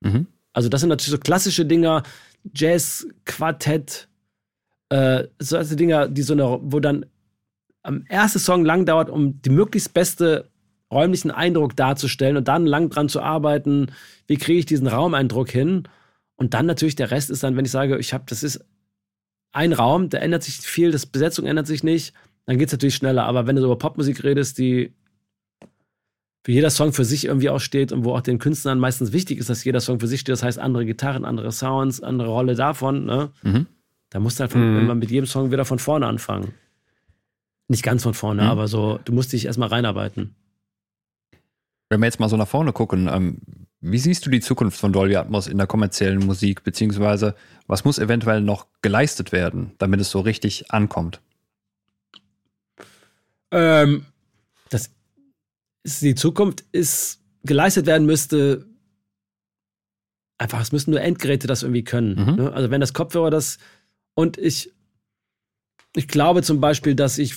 Mhm. 0.00 0.26
Also, 0.54 0.70
das 0.70 0.80
sind 0.80 0.88
natürlich 0.88 1.12
so 1.12 1.18
klassische 1.18 1.66
Dinger, 1.66 2.02
Jazz, 2.54 3.06
Quartett, 3.26 4.08
äh, 4.90 5.24
solche 5.38 5.76
Dinger, 5.76 6.08
die 6.08 6.22
so 6.22 6.32
eine, 6.32 6.58
wo 6.62 6.80
dann 6.80 7.06
am 7.82 8.04
ersten 8.06 8.38
Song 8.38 8.64
lang 8.64 8.86
dauert, 8.86 9.10
um 9.10 9.40
die 9.42 9.50
möglichst 9.50 9.94
beste 9.94 10.50
räumlichen 10.90 11.30
Eindruck 11.30 11.76
darzustellen 11.76 12.36
und 12.36 12.48
dann 12.48 12.66
lang 12.66 12.90
dran 12.90 13.08
zu 13.08 13.20
arbeiten, 13.20 13.92
wie 14.26 14.36
kriege 14.36 14.58
ich 14.58 14.66
diesen 14.66 14.86
Raumeindruck 14.86 15.50
hin? 15.50 15.84
Und 16.36 16.54
dann 16.54 16.66
natürlich 16.66 16.96
der 16.96 17.10
Rest 17.10 17.30
ist 17.30 17.42
dann, 17.42 17.56
wenn 17.56 17.64
ich 17.64 17.70
sage, 17.70 17.98
ich 17.98 18.14
habe, 18.14 18.24
das 18.26 18.42
ist 18.42 18.64
ein 19.52 19.72
Raum, 19.72 20.08
da 20.08 20.18
ändert 20.18 20.42
sich 20.42 20.56
viel, 20.56 20.90
das 20.90 21.06
Besetzung 21.06 21.46
ändert 21.46 21.66
sich 21.66 21.82
nicht, 21.82 22.14
dann 22.46 22.58
geht 22.58 22.68
es 22.68 22.72
natürlich 22.72 22.94
schneller. 22.94 23.24
Aber 23.24 23.46
wenn 23.46 23.56
du 23.56 23.64
über 23.64 23.76
Popmusik 23.76 24.24
redest, 24.24 24.58
die 24.58 24.94
für 26.44 26.52
jeder 26.52 26.70
Song 26.70 26.92
für 26.92 27.04
sich 27.04 27.26
irgendwie 27.26 27.50
auch 27.50 27.60
steht 27.60 27.92
und 27.92 28.04
wo 28.04 28.14
auch 28.14 28.20
den 28.20 28.38
Künstlern 28.38 28.78
meistens 28.78 29.12
wichtig 29.12 29.38
ist, 29.38 29.50
dass 29.50 29.64
jeder 29.64 29.80
Song 29.80 30.00
für 30.00 30.06
sich 30.06 30.20
steht, 30.20 30.32
das 30.32 30.42
heißt 30.42 30.58
andere 30.58 30.86
Gitarren, 30.86 31.24
andere 31.24 31.52
Sounds, 31.52 32.02
andere 32.02 32.28
Rolle 32.28 32.54
davon, 32.54 33.04
ne? 33.04 33.30
Mhm. 33.42 33.66
Da 34.10 34.20
musst 34.20 34.38
du 34.38 34.42
halt 34.42 34.52
von, 34.52 34.86
mhm. 34.86 34.98
mit 34.98 35.10
jedem 35.10 35.26
Song 35.26 35.50
wieder 35.50 35.64
von 35.64 35.78
vorne 35.78 36.06
anfangen. 36.06 36.54
Nicht 37.68 37.82
ganz 37.82 38.02
von 38.02 38.14
vorne, 38.14 38.42
mhm. 38.42 38.48
aber 38.48 38.68
so, 38.68 38.98
du 39.04 39.12
musst 39.12 39.32
dich 39.32 39.44
erstmal 39.44 39.68
reinarbeiten. 39.68 40.34
Wenn 41.90 42.00
wir 42.00 42.06
jetzt 42.06 42.20
mal 42.20 42.28
so 42.28 42.36
nach 42.36 42.48
vorne 42.48 42.72
gucken, 42.72 43.08
ähm, 43.10 43.38
wie 43.80 43.98
siehst 43.98 44.26
du 44.26 44.30
die 44.30 44.40
Zukunft 44.40 44.78
von 44.78 44.92
Dolby 44.92 45.16
Atmos 45.16 45.46
in 45.46 45.58
der 45.58 45.66
kommerziellen 45.66 46.24
Musik, 46.24 46.64
beziehungsweise 46.64 47.34
was 47.66 47.84
muss 47.84 47.98
eventuell 47.98 48.40
noch 48.40 48.66
geleistet 48.82 49.32
werden, 49.32 49.72
damit 49.78 50.00
es 50.00 50.10
so 50.10 50.20
richtig 50.20 50.70
ankommt? 50.70 51.20
Ähm, 53.50 54.06
das 54.68 54.90
ist, 55.84 56.02
die 56.02 56.14
Zukunft 56.14 56.64
ist 56.72 57.20
geleistet 57.44 57.86
werden 57.86 58.06
müsste. 58.06 58.66
Einfach, 60.38 60.60
es 60.60 60.72
müssten 60.72 60.90
nur 60.90 61.00
Endgeräte 61.00 61.46
das 61.46 61.62
irgendwie 61.62 61.84
können. 61.84 62.14
Mhm. 62.14 62.34
Ne? 62.36 62.52
Also 62.52 62.70
wenn 62.70 62.80
das 62.80 62.94
Kopfhörer 62.94 63.30
das 63.30 63.58
und 64.18 64.36
ich, 64.36 64.72
ich 65.94 66.08
glaube 66.08 66.42
zum 66.42 66.60
Beispiel, 66.60 66.96
dass 66.96 67.18
ich 67.18 67.36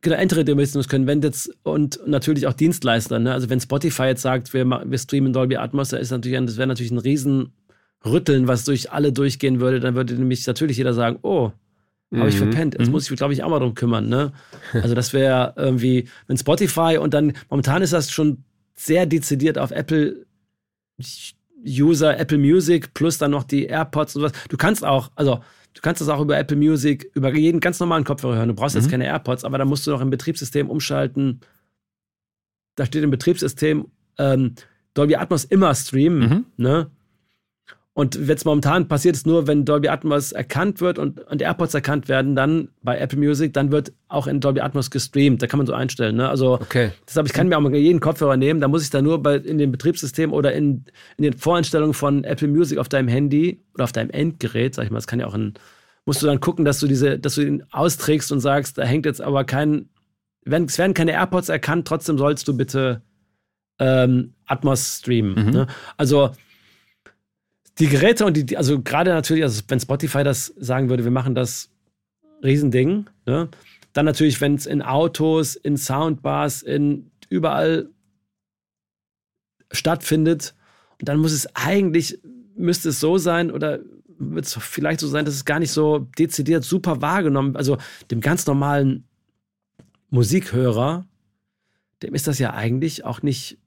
genau, 0.00 0.16
Endgeräte 0.16 0.56
können, 0.88 1.06
wenn 1.06 1.20
jetzt, 1.20 1.54
und 1.62 2.00
natürlich 2.06 2.46
auch 2.46 2.54
Dienstleister, 2.54 3.18
ne? 3.18 3.34
Also 3.34 3.50
wenn 3.50 3.60
Spotify 3.60 4.04
jetzt 4.04 4.22
sagt, 4.22 4.54
wir, 4.54 4.64
wir 4.64 4.96
streamen 4.96 5.34
Dolby 5.34 5.56
Atmos, 5.56 5.90
da 5.90 5.98
ist 5.98 6.10
natürlich, 6.10 6.38
das 6.46 6.56
wäre 6.56 6.68
natürlich 6.68 6.90
ein 6.90 6.96
Riesenrütteln, 6.96 8.48
was 8.48 8.64
durch 8.64 8.90
alle 8.90 9.12
durchgehen 9.12 9.60
würde, 9.60 9.78
dann 9.78 9.94
würde 9.94 10.14
nämlich 10.14 10.46
natürlich 10.46 10.78
jeder 10.78 10.94
sagen, 10.94 11.18
oh, 11.20 11.52
habe 12.14 12.30
ich 12.30 12.36
mhm. 12.36 12.50
verpennt. 12.50 12.76
Jetzt 12.78 12.86
mhm. 12.86 12.92
muss 12.92 13.04
ich 13.04 13.10
mich, 13.10 13.18
glaube 13.18 13.34
ich, 13.34 13.42
auch 13.42 13.50
mal 13.50 13.58
drum 13.58 13.74
kümmern. 13.74 14.08
Ne? 14.08 14.32
Also 14.72 14.94
das 14.94 15.12
wäre 15.12 15.52
irgendwie, 15.56 16.08
wenn 16.28 16.38
Spotify 16.38 16.96
und 16.98 17.12
dann, 17.12 17.34
momentan 17.50 17.82
ist 17.82 17.92
das 17.92 18.10
schon 18.10 18.42
sehr 18.74 19.04
dezidiert 19.04 19.58
auf 19.58 19.70
Apple 19.70 20.24
User, 21.62 22.18
Apple 22.18 22.38
Music 22.38 22.94
plus 22.94 23.18
dann 23.18 23.32
noch 23.32 23.44
die 23.44 23.66
AirPods 23.66 24.16
und 24.16 24.22
was. 24.22 24.32
Du 24.48 24.56
kannst 24.56 24.82
auch, 24.82 25.10
also 25.14 25.40
du 25.74 25.80
kannst 25.80 26.00
das 26.00 26.08
auch 26.08 26.20
über 26.20 26.38
Apple 26.38 26.56
Music, 26.56 27.10
über 27.14 27.34
jeden 27.34 27.60
ganz 27.60 27.80
normalen 27.80 28.04
Kopfhörer 28.04 28.36
hören. 28.36 28.48
Du 28.48 28.54
brauchst 28.54 28.74
mhm. 28.74 28.82
jetzt 28.82 28.90
keine 28.90 29.06
AirPods, 29.06 29.44
aber 29.44 29.58
da 29.58 29.64
musst 29.64 29.86
du 29.86 29.90
noch 29.90 30.00
im 30.00 30.10
Betriebssystem 30.10 30.68
umschalten. 30.68 31.40
Da 32.76 32.86
steht 32.86 33.02
im 33.02 33.10
Betriebssystem 33.10 33.86
ähm, 34.18 34.54
Dolby 34.94 35.16
Atmos 35.16 35.44
immer 35.44 35.74
streamen. 35.74 36.20
Mhm. 36.20 36.44
Ne? 36.56 36.90
Und 37.92 38.14
jetzt 38.14 38.44
momentan 38.44 38.86
passiert 38.86 39.16
es 39.16 39.26
nur, 39.26 39.48
wenn 39.48 39.64
Dolby 39.64 39.88
Atmos 39.88 40.30
erkannt 40.30 40.80
wird 40.80 40.98
und, 40.98 41.20
und 41.26 41.42
AirPods 41.42 41.74
erkannt 41.74 42.08
werden, 42.08 42.36
dann 42.36 42.68
bei 42.82 42.96
Apple 42.96 43.18
Music, 43.18 43.52
dann 43.52 43.72
wird 43.72 43.92
auch 44.08 44.28
in 44.28 44.40
Dolby 44.40 44.60
Atmos 44.60 44.92
gestreamt. 44.92 45.42
Da 45.42 45.48
kann 45.48 45.58
man 45.58 45.66
so 45.66 45.72
einstellen. 45.72 46.16
Ne? 46.16 46.28
Also 46.28 46.54
okay. 46.54 46.92
deshalb, 47.06 47.26
ich 47.26 47.32
kann 47.32 47.48
mir 47.48 47.58
auch 47.58 47.60
mal 47.60 47.74
jeden 47.74 47.98
Kopfhörer 47.98 48.36
nehmen. 48.36 48.60
Da 48.60 48.68
muss 48.68 48.84
ich 48.84 48.90
dann 48.90 49.04
nur 49.04 49.20
bei, 49.20 49.36
in 49.36 49.58
dem 49.58 49.72
Betriebssystem 49.72 50.32
oder 50.32 50.52
in, 50.52 50.84
in 51.16 51.24
den 51.24 51.36
Voreinstellungen 51.36 51.92
von 51.92 52.22
Apple 52.22 52.46
Music 52.46 52.78
auf 52.78 52.88
deinem 52.88 53.08
Handy 53.08 53.60
oder 53.74 53.84
auf 53.84 53.92
deinem 53.92 54.10
Endgerät, 54.10 54.74
sag 54.76 54.84
ich 54.84 54.90
mal, 54.90 54.98
das 54.98 55.08
kann 55.08 55.18
ja 55.18 55.26
auch 55.26 55.34
ein, 55.34 55.54
musst 56.06 56.22
du 56.22 56.26
dann 56.26 56.38
gucken, 56.38 56.64
dass 56.64 56.78
du 56.78 56.86
diese, 56.86 57.18
dass 57.18 57.34
du 57.34 57.42
ihn 57.42 57.64
austrägst 57.72 58.30
und 58.30 58.38
sagst, 58.38 58.78
da 58.78 58.84
hängt 58.84 59.04
jetzt 59.04 59.20
aber 59.20 59.42
kein, 59.44 59.88
wenn, 60.44 60.64
es 60.66 60.78
werden 60.78 60.94
keine 60.94 61.12
AirPods 61.12 61.48
erkannt, 61.48 61.88
trotzdem 61.88 62.18
sollst 62.18 62.46
du 62.46 62.56
bitte 62.56 63.02
ähm, 63.80 64.34
Atmos 64.46 64.98
streamen. 65.00 65.46
Mhm. 65.46 65.50
Ne? 65.50 65.66
Also 65.96 66.30
die 67.80 67.88
Geräte 67.88 68.26
und 68.26 68.36
die, 68.36 68.56
also 68.56 68.80
gerade 68.80 69.10
natürlich, 69.10 69.42
also 69.42 69.62
wenn 69.68 69.80
Spotify 69.80 70.22
das 70.22 70.54
sagen 70.58 70.90
würde, 70.90 71.04
wir 71.04 71.10
machen 71.10 71.34
das 71.34 71.70
Riesending, 72.44 73.06
ne? 73.26 73.48
dann 73.92 74.04
natürlich, 74.04 74.40
wenn 74.40 74.54
es 74.54 74.66
in 74.66 74.82
Autos, 74.82 75.56
in 75.56 75.76
Soundbars, 75.76 76.62
in 76.62 77.10
überall 77.28 77.88
stattfindet, 79.72 80.54
und 80.98 81.08
dann 81.08 81.18
muss 81.18 81.32
es 81.32 81.48
eigentlich, 81.56 82.20
müsste 82.54 82.90
es 82.90 83.00
so 83.00 83.16
sein 83.16 83.50
oder 83.50 83.78
wird 84.18 84.44
es 84.44 84.54
vielleicht 84.54 85.00
so 85.00 85.08
sein, 85.08 85.24
dass 85.24 85.34
es 85.34 85.46
gar 85.46 85.58
nicht 85.58 85.72
so 85.72 86.00
dezidiert 86.18 86.62
super 86.62 87.00
wahrgenommen, 87.00 87.56
also 87.56 87.78
dem 88.10 88.20
ganz 88.20 88.46
normalen 88.46 89.04
Musikhörer, 90.10 91.06
dem 92.02 92.14
ist 92.14 92.26
das 92.26 92.38
ja 92.38 92.52
eigentlich 92.52 93.04
auch 93.04 93.22
nicht 93.22 93.58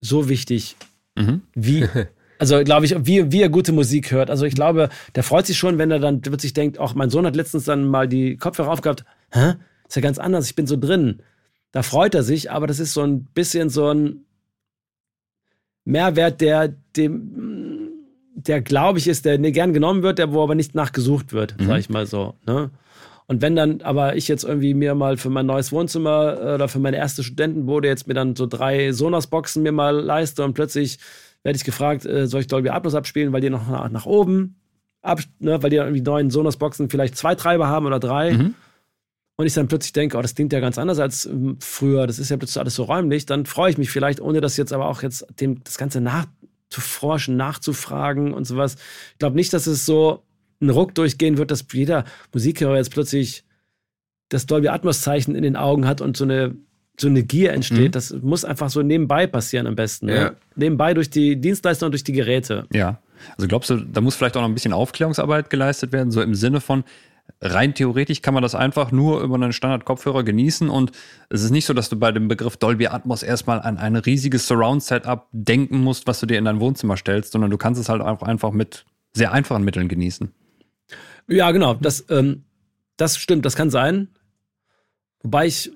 so 0.00 0.28
wichtig, 0.28 0.76
mhm. 1.16 1.42
wie 1.54 1.88
Also 2.40 2.64
glaube 2.64 2.86
ich, 2.86 2.96
wie, 3.00 3.30
wie 3.30 3.42
er 3.42 3.50
gute 3.50 3.70
Musik 3.70 4.12
hört. 4.12 4.30
Also 4.30 4.46
ich 4.46 4.54
glaube, 4.54 4.88
der 5.14 5.22
freut 5.22 5.46
sich 5.46 5.58
schon, 5.58 5.76
wenn 5.76 5.90
er 5.90 5.98
dann 5.98 6.24
wird 6.24 6.40
sich 6.40 6.54
denkt, 6.54 6.78
auch 6.78 6.94
mein 6.94 7.10
Sohn 7.10 7.26
hat 7.26 7.36
letztens 7.36 7.64
dann 7.64 7.86
mal 7.86 8.08
die 8.08 8.38
Kopfhörer 8.38 8.70
aufgehabt. 8.70 9.04
Hä? 9.30 9.56
Ist 9.86 9.96
ja 9.96 10.00
ganz 10.00 10.18
anders, 10.18 10.46
ich 10.46 10.54
bin 10.54 10.66
so 10.66 10.78
drin. 10.78 11.20
Da 11.70 11.82
freut 11.82 12.14
er 12.14 12.22
sich, 12.22 12.50
aber 12.50 12.66
das 12.66 12.80
ist 12.80 12.94
so 12.94 13.02
ein 13.02 13.24
bisschen 13.24 13.68
so 13.68 13.92
ein 13.92 14.24
Mehrwert, 15.84 16.40
der 16.40 16.68
dem, 16.96 17.90
der 18.34 18.62
glaube 18.62 18.98
ich 19.00 19.06
ist, 19.06 19.26
der 19.26 19.36
gern 19.38 19.74
genommen 19.74 20.02
wird, 20.02 20.18
der 20.18 20.32
wo 20.32 20.42
aber 20.42 20.54
nicht 20.54 20.74
nachgesucht 20.74 21.34
wird, 21.34 21.60
mhm. 21.60 21.66
sage 21.66 21.80
ich 21.80 21.90
mal 21.90 22.06
so. 22.06 22.36
Ne? 22.46 22.70
Und 23.26 23.42
wenn 23.42 23.54
dann 23.54 23.82
aber 23.82 24.16
ich 24.16 24.28
jetzt 24.28 24.44
irgendwie 24.44 24.72
mir 24.72 24.94
mal 24.94 25.18
für 25.18 25.28
mein 25.28 25.44
neues 25.44 25.72
Wohnzimmer 25.72 26.38
äh, 26.40 26.54
oder 26.54 26.68
für 26.68 26.78
meine 26.78 26.96
erste 26.96 27.22
Studentenbude 27.22 27.86
jetzt 27.86 28.08
mir 28.08 28.14
dann 28.14 28.34
so 28.34 28.46
drei 28.46 28.92
Sonos-Boxen 28.92 29.62
mir 29.62 29.72
mal 29.72 30.00
leiste 30.00 30.42
und 30.42 30.54
plötzlich 30.54 30.98
werde 31.42 31.56
ich 31.56 31.64
gefragt, 31.64 32.04
äh, 32.06 32.26
soll 32.26 32.42
ich 32.42 32.46
Dolby 32.46 32.70
Atmos 32.70 32.94
abspielen, 32.94 33.32
weil 33.32 33.40
die 33.40 33.50
noch 33.50 33.68
nach, 33.68 33.90
nach 33.90 34.06
oben, 34.06 34.56
ab, 35.02 35.20
ne, 35.38 35.62
weil 35.62 35.70
die 35.70 35.76
irgendwie 35.76 36.02
neuen 36.02 36.30
Sonos-Boxen 36.30 36.90
vielleicht 36.90 37.16
zwei 37.16 37.34
Treiber 37.34 37.68
haben 37.68 37.86
oder 37.86 37.98
drei. 37.98 38.32
Mhm. 38.32 38.54
Und 39.36 39.46
ich 39.46 39.54
dann 39.54 39.68
plötzlich 39.68 39.94
denke, 39.94 40.18
oh, 40.18 40.22
das 40.22 40.34
klingt 40.34 40.52
ja 40.52 40.60
ganz 40.60 40.76
anders 40.76 40.98
als 40.98 41.24
ähm, 41.24 41.56
früher, 41.60 42.06
das 42.06 42.18
ist 42.18 42.28
ja 42.28 42.36
plötzlich 42.36 42.60
alles 42.60 42.74
so 42.74 42.84
räumlich, 42.84 43.24
dann 43.24 43.46
freue 43.46 43.70
ich 43.70 43.78
mich 43.78 43.90
vielleicht, 43.90 44.20
ohne 44.20 44.42
das 44.42 44.58
jetzt 44.58 44.72
aber 44.72 44.86
auch 44.86 45.02
jetzt 45.02 45.26
dem, 45.40 45.64
das 45.64 45.78
Ganze 45.78 46.02
nachzuforschen, 46.02 47.36
nachzufragen 47.36 48.34
und 48.34 48.44
sowas. 48.44 48.76
Ich 49.12 49.18
glaube 49.18 49.36
nicht, 49.36 49.52
dass 49.54 49.66
es 49.66 49.86
so 49.86 50.24
ein 50.60 50.68
Ruck 50.68 50.94
durchgehen 50.94 51.38
wird, 51.38 51.50
dass 51.50 51.64
jeder 51.72 52.04
Musikhörer 52.34 52.76
jetzt 52.76 52.90
plötzlich 52.90 53.44
das 54.28 54.44
Dolby 54.44 54.68
Atmos-Zeichen 54.68 55.34
in 55.34 55.42
den 55.42 55.56
Augen 55.56 55.86
hat 55.86 56.02
und 56.02 56.18
so 56.18 56.24
eine 56.24 56.54
so 57.00 57.08
eine 57.08 57.22
Gier 57.22 57.52
entsteht. 57.52 57.88
Mhm. 57.88 57.92
Das 57.92 58.14
muss 58.22 58.44
einfach 58.44 58.70
so 58.70 58.82
nebenbei 58.82 59.26
passieren 59.26 59.66
am 59.66 59.74
besten. 59.74 60.06
Ne? 60.06 60.14
Ja. 60.14 60.32
Nebenbei 60.56 60.94
durch 60.94 61.10
die 61.10 61.36
Dienstleister 61.36 61.86
und 61.86 61.92
durch 61.92 62.04
die 62.04 62.12
Geräte. 62.12 62.66
Ja. 62.72 63.00
Also 63.36 63.48
glaubst 63.48 63.70
du, 63.70 63.76
da 63.76 64.00
muss 64.00 64.16
vielleicht 64.16 64.36
auch 64.36 64.40
noch 64.40 64.48
ein 64.48 64.54
bisschen 64.54 64.72
Aufklärungsarbeit 64.72 65.50
geleistet 65.50 65.92
werden, 65.92 66.10
so 66.10 66.22
im 66.22 66.34
Sinne 66.34 66.60
von, 66.60 66.84
rein 67.40 67.74
theoretisch 67.74 68.22
kann 68.22 68.34
man 68.34 68.42
das 68.42 68.54
einfach 68.54 68.92
nur 68.92 69.22
über 69.22 69.34
einen 69.34 69.52
Standard-Kopfhörer 69.52 70.24
genießen 70.24 70.68
und 70.68 70.92
es 71.28 71.42
ist 71.42 71.50
nicht 71.50 71.66
so, 71.66 71.74
dass 71.74 71.88
du 71.88 71.98
bei 71.98 72.12
dem 72.12 72.28
Begriff 72.28 72.56
Dolby 72.56 72.88
Atmos 72.88 73.22
erstmal 73.22 73.60
an 73.60 73.78
ein 73.78 73.96
riesiges 73.96 74.46
Surround-Setup 74.46 75.28
denken 75.32 75.80
musst, 75.80 76.06
was 76.06 76.20
du 76.20 76.26
dir 76.26 76.38
in 76.38 76.44
dein 76.44 76.60
Wohnzimmer 76.60 76.96
stellst, 76.96 77.32
sondern 77.32 77.50
du 77.50 77.58
kannst 77.58 77.80
es 77.80 77.88
halt 77.88 78.02
auch 78.02 78.22
einfach 78.22 78.52
mit 78.52 78.84
sehr 79.12 79.32
einfachen 79.32 79.64
Mitteln 79.64 79.88
genießen. 79.88 80.32
Ja, 81.28 81.50
genau. 81.52 81.74
Das, 81.74 82.04
ähm, 82.10 82.44
das 82.96 83.16
stimmt, 83.16 83.44
das 83.44 83.56
kann 83.56 83.70
sein. 83.70 84.08
Wobei 85.22 85.46
ich 85.46 85.70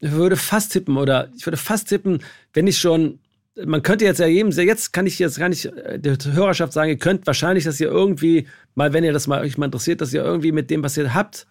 würde 0.00 0.36
fast 0.36 0.72
tippen 0.72 0.96
oder 0.96 1.28
ich 1.36 1.46
würde 1.46 1.56
fast 1.56 1.88
tippen, 1.88 2.22
wenn 2.52 2.66
ich 2.66 2.78
schon, 2.78 3.18
man 3.64 3.82
könnte 3.82 4.04
jetzt 4.04 4.20
ja 4.20 4.26
jedem, 4.26 4.50
jetzt 4.50 4.92
kann 4.92 5.06
ich 5.06 5.18
jetzt 5.18 5.38
gar 5.38 5.48
nicht 5.48 5.66
äh, 5.66 5.98
der 5.98 6.16
Hörerschaft 6.32 6.72
sagen, 6.72 6.90
ihr 6.90 6.98
könnt 6.98 7.26
wahrscheinlich, 7.26 7.64
dass 7.64 7.80
ihr 7.80 7.88
irgendwie 7.88 8.46
mal, 8.74 8.92
wenn 8.92 9.04
ihr 9.04 9.12
das 9.12 9.26
mal 9.26 9.42
euch 9.42 9.58
mal 9.58 9.66
interessiert, 9.66 10.00
dass 10.00 10.12
ihr 10.12 10.22
irgendwie 10.22 10.52
mit 10.52 10.70
dem, 10.70 10.82
was 10.82 10.96
ihr 10.96 11.14
habt, 11.14 11.46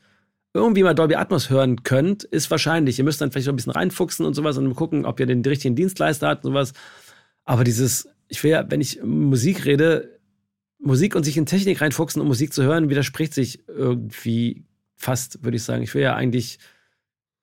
irgendwie 0.54 0.84
mal 0.84 0.96
Dolby 0.96 1.16
Atmos 1.16 1.50
hören 1.50 1.84
könnt, 1.84 2.24
ist 2.24 2.50
wahrscheinlich. 2.50 2.98
Ihr 2.98 3.06
müsst 3.06 3.22
dann 3.22 3.32
vielleicht 3.32 3.48
noch 3.48 3.54
ein 3.54 3.58
bisschen 3.58 3.72
reinfuchsen 3.72 4.26
und 4.26 4.34
sowas 4.34 4.58
und 4.58 4.74
gucken, 4.76 5.06
ob 5.06 5.20
ihr 5.20 5.28
den 5.28 5.44
richtigen 5.44 5.76
Dienstleister 5.76 6.28
habt 6.28 6.44
und 6.44 6.54
sowas. 6.54 6.74
Aber 7.46 7.64
dieses, 7.64 8.10
ich 8.28 8.44
will 8.44 8.52
ja, 8.52 8.66
wenn 8.70 8.82
ich 8.82 9.04
Musik 9.04 9.66
rede, 9.66 10.20
Musik 10.80 11.16
und 11.16 11.24
sich 11.24 11.38
in 11.38 11.46
Technik 11.46 11.82
reinfuchsen, 11.82 12.22
um 12.22 12.28
Musik 12.28 12.54
zu 12.54 12.64
hören, 12.64 12.90
widerspricht 12.90 13.34
sich 13.34 13.68
irgendwie 13.68 14.64
fast, 14.96 15.44
würde 15.44 15.58
ich 15.58 15.64
sagen. 15.64 15.84
Ich 15.84 15.94
will 15.94 16.02
ja 16.02 16.16
eigentlich 16.16 16.58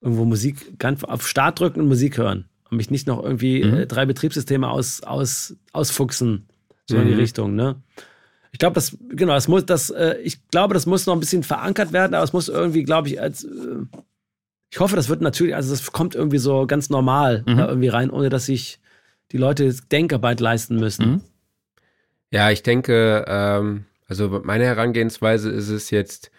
irgendwo 0.00 0.24
Musik 0.24 0.78
ganz 0.78 1.04
auf 1.04 1.26
Start 1.26 1.60
drücken 1.60 1.80
und 1.80 1.88
Musik 1.88 2.18
hören 2.18 2.46
und 2.70 2.76
mich 2.76 2.90
nicht 2.90 3.06
noch 3.06 3.22
irgendwie 3.22 3.64
mhm. 3.64 3.74
äh, 3.74 3.86
drei 3.86 4.06
Betriebssysteme 4.06 4.68
aus, 4.68 5.02
aus, 5.02 5.56
ausfuchsen, 5.72 6.46
so 6.86 6.96
mhm. 6.96 7.02
in 7.02 7.08
die 7.08 7.14
mhm. 7.14 7.20
Richtung, 7.20 7.54
ne? 7.54 7.76
Ich 8.52 8.58
glaube, 8.58 8.74
das, 8.74 8.96
genau, 9.10 9.34
das 9.34 9.48
muss, 9.48 9.66
das, 9.66 9.90
äh, 9.90 10.16
ich 10.22 10.48
glaube, 10.48 10.72
das 10.72 10.86
muss 10.86 11.04
noch 11.04 11.12
ein 11.12 11.20
bisschen 11.20 11.42
verankert 11.42 11.92
werden, 11.92 12.14
aber 12.14 12.24
es 12.24 12.32
muss 12.32 12.48
irgendwie, 12.48 12.84
glaube 12.84 13.08
ich, 13.08 13.20
als, 13.20 13.44
äh, 13.44 13.48
ich 14.70 14.80
hoffe, 14.80 14.96
das 14.96 15.08
wird 15.08 15.20
natürlich, 15.20 15.54
also 15.54 15.70
das 15.70 15.92
kommt 15.92 16.14
irgendwie 16.14 16.38
so 16.38 16.66
ganz 16.66 16.88
normal 16.88 17.44
mhm. 17.46 17.56
da 17.56 17.68
irgendwie 17.68 17.88
rein, 17.88 18.10
ohne 18.10 18.30
dass 18.30 18.46
sich 18.46 18.80
die 19.32 19.36
Leute 19.36 19.74
Denkarbeit 19.92 20.40
leisten 20.40 20.76
müssen. 20.76 21.06
Mhm. 21.06 21.20
Ja, 22.30 22.50
ich 22.50 22.62
denke, 22.62 23.24
ähm, 23.28 23.84
also 24.08 24.40
meine 24.42 24.64
Herangehensweise 24.64 25.50
ist 25.50 25.68
es 25.68 25.90
jetzt 25.90 26.30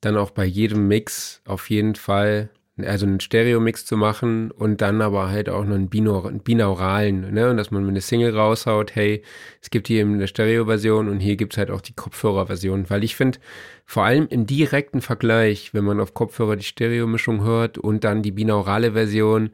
dann 0.00 0.16
auch 0.16 0.30
bei 0.30 0.44
jedem 0.44 0.86
Mix 0.88 1.40
auf 1.44 1.70
jeden 1.70 1.94
Fall 1.94 2.50
also 2.78 3.06
einen 3.06 3.20
Stereo-Mix 3.20 3.86
zu 3.86 3.96
machen 3.96 4.50
und 4.50 4.80
dann 4.80 5.00
aber 5.00 5.28
halt 5.28 5.48
auch 5.48 5.64
noch 5.64 5.76
einen, 5.76 5.88
Binor 5.88 6.30
binauralen, 6.32 7.32
ne? 7.32 7.50
Und 7.50 7.56
dass 7.56 7.70
man 7.70 7.86
eine 7.86 8.00
Single 8.00 8.36
raushaut, 8.36 8.94
hey, 8.96 9.22
es 9.62 9.70
gibt 9.70 9.86
hier 9.86 10.00
eben 10.00 10.14
eine 10.14 10.26
Stereo-Version 10.26 11.08
und 11.08 11.20
hier 11.20 11.36
gibt's 11.36 11.56
halt 11.56 11.70
auch 11.70 11.80
die 11.80 11.92
Kopfhörer-Version. 11.92 12.90
Weil 12.90 13.04
ich 13.04 13.14
finde, 13.14 13.38
vor 13.86 14.04
allem 14.04 14.26
im 14.28 14.46
direkten 14.46 15.00
Vergleich, 15.02 15.72
wenn 15.72 15.84
man 15.84 16.00
auf 16.00 16.14
Kopfhörer 16.14 16.56
die 16.56 16.64
Stereo-Mischung 16.64 17.44
hört 17.44 17.78
und 17.78 18.02
dann 18.02 18.22
die 18.22 18.32
binaurale 18.32 18.92
Version, 18.92 19.50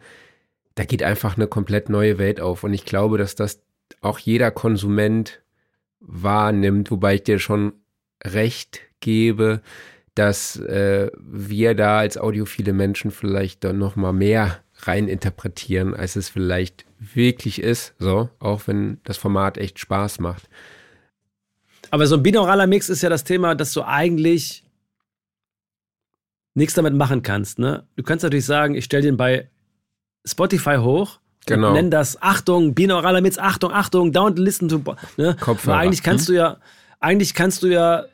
da 0.74 0.84
geht 0.84 1.02
einfach 1.02 1.36
eine 1.36 1.46
komplett 1.46 1.90
neue 1.90 2.18
Welt 2.18 2.40
auf. 2.40 2.64
Und 2.64 2.72
ich 2.72 2.86
glaube, 2.86 3.18
dass 3.18 3.34
das 3.34 3.60
auch 4.00 4.18
jeder 4.18 4.50
Konsument 4.50 5.42
wahrnimmt, 6.00 6.90
wobei 6.90 7.16
ich 7.16 7.24
dir 7.24 7.38
schon 7.38 7.74
recht 8.24 8.80
gebe, 9.00 9.60
dass 10.20 10.56
äh, 10.56 11.10
wir 11.18 11.74
da 11.74 12.00
als 12.00 12.18
audiophile 12.18 12.74
Menschen 12.74 13.10
vielleicht 13.10 13.64
dann 13.64 13.78
noch 13.78 13.96
mal 13.96 14.12
mehr 14.12 14.58
rein 14.80 15.08
interpretieren, 15.08 15.94
als 15.94 16.14
es 16.14 16.28
vielleicht 16.28 16.84
wirklich 16.98 17.62
ist, 17.62 17.94
so, 17.98 18.28
auch 18.38 18.66
wenn 18.66 19.00
das 19.04 19.16
Format 19.16 19.56
echt 19.56 19.78
Spaß 19.78 20.18
macht. 20.18 20.50
Aber 21.90 22.06
so 22.06 22.16
ein 22.16 22.22
binauraler 22.22 22.66
Mix 22.66 22.90
ist 22.90 23.00
ja 23.00 23.08
das 23.08 23.24
Thema, 23.24 23.54
dass 23.54 23.72
du 23.72 23.82
eigentlich 23.82 24.62
nichts 26.52 26.74
damit 26.74 26.92
machen 26.92 27.22
kannst. 27.22 27.58
Ne? 27.58 27.86
Du 27.96 28.02
kannst 28.02 28.22
natürlich 28.22 28.44
sagen, 28.44 28.74
ich 28.74 28.84
stelle 28.84 29.04
den 29.04 29.16
bei 29.16 29.48
Spotify 30.26 30.76
hoch 30.76 31.18
genau. 31.46 31.68
und 31.68 31.74
nenne 31.74 31.88
das 31.88 32.20
Achtung, 32.20 32.74
binauraler 32.74 33.22
Mix, 33.22 33.38
Achtung, 33.38 33.72
Achtung, 33.72 34.10
don't 34.10 34.38
listen 34.38 34.68
to. 34.68 34.82
Ne? 35.16 35.34
Kopfhörer. 35.40 35.76
Aber 35.76 35.82
eigentlich 35.82 36.02
kannst 36.02 36.28
hm? 36.28 36.34
du 36.34 36.38
ja, 36.38 36.58
eigentlich 37.00 37.32
kannst 37.32 37.62
du 37.62 37.68
ja 37.68 38.04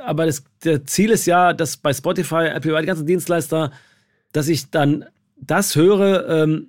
aber 0.00 0.26
das 0.26 0.44
der 0.64 0.84
Ziel 0.84 1.10
ist 1.10 1.26
ja, 1.26 1.52
dass 1.52 1.76
bei 1.76 1.92
Spotify, 1.92 2.46
Apple, 2.46 2.80
die 2.80 2.86
ganzen 2.86 3.06
Dienstleister 3.06 3.72
dass 4.36 4.48
ich 4.48 4.70
dann 4.70 5.06
das 5.36 5.76
höre, 5.76 6.28
ähm, 6.28 6.68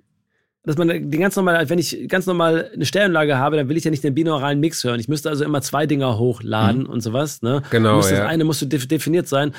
dass 0.64 0.78
man 0.78 0.88
den 0.88 1.12
ganz 1.12 1.36
normal, 1.36 1.70
wenn 1.70 1.80
ich 1.80 2.08
ganz 2.08 2.26
normal 2.26 2.72
eine 2.74 2.86
Stereoanlage 2.86 3.38
habe, 3.38 3.58
dann 3.58 3.70
will 3.70 3.78
ich 3.78 3.84
ja 3.84 3.92
nicht 3.92 4.04
den 4.04 4.16
binauralen 4.16 4.60
Mix 4.60 4.84
hören. 4.84 5.00
Ich 5.00 5.08
müsste 5.08 5.30
also 5.30 5.46
immer 5.46 5.62
zwei 5.62 5.86
Dinger 5.86 6.18
hochladen 6.18 6.84
mhm. 6.84 6.90
und 6.90 7.02
sowas. 7.02 7.42
Ne? 7.42 7.62
Genau. 7.70 7.98
Muss 7.98 8.10
das 8.10 8.20
ja. 8.20 8.28
eine 8.28 8.44
musste 8.44 8.68
definiert 8.68 9.28
sein. 9.28 9.54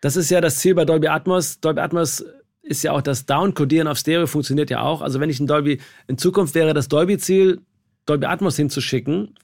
Das 0.00 0.16
ist 0.16 0.30
ja 0.30 0.40
das 0.40 0.58
Ziel 0.58 0.74
bei 0.74 0.84
Dolby 0.84 1.08
Atmos. 1.08 1.60
Dolby 1.60 1.80
Atmos 1.80 2.24
ist 2.62 2.82
ja 2.82 2.92
auch 2.92 3.02
das 3.02 3.26
Downcodieren 3.26 3.88
auf 3.88 3.98
Stereo 3.98 4.26
funktioniert 4.26 4.70
ja 4.70 4.82
auch. 4.82 5.02
Also 5.02 5.18
wenn 5.20 5.30
ich 5.30 5.40
ein 5.40 5.46
Dolby, 5.46 5.80
in 6.06 6.18
Zukunft 6.18 6.54
wäre 6.54 6.74
das 6.74 6.88
Dolby-Ziel, 6.88 7.60
Dolby 8.06 8.26
Atmos 8.26 8.56
hinzuschicken 8.56 9.34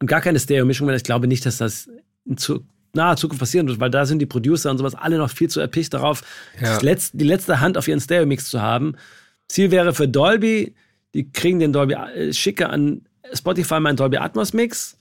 und 0.00 0.06
gar 0.06 0.22
keine 0.22 0.38
Stereo-Mischung, 0.38 0.86
weil 0.88 0.96
ich 0.96 1.04
glaube 1.04 1.26
nicht, 1.26 1.44
dass 1.44 1.58
das 1.58 1.90
in 2.24 2.36
zu, 2.36 2.64
naher 2.94 3.16
Zukunft 3.16 3.40
passieren 3.40 3.68
wird, 3.68 3.80
weil 3.80 3.90
da 3.90 4.04
sind 4.06 4.18
die 4.18 4.26
Producer 4.26 4.70
und 4.70 4.78
sowas 4.78 4.94
alle 4.94 5.18
noch 5.18 5.30
viel 5.30 5.48
zu 5.48 5.60
erpicht 5.60 5.94
darauf, 5.94 6.22
Ja. 6.60 6.78
die, 6.78 6.84
letzte, 6.84 7.16
die 7.16 7.24
letzte 7.24 7.60
Hand 7.60 7.78
auf 7.78 7.88
ihren 7.88 8.00
Stereo-Mix 8.00 8.48
zu 8.50 8.60
haben. 8.60 8.96
Ziel 9.48 9.70
wäre 9.70 9.94
für 9.94 10.08
Dolby, 10.08 10.74
die 11.14 11.30
kriegen 11.30 11.58
den 11.58 11.72
Dolby, 11.72 11.94
äh, 11.94 12.32
schicke 12.32 12.68
an 12.68 13.02
Spotify 13.32 13.80
meinen 13.80 13.96
Dolby 13.96 14.18
Atmos 14.18 14.52
Mix 14.52 14.96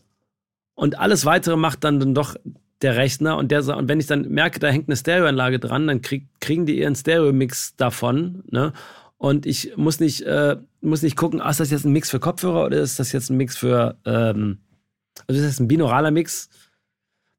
und 0.76 0.98
alles 1.00 1.26
weitere 1.26 1.58
macht 1.58 1.84
dann, 1.84 2.00
dann 2.00 2.14
doch 2.16 2.36
der 2.82 2.96
Rechner 2.96 3.38
und 3.38 3.52
der 3.52 3.66
und 3.78 3.88
wenn 3.90 4.00
ich 4.00 4.08
dann 4.08 4.28
merke, 4.30 4.60
da 4.60 4.70
hängt 4.70 4.90
eine 4.90 4.96
Stereoanlage 4.96 5.60
dran, 5.60 5.86
dann 5.88 6.02
krieg, 6.02 6.28
kriegen 6.40 6.66
die 6.66 6.80
ihren 6.80 6.96
Stereo-Mix 6.96 7.76
davon, 7.76 8.44
ne? 8.50 8.74
Und 9.18 9.46
ich 9.46 9.74
muss 9.78 10.00
nicht, 10.00 10.24
äh, 10.24 10.58
muss 10.82 11.04
nicht 11.04 11.16
gucken, 11.16 11.42
ah, 11.42 11.52
ist 11.52 11.60
das 11.60 11.70
jetzt 11.70 11.86
ein 11.86 11.92
Mix 11.92 12.10
für 12.10 12.20
Kopfhörer 12.20 12.66
oder 12.66 12.78
ist 12.80 13.00
das 13.00 13.12
jetzt 13.12 13.30
ein 13.30 13.38
Mix 13.38 13.56
für, 13.56 13.96
ähm, 14.04 14.58
also 15.28 15.40
ist 15.40 15.48
das 15.48 15.60
ein 15.60 15.68
binauraler 15.68 16.10
Mix? 16.10 16.50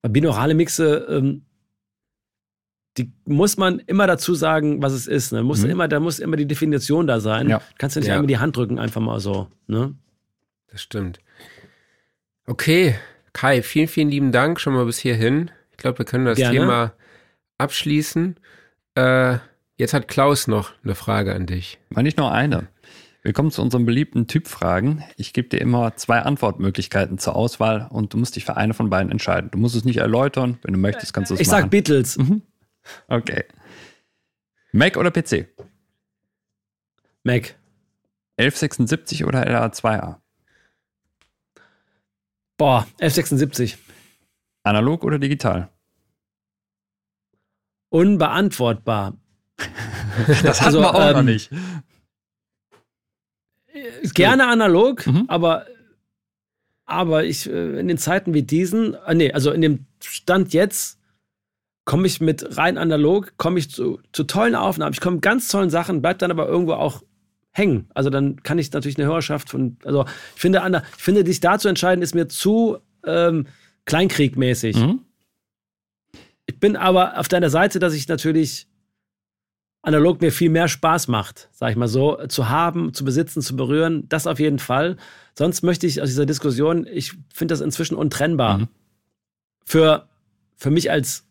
Weil 0.03 0.11
binaurale 0.11 0.55
Mixe, 0.55 1.07
ähm, 1.09 1.43
die 2.99 3.11
muss 3.25 3.57
man 3.57 3.79
immer 3.79 4.07
dazu 4.07 4.35
sagen, 4.35 4.83
was 4.83 4.93
es 4.93 5.07
ist. 5.07 5.33
Ne? 5.33 5.43
Muss 5.43 5.63
Mhm. 5.63 5.71
immer, 5.71 5.89
da 5.89 5.99
muss 6.01 6.19
immer 6.19 6.37
die 6.37 6.47
Definition 6.47 7.07
da 7.07 7.21
sein. 7.21 7.49
Ja. 7.49 7.63
Kannst 7.79 7.97
du 7.97 8.01
nicht 8.01 8.09
Ja. 8.09 8.15
einmal 8.15 8.27
die 8.27 8.39
Hand 8.39 8.57
drücken, 8.57 8.79
einfach 8.79 9.01
mal 9.01 9.19
so. 9.21 9.49
Ne? 9.67 9.95
Das 10.71 10.83
stimmt. 10.83 11.19
Okay, 12.47 12.97
Kai, 13.33 13.63
vielen, 13.63 13.89
vielen 13.89 14.11
lieben 14.11 14.31
Dank 14.33 14.61
schon 14.61 14.75
mal 14.75 14.85
bis 14.85 14.99
hierhin. 14.99 15.51
Ich 15.71 15.79
glaube, 15.79 15.99
wir 15.99 16.05
können 16.05 16.27
das 16.27 16.37
Gerne. 16.37 16.59
Thema 16.59 16.93
abschließen. 17.57 18.37
Äh, 18.95 19.39
jetzt 19.77 19.95
hat 19.95 20.07
Klaus 20.09 20.49
noch 20.49 20.73
eine 20.85 20.95
Frage 20.95 21.35
an 21.35 21.47
dich. 21.47 21.79
War 21.91 22.03
nicht 22.03 22.19
nur 22.19 22.31
eine. 22.31 22.69
Willkommen 23.25 23.53
zu 23.53 23.63
unseren 23.63 23.87
beliebten 23.87 24.27
Typfragen. 24.27 25.05
Ich 25.17 25.33
gebe 25.33 25.49
dir 25.49 25.61
immer 25.61 25.95
zwei 25.95 26.21
Antwortmöglichkeiten 26.23 27.19
zur 27.19 27.37
Auswahl 27.37 27.87
und 27.91 28.13
du 28.13 28.19
musst 28.19 28.35
dich 28.35 28.45
für 28.45 28.57
eine 28.57 28.75
von 28.75 28.91
beiden 28.91 29.13
entscheiden. 29.13 29.49
Du 29.53 29.59
musst 29.59 29.77
es 29.77 29.85
nicht 29.85 29.99
erläutern. 29.99 30.59
Wenn 30.63 30.75
du 30.75 30.81
möchtest, 30.81 31.13
kannst 31.13 31.31
du 31.31 31.35
es 31.35 31.41
Ich 31.41 31.47
machen. 31.47 31.63
sag 31.63 31.71
Beatles. 31.71 32.19
Okay. 33.07 33.45
Mac 34.73 34.97
oder 34.97 35.13
PC? 35.13 35.47
Mac. 37.23 37.55
1176 38.39 39.25
oder 39.25 39.47
LA2A? 39.47 40.17
Boah, 42.57 42.89
F76. 42.99 43.77
Analog 44.65 45.05
oder 45.05 45.21
digital? 45.21 45.69
Unbeantwortbar. 47.91 49.17
Das 50.43 50.61
hatten 50.61 50.65
Also, 50.67 50.81
wir 50.81 50.95
auch 50.95 51.13
noch 51.13 51.21
ähm, 51.21 51.25
nicht. 51.27 51.51
Gerne 54.15 54.47
analog, 54.49 55.07
Mhm. 55.07 55.25
aber, 55.29 55.67
aber 56.85 57.25
ich, 57.25 57.49
äh, 57.49 57.79
in 57.81 57.89
den 57.89 57.99
Zeiten 57.99 58.35
wie 58.35 58.43
diesen, 58.43 58.95
äh, 58.95 59.15
nee, 59.15 59.33
also 59.33 59.51
in 59.51 59.61
dem 59.61 59.87
Stand 60.03 60.53
jetzt, 60.53 60.99
komme 61.85 62.07
ich 62.07 62.21
mit 62.21 62.57
rein 62.57 62.79
analog, 62.79 63.35
komme 63.39 63.59
ich 63.59 63.71
zu, 63.71 64.01
zu 64.13 64.25
tollen 64.25 64.55
Aufnahmen. 64.55 64.93
Ich 64.93 65.01
komme 65.01 65.19
ganz 65.19 65.49
tollen 65.49 65.71
Sachen, 65.71 66.01
bleib 66.01 66.19
dann 66.21 66.31
aber 66.31 66.47
irgendwo 66.47 66.75
auch 66.75 67.03
hängen. 67.51 67.89
Also 67.95 68.09
dann 68.09 68.43
kann 68.43 68.59
ich 68.59 68.73
natürlich 68.73 68.99
eine 68.99 69.07
Hörerschaft 69.09 69.51
von, 69.51 69.77
also 69.85 70.05
ich 70.35 70.41
finde, 70.41 70.63
Anna, 70.63 70.83
ich 70.97 71.03
finde, 71.03 71.25
dich 71.25 71.41
da 71.41 71.59
zu 71.59 71.69
entscheiden, 71.69 72.01
ist 72.03 72.15
mir 72.15 72.29
zu 72.29 72.79
ähm, 73.05 73.47
kleinkriegmäßig. 73.85 74.77
Mhm. 74.77 75.01
Ich 76.47 76.59
bin 76.61 76.77
aber 76.77 77.19
auf 77.19 77.29
deiner 77.29 77.51
Seite, 77.51 77.79
dass 77.79 77.95
ich 77.95 78.09
natürlich 78.09 78.69
analog 79.83 80.21
mir 80.21 80.33
viel 80.33 80.49
mehr 80.49 80.69
Spaß 80.69 81.09
macht, 81.09 81.49
sag 81.53 81.71
ich 81.71 81.77
mal 81.77 81.89
so, 81.89 82.19
zu 82.29 82.49
haben, 82.49 82.95
zu 82.95 83.05
besitzen, 83.05 83.43
zu 83.43 83.57
berühren, 83.57 84.09
das 84.09 84.27
auf 84.27 84.39
jeden 84.39 84.61
Fall. 84.61 84.97
Sonst 85.35 85.63
möchte 85.63 85.87
ich 85.87 86.01
aus 86.01 86.09
dieser 86.09 86.27
Diskussion, 86.27 86.87
ich 86.87 87.13
finde 87.35 87.53
das 87.53 87.61
inzwischen 87.61 87.97
untrennbar. 87.97 88.59
Mhm. 88.59 88.69
Für, 89.65 90.09
für 90.57 90.71
mich 90.71 90.91
als, 90.91 91.27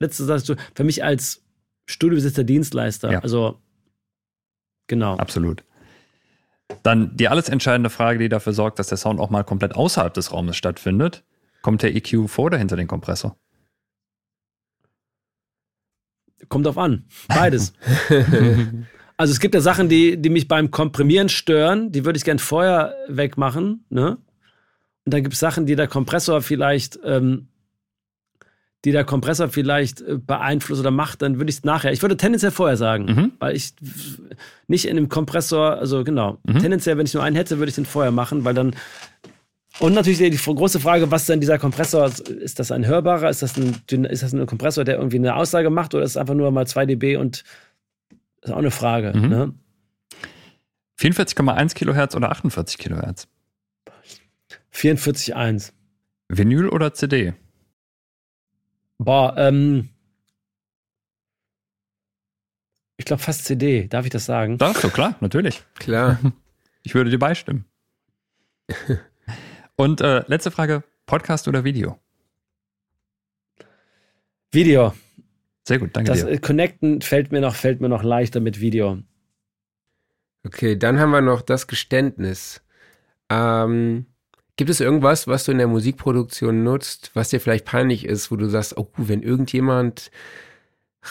letzte 0.00 0.24
sagst 0.24 0.48
du, 0.48 0.56
für 0.74 0.84
mich 0.84 1.04
als 1.04 1.44
Studiobesitzer, 1.86 2.44
Dienstleister. 2.44 3.12
Ja. 3.12 3.18
Also, 3.20 3.60
genau. 4.86 5.16
Absolut. 5.16 5.62
Dann 6.82 7.16
die 7.16 7.28
alles 7.28 7.48
entscheidende 7.48 7.90
Frage, 7.90 8.18
die 8.18 8.28
dafür 8.28 8.54
sorgt, 8.54 8.78
dass 8.78 8.88
der 8.88 8.98
Sound 8.98 9.20
auch 9.20 9.30
mal 9.30 9.44
komplett 9.44 9.74
außerhalb 9.74 10.12
des 10.14 10.32
Raumes 10.32 10.56
stattfindet. 10.56 11.24
Kommt 11.62 11.82
der 11.82 11.94
EQ 11.94 12.28
vor 12.28 12.46
oder 12.46 12.58
hinter 12.58 12.76
den 12.76 12.88
Kompressor? 12.88 13.36
Kommt 16.48 16.66
drauf 16.66 16.78
an. 16.78 17.04
Beides. 17.28 17.72
Also 19.16 19.30
es 19.30 19.38
gibt 19.38 19.54
ja 19.54 19.60
Sachen, 19.60 19.88
die, 19.88 20.20
die 20.20 20.28
mich 20.28 20.48
beim 20.48 20.72
Komprimieren 20.72 21.28
stören, 21.28 21.92
die 21.92 22.04
würde 22.04 22.16
ich 22.16 22.24
gern 22.24 22.40
vorher 22.40 22.96
wegmachen, 23.06 23.84
ne? 23.88 24.18
Und 25.04 25.14
dann 25.14 25.22
gibt 25.22 25.34
es 25.34 25.38
Sachen, 25.40 25.66
die 25.66 25.76
der 25.76 25.86
Kompressor 25.86 26.42
vielleicht, 26.42 26.98
ähm, 27.04 27.46
die 28.84 28.90
der 28.90 29.04
Kompressor 29.04 29.48
vielleicht 29.50 30.00
äh, 30.00 30.16
beeinflusst 30.18 30.80
oder 30.80 30.90
macht, 30.90 31.22
dann 31.22 31.38
würde 31.38 31.48
ich 31.48 31.58
es 31.58 31.64
nachher. 31.64 31.92
Ich 31.92 32.02
würde 32.02 32.16
tendenziell 32.16 32.50
vorher 32.50 32.76
sagen, 32.76 33.04
Mhm. 33.04 33.32
weil 33.38 33.54
ich 33.54 33.74
nicht 34.66 34.86
in 34.86 34.96
einem 34.96 35.08
Kompressor, 35.08 35.78
also 35.78 36.02
genau, 36.02 36.38
Mhm. 36.44 36.58
tendenziell, 36.58 36.98
wenn 36.98 37.06
ich 37.06 37.14
nur 37.14 37.22
einen 37.22 37.36
hätte, 37.36 37.58
würde 37.60 37.68
ich 37.68 37.76
den 37.76 37.86
vorher 37.86 38.10
machen, 38.10 38.44
weil 38.44 38.54
dann 38.54 38.74
und 39.80 39.94
natürlich 39.94 40.18
die 40.18 40.36
große 40.36 40.78
Frage, 40.78 41.10
was 41.10 41.26
denn 41.26 41.40
dieser 41.40 41.58
Kompressor, 41.58 42.06
ist 42.06 42.58
das 42.58 42.70
ein 42.70 42.86
hörbarer, 42.86 43.28
ist 43.28 43.42
das 43.42 43.56
ein, 43.56 43.74
ist 44.04 44.22
das 44.22 44.32
ein 44.32 44.46
Kompressor, 44.46 44.84
der 44.84 44.96
irgendwie 44.96 45.16
eine 45.16 45.34
Aussage 45.34 45.70
macht 45.70 45.94
oder 45.94 46.04
ist 46.04 46.12
es 46.12 46.16
einfach 46.16 46.34
nur 46.34 46.50
mal 46.52 46.66
2 46.66 46.86
dB 46.86 47.16
und 47.16 47.42
ist 48.42 48.52
auch 48.52 48.58
eine 48.58 48.70
Frage. 48.70 49.12
Mhm. 49.16 49.28
Ne? 49.28 49.54
44,1 50.98 51.74
Kilohertz 51.74 52.14
oder 52.14 52.30
48 52.30 52.78
Kilohertz? 52.78 53.26
44,1. 54.72 55.72
Vinyl 56.28 56.68
oder 56.68 56.94
CD? 56.94 57.34
Boah, 58.98 59.34
ähm, 59.36 59.88
ich 62.96 63.04
glaube 63.04 63.22
fast 63.22 63.44
CD, 63.44 63.88
darf 63.88 64.04
ich 64.04 64.10
das 64.10 64.24
sagen? 64.24 64.56
Darfst 64.56 64.84
du, 64.84 64.90
klar, 64.90 65.16
natürlich. 65.20 65.62
Klar. 65.74 66.18
Ich 66.86 66.94
würde 66.94 67.08
dir 67.08 67.18
beistimmen. 67.18 67.64
Und 69.76 70.00
äh, 70.00 70.22
letzte 70.26 70.50
Frage: 70.50 70.82
Podcast 71.06 71.48
oder 71.48 71.64
Video? 71.64 71.98
Video. 74.52 74.94
Sehr 75.66 75.78
gut, 75.78 75.90
danke 75.96 76.10
Das 76.10 76.20
dir. 76.20 76.30
äh, 76.30 76.38
Connecten 76.38 77.00
fällt 77.00 77.32
mir 77.32 77.40
noch, 77.40 77.54
fällt 77.54 77.80
mir 77.80 77.88
noch 77.88 78.02
leichter 78.02 78.40
mit 78.40 78.60
Video. 78.60 78.98
Okay, 80.46 80.76
dann 80.76 81.00
haben 81.00 81.10
wir 81.10 81.22
noch 81.22 81.40
das 81.42 81.66
Geständnis. 81.66 82.62
Ähm, 83.30 84.06
gibt 84.56 84.70
es 84.70 84.80
irgendwas, 84.80 85.26
was 85.26 85.44
du 85.44 85.52
in 85.52 85.58
der 85.58 85.66
Musikproduktion 85.66 86.62
nutzt, 86.62 87.10
was 87.14 87.30
dir 87.30 87.40
vielleicht 87.40 87.64
peinlich 87.64 88.04
ist, 88.04 88.30
wo 88.30 88.36
du 88.36 88.48
sagst, 88.48 88.76
oh, 88.76 88.90
wenn 88.96 89.22
irgendjemand 89.22 90.10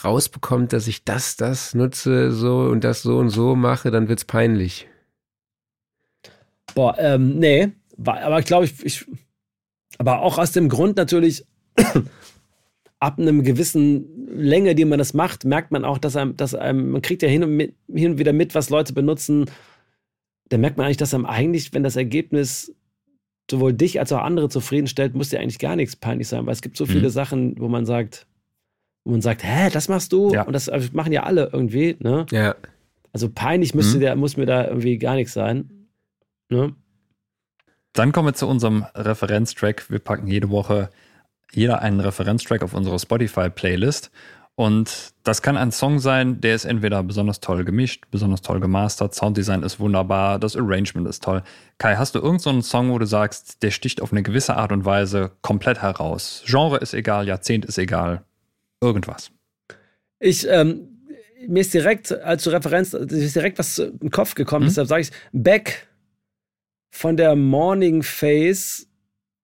rausbekommt, 0.04 0.72
dass 0.72 0.88
ich 0.88 1.04
das, 1.04 1.36
das 1.36 1.74
nutze, 1.74 2.32
so 2.32 2.60
und 2.62 2.84
das 2.84 3.02
so 3.02 3.18
und 3.18 3.30
so 3.30 3.56
mache, 3.56 3.92
dann 3.92 4.08
wird's 4.08 4.26
peinlich. 4.26 4.88
Boah, 6.76 6.96
ähm, 6.98 7.38
nee. 7.40 7.72
Aber 7.98 8.40
ich 8.40 8.46
glaube, 8.46 8.66
ich, 8.66 8.86
ich. 8.86 9.06
Aber 9.98 10.22
auch 10.22 10.38
aus 10.38 10.52
dem 10.52 10.70
Grund 10.70 10.98
natürlich, 10.98 11.46
ab 13.00 13.20
einem 13.20 13.44
gewissen 13.44 14.28
Länge, 14.28 14.76
die 14.76 14.86
man 14.86 14.98
das 15.00 15.14
macht, 15.14 15.46
merkt 15.46 15.72
man 15.72 15.86
auch, 15.86 15.98
dass 15.98 16.16
einem, 16.16 16.36
dass 16.38 16.56
einem, 16.56 16.92
man 16.92 17.02
kriegt 17.02 17.22
ja 17.22 17.28
hin 17.30 17.44
und, 17.44 17.56
mit, 17.56 17.76
hin 17.94 18.14
und 18.14 18.18
wieder 18.18 18.34
mit, 18.34 18.56
was 18.56 18.70
Leute 18.70 18.94
benutzen. 18.94 19.46
Da 20.50 20.58
merkt 20.58 20.78
man 20.78 20.86
eigentlich, 20.86 20.98
dass 20.98 21.14
einem 21.14 21.26
eigentlich, 21.26 21.74
wenn 21.74 21.84
das 21.84 21.96
Ergebnis 21.96 22.74
sowohl 23.52 23.74
dich 23.74 24.00
als 24.00 24.12
auch 24.14 24.22
andere 24.22 24.50
zufriedenstellt, 24.50 25.16
muss 25.16 25.30
dir 25.30 25.40
eigentlich 25.40 25.60
gar 25.60 25.76
nichts 25.76 25.96
peinlich 25.96 26.28
sein, 26.30 26.46
weil 26.46 26.54
es 26.54 26.62
gibt 26.62 26.78
so 26.78 26.86
viele 26.86 27.08
Mhm. 27.10 27.12
Sachen, 27.12 27.60
wo 27.60 27.68
man 27.68 27.86
sagt, 27.86 28.26
wo 29.04 29.12
man 29.12 29.22
sagt, 29.22 29.44
hä, 29.44 29.70
das 29.72 29.90
machst 29.90 30.14
du? 30.14 30.32
Ja. 30.34 30.44
Und 30.44 30.54
das 30.54 30.70
also, 30.70 30.90
machen 30.94 31.12
ja 31.12 31.24
alle 31.24 31.50
irgendwie, 31.52 31.98
ne? 32.00 32.26
Ja. 32.32 32.56
Also 33.12 33.30
peinlich 33.30 33.76
müsste 33.76 33.98
Mhm. 33.98 34.02
der, 34.02 34.16
muss 34.16 34.38
mir 34.38 34.46
da 34.46 34.66
irgendwie 34.68 34.98
gar 34.98 35.16
nichts 35.16 35.34
sein. 35.34 35.70
Ne? 36.50 36.74
Dann 37.94 38.12
kommen 38.12 38.30
wir 38.30 38.34
zu 38.34 38.48
unserem 38.48 38.86
Referenztrack. 38.96 39.90
Wir 39.90 40.00
packen 40.00 40.28
jede 40.28 40.50
Woche 40.50 40.90
jeder 41.52 41.82
einen 41.82 42.00
Referenztrack 42.00 42.64
auf 42.64 42.74
unsere 42.74 43.00
Spotify-Playlist. 43.00 44.12
Und 44.56 45.14
das 45.24 45.42
kann 45.42 45.58
ein 45.58 45.72
Song 45.72 45.98
sein, 45.98 46.40
der 46.40 46.54
ist 46.54 46.66
entweder 46.66 47.02
besonders 47.02 47.40
toll 47.40 47.66
gemischt, 47.66 48.04
besonders 48.12 48.42
toll 48.42 48.60
gemastert, 48.60 49.16
Sounddesign 49.16 49.64
ist 49.64 49.80
wunderbar, 49.80 50.38
das 50.38 50.56
Arrangement 50.56 51.08
ist 51.08 51.24
toll. 51.24 51.42
Kai, 51.80 51.96
hast 51.96 52.14
du 52.14 52.20
irgendeinen 52.20 52.62
so 52.62 52.70
Song, 52.70 52.92
wo 52.92 53.00
du 53.00 53.08
sagst, 53.08 53.64
der 53.64 53.72
sticht 53.72 54.00
auf 54.00 54.12
eine 54.12 54.22
gewisse 54.22 54.56
Art 54.56 54.72
und 54.72 54.86
Weise 54.86 55.32
komplett 55.42 55.82
heraus? 55.82 56.44
Genre 56.46 56.78
ist 56.78 56.94
egal, 56.94 57.28
Jahrzehnt 57.28 57.66
ist 57.66 57.80
egal, 57.80 58.24
irgendwas. 58.80 59.32
Ich, 60.20 60.48
ähm, 60.48 61.00
mir 61.48 61.62
ist 61.62 61.74
direkt 61.74 62.12
als 62.12 62.46
Referenz, 62.48 62.94
ist 62.94 63.36
direkt 63.36 63.58
was 63.58 63.78
den 63.78 64.12
Kopf 64.12 64.36
gekommen, 64.36 64.66
mhm. 64.66 64.70
deshalb 64.70 64.88
sage 64.88 65.02
ich 65.02 65.12
Beck 65.32 65.88
von 66.94 67.18
der 67.18 67.36
Morning 67.36 68.04
Face 68.04 68.88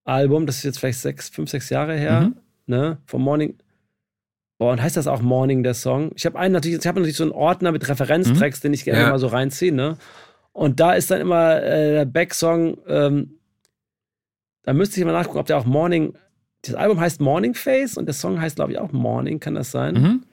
Album, 0.04 0.46
das 0.46 0.58
ist 0.58 0.64
jetzt 0.64 0.80
vielleicht 0.80 1.00
sechs, 1.00 1.30
fünf, 1.30 1.50
sechs 1.50 1.70
Jahre 1.70 1.96
her, 1.98 2.22
mhm. 2.22 2.36
ne? 2.68 2.98
Vom 3.08 3.24
Morning. 3.24 3.58
Boah, 4.60 4.72
und 4.72 4.82
heißt 4.82 4.96
das 4.96 5.08
auch 5.08 5.22
Morning, 5.22 5.64
der 5.64 5.74
Song? 5.74 6.12
Ich 6.16 6.28
habe 6.28 6.38
einen 6.38 6.54
natürlich, 6.54 6.78
ich 6.78 6.86
habe 6.86 7.00
natürlich 7.00 7.18
so 7.18 7.24
einen 7.24 7.32
Ordner 7.32 7.72
mit 7.72 7.90
Referenztracks, 7.90 8.60
mhm. 8.60 8.62
den 8.62 8.74
ich 8.74 8.86
gerne 8.86 9.02
ja. 9.02 9.10
mal 9.10 9.18
so 9.18 9.28
reinziehe, 9.28 9.74
ne? 9.74 9.98
Und 10.54 10.80
da 10.80 10.94
ist 10.94 11.10
dann 11.10 11.22
immer 11.22 11.62
äh, 11.62 11.94
der 11.94 12.06
Beck-Song, 12.06 12.78
ähm, 12.88 13.40
da 14.62 14.74
müsste 14.74 15.00
ich 15.00 15.06
mal 15.06 15.12
nachgucken, 15.12 15.40
ob 15.40 15.48
der 15.48 15.58
auch 15.58 15.66
Morning, 15.66 16.14
das 16.62 16.76
Album 16.76 17.00
heißt 17.00 17.20
Morning 17.20 17.56
Face 17.56 17.98
und 17.98 18.06
der 18.06 18.14
Song 18.14 18.40
heißt, 18.40 18.58
glaube 18.58 18.74
ich, 18.74 18.78
auch 18.78 18.92
Morning, 18.92 19.40
kann 19.40 19.56
das 19.56 19.72
sein? 19.72 19.96
Mhm. 19.96 20.24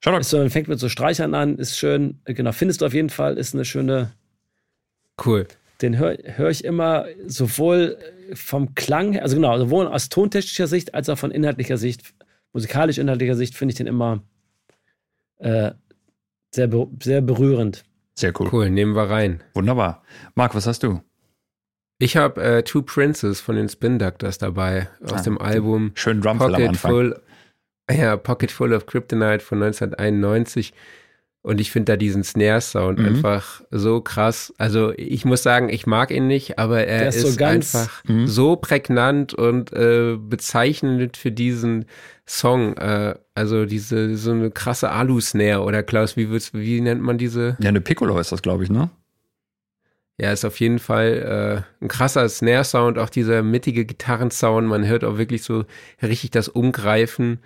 Schau 0.00 0.10
doch. 0.10 0.22
So, 0.24 0.48
fängt 0.48 0.66
mit 0.66 0.80
so 0.80 0.88
Streichern 0.88 1.34
an, 1.34 1.56
ist 1.56 1.78
schön, 1.78 2.20
genau, 2.24 2.50
findest 2.50 2.80
du 2.80 2.86
auf 2.86 2.94
jeden 2.94 3.10
Fall, 3.10 3.38
ist 3.38 3.54
eine 3.54 3.64
schöne. 3.64 4.12
Cool. 5.24 5.46
Den 5.80 5.98
höre 5.98 6.18
hör 6.24 6.50
ich 6.50 6.64
immer 6.64 7.06
sowohl 7.26 7.98
vom 8.34 8.74
Klang 8.74 9.12
her, 9.12 9.22
also 9.22 9.36
genau, 9.36 9.58
sowohl 9.58 9.86
aus 9.86 10.08
tontechnischer 10.08 10.66
Sicht 10.66 10.94
als 10.94 11.08
auch 11.08 11.18
von 11.18 11.30
inhaltlicher 11.30 11.78
Sicht, 11.78 12.14
musikalisch-inhaltlicher 12.52 13.36
Sicht, 13.36 13.54
finde 13.54 13.72
ich 13.72 13.76
den 13.76 13.86
immer 13.86 14.22
äh, 15.38 15.72
sehr, 16.54 16.68
sehr 17.02 17.20
berührend. 17.20 17.84
Sehr 18.14 18.32
cool. 18.40 18.48
Cool, 18.50 18.70
nehmen 18.70 18.96
wir 18.96 19.08
rein. 19.08 19.42
Wunderbar. 19.54 20.02
Marc, 20.34 20.54
was 20.54 20.66
hast 20.66 20.82
du? 20.82 21.00
Ich 22.00 22.16
habe 22.16 22.42
äh, 22.42 22.62
Two 22.62 22.82
Princes 22.82 23.40
von 23.40 23.56
den 23.56 23.68
Spin 23.68 23.98
Doctors 23.98 24.38
dabei 24.38 24.88
aus 25.02 25.12
ah, 25.12 25.22
dem 25.22 25.38
Album 25.38 25.92
schön 25.94 26.20
Pocket 26.20 26.76
Full, 26.76 27.20
ja, 27.90 28.16
Pocket 28.16 28.50
Full 28.50 28.72
of 28.72 28.86
Kryptonite 28.86 29.40
von 29.40 29.62
1991. 29.62 30.72
Und 31.42 31.60
ich 31.60 31.70
finde 31.70 31.92
da 31.92 31.96
diesen 31.96 32.24
Snare-Sound 32.24 32.98
mhm. 32.98 33.06
einfach 33.06 33.62
so 33.70 34.00
krass. 34.00 34.52
Also 34.58 34.92
ich 34.96 35.24
muss 35.24 35.42
sagen, 35.42 35.68
ich 35.68 35.86
mag 35.86 36.10
ihn 36.10 36.26
nicht, 36.26 36.58
aber 36.58 36.84
er 36.84 37.08
ist, 37.08 37.16
ist 37.16 37.38
so 37.38 37.44
einfach 37.44 38.02
mhm. 38.04 38.26
so 38.26 38.56
prägnant 38.56 39.34
und 39.34 39.72
äh, 39.72 40.16
bezeichnend 40.18 41.16
für 41.16 41.30
diesen 41.30 41.86
Song. 42.26 42.76
Äh, 42.76 43.14
also 43.34 43.66
diese 43.66 44.16
so 44.16 44.32
eine 44.32 44.50
krasse 44.50 44.90
Alu-Snare 44.90 45.62
oder 45.62 45.82
Klaus, 45.82 46.16
wie, 46.16 46.28
wie 46.30 46.80
nennt 46.80 47.02
man 47.02 47.18
diese? 47.18 47.56
Ja, 47.60 47.68
eine 47.68 47.80
Piccolo 47.80 48.18
ist 48.18 48.32
das, 48.32 48.42
glaube 48.42 48.64
ich, 48.64 48.70
ne? 48.70 48.90
Ja, 50.20 50.32
ist 50.32 50.44
auf 50.44 50.58
jeden 50.58 50.80
Fall 50.80 51.64
äh, 51.80 51.84
ein 51.84 51.86
krasser 51.88 52.28
Snare-Sound, 52.28 52.98
auch 52.98 53.08
dieser 53.08 53.44
mittige 53.44 53.84
Gitarrensound. 53.84 54.66
Man 54.66 54.84
hört 54.84 55.04
auch 55.04 55.16
wirklich 55.16 55.44
so 55.44 55.64
richtig 56.02 56.32
das 56.32 56.48
Umgreifen 56.48 57.38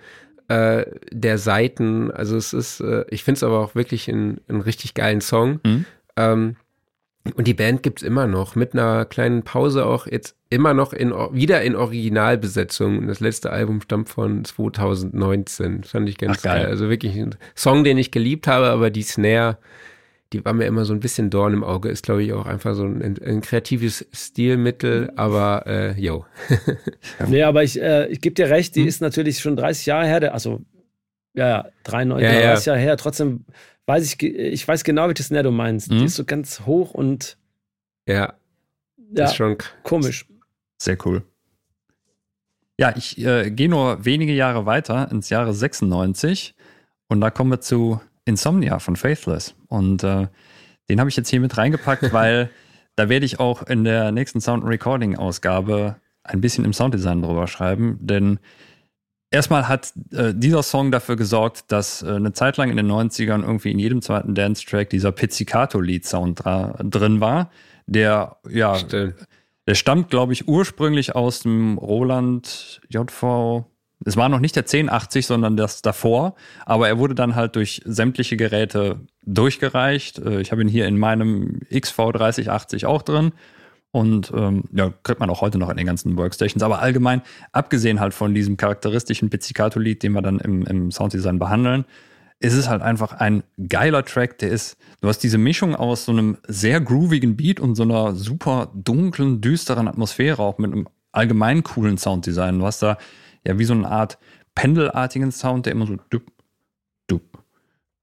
äh, 0.47 0.85
der 1.11 1.37
Seiten. 1.37 2.11
Also 2.11 2.37
es 2.37 2.53
ist, 2.53 2.79
äh, 2.79 3.05
ich 3.09 3.23
finde 3.23 3.37
es 3.37 3.43
aber 3.43 3.59
auch 3.59 3.75
wirklich 3.75 4.07
ein, 4.07 4.41
ein 4.47 4.61
richtig 4.61 4.93
geilen 4.93 5.21
Song. 5.21 5.59
Mhm. 5.65 5.85
Ähm, 6.15 6.55
und 7.35 7.47
die 7.47 7.53
Band 7.53 7.83
gibt's 7.83 8.03
immer 8.03 8.27
noch, 8.27 8.55
mit 8.55 8.73
einer 8.73 9.05
kleinen 9.05 9.43
Pause 9.43 9.85
auch 9.85 10.07
jetzt 10.07 10.35
immer 10.49 10.73
noch 10.73 10.91
in, 10.91 11.11
wieder 11.11 11.61
in 11.61 11.75
Originalbesetzung. 11.75 13.07
Das 13.07 13.21
letzte 13.21 13.51
Album 13.51 13.79
stammt 13.81 14.09
von 14.09 14.43
2019. 14.43 15.85
Fand 15.85 16.09
ich 16.09 16.17
ganz 16.17 16.39
Ach, 16.39 16.43
geil. 16.43 16.61
geil. 16.63 16.69
Also 16.69 16.89
wirklich 16.89 17.15
ein 17.15 17.35
Song, 17.55 17.85
den 17.85 17.97
ich 17.97 18.11
geliebt 18.11 18.47
habe, 18.47 18.67
aber 18.67 18.89
die 18.89 19.03
Snare 19.03 19.57
die 20.33 20.43
war 20.43 20.53
mir 20.53 20.65
immer 20.65 20.83
so 20.85 20.93
ein 20.93 20.99
bisschen 20.99 21.29
Dorn 21.29 21.53
im 21.53 21.63
Auge, 21.63 21.89
ist 21.89 22.03
glaube 22.03 22.23
ich 22.23 22.33
auch 22.33 22.45
einfach 22.45 22.75
so 22.75 22.83
ein, 22.83 23.19
ein 23.23 23.41
kreatives 23.41 24.05
Stilmittel, 24.11 25.11
aber 25.15 25.63
äh, 25.67 25.99
yo. 25.99 26.25
nee, 27.27 27.43
aber 27.43 27.63
ich, 27.63 27.79
äh, 27.79 28.07
ich 28.07 28.19
gebe 28.19 28.33
dir 28.33 28.49
recht, 28.49 28.75
die 28.75 28.81
hm? 28.81 28.87
ist 28.87 29.01
natürlich 29.01 29.39
schon 29.39 29.55
30 29.55 29.85
Jahre 29.85 30.07
her, 30.07 30.33
also 30.33 30.61
ja, 31.33 31.47
ja 31.47 31.65
93, 31.83 32.33
ja, 32.33 32.41
30 32.47 32.65
ja. 32.65 32.73
Jahre 32.73 32.83
her, 32.83 32.97
trotzdem 32.97 33.45
weiß 33.85 34.05
ich, 34.05 34.21
ich 34.23 34.67
weiß 34.67 34.83
genau, 34.83 35.07
welches 35.07 35.27
Snare 35.27 35.43
du 35.43 35.51
meinst. 35.51 35.89
Hm? 35.89 35.99
Die 35.99 36.05
ist 36.05 36.15
so 36.15 36.25
ganz 36.25 36.61
hoch 36.61 36.93
und 36.93 37.37
ja, 38.07 38.33
ja 39.15 39.25
ist 39.25 39.35
schon 39.35 39.57
komisch. 39.83 40.25
Sehr 40.77 40.97
cool. 41.05 41.23
Ja, 42.79 42.93
ich 42.95 43.23
äh, 43.23 43.51
gehe 43.51 43.69
nur 43.69 44.03
wenige 44.03 44.33
Jahre 44.33 44.65
weiter 44.65 45.09
ins 45.11 45.29
Jahre 45.29 45.53
96 45.53 46.55
und 47.07 47.21
da 47.21 47.29
kommen 47.29 47.51
wir 47.51 47.61
zu 47.61 48.01
Insomnia 48.25 48.79
von 48.79 48.95
Faithless. 48.95 49.55
Und 49.67 50.03
äh, 50.03 50.27
den 50.89 50.99
habe 50.99 51.09
ich 51.09 51.15
jetzt 51.15 51.29
hier 51.29 51.39
mit 51.39 51.57
reingepackt, 51.57 52.13
weil 52.13 52.49
da 52.95 53.09
werde 53.09 53.25
ich 53.25 53.39
auch 53.39 53.63
in 53.63 53.83
der 53.83 54.11
nächsten 54.11 54.41
Sound 54.41 54.65
Recording 54.65 55.17
Ausgabe 55.17 55.95
ein 56.23 56.41
bisschen 56.41 56.65
im 56.65 56.73
Sounddesign 56.73 57.21
drüber 57.21 57.47
schreiben, 57.47 57.97
denn 57.99 58.39
erstmal 59.29 59.67
hat 59.67 59.91
äh, 60.11 60.33
dieser 60.33 60.63
Song 60.63 60.91
dafür 60.91 61.15
gesorgt, 61.15 61.71
dass 61.71 62.01
äh, 62.01 62.11
eine 62.11 62.33
Zeit 62.33 62.57
lang 62.57 62.69
in 62.69 62.77
den 62.77 62.89
90ern 62.89 63.41
irgendwie 63.41 63.71
in 63.71 63.79
jedem 63.79 64.01
zweiten 64.01 64.35
Dance-Track 64.35 64.89
dieser 64.89 65.11
Pizzicato-Lead-Sound 65.11 66.41
drin 66.45 67.19
war, 67.19 67.49
der 67.87 68.37
ja, 68.49 68.75
Stimmt. 68.75 69.15
der 69.67 69.75
stammt, 69.75 70.09
glaube 70.09 70.31
ich, 70.31 70.47
ursprünglich 70.47 71.15
aus 71.15 71.41
dem 71.41 71.77
Roland 71.77 72.79
JV 72.89 73.65
es 74.05 74.17
war 74.17 74.29
noch 74.29 74.39
nicht 74.39 74.55
der 74.55 74.63
1080, 74.63 75.25
sondern 75.25 75.57
das 75.57 75.81
davor, 75.81 76.35
aber 76.65 76.87
er 76.87 76.97
wurde 76.97 77.15
dann 77.15 77.35
halt 77.35 77.55
durch 77.55 77.81
sämtliche 77.85 78.37
Geräte 78.37 78.99
durchgereicht. 79.25 80.19
Äh, 80.19 80.41
ich 80.41 80.51
habe 80.51 80.61
ihn 80.61 80.67
hier 80.67 80.87
in 80.87 80.97
meinem 80.97 81.61
XV3080 81.71 82.85
auch 82.85 83.01
drin. 83.01 83.31
Und 83.91 84.33
ähm, 84.35 84.63
ja, 84.73 84.91
kriegt 85.03 85.19
man 85.19 85.29
auch 85.29 85.41
heute 85.41 85.59
noch 85.59 85.69
in 85.69 85.77
den 85.77 85.85
ganzen 85.85 86.17
Workstations. 86.17 86.63
Aber 86.63 86.79
allgemein, 86.79 87.21
abgesehen 87.51 87.99
halt 87.99 88.15
von 88.15 88.33
diesem 88.33 88.57
charakteristischen 88.57 89.29
Pizzicato-Lied, 89.29 90.01
den 90.01 90.13
wir 90.13 90.23
dann 90.23 90.39
im, 90.39 90.65
im 90.65 90.91
Sounddesign 90.91 91.37
behandeln, 91.37 91.85
ist 92.39 92.55
es 92.55 92.67
halt 92.67 92.81
einfach 92.81 93.13
ein 93.13 93.43
geiler 93.69 94.03
Track. 94.03 94.39
Der 94.39 94.49
ist, 94.49 94.77
du 95.01 95.07
hast 95.07 95.19
diese 95.19 95.37
Mischung 95.37 95.75
aus 95.75 96.05
so 96.05 96.11
einem 96.11 96.37
sehr 96.47 96.81
groovigen 96.81 97.37
Beat 97.37 97.59
und 97.59 97.75
so 97.75 97.83
einer 97.83 98.15
super 98.15 98.71
dunklen, 98.73 99.41
düsteren 99.41 99.87
Atmosphäre, 99.87 100.41
auch 100.41 100.57
mit 100.57 100.71
einem 100.71 100.87
allgemein 101.11 101.61
coolen 101.61 101.99
Sounddesign. 101.99 102.57
Du 102.57 102.65
hast 102.65 102.81
da 102.81 102.97
ja 103.45 103.57
wie 103.59 103.65
so 103.65 103.73
eine 103.73 103.89
Art 103.89 104.17
pendelartigen 104.55 105.31
Sound, 105.31 105.65
der 105.65 105.73
immer 105.73 105.87
so 105.87 105.97
dup, 106.09 106.23
dup, 107.07 107.43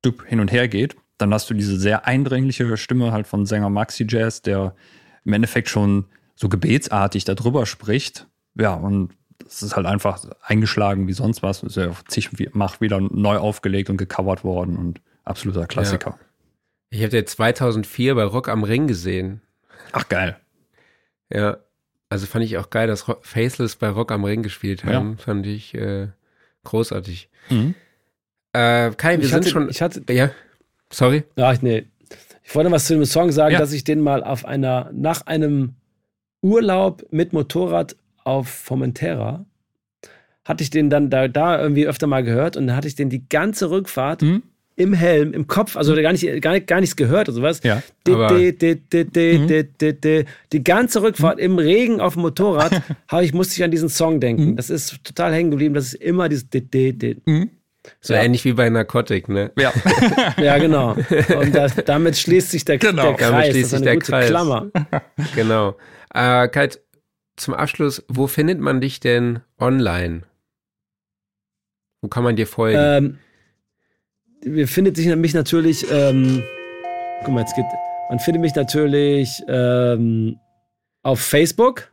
dup 0.03 0.25
hin 0.27 0.41
und 0.41 0.53
her 0.53 0.69
geht. 0.69 0.97
Dann 1.19 1.33
hast 1.35 1.51
du 1.51 1.55
diese 1.55 1.79
sehr 1.79 2.07
eindringliche 2.07 2.77
Stimme 2.77 3.13
halt 3.13 3.27
von 3.27 3.47
Sänger 3.47 3.71
Maxi 3.71 4.07
Jazz, 4.09 4.43
der 4.43 4.75
im 5.25 5.33
Endeffekt 5.33 5.69
schon 5.69 6.07
so 6.35 6.49
gebetsartig 6.49 7.25
darüber 7.25 7.67
spricht. 7.67 8.27
Ja, 8.55 8.75
und 8.75 9.11
es 9.47 9.63
ist 9.63 9.77
halt 9.77 9.87
einfach 9.87 10.25
eingeschlagen 10.43 11.07
wie 11.09 11.13
sonst 11.13 11.43
was. 11.43 11.63
Ist 11.63 11.77
ja 11.77 11.93
zigfach 12.09 12.81
wieder 12.81 13.01
neu 13.01 13.37
aufgelegt 13.37 13.91
und 13.91 13.97
gecovert 13.97 14.45
worden 14.45 14.77
und 14.77 15.01
absoluter 15.25 15.67
Klassiker. 15.67 16.11
Ja. 16.11 16.27
Ich 16.91 17.01
habe 17.01 17.11
den 17.11 17.27
2004 17.27 18.15
bei 18.15 18.25
Rock 18.25 18.49
am 18.49 18.65
Ring 18.65 18.87
gesehen. 18.87 19.43
Ach, 19.93 20.09
geil. 20.09 20.41
Ja, 21.33 21.59
also 22.11 22.27
fand 22.27 22.45
ich 22.45 22.59
auch 22.59 22.71
geil, 22.71 22.89
dass 22.89 23.07
Faceless 23.23 23.77
bei 23.77 23.89
Rock 23.89 24.13
am 24.13 24.25
Ring 24.25 24.43
gespielt 24.43 24.85
haben. 24.85 25.17
Ja. 25.17 25.25
Fand 25.25 25.47
ich 25.47 25.75
äh, 25.75 26.09
großartig. 26.65 27.31
Mhm. 27.49 27.75
Äh, 28.53 28.91
Kai, 28.91 29.17
wir 29.17 29.25
ich 29.25 29.31
sind 29.31 29.37
hatte, 29.37 29.49
schon. 29.49 29.71
Ich 29.71 29.81
hatte, 29.81 30.03
ja, 30.13 30.31
sorry. 30.93 31.23
Ja, 31.37 31.55
nee. 31.63 31.87
Ich 32.43 32.55
wollte 32.55 32.71
was 32.73 32.87
zu 32.87 32.95
dem 32.95 33.05
Song 33.05 33.31
sagen, 33.31 33.53
ja. 33.53 33.61
dass 33.61 33.73
ich 33.73 33.85
den 33.85 34.01
mal 34.01 34.25
auf 34.25 34.45
einer, 34.45 34.91
nach 34.93 35.27
einem 35.27 35.77
Urlaub 36.43 37.07
mit 37.13 37.33
Motorrad 37.33 37.95
auf 38.25 38.49
Formentera, 38.49 39.47
hatte 40.45 40.65
ich 40.65 40.71
den 40.71 40.91
dann 40.91 41.11
da, 41.11 41.29
da 41.29 41.63
irgendwie 41.63 41.87
öfter 41.87 42.09
mal 42.09 42.25
gehört 42.25 42.57
und 42.57 42.67
dann 42.67 42.77
hatte 42.77 42.89
ich 42.89 42.97
den 42.97 43.09
die 43.09 43.29
ganze 43.29 43.71
Rückfahrt 43.71 44.23
mhm 44.23 44.43
im 44.81 44.95
Helm, 44.95 45.35
im 45.35 45.47
Kopf, 45.47 45.77
also 45.77 45.95
gar, 45.95 46.13
nicht, 46.13 46.41
gar, 46.41 46.59
gar 46.61 46.81
nichts 46.81 46.97
gehört 46.97 47.29
oder 47.29 47.37
sowas. 47.37 47.61
Ja, 47.63 47.83
die, 48.07 48.15
ganze 50.65 51.03
Rückfahrt 51.03 51.39
im 51.39 51.59
Regen 51.59 52.01
auf 52.01 52.15
dem 52.15 52.23
Motorrad 52.23 52.83
habe 53.09 53.25
ich, 53.25 53.35
musste 53.35 53.55
ich 53.57 53.65
an 53.65 53.71
diesen 53.71 53.91
Song 53.91 54.21
denken. 54.21 54.57
Das 54.57 54.71
ist 54.71 55.05
total 55.05 55.35
hängen 55.35 55.51
geblieben. 55.51 55.75
Das 55.75 55.93
ist 55.93 55.95
immer 55.95 56.31
dieses 56.31 56.47
so 58.01 58.15
ja. 58.15 58.23
ähnlich 58.23 58.45
wie 58.45 58.53
bei 58.53 58.69
Narkotik, 58.69 59.29
ne? 59.29 59.53
Ja. 59.59 59.73
ja, 60.43 60.59
genau. 60.59 60.97
Und 61.39 61.55
das, 61.55 61.77
damit 61.85 62.17
schließt 62.17 62.51
sich 62.51 62.65
der, 62.65 62.79
genau. 62.79 63.03
der 63.03 63.15
Kreis. 63.15 63.31
Damit 63.31 63.47
schließt 63.51 63.71
sich 63.71 63.83
der 63.83 63.99
Kreis. 63.99 64.29
Klammer. 64.29 64.71
Genau. 65.35 65.77
Äh, 66.13 66.49
Kalt, 66.49 66.81
zum 67.37 67.55
Abschluss, 67.55 68.05
wo 68.09 68.27
findet 68.27 68.61
man 68.61 68.81
dich 68.81 69.01
denn 69.01 69.41
online? 69.59 70.23
Wo 72.03 72.09
kann 72.09 72.25
man 72.25 72.37
dir 72.37 72.47
folgen? 72.47 72.79
Ähm, 72.79 73.19
findet 74.67 74.97
sich 74.97 75.15
mich 75.17 75.35
natürlich, 75.35 75.87
ähm, 75.91 76.43
guck 77.25 77.35
mal, 77.35 77.41
jetzt 77.41 77.55
geht, 77.55 77.67
man 78.09 78.19
findet 78.19 78.43
mich 78.43 78.55
natürlich 78.55 79.43
ähm, 79.49 80.39
auf 81.03 81.21
Facebook. 81.21 81.91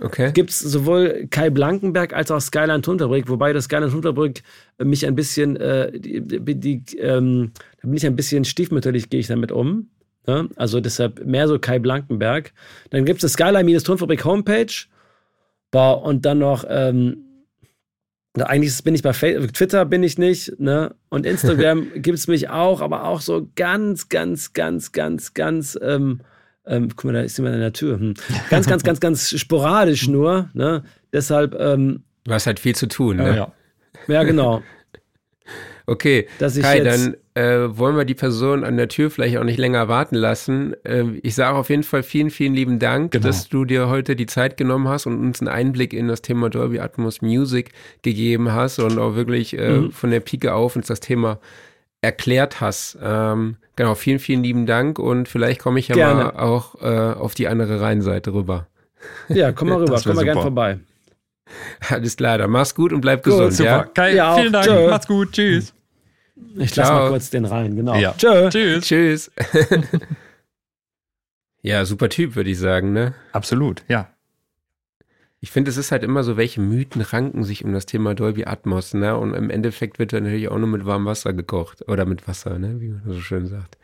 Okay. 0.00 0.32
Gibt 0.32 0.50
es 0.50 0.58
sowohl 0.58 1.28
Kai 1.30 1.50
Blankenberg 1.50 2.14
als 2.14 2.30
auch 2.30 2.40
Skyline 2.40 2.82
Unterbrück, 2.86 3.28
wobei 3.28 3.52
das 3.52 3.64
Skyline 3.64 3.94
Unterbrück 3.94 4.40
mich 4.82 5.06
ein 5.06 5.14
bisschen, 5.14 5.56
äh, 5.56 5.92
die, 5.92 6.54
die, 6.54 6.82
ähm, 6.98 7.52
da 7.80 7.88
bin 7.88 7.96
ich 7.96 8.06
ein 8.06 8.16
bisschen 8.16 8.44
stiefmütterlich, 8.44 9.10
gehe 9.10 9.20
ich 9.20 9.26
damit 9.26 9.52
um. 9.52 9.90
Ne? 10.26 10.48
Also 10.56 10.80
deshalb 10.80 11.24
mehr 11.24 11.46
so 11.46 11.58
Kai 11.58 11.78
Blankenberg. 11.78 12.52
Dann 12.90 13.04
gibt 13.04 13.18
es 13.18 13.22
das 13.22 13.32
Skyline-Tonfabrik 13.34 14.24
Homepage. 14.24 14.72
Boah, 15.70 16.02
und 16.02 16.24
dann 16.24 16.38
noch, 16.38 16.64
ähm, 16.68 17.31
eigentlich 18.40 18.82
bin 18.82 18.94
ich 18.94 19.02
bei 19.02 19.12
Facebook, 19.12 19.52
Twitter 19.52 19.84
bin 19.84 20.02
ich 20.02 20.16
nicht, 20.16 20.58
ne? 20.58 20.94
Und 21.10 21.26
Instagram 21.26 21.88
gibt 21.96 22.18
es 22.18 22.28
mich 22.28 22.48
auch, 22.48 22.80
aber 22.80 23.04
auch 23.04 23.20
so 23.20 23.48
ganz, 23.56 24.08
ganz, 24.08 24.54
ganz, 24.54 24.92
ganz, 24.92 25.34
ganz, 25.34 25.78
ähm, 25.82 26.20
ähm, 26.64 26.88
guck 26.90 27.04
mal, 27.04 27.12
da 27.12 27.20
ist 27.20 27.36
jemand 27.36 27.54
an 27.56 27.60
der 27.60 27.72
Tür. 27.72 27.98
Hm. 27.98 28.14
Ganz, 28.48 28.66
ganz, 28.66 28.82
ganz, 28.84 29.00
ganz 29.00 29.38
sporadisch 29.38 30.08
nur, 30.08 30.48
ne? 30.54 30.82
Deshalb. 31.12 31.54
Ähm, 31.58 32.04
du 32.24 32.32
hast 32.32 32.46
halt 32.46 32.60
viel 32.60 32.74
zu 32.74 32.86
tun, 32.86 33.16
ne? 33.16 33.36
Ja, 33.36 33.52
ja 34.08 34.22
genau. 34.22 34.62
Okay, 35.92 36.26
Dass 36.38 36.56
ich 36.56 36.62
Kai, 36.62 36.80
dann 36.80 37.16
äh, 37.34 37.76
wollen 37.76 37.98
wir 37.98 38.06
die 38.06 38.14
Person 38.14 38.64
an 38.64 38.78
der 38.78 38.88
Tür 38.88 39.10
vielleicht 39.10 39.36
auch 39.36 39.44
nicht 39.44 39.58
länger 39.58 39.88
warten 39.88 40.16
lassen. 40.16 40.74
Äh, 40.84 41.04
ich 41.22 41.34
sage 41.34 41.54
auf 41.54 41.68
jeden 41.68 41.82
Fall 41.82 42.02
vielen, 42.02 42.30
vielen 42.30 42.54
lieben 42.54 42.78
Dank, 42.78 43.12
genau. 43.12 43.26
dass 43.26 43.50
du 43.50 43.66
dir 43.66 43.90
heute 43.90 44.16
die 44.16 44.24
Zeit 44.24 44.56
genommen 44.56 44.88
hast 44.88 45.04
und 45.04 45.20
uns 45.20 45.40
einen 45.40 45.48
Einblick 45.48 45.92
in 45.92 46.08
das 46.08 46.22
Thema 46.22 46.48
Dolby 46.48 46.80
Atmos 46.80 47.20
Music 47.20 47.72
gegeben 48.00 48.52
hast 48.52 48.78
und 48.78 48.98
auch 48.98 49.16
wirklich 49.16 49.58
äh, 49.58 49.80
mhm. 49.80 49.92
von 49.92 50.10
der 50.10 50.20
Pike 50.20 50.54
auf 50.54 50.76
uns 50.76 50.86
das 50.86 51.00
Thema 51.00 51.40
erklärt 52.00 52.62
hast. 52.62 52.96
Ähm, 53.02 53.56
genau, 53.76 53.94
vielen, 53.94 54.18
vielen 54.18 54.42
lieben 54.42 54.64
Dank 54.64 54.98
und 54.98 55.28
vielleicht 55.28 55.60
komme 55.60 55.78
ich 55.78 55.88
ja 55.88 55.94
Gerne. 55.94 56.24
mal 56.24 56.30
auch 56.30 56.80
äh, 56.80 56.86
auf 57.18 57.34
die 57.34 57.48
andere 57.48 57.82
Rheinseite 57.82 58.32
rüber. 58.32 58.66
Ja, 59.28 59.52
komm 59.52 59.68
mal 59.68 59.78
rüber, 59.82 60.00
komm 60.02 60.16
mal 60.16 60.24
gern 60.24 60.40
vorbei. 60.40 60.78
Alles 61.90 62.16
klar, 62.16 62.38
dann 62.38 62.50
mach's 62.50 62.74
gut 62.74 62.94
und 62.94 63.02
bleib 63.02 63.22
gut, 63.22 63.34
gesund. 63.34 63.52
Super. 63.52 63.68
Ja? 63.68 63.84
Kai, 63.84 64.14
ja, 64.14 64.34
vielen 64.36 64.54
Dank. 64.54 64.64
Tschö. 64.64 64.88
Macht's 64.88 65.06
gut. 65.06 65.32
Tschüss. 65.32 65.74
Ich 66.56 66.74
lasse 66.76 66.92
mal 66.92 67.08
kurz 67.08 67.30
den 67.30 67.44
rein, 67.44 67.76
genau. 67.76 67.94
Ja. 67.94 68.14
Tschö. 68.16 68.48
Tschüss. 68.50 68.84
Tschüss. 68.84 69.30
ja, 71.62 71.84
super 71.84 72.08
Typ, 72.08 72.36
würde 72.36 72.50
ich 72.50 72.58
sagen, 72.58 72.92
ne? 72.92 73.14
Absolut, 73.32 73.84
ja. 73.88 74.10
Ich 75.40 75.50
finde, 75.50 75.70
es 75.70 75.76
ist 75.76 75.90
halt 75.90 76.04
immer 76.04 76.22
so, 76.22 76.36
welche 76.36 76.60
Mythen 76.60 77.02
ranken 77.02 77.42
sich 77.42 77.64
um 77.64 77.72
das 77.72 77.86
Thema 77.86 78.14
Dolby 78.14 78.44
Atmos, 78.44 78.94
ne? 78.94 79.16
Und 79.16 79.34
im 79.34 79.50
Endeffekt 79.50 79.98
wird 79.98 80.12
dann 80.12 80.22
natürlich 80.22 80.48
auch 80.48 80.58
nur 80.58 80.68
mit 80.68 80.86
warmem 80.86 81.06
Wasser 81.06 81.32
gekocht. 81.32 81.88
Oder 81.88 82.06
mit 82.06 82.28
Wasser, 82.28 82.58
ne? 82.58 82.80
Wie 82.80 82.88
man 82.88 83.02
so 83.06 83.20
schön 83.20 83.48
sagt. 83.48 83.76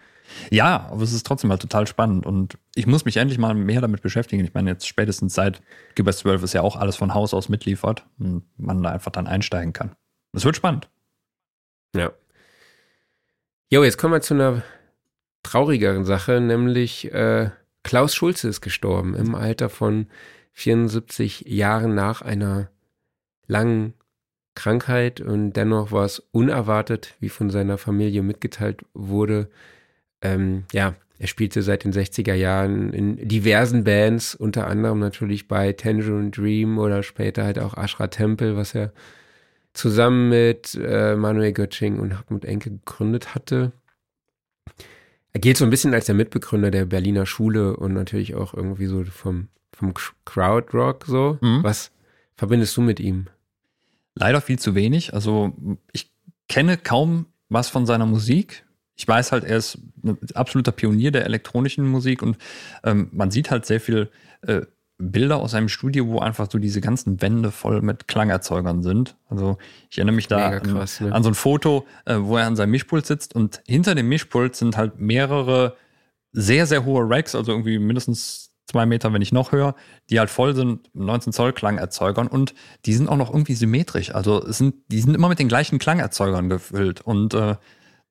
Ja, 0.50 0.88
aber 0.90 1.02
es 1.02 1.12
ist 1.12 1.26
trotzdem 1.26 1.50
halt 1.50 1.62
total 1.62 1.86
spannend 1.86 2.26
und 2.26 2.58
ich 2.74 2.86
muss 2.86 3.04
mich 3.04 3.16
endlich 3.16 3.38
mal 3.38 3.54
mehr 3.54 3.80
damit 3.80 4.02
beschäftigen. 4.02 4.44
Ich 4.44 4.54
meine, 4.54 4.70
jetzt 4.70 4.86
spätestens 4.86 5.34
seit 5.34 5.62
Gibers 5.94 6.18
12 6.18 6.42
ist 6.42 6.52
ja 6.52 6.62
auch 6.62 6.76
alles 6.76 6.96
von 6.96 7.14
Haus 7.14 7.34
aus 7.34 7.48
mitliefert 7.48 8.06
und 8.18 8.44
man 8.56 8.82
da 8.82 8.90
einfach 8.90 9.10
dann 9.10 9.26
einsteigen 9.26 9.72
kann. 9.72 9.96
Es 10.32 10.44
wird 10.44 10.56
spannend. 10.56 10.88
Ja. 11.94 12.12
Jo, 13.70 13.84
jetzt 13.84 13.98
kommen 13.98 14.14
wir 14.14 14.22
zu 14.22 14.32
einer 14.32 14.62
traurigeren 15.42 16.06
Sache, 16.06 16.40
nämlich 16.40 17.12
äh, 17.12 17.50
Klaus 17.82 18.14
Schulze 18.14 18.48
ist 18.48 18.62
gestorben 18.62 19.14
im 19.14 19.34
Alter 19.34 19.68
von 19.68 20.06
74 20.54 21.42
Jahren 21.46 21.94
nach 21.94 22.22
einer 22.22 22.70
langen 23.46 23.92
Krankheit 24.54 25.20
und 25.20 25.52
dennoch 25.52 25.92
war 25.92 26.06
es 26.06 26.20
unerwartet, 26.32 27.14
wie 27.20 27.28
von 27.28 27.50
seiner 27.50 27.76
Familie 27.76 28.22
mitgeteilt 28.22 28.86
wurde, 28.94 29.50
ähm, 30.22 30.64
ja, 30.72 30.94
er 31.18 31.26
spielte 31.26 31.62
seit 31.62 31.84
den 31.84 31.92
60er 31.92 32.34
Jahren 32.34 32.92
in 32.92 33.28
diversen 33.28 33.84
Bands, 33.84 34.34
unter 34.34 34.66
anderem 34.66 34.98
natürlich 34.98 35.46
bei 35.46 35.72
Tangerine 35.74 36.30
Dream 36.30 36.78
oder 36.78 37.02
später 37.02 37.44
halt 37.44 37.58
auch 37.58 37.76
Ashra 37.76 38.06
Temple, 38.06 38.56
was 38.56 38.74
er 38.74 38.92
zusammen 39.78 40.28
mit 40.28 40.74
äh, 40.74 41.14
Manuel 41.16 41.52
Götsching 41.52 41.98
und 41.98 42.16
Hartmut 42.16 42.44
Enke 42.44 42.70
gegründet 42.70 43.34
hatte. 43.34 43.72
Er 45.32 45.40
gilt 45.40 45.56
so 45.56 45.64
ein 45.64 45.70
bisschen 45.70 45.94
als 45.94 46.06
der 46.06 46.14
Mitbegründer 46.14 46.70
der 46.70 46.84
Berliner 46.84 47.26
Schule 47.26 47.76
und 47.76 47.92
natürlich 47.92 48.34
auch 48.34 48.54
irgendwie 48.54 48.86
so 48.86 49.04
vom, 49.04 49.48
vom 49.72 49.94
Crowdrock 50.24 51.04
so. 51.06 51.38
Mhm. 51.40 51.62
Was 51.62 51.92
verbindest 52.36 52.76
du 52.76 52.82
mit 52.82 52.98
ihm? 52.98 53.26
Leider 54.14 54.40
viel 54.40 54.58
zu 54.58 54.74
wenig. 54.74 55.14
Also 55.14 55.54
ich 55.92 56.10
kenne 56.48 56.76
kaum 56.76 57.26
was 57.48 57.68
von 57.68 57.86
seiner 57.86 58.06
Musik 58.06 58.64
ich 58.98 59.06
weiß 59.06 59.30
halt, 59.30 59.44
er 59.44 59.56
ist 59.56 59.78
ein 60.02 60.18
absoluter 60.34 60.72
Pionier 60.72 61.12
der 61.12 61.24
elektronischen 61.24 61.86
Musik 61.86 62.20
und 62.20 62.36
ähm, 62.82 63.08
man 63.12 63.30
sieht 63.30 63.50
halt 63.50 63.64
sehr 63.64 63.80
viel 63.80 64.10
äh, 64.42 64.62
Bilder 64.98 65.36
aus 65.36 65.52
seinem 65.52 65.68
Studio, 65.68 66.08
wo 66.08 66.18
einfach 66.18 66.48
so 66.50 66.58
diese 66.58 66.80
ganzen 66.80 67.22
Wände 67.22 67.52
voll 67.52 67.82
mit 67.82 68.08
Klangerzeugern 68.08 68.82
sind. 68.82 69.16
Also 69.28 69.56
ich 69.90 69.98
erinnere 69.98 70.16
mich 70.16 70.26
da 70.26 70.58
krass, 70.58 71.00
an, 71.00 71.08
ne? 71.08 71.14
an, 71.14 71.22
so 71.22 71.30
ein 71.30 71.34
Foto, 71.34 71.86
äh, 72.04 72.16
wo 72.18 72.36
er 72.36 72.46
an 72.46 72.56
seinem 72.56 72.72
Mischpult 72.72 73.06
sitzt 73.06 73.34
und 73.34 73.62
hinter 73.66 73.94
dem 73.94 74.08
Mischpult 74.08 74.56
sind 74.56 74.76
halt 74.76 74.98
mehrere 74.98 75.76
sehr, 76.32 76.66
sehr 76.66 76.84
hohe 76.84 77.08
Racks, 77.08 77.36
also 77.36 77.52
irgendwie 77.52 77.78
mindestens 77.78 78.50
zwei 78.66 78.86
Meter, 78.86 79.12
wenn 79.12 79.20
nicht 79.20 79.32
noch 79.32 79.52
höher, 79.52 79.76
die 80.10 80.18
halt 80.18 80.30
voll 80.30 80.54
sind, 80.54 80.90
19 80.94 81.32
Zoll 81.32 81.52
Klangerzeugern 81.52 82.26
und 82.26 82.54
die 82.84 82.92
sind 82.92 83.08
auch 83.08 83.16
noch 83.16 83.30
irgendwie 83.30 83.54
symmetrisch. 83.54 84.14
Also 84.14 84.44
es 84.44 84.58
sind, 84.58 84.74
die 84.88 85.00
sind 85.00 85.14
immer 85.14 85.28
mit 85.28 85.38
den 85.38 85.48
gleichen 85.48 85.78
Klangerzeugern 85.78 86.48
gefüllt 86.48 87.00
und 87.00 87.34
äh, 87.34 87.54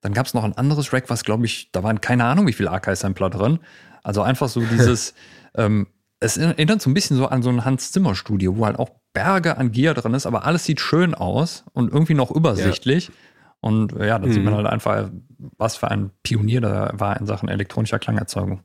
dann 0.00 0.14
gab 0.14 0.26
es 0.26 0.32
noch 0.32 0.44
ein 0.44 0.56
anderes 0.56 0.92
Rack, 0.92 1.10
was 1.10 1.22
glaube 1.22 1.44
ich, 1.44 1.70
da 1.70 1.82
waren 1.82 2.00
keine 2.00 2.24
Ahnung, 2.24 2.46
wie 2.46 2.52
viele 2.54 2.70
Archive-Sampler 2.70 3.28
drin. 3.28 3.58
Also 4.02 4.22
einfach 4.22 4.48
so 4.48 4.60
dieses, 4.72 5.14
ähm, 5.54 5.86
es 6.20 6.36
erinnert 6.36 6.82
so 6.82 6.90
ein 6.90 6.94
bisschen 6.94 7.16
so 7.16 7.26
an 7.26 7.42
so 7.42 7.50
ein 7.50 7.64
Hans-Zimmer-Studio, 7.64 8.56
wo 8.56 8.66
halt 8.66 8.78
auch 8.78 8.90
Berge 9.12 9.56
an 9.56 9.72
Gear 9.72 9.94
drin 9.94 10.14
ist, 10.14 10.26
aber 10.26 10.44
alles 10.44 10.64
sieht 10.64 10.80
schön 10.80 11.14
aus 11.14 11.64
und 11.72 11.92
irgendwie 11.92 12.14
noch 12.14 12.30
übersichtlich. 12.30 13.08
Ja. 13.08 13.14
Und 13.60 13.92
ja, 13.92 14.18
dann 14.18 14.28
mhm. 14.28 14.32
sieht 14.32 14.44
man 14.44 14.52
mhm. 14.52 14.58
halt 14.58 14.66
einfach, 14.66 15.10
was 15.56 15.76
für 15.76 15.90
ein 15.90 16.10
Pionier 16.22 16.60
da 16.60 16.90
war 16.94 17.18
in 17.18 17.26
Sachen 17.26 17.48
elektronischer 17.48 17.98
Klangerzeugung. 17.98 18.62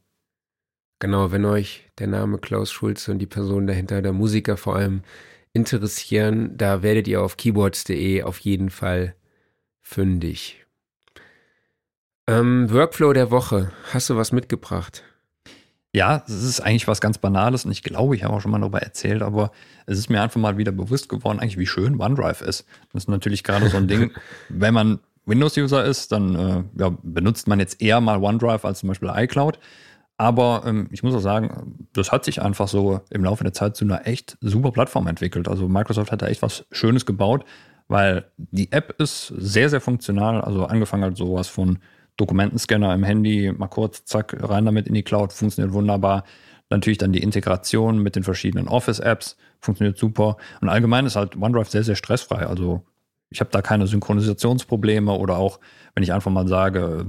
Genau, 1.00 1.32
wenn 1.32 1.46
euch 1.46 1.90
der 2.00 2.08
Name 2.08 2.38
Klaus 2.38 2.72
Schulze 2.72 3.12
und 3.12 3.20
die 3.20 3.26
Person 3.26 3.68
dahinter, 3.68 4.02
der 4.02 4.14
Musiker 4.14 4.58
vor 4.58 4.76
allem, 4.76 5.02
interessieren, 5.52 6.58
da 6.58 6.82
werdet 6.82 7.08
ihr 7.08 7.22
auf 7.22 7.38
keyboards.de 7.38 8.24
auf 8.24 8.40
jeden 8.40 8.70
Fall 8.70 9.16
fündig. 9.82 10.66
Ähm, 12.28 12.72
Workflow 12.72 13.14
der 13.14 13.32
Woche. 13.32 13.72
Hast 13.92 14.10
du 14.10 14.16
was 14.16 14.32
mitgebracht? 14.32 15.04
Ja, 15.95 16.24
es 16.26 16.44
ist 16.44 16.60
eigentlich 16.60 16.88
was 16.88 17.02
ganz 17.02 17.20
Banales 17.20 17.65
und 17.65 17.72
ich 17.72 17.84
glaube, 17.84 18.15
ich 18.15 18.24
habe 18.24 18.34
auch 18.34 18.41
schon 18.41 18.49
mal 18.49 18.60
darüber 18.60 18.82
erzählt, 18.82 19.22
aber 19.22 19.52
es 19.86 19.99
ist 19.99 20.10
mir 20.10 20.22
einfach 20.22 20.41
mal 20.41 20.57
wieder 20.57 20.72
bewusst 20.72 21.07
geworden, 21.07 21.40
eigentlich 21.40 21.60
wie 21.60 21.68
schön 21.68 22.02
OneDrive 22.02 22.41
ist. 22.41 22.65
Das 22.91 23.03
ist 23.03 23.10
natürlich 23.10 23.44
gerade 23.44 23.70
so 23.70 23.78
ein 23.78 23.88
Ding, 23.88 24.11
wenn 24.49 24.74
man 24.74 24.99
Windows-User 25.26 25.86
ist, 25.86 26.11
dann 26.11 26.36
äh, 26.36 26.64
ja, 26.80 26.98
benutzt 27.03 27.48
man 27.48 27.60
jetzt 27.60 27.80
eher 27.82 28.02
mal 28.02 28.22
OneDrive 28.22 28.65
als 28.65 28.80
zum 28.80 28.90
Beispiel 28.90 29.11
iCloud. 29.14 29.60
Aber 30.18 30.64
ähm, 30.65 30.90
ich 30.91 31.03
muss 31.03 31.15
auch 31.15 31.20
sagen, 31.20 31.88
das 31.94 32.11
hat 32.11 32.26
sich 32.26 32.41
einfach 32.41 32.68
so 32.68 33.02
im 33.10 33.24
Laufe 33.24 33.44
der 33.44 33.53
Zeit 33.53 33.76
zu 33.76 33.86
einer 33.86 34.07
echt 34.07 34.38
super 34.41 34.72
Plattform 34.72 35.07
entwickelt. 35.07 35.48
Also 35.48 35.68
Microsoft 35.68 36.11
hat 36.11 36.22
da 36.22 36.28
echt 36.28 36.41
was 36.41 36.65
Schönes 36.72 37.06
gebaut, 37.06 37.45
weil 37.88 38.26
die 38.38 38.72
App 38.72 38.95
ist 38.99 39.28
sehr, 39.38 39.70
sehr 39.70 39.82
funktional. 39.82 40.41
Also 40.41 40.65
angefangen 40.65 41.03
halt 41.03 41.18
sowas 41.18 41.48
von 41.48 41.80
Dokumentenscanner 42.18 42.94
im 42.94 43.03
Handy, 43.03 43.52
mal 43.52 43.68
kurz, 43.68 44.06
zack, 44.06 44.35
rein 44.40 44.65
damit 44.65 44.88
in 44.88 44.94
die 44.94 45.03
Cloud, 45.03 45.34
funktioniert 45.34 45.73
wunderbar. 45.73 46.23
Natürlich 46.69 46.98
dann 46.98 47.11
die 47.11 47.22
Integration 47.22 47.99
mit 47.99 48.15
den 48.15 48.23
verschiedenen 48.23 48.68
Office-Apps, 48.68 49.38
funktioniert 49.60 49.98
super. 49.98 50.38
Und 50.61 50.69
allgemein 50.69 51.06
ist 51.06 51.15
halt 51.15 51.35
OneDrive 51.35 51.69
sehr, 51.69 51.84
sehr 51.84 51.95
stressfrei. 51.95 52.45
Also 52.45 52.84
ich 53.30 53.40
habe 53.40 53.49
da 53.52 53.61
keine 53.61 53.88
Synchronisationsprobleme 53.88 55.11
oder 55.11 55.38
auch, 55.38 55.60
wenn 55.95 56.03
ich 56.03 56.14
einfach 56.14 56.31
mal 56.31 56.48
sage, 56.48 57.06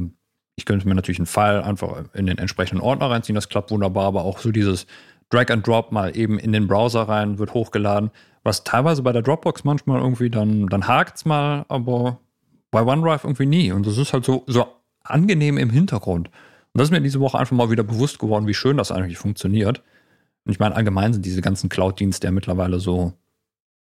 ich 0.56 0.64
könnte 0.64 0.88
mir 0.88 0.94
natürlich 0.94 1.18
einen 1.18 1.26
File 1.26 1.62
einfach 1.62 2.04
in 2.14 2.26
den 2.26 2.38
entsprechenden 2.38 2.82
Ordner 2.82 3.10
reinziehen, 3.10 3.34
das 3.34 3.48
klappt 3.48 3.70
wunderbar, 3.70 4.06
aber 4.06 4.24
auch 4.24 4.38
so 4.38 4.52
dieses 4.52 4.86
Drag 5.30 5.50
and 5.50 5.66
Drop 5.66 5.92
mal 5.92 6.16
eben 6.16 6.38
in 6.38 6.52
den 6.52 6.66
Browser 6.66 7.02
rein, 7.02 7.38
wird 7.38 7.54
hochgeladen, 7.54 8.10
was 8.42 8.64
teilweise 8.64 9.02
bei 9.02 9.12
der 9.12 9.22
Dropbox 9.22 9.64
manchmal 9.64 10.00
irgendwie 10.00 10.30
dann, 10.30 10.66
dann 10.68 10.86
hakt's 10.86 11.24
mal, 11.24 11.64
aber 11.68 12.20
bei 12.70 12.82
OneDrive 12.82 13.24
irgendwie 13.24 13.46
nie. 13.46 13.72
Und 13.72 13.86
das 13.86 13.98
ist 13.98 14.12
halt 14.12 14.24
so, 14.24 14.44
so 14.46 14.66
angenehm 15.04 15.58
im 15.58 15.70
Hintergrund. 15.70 16.28
Und 16.28 16.80
das 16.80 16.88
ist 16.88 16.92
mir 16.92 17.00
diese 17.00 17.20
Woche 17.20 17.38
einfach 17.38 17.56
mal 17.56 17.70
wieder 17.70 17.84
bewusst 17.84 18.18
geworden, 18.18 18.46
wie 18.46 18.54
schön 18.54 18.76
das 18.76 18.90
eigentlich 18.90 19.18
funktioniert. 19.18 19.82
Und 20.44 20.52
ich 20.52 20.58
meine, 20.58 20.74
allgemein 20.74 21.12
sind 21.12 21.24
diese 21.24 21.40
ganzen 21.40 21.68
Cloud-Dienste 21.68 22.26
ja 22.26 22.32
mittlerweile 22.32 22.80
so, 22.80 23.12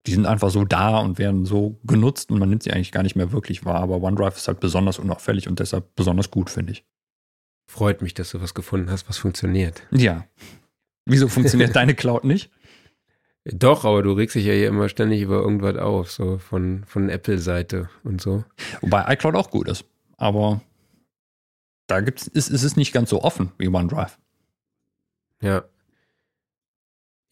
die 0.06 0.12
sind 0.12 0.26
einfach 0.26 0.50
so 0.50 0.64
da 0.64 0.98
und 0.98 1.18
werden 1.18 1.44
so 1.44 1.78
genutzt 1.84 2.30
und 2.30 2.38
man 2.38 2.48
nimmt 2.48 2.62
sie 2.62 2.70
eigentlich 2.70 2.92
gar 2.92 3.02
nicht 3.02 3.16
mehr 3.16 3.32
wirklich 3.32 3.64
wahr. 3.64 3.80
Aber 3.80 4.00
OneDrive 4.00 4.36
ist 4.36 4.48
halt 4.48 4.60
besonders 4.60 4.98
unauffällig 4.98 5.48
und 5.48 5.58
deshalb 5.58 5.94
besonders 5.96 6.30
gut, 6.30 6.50
finde 6.50 6.72
ich. 6.72 6.84
Freut 7.66 8.02
mich, 8.02 8.14
dass 8.14 8.30
du 8.30 8.40
was 8.40 8.54
gefunden 8.54 8.90
hast, 8.90 9.08
was 9.08 9.18
funktioniert. 9.18 9.82
Ja. 9.90 10.26
Wieso 11.06 11.28
funktioniert 11.28 11.74
deine 11.76 11.94
Cloud 11.94 12.24
nicht? 12.24 12.50
Doch, 13.44 13.84
aber 13.84 14.02
du 14.02 14.12
regst 14.12 14.36
dich 14.36 14.46
ja 14.46 14.54
hier 14.54 14.68
immer 14.68 14.88
ständig 14.88 15.20
über 15.20 15.36
irgendwas 15.36 15.76
auf, 15.76 16.10
so 16.10 16.38
von, 16.38 16.84
von 16.86 17.10
Apple-Seite 17.10 17.90
und 18.02 18.20
so. 18.20 18.44
Wobei 18.80 19.12
iCloud 19.12 19.34
auch 19.34 19.50
gut 19.50 19.68
ist. 19.68 19.84
Aber 20.16 20.62
da 21.86 22.00
gibt's, 22.00 22.26
ist, 22.26 22.50
ist 22.50 22.62
es 22.62 22.76
nicht 22.76 22.92
ganz 22.92 23.10
so 23.10 23.22
offen 23.22 23.52
wie 23.58 23.68
OneDrive. 23.68 24.18
Ja. 25.40 25.64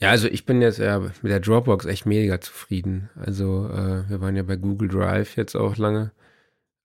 Ja, 0.00 0.10
also 0.10 0.26
ich 0.26 0.44
bin 0.44 0.60
jetzt 0.60 0.78
ja 0.78 0.98
mit 0.98 1.24
der 1.24 1.40
Dropbox 1.40 1.86
echt 1.86 2.06
mega 2.06 2.40
zufrieden. 2.40 3.08
Also 3.14 3.68
äh, 3.68 4.08
wir 4.10 4.20
waren 4.20 4.34
ja 4.36 4.42
bei 4.42 4.56
Google 4.56 4.88
Drive 4.88 5.36
jetzt 5.36 5.54
auch 5.54 5.76
lange. 5.76 6.10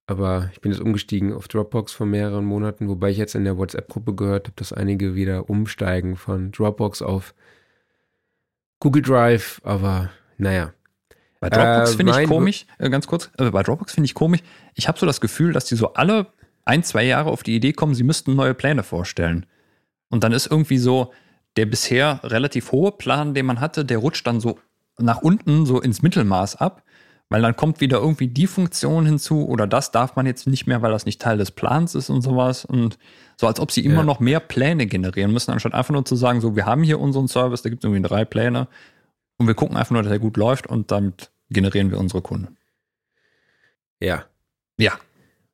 Aber 0.06 0.50
ich 0.54 0.62
bin 0.62 0.72
jetzt 0.72 0.80
umgestiegen 0.80 1.34
auf 1.34 1.48
Dropbox 1.50 1.92
vor 1.92 2.06
mehreren 2.06 2.46
Monaten, 2.46 2.88
wobei 2.88 3.10
ich 3.10 3.18
jetzt 3.18 3.36
in 3.36 3.44
der 3.44 3.58
WhatsApp-Gruppe 3.58 4.16
gehört 4.16 4.48
habe, 4.48 4.56
dass 4.56 4.72
einige 4.72 5.16
wieder 5.16 5.50
umsteigen 5.50 6.16
von 6.16 6.52
Dropbox 6.52 7.02
auf 7.02 7.34
Google 8.80 9.02
Drive. 9.02 9.60
Aber 9.66 10.12
naja, 10.38 10.74
Bei 11.40 11.50
Dropbox 11.50 11.94
Äh, 11.94 11.98
finde 11.98 12.22
ich 12.22 12.28
komisch, 12.28 12.66
äh, 12.78 12.90
ganz 12.90 13.08
kurz, 13.08 13.30
äh, 13.38 13.50
bei 13.52 13.64
Dropbox 13.64 13.94
finde 13.94 14.06
ich 14.06 14.14
komisch, 14.14 14.42
ich 14.76 14.88
habe 14.88 14.98
so 14.98 15.06
das 15.06 15.20
Gefühl, 15.22 15.52
dass 15.54 15.66
die 15.66 15.76
so 15.76 15.94
alle 15.94 16.28
ein, 16.68 16.84
zwei 16.84 17.04
Jahre 17.04 17.30
auf 17.32 17.44
die 17.44 17.56
Idee 17.56 17.74
kommen, 17.74 17.96
sie 17.96 18.04
müssten 18.04 18.36
neue 18.36 18.54
Pläne 18.54 18.84
vorstellen. 18.84 19.46
Und 20.10 20.24
dann 20.24 20.32
ist 20.32 20.48
irgendwie 20.48 20.78
so 20.78 21.12
der 21.56 21.66
bisher 21.66 22.20
relativ 22.24 22.72
hohe 22.72 22.92
Plan, 22.92 23.34
den 23.34 23.46
man 23.46 23.60
hatte, 23.60 23.84
der 23.84 23.98
rutscht 23.98 24.28
dann 24.28 24.40
so 24.40 24.60
nach 25.00 25.22
unten, 25.22 25.66
so 25.66 25.82
ins 25.82 26.02
Mittelmaß 26.02 26.58
ab, 26.58 26.84
weil 27.30 27.42
dann 27.42 27.56
kommt 27.56 27.82
wieder 27.82 27.98
irgendwie 27.98 28.28
die 28.28 28.48
Funktion 28.48 29.06
hinzu 29.06 29.48
oder 29.48 29.68
das 29.68 29.92
darf 29.92 30.16
man 30.16 30.26
jetzt 30.26 30.48
nicht 30.48 30.66
mehr, 30.68 30.82
weil 30.82 30.92
das 30.92 31.06
nicht 31.06 31.22
Teil 31.22 31.38
des 31.38 31.52
Plans 31.52 31.94
ist 31.96 32.10
und 32.10 32.22
sowas. 32.22 32.64
Und 32.64 32.98
so 33.38 33.48
als 33.48 33.60
ob 33.60 33.72
sie 33.72 33.84
immer 33.84 33.98
Ja. 33.98 34.04
noch 34.04 34.20
mehr 34.20 34.40
Pläne 34.40 34.86
generieren 34.88 35.34
müssen, 35.34 35.52
anstatt 35.52 35.74
einfach 35.74 35.94
nur 35.94 36.06
zu 36.06 36.16
sagen, 36.16 36.42
so, 36.42 36.56
wir 36.56 36.66
haben 36.66 36.84
hier 36.84 37.00
unseren 37.00 37.28
Service, 37.28 37.64
da 37.64 37.70
gibt 37.70 37.84
es 37.84 37.88
irgendwie 37.90 38.08
drei 38.08 38.24
Pläne 38.24 38.68
und 39.38 39.48
wir 39.48 39.56
gucken 39.56 39.78
einfach 39.78 39.92
nur, 39.92 40.04
dass 40.04 40.12
er 40.12 40.20
gut 40.20 40.38
läuft 40.38 40.68
und 40.68 40.90
damit 40.92 41.32
generieren 41.50 41.92
wir 41.92 42.00
unsere 42.00 42.22
Kunden. 42.22 42.56
Ja. 44.00 44.26
Ja. 44.78 44.94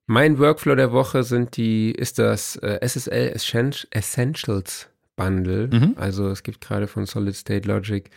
Mein 0.06 0.38
Workflow 0.38 0.76
der 0.76 0.92
Woche 0.92 1.24
sind 1.24 1.56
die, 1.58 1.92
ist 1.92 2.20
das 2.20 2.58
äh, 2.58 2.80
SSL 2.82 3.30
Essen- 3.34 3.88
Essentials 3.92 4.90
Bundle. 5.16 5.70
Mhm. 5.72 5.94
Also 5.98 6.28
es 6.30 6.44
gibt 6.44 6.62
gerade 6.62 6.88
von 6.88 7.06
Solid 7.06 7.36
State 7.36 7.68
Logic 7.68 8.10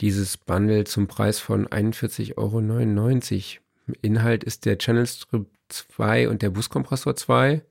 dieses 0.00 0.36
Bundle 0.36 0.84
zum 0.84 1.06
Preis 1.06 1.38
von 1.38 1.68
41,99 1.68 2.34
Euro. 2.36 3.96
Inhalt 4.02 4.42
ist 4.44 4.64
der 4.64 4.78
Channel 4.78 5.06
Strip 5.06 5.46
2 5.68 6.28
und 6.28 6.42
der 6.42 6.50
Buskompressor 6.50 7.14
2, 7.14 7.62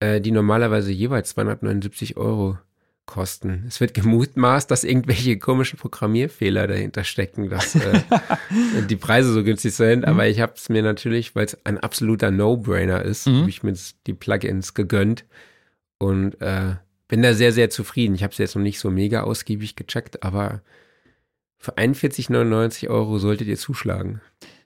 äh, 0.00 0.20
die 0.20 0.30
normalerweise 0.32 0.90
jeweils 0.90 1.30
279 1.30 2.16
Euro 2.16 2.58
kosten. 3.06 3.64
Es 3.68 3.80
wird 3.80 3.92
gemutmaßt, 3.94 4.70
dass 4.70 4.82
irgendwelche 4.84 5.38
komischen 5.38 5.78
Programmierfehler 5.78 6.66
dahinter 6.66 7.04
stecken, 7.04 7.50
dass 7.50 7.74
äh, 7.74 8.00
die 8.88 8.96
Preise 8.96 9.32
so 9.32 9.44
günstig 9.44 9.74
sind. 9.74 10.06
Aber 10.06 10.26
ich 10.26 10.40
habe 10.40 10.54
es 10.56 10.68
mir 10.68 10.82
natürlich, 10.82 11.34
weil 11.34 11.44
es 11.46 11.58
ein 11.64 11.78
absoluter 11.78 12.30
No-Brainer 12.30 13.02
ist, 13.02 13.26
Mhm. 13.26 13.40
habe 13.40 13.50
ich 13.50 13.62
mir 13.62 13.74
die 14.06 14.14
Plugins 14.14 14.74
gegönnt 14.74 15.24
und 15.98 16.40
äh, 16.40 16.76
bin 17.08 17.22
da 17.22 17.34
sehr, 17.34 17.52
sehr 17.52 17.68
zufrieden. 17.70 18.14
Ich 18.14 18.22
habe 18.22 18.32
es 18.32 18.38
jetzt 18.38 18.54
noch 18.56 18.62
nicht 18.62 18.78
so 18.78 18.90
mega 18.90 19.22
ausgiebig 19.22 19.76
gecheckt, 19.76 20.22
aber 20.22 20.62
für 21.58 21.76
41,99 21.76 22.88
Euro 22.88 23.18
solltet 23.18 23.48
ihr 23.48 23.56
zuschlagen. 23.56 24.20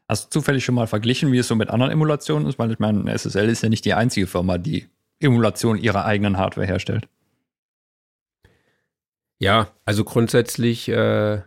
Hast 0.09 0.27
du 0.27 0.41
zufällig 0.41 0.65
schon 0.65 0.75
mal 0.75 0.87
verglichen, 0.87 1.33
wie 1.33 1.39
es 1.39 1.49
so 1.49 1.55
mit 1.55 1.69
anderen 1.71 1.93
Emulationen 1.93 2.47
ist? 2.47 2.59
Weil 2.59 2.71
ich 2.73 2.79
meine, 2.79 3.13
SSL 3.17 3.49
ist 3.49 3.63
ja 3.63 3.69
nicht 3.69 3.85
die 3.85 3.95
einzige 3.95 4.27
Firma, 4.27 4.57
die 4.59 4.87
Emulation 5.21 5.77
ihrer 5.77 6.05
eigenen 6.07 6.39
Hardware 6.39 6.67
herstellt. 6.67 7.09
Ja, 9.39 9.69
also 9.85 10.05
grundsätzlich 10.05 10.89
äh, 10.89 11.41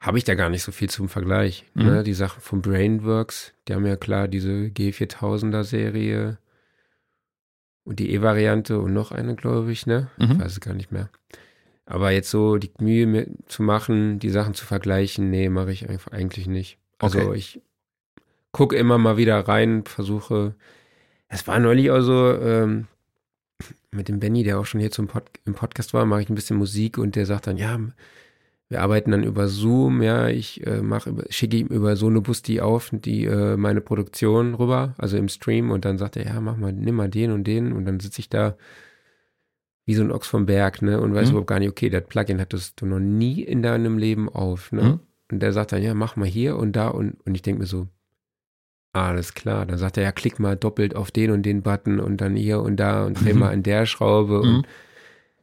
habe 0.00 0.18
ich 0.18 0.24
da 0.24 0.34
gar 0.34 0.48
nicht 0.48 0.62
so 0.62 0.72
viel 0.72 0.88
zum 0.88 1.08
Vergleich. 1.08 1.64
Mhm. 1.74 1.84
Ne? 1.86 2.02
Die 2.04 2.14
Sachen 2.14 2.40
von 2.40 2.62
Brainworks, 2.62 3.52
die 3.68 3.74
haben 3.74 3.86
ja 3.86 3.96
klar 3.96 4.28
diese 4.28 4.50
G4000er 4.70 5.64
Serie 5.64 6.38
und 7.84 7.98
die 7.98 8.12
E-Variante 8.12 8.78
und 8.78 8.92
noch 8.92 9.10
eine, 9.12 9.34
glaube 9.34 9.72
ich, 9.72 9.86
ne? 9.86 10.10
Ich 10.18 10.28
Mhm. 10.28 10.40
weiß 10.40 10.52
es 10.52 10.60
gar 10.60 10.74
nicht 10.74 10.92
mehr. 10.92 11.10
Aber 11.86 12.12
jetzt 12.12 12.30
so 12.30 12.56
die 12.56 12.70
Mühe 12.78 13.06
mir 13.06 13.26
zu 13.46 13.62
machen, 13.64 14.20
die 14.20 14.30
Sachen 14.30 14.54
zu 14.54 14.64
vergleichen, 14.64 15.28
nee, 15.28 15.48
mache 15.48 15.72
ich 15.72 15.88
einfach 15.88 16.12
eigentlich 16.12 16.46
nicht. 16.46 16.78
Also 16.98 17.18
Okay. 17.18 17.34
ich 17.36 17.60
gucke 18.52 18.76
immer 18.76 18.96
mal 18.96 19.16
wieder 19.16 19.40
rein, 19.48 19.84
versuche. 19.84 20.54
Es 21.28 21.46
war 21.48 21.58
neulich 21.58 21.90
auch 21.90 22.00
so, 22.00 22.32
ähm, 22.32 22.86
mit 23.90 24.08
dem 24.08 24.20
Benny, 24.20 24.42
der 24.44 24.58
auch 24.58 24.66
schon 24.66 24.80
hier 24.80 24.90
zum 24.90 25.06
Pod 25.08 25.24
im 25.44 25.54
Podcast 25.54 25.94
war, 25.94 26.04
mache 26.06 26.22
ich 26.22 26.28
ein 26.30 26.34
bisschen 26.34 26.56
Musik 26.56 26.98
und 26.98 27.16
der 27.16 27.26
sagt 27.26 27.46
dann, 27.46 27.56
ja, 27.56 27.78
wir 28.68 28.82
arbeiten 28.82 29.10
dann 29.10 29.24
über 29.24 29.48
Zoom, 29.48 30.00
ja, 30.00 30.28
ich 30.28 30.64
äh, 30.66 30.80
mache, 30.80 31.12
schicke 31.28 31.56
ihm 31.56 31.66
über 31.66 31.96
Sonobus 31.96 32.42
die 32.42 32.60
auf, 32.60 32.90
die 32.92 33.24
äh, 33.24 33.56
meine 33.56 33.80
Produktion 33.80 34.54
rüber, 34.54 34.94
also 34.98 35.16
im 35.16 35.28
Stream 35.28 35.70
und 35.72 35.84
dann 35.84 35.98
sagt 35.98 36.16
er, 36.16 36.24
ja, 36.24 36.40
mach 36.40 36.56
mal, 36.56 36.72
nimm 36.72 36.94
mal 36.94 37.08
den 37.08 37.32
und 37.32 37.44
den 37.44 37.72
und 37.72 37.84
dann 37.84 37.98
sitze 37.98 38.20
ich 38.20 38.28
da 38.28 38.56
wie 39.86 39.94
so 39.94 40.02
ein 40.04 40.12
Ochs 40.12 40.28
vom 40.28 40.46
Berg, 40.46 40.82
ne, 40.82 41.00
und 41.00 41.14
weiß 41.14 41.26
Mhm. 41.28 41.30
überhaupt 41.32 41.48
gar 41.48 41.58
nicht, 41.58 41.68
okay, 41.70 41.90
das 41.90 42.04
Plugin 42.06 42.40
hattest 42.40 42.80
du 42.80 42.86
noch 42.86 43.00
nie 43.00 43.42
in 43.42 43.60
deinem 43.62 43.98
Leben 43.98 44.28
auf, 44.28 44.70
ne, 44.70 44.82
Mhm. 44.82 45.00
und 45.32 45.40
der 45.40 45.52
sagt 45.52 45.72
dann, 45.72 45.82
ja, 45.82 45.94
mach 45.94 46.14
mal 46.14 46.28
hier 46.28 46.56
und 46.56 46.72
da 46.76 46.88
und, 46.88 47.16
und 47.26 47.34
ich 47.34 47.42
denke 47.42 47.62
mir 47.62 47.66
so, 47.66 47.88
alles 48.92 49.34
klar, 49.34 49.66
dann 49.66 49.78
sagt 49.78 49.96
er, 49.96 50.02
ja, 50.02 50.12
klick 50.12 50.38
mal 50.40 50.56
doppelt 50.56 50.94
auf 50.96 51.10
den 51.10 51.30
und 51.30 51.42
den 51.42 51.62
Button 51.62 52.00
und 52.00 52.20
dann 52.20 52.36
hier 52.36 52.60
und 52.60 52.76
da 52.76 53.04
und 53.04 53.14
dreh 53.24 53.32
Mhm. 53.32 53.38
mal 53.38 53.52
an 53.52 53.62
der 53.62 53.86
Schraube 53.86 54.42
Mhm. 54.44 54.54
und 54.56 54.66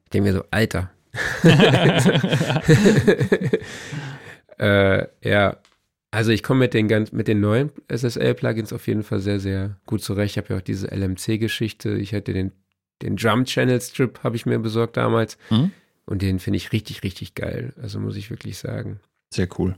ich 0.04 0.10
denke 0.12 0.30
mir 0.30 0.34
so, 0.38 0.44
Alter, 0.52 0.92
äh, 4.60 5.06
ja, 5.24 5.58
also 6.12 6.32
ich 6.32 6.44
komme 6.44 6.62
mit 6.62 6.74
den 6.74 6.88
ganz, 6.88 7.12
mit 7.12 7.28
den 7.28 7.40
neuen 7.42 7.72
SSL-Plugins 7.90 8.74
auf 8.74 8.88
jeden 8.88 9.04
Fall 9.04 9.20
sehr, 9.20 9.40
sehr 9.40 9.78
gut 9.86 10.02
zurecht. 10.02 10.34
Ich 10.34 10.38
habe 10.44 10.54
ja 10.54 10.58
auch 10.60 10.64
diese 10.64 10.88
LMC-Geschichte. 10.92 11.92
Ich 11.98 12.14
hatte 12.14 12.34
den, 12.34 12.52
den 13.02 13.18
Drum 13.18 13.46
Channel 13.46 13.80
Strip 13.82 14.24
habe 14.24 14.36
ich 14.36 14.46
mir 14.46 14.60
besorgt 14.60 14.98
damals 14.98 15.38
Mhm. 15.50 15.72
und 16.06 16.22
den 16.22 16.40
finde 16.40 16.58
ich 16.58 16.72
richtig, 16.72 17.04
richtig 17.04 17.36
geil. 17.36 17.74
Also 17.82 18.00
muss 18.00 18.16
ich 18.16 18.30
wirklich 18.30 18.58
sagen. 18.58 19.00
Sehr 19.34 19.48
cool. 19.60 19.76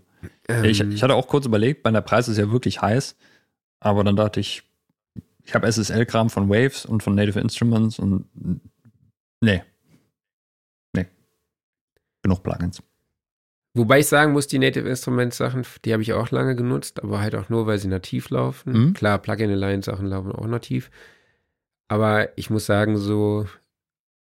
Ähm, 0.47 0.65
Ich, 0.65 0.79
ich 0.81 1.03
hatte 1.03 1.15
auch 1.15 1.27
kurz 1.27 1.45
überlegt, 1.45 1.83
weil 1.83 1.93
der 1.93 2.01
Preis 2.01 2.27
ist 2.27 2.37
ja 2.37 2.51
wirklich 2.51 2.81
heiß, 2.81 3.15
aber 3.79 4.03
dann 4.03 4.15
dachte 4.15 4.39
ich, 4.39 4.63
ich 5.43 5.55
habe 5.55 5.71
SSL-Kram 5.71 6.29
von 6.29 6.49
Waves 6.49 6.85
und 6.85 7.01
von 7.01 7.15
Native 7.15 7.39
Instruments 7.39 7.97
und 7.99 8.25
nee. 9.41 9.63
Nee. 10.93 11.07
Genug 12.21 12.43
Plugins. 12.43 12.83
Wobei 13.73 13.99
ich 13.99 14.07
sagen 14.07 14.33
muss, 14.33 14.47
die 14.47 14.59
Native 14.59 14.89
Instruments 14.89 15.37
Sachen, 15.37 15.65
die 15.85 15.93
habe 15.93 16.01
ich 16.01 16.13
auch 16.13 16.31
lange 16.31 16.55
genutzt, 16.55 17.03
aber 17.03 17.21
halt 17.21 17.35
auch 17.35 17.49
nur, 17.49 17.67
weil 17.67 17.77
sie 17.77 17.87
nativ 17.87 18.29
laufen. 18.29 18.73
Mhm. 18.73 18.93
Klar, 18.93 19.19
Plugin 19.19 19.51
Alliance 19.51 19.89
Sachen 19.89 20.07
laufen 20.07 20.31
auch 20.31 20.47
nativ. 20.47 20.89
Aber 21.87 22.37
ich 22.37 22.49
muss 22.49 22.65
sagen, 22.65 22.97
so 22.97 23.47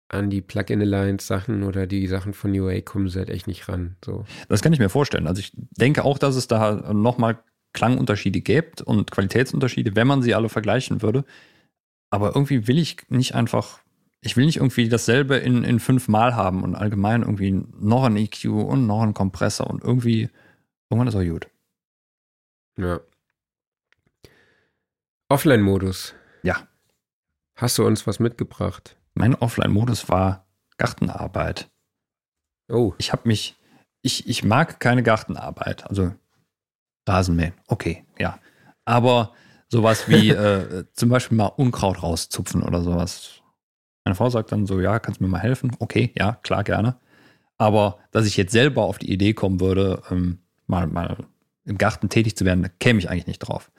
an 0.10 0.30
die 0.30 0.42
Plugin 0.42 0.82
Alliance 0.82 1.28
Sachen 1.28 1.64
oder 1.64 1.88
die 1.88 2.08
Sachen 2.08 2.34
von 2.34 2.58
UA 2.58 2.82
kommen 2.82 3.10
sie 3.10 3.20
halt 3.20 3.30
echt 3.30 3.48
nicht 3.48 3.68
ran. 3.68 3.96
So. 4.04 4.26
Das 4.48 4.62
kann 4.62 4.74
ich 4.74 4.80
mir 4.80 4.90
vorstellen. 4.90 5.28
Also 5.28 5.40
ich 5.40 5.52
denke 5.54 6.04
auch, 6.04 6.18
dass 6.18 6.36
es 6.36 6.48
da 6.48 6.94
nochmal 6.94 7.40
Klangunterschiede 7.74 8.42
gibt 8.42 8.82
und 8.82 9.12
Qualitätsunterschiede, 9.12 9.96
wenn 9.96 10.08
man 10.08 10.22
sie 10.22 10.36
alle 10.36 10.50
vergleichen 10.50 11.02
würde. 11.02 11.26
Aber 12.10 12.36
irgendwie 12.36 12.68
will 12.68 12.78
ich 12.78 12.98
nicht 13.10 13.36
einfach, 13.36 13.80
ich 14.22 14.38
will 14.38 14.46
nicht 14.46 14.58
irgendwie 14.58 14.88
dasselbe 14.88 15.38
in, 15.38 15.64
in 15.64 15.80
fünfmal 15.80 16.36
haben 16.36 16.64
und 16.64 16.76
allgemein 16.76 17.22
irgendwie 17.22 17.52
noch 17.52 18.04
ein 18.04 18.18
EQ 18.18 18.46
und 18.46 18.86
noch 18.86 19.02
ein 19.02 19.14
Kompressor 19.14 19.68
und 19.70 19.84
irgendwie, 19.84 20.30
irgendwann 20.90 21.08
ist 21.08 21.16
auch 21.16 21.24
gut. 21.24 21.48
Ja. 22.78 23.00
Offline-Modus. 25.30 26.14
Ja. 26.44 26.68
Hast 27.56 27.78
du 27.78 27.86
uns 27.86 28.06
was 28.06 28.20
mitgebracht? 28.20 28.96
Mein 29.16 29.36
Offline-Modus 29.36 30.10
war 30.10 30.46
Gartenarbeit. 30.78 31.70
Oh, 32.70 32.94
Ich 32.98 33.12
habe 33.12 33.28
mich, 33.28 33.58
ich, 34.02 34.28
ich 34.28 34.44
mag 34.44 34.80
keine 34.80 35.04
Gartenarbeit. 35.04 35.88
Also 35.88 36.14
Rasenmähen, 37.08 37.54
okay, 37.68 38.06
ja. 38.20 38.40
Aber 38.86 39.34
sowas 39.70 40.08
wie 40.08 40.30
äh, 40.32 40.86
zum 40.94 41.10
Beispiel 41.10 41.38
mal 41.38 41.48
Unkraut 41.48 42.04
rauszupfen 42.04 42.64
oder 42.64 42.82
sowas. 42.82 43.42
Meine 44.06 44.16
Frau 44.16 44.30
sagt 44.30 44.52
dann 44.52 44.66
so, 44.66 44.80
ja, 44.82 45.00
kannst 45.00 45.20
du 45.20 45.24
mir 45.24 45.30
mal 45.30 45.40
helfen? 45.40 45.76
Okay, 45.80 46.12
ja, 46.18 46.34
klar, 46.44 46.64
gerne. 46.64 46.98
Aber 47.58 48.00
dass 48.12 48.26
ich 48.26 48.36
jetzt 48.38 48.52
selber 48.52 48.84
auf 48.84 48.98
die 48.98 49.12
Idee 49.12 49.34
kommen 49.34 49.60
würde, 49.60 50.02
ähm, 50.10 50.40
mal, 50.68 50.88
mal 50.88 51.18
im 51.66 51.78
Garten 51.78 52.10
tätig 52.10 52.36
zu 52.36 52.46
werden, 52.46 52.64
da 52.64 52.70
käme 52.80 53.00
ich 53.00 53.10
eigentlich 53.10 53.28
nicht 53.28 53.40
drauf. 53.40 53.72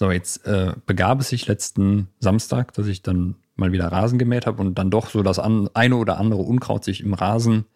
So, 0.00 0.10
jetzt 0.10 0.44
äh, 0.46 0.74
begab 0.86 1.20
es 1.20 1.28
sich 1.28 1.46
letzten 1.46 2.08
Samstag, 2.18 2.72
dass 2.74 2.88
ich 2.88 3.02
dann 3.02 3.36
mal 3.54 3.70
wieder 3.70 3.86
Rasen 3.86 4.18
gemäht 4.18 4.46
habe 4.46 4.60
und 4.60 4.76
dann 4.76 4.90
doch 4.90 5.08
so 5.08 5.22
das 5.22 5.38
an, 5.38 5.70
eine 5.74 5.96
oder 5.96 6.18
andere 6.18 6.42
Unkraut 6.42 6.84
sich 6.84 7.00
im 7.00 7.14
Rasen 7.14 7.66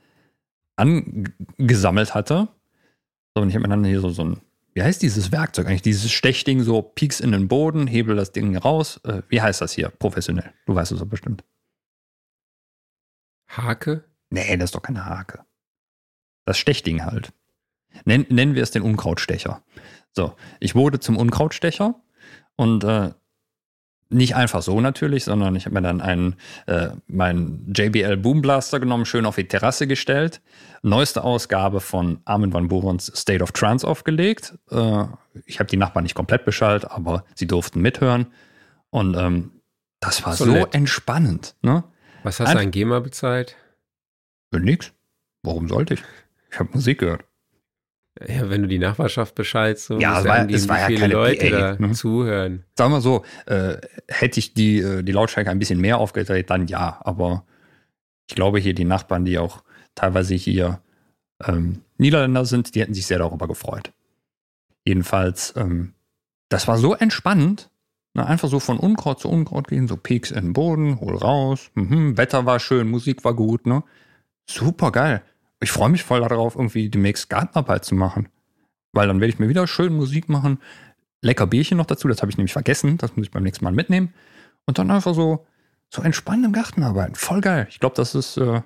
angesammelt 0.77 2.15
hatte. 2.15 2.49
So, 3.37 3.43
und 3.43 3.49
ich 3.49 3.55
habe 3.55 3.63
mir 3.63 3.69
dann 3.69 3.85
hier 3.85 4.01
so, 4.01 4.11
so 4.11 4.25
ein, 4.25 4.41
wie 4.79 4.83
heißt 4.85 5.03
dieses 5.03 5.33
Werkzeug 5.33 5.67
eigentlich? 5.67 5.83
Dieses 5.83 6.13
Stechding, 6.13 6.63
so 6.63 6.83
pieks 6.83 7.19
in 7.19 7.33
den 7.33 7.49
Boden, 7.49 7.89
hebel 7.89 8.15
das 8.15 8.31
Ding 8.31 8.57
raus. 8.57 9.01
Äh, 9.03 9.23
wie 9.29 9.43
heißt 9.43 9.61
das 9.61 9.73
hier? 9.73 9.89
Professionell. 9.89 10.53
Du 10.67 10.75
weißt 10.77 10.93
es 10.93 11.01
doch 11.01 11.07
bestimmt. 11.07 11.43
Hake? 13.49 14.05
Nee, 14.31 14.57
das 14.57 14.67
ist 14.67 14.77
doch 14.77 14.83
keine 14.83 15.05
Hake. 15.05 15.45
Das 16.45 16.59
Stechding 16.59 17.05
halt. 17.05 17.33
Nen, 18.05 18.25
nennen 18.29 18.55
wir 18.55 18.63
es 18.63 18.71
den 18.71 18.83
Unkrautstecher. 18.83 19.65
So, 20.13 20.37
ich 20.61 20.77
wurde 20.77 21.01
zum 21.01 21.17
Unkrautstecher 21.17 22.01
und 22.55 22.85
äh, 22.85 23.11
nicht 24.11 24.35
einfach 24.37 24.63
so 24.63 24.81
natürlich, 24.81 25.25
sondern 25.25 25.55
ich 25.55 25.67
habe 25.67 25.75
mir 25.75 25.83
dann 25.83 26.01
einen, 26.01 26.37
äh, 26.67 26.89
meinen 27.09 27.73
JBL 27.77 28.17
Boom 28.17 28.41
Blaster 28.41 28.81
genommen, 28.81 29.05
schön 29.05 29.27
auf 29.27 29.37
die 29.37 29.47
Terrasse 29.49 29.87
gestellt, 29.87 30.41
neueste 30.83 31.23
Ausgabe 31.25 31.81
von 31.81 32.21
Armin 32.25 32.53
van 32.53 32.69
Burens 32.69 33.13
State 33.15 33.43
of 33.43 33.53
Trance 33.53 33.87
aufgelegt. 33.87 34.55
Äh, 34.71 35.05
ich 35.45 35.59
habe 35.61 35.69
die 35.69 35.77
Nachbarn 35.77 36.05
nicht 36.05 36.15
komplett 36.15 36.45
beschallt, 36.47 36.91
aber 36.91 37.25
sie 37.35 37.47
durften 37.47 37.81
mithören 37.83 38.29
und 38.91 39.15
ähm, 39.17 39.51
das 40.01 40.25
war 40.25 40.33
So 40.35 40.47
so, 40.47 40.55
entspannend. 40.73 41.55
Ne? 41.61 41.85
Was 42.23 42.41
hast 42.41 42.49
Einf- 42.51 42.55
du 42.55 42.59
an 42.61 42.71
GEMA 42.71 43.01
bezahlt? 43.01 43.57
Für 44.53 44.61
nix. 44.61 44.93
Warum 45.43 45.69
sollte 45.69 45.95
ich? 45.95 46.03
Ich 46.51 46.59
habe 46.59 46.71
Musik 46.73 47.01
gehört. 47.01 47.25
Ja, 48.27 48.51
wenn 48.51 48.63
du 48.63 48.69
die 48.69 48.79
Nachbarschaft 48.79 49.35
beschallst, 49.35 49.85
so 49.87 50.01
Ja, 50.01 50.19
es 50.21 50.27
war- 50.27 50.47
die, 50.47 50.55
es 50.55 50.69
war 50.69 50.81
ja 50.81 50.87
viele 50.87 51.01
keine 51.01 51.15
Leute 51.15 51.51
PA, 51.51 51.77
da 51.77 51.87
ne? 51.87 51.93
zuhören. 51.93 52.65
Sagen 52.77 52.93
wir 52.93 53.01
so, 53.01 53.25
äh, 53.47 53.77
hätte 54.09 54.41
ich 54.41 54.55
die, 54.55 54.79
äh, 54.81 55.03
die 55.03 55.13
Lautstärke 55.13 55.51
ein 55.51 55.59
bisschen 55.59 55.81
mehr 55.81 55.99
aufgedreht, 55.99 56.51
dann 56.51 56.67
ja. 56.67 56.99
Aber 57.03 57.45
ich 58.29 58.35
glaube 58.35 58.59
hier 58.59 58.75
die 58.75 58.85
Nachbarn, 58.85 59.25
die 59.25 59.39
auch 59.39 59.63
teilweise 59.95 60.35
hier 60.35 60.81
ähm, 61.45 61.83
Niederländer 61.99 62.45
sind, 62.45 62.75
die 62.75 62.81
hätten 62.81 62.95
sich 62.95 63.07
sehr 63.07 63.19
darüber 63.19 63.47
gefreut. 63.47 63.93
Jedenfalls, 64.85 65.55
ähm, 65.57 65.95
das 66.49 66.67
war 66.69 66.79
so 66.79 66.95
entspannend. 66.95 67.71
Ne, 68.15 68.27
einfach 68.27 68.49
so 68.49 68.59
von 68.59 68.79
Unkraut 68.79 69.21
zu 69.21 69.29
Unkraut 69.29 69.69
gehen, 69.69 69.87
so 69.87 69.97
Peaks 69.97 70.31
in 70.31 70.47
den 70.47 70.53
Boden, 70.55 70.99
hol 70.99 71.15
raus. 71.17 71.71
Mhm, 71.75 72.17
Wetter 72.17 72.47
war 72.47 72.59
schön, 72.59 72.89
Musik 72.91 73.23
war 73.23 73.35
gut, 73.35 73.67
ne? 73.67 73.85
Super 74.49 74.91
geil. 74.93 75.23
Ich 75.61 75.71
freue 75.71 75.89
mich 75.89 76.05
voll 76.05 76.21
darauf, 76.21 76.55
irgendwie 76.55 76.89
demnächst 76.89 77.29
Gartenarbeit 77.29 77.85
zu 77.85 77.95
machen. 77.95 78.29
Weil 78.93 79.09
dann 79.09 79.21
werde 79.21 79.33
ich 79.33 79.39
mir 79.39 79.49
wieder 79.49 79.67
schön 79.67 79.95
Musik 79.95 80.29
machen. 80.29 80.61
Lecker 81.21 81.47
Bierchen 81.47 81.79
noch 81.79 81.87
dazu, 81.87 82.09
das 82.09 82.23
habe 82.23 82.31
ich 82.31 82.39
nämlich 82.39 82.53
vergessen. 82.53 82.97
Das 82.99 83.17
muss 83.17 83.27
ich 83.27 83.31
beim 83.31 83.43
nächsten 83.43 83.65
Mal 83.65 83.73
mitnehmen. 83.73 84.15
Und 84.67 84.79
dann 84.79 84.91
einfach 84.91 85.15
so, 85.15 85.47
so 85.91 86.03
entspannt 86.03 86.45
im 86.45 86.53
Garten 86.53 86.83
arbeiten. 86.83 87.15
Voll 87.15 87.41
geil. 87.41 87.67
Ich 87.71 87.81
glaube, 87.81 87.97
das 87.97 88.15
ist, 88.15 88.37
äh, 88.37 88.63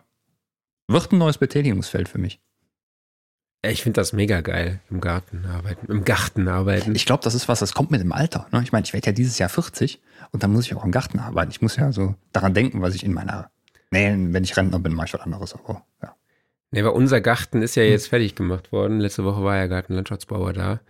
wird 0.89 1.13
ein 1.13 1.19
neues 1.19 1.39
Betätigungsfeld 1.39 2.09
für 2.09 2.19
mich. 2.19 2.41
Ich 3.65 3.83
finde 3.83 4.01
das 4.01 4.13
mega 4.13 4.41
geil, 4.41 4.81
im 4.91 5.01
Garten 5.01 5.47
arbeiten. 5.47 5.87
Im 5.91 6.05
Garten 6.05 6.49
arbeiten. 6.49 6.97
Ich 6.97 7.07
glaube, 7.07 7.23
das 7.23 7.35
ist 7.35 7.47
was, 7.47 7.61
das 7.61 7.75
kommt 7.75 7.93
mit 7.93 8.01
dem 8.01 8.11
Alter. 8.11 8.49
Ne? 8.51 8.61
Ich 8.65 8.73
meine, 8.73 8.85
ich 8.85 8.93
werde 8.93 9.07
ja 9.07 9.13
dieses 9.13 9.39
Jahr 9.39 9.49
40 9.49 10.01
und 10.33 10.43
dann 10.43 10.53
muss 10.53 10.67
ich 10.67 10.75
auch 10.75 10.85
im 10.85 10.91
Garten 10.91 11.21
arbeiten. 11.21 11.53
Ich 11.53 11.63
muss 11.63 11.77
ja 11.77 11.93
so 11.93 12.17
daran 12.33 12.55
denken, 12.55 12.83
was 12.83 12.97
ich 12.97 13.05
in 13.05 13.13
meiner, 13.13 13.51
nee, 13.93 14.09
wenn 14.17 14.43
ich 14.43 14.57
Rentner 14.57 14.81
bin, 14.81 14.95
mache 14.95 15.07
ich 15.07 15.15
was 15.15 15.21
anderes. 15.21 15.55
Aber 15.55 15.87
ja. 16.03 16.17
Nee, 16.73 16.81
aber 16.81 16.95
unser 16.95 17.21
Garten 17.21 17.63
ist 17.63 17.75
ja 17.77 17.85
Hm. 17.85 17.91
jetzt 17.91 18.09
fertig 18.09 18.35
gemacht 18.35 18.73
worden. 18.73 18.99
Letzte 18.99 19.25
Woche 19.25 19.45
war 19.45 19.57
ja 19.57 19.67
Gartenlandschaftsbauer 19.69 20.53
da. 20.53 20.81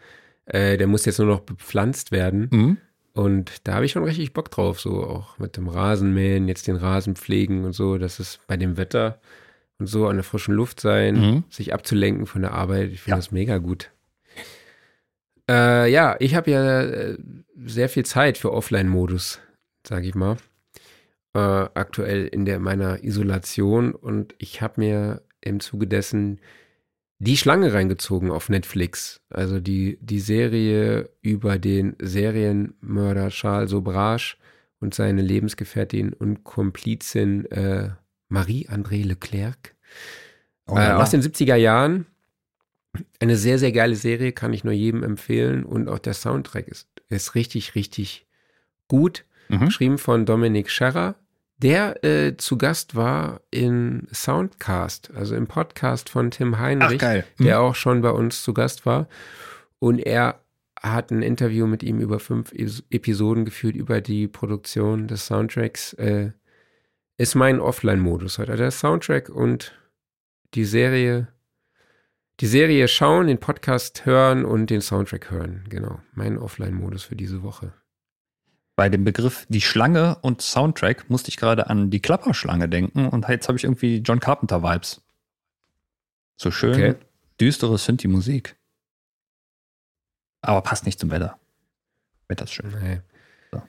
Äh, 0.46 0.78
der 0.78 0.86
muss 0.86 1.04
jetzt 1.04 1.18
nur 1.18 1.28
noch 1.28 1.40
bepflanzt 1.40 2.10
werden. 2.12 2.48
Mhm. 2.50 2.76
Und 3.14 3.66
da 3.66 3.74
habe 3.74 3.84
ich 3.84 3.92
schon 3.92 4.04
richtig 4.04 4.32
Bock 4.32 4.50
drauf, 4.50 4.80
so 4.80 5.04
auch 5.04 5.38
mit 5.38 5.56
dem 5.58 5.68
Rasenmähen, 5.68 6.48
jetzt 6.48 6.66
den 6.66 6.76
Rasen 6.76 7.14
pflegen 7.16 7.64
und 7.64 7.72
so. 7.74 7.98
Das 7.98 8.18
ist 8.20 8.40
bei 8.46 8.56
dem 8.56 8.76
Wetter 8.78 9.20
und 9.78 9.86
so 9.86 10.06
an 10.08 10.16
der 10.16 10.24
frischen 10.24 10.54
Luft 10.54 10.80
sein, 10.80 11.14
Mhm. 11.20 11.44
sich 11.50 11.74
abzulenken 11.74 12.26
von 12.26 12.40
der 12.42 12.52
Arbeit. 12.52 12.90
Ich 12.92 13.00
finde 13.02 13.10
Ja. 13.10 13.16
das 13.16 13.30
mega 13.32 13.58
gut. 13.58 13.90
Äh, 15.50 15.90
ja, 15.90 16.16
ich 16.20 16.34
habe 16.34 16.50
ja 16.50 16.82
äh, 16.82 17.18
sehr 17.66 17.88
viel 17.88 18.04
Zeit 18.04 18.38
für 18.38 18.52
Offline-Modus, 18.52 19.40
sage 19.86 20.06
ich 20.06 20.14
mal. 20.14 20.36
Äh, 21.34 21.38
aktuell 21.38 22.26
in 22.26 22.44
der 22.44 22.58
meiner 22.60 23.02
Isolation 23.04 23.92
und 23.94 24.34
ich 24.38 24.60
habe 24.62 24.80
mir 24.80 25.22
im 25.42 25.60
Zuge 25.60 25.86
dessen 25.86 26.40
die 27.18 27.36
Schlange 27.36 27.72
reingezogen 27.72 28.32
auf 28.32 28.48
Netflix. 28.48 29.20
Also 29.30 29.60
die, 29.60 29.96
die 30.00 30.18
Serie 30.18 31.08
über 31.20 31.58
den 31.58 31.94
Serienmörder 32.00 33.28
Charles 33.28 33.70
Sobrage 33.70 34.36
und 34.80 34.92
seine 34.92 35.22
Lebensgefährtin 35.22 36.12
und 36.12 36.42
Komplizin 36.42 37.44
äh, 37.52 37.90
Marie-André 38.28 39.04
Leclerc. 39.04 39.76
Oh, 40.66 40.76
äh, 40.76 40.90
aus 40.90 41.10
den 41.10 41.22
70er 41.22 41.54
Jahren. 41.54 42.06
Eine 43.20 43.36
sehr, 43.36 43.58
sehr 43.58 43.72
geile 43.72 43.94
Serie, 43.94 44.32
kann 44.32 44.52
ich 44.52 44.64
nur 44.64 44.74
jedem 44.74 45.04
empfehlen. 45.04 45.64
Und 45.64 45.88
auch 45.88 46.00
der 46.00 46.14
Soundtrack 46.14 46.66
ist, 46.66 46.88
ist 47.08 47.36
richtig, 47.36 47.76
richtig 47.76 48.26
gut. 48.88 49.24
Mhm. 49.48 49.66
Geschrieben 49.66 49.98
von 49.98 50.26
Dominik 50.26 50.70
Scherrer, 50.70 51.14
der 51.62 52.04
äh, 52.04 52.36
zu 52.36 52.58
Gast 52.58 52.96
war 52.96 53.40
in 53.50 54.08
Soundcast, 54.12 55.12
also 55.14 55.36
im 55.36 55.46
Podcast 55.46 56.08
von 56.08 56.30
Tim 56.30 56.54
Ach, 56.54 56.58
Heinrich, 56.60 56.98
geil. 56.98 57.24
der 57.38 57.60
auch 57.60 57.74
schon 57.74 58.02
bei 58.02 58.10
uns 58.10 58.42
zu 58.42 58.52
Gast 58.52 58.84
war. 58.84 59.08
Und 59.78 59.98
er 60.00 60.40
hat 60.80 61.12
ein 61.12 61.22
Interview 61.22 61.66
mit 61.66 61.82
ihm 61.82 62.00
über 62.00 62.18
fünf 62.18 62.52
Episoden 62.52 63.44
geführt 63.44 63.76
über 63.76 64.00
die 64.00 64.26
Produktion 64.26 65.06
des 65.06 65.26
Soundtracks. 65.26 65.92
Äh, 65.94 66.32
ist 67.18 67.36
mein 67.36 67.60
Offline-Modus 67.60 68.38
heute. 68.38 68.52
Also 68.52 68.64
der 68.64 68.70
Soundtrack 68.72 69.28
und 69.28 69.78
die 70.54 70.64
Serie, 70.64 71.28
die 72.40 72.46
Serie 72.46 72.88
schauen, 72.88 73.28
den 73.28 73.38
Podcast 73.38 74.04
hören 74.06 74.44
und 74.44 74.70
den 74.70 74.80
Soundtrack 74.80 75.30
hören. 75.30 75.64
Genau, 75.68 76.00
mein 76.14 76.38
Offline-Modus 76.38 77.04
für 77.04 77.14
diese 77.14 77.44
Woche. 77.44 77.72
Bei 78.82 78.88
dem 78.88 79.04
Begriff 79.04 79.46
die 79.48 79.60
Schlange 79.60 80.16
und 80.22 80.42
Soundtrack 80.42 81.08
musste 81.08 81.28
ich 81.28 81.36
gerade 81.36 81.70
an 81.70 81.90
die 81.90 82.00
Klapperschlange 82.00 82.68
denken 82.68 83.06
und 83.06 83.28
jetzt 83.28 83.46
habe 83.46 83.56
ich 83.56 83.62
irgendwie 83.62 83.98
John 83.98 84.18
Carpenter-Vibes. 84.18 85.00
So 86.36 86.50
schön 86.50 86.72
Okay. 86.72 86.94
düstere 87.40 87.78
Synthi-Musik. 87.78 88.56
Aber 90.40 90.62
passt 90.62 90.84
nicht 90.84 90.98
zum 90.98 91.12
Wetter. 91.12 91.38
Wetter 92.26 92.42
ist 92.42 92.54
schön. 92.54 92.74
Nee. 92.82 93.00
So. 93.52 93.62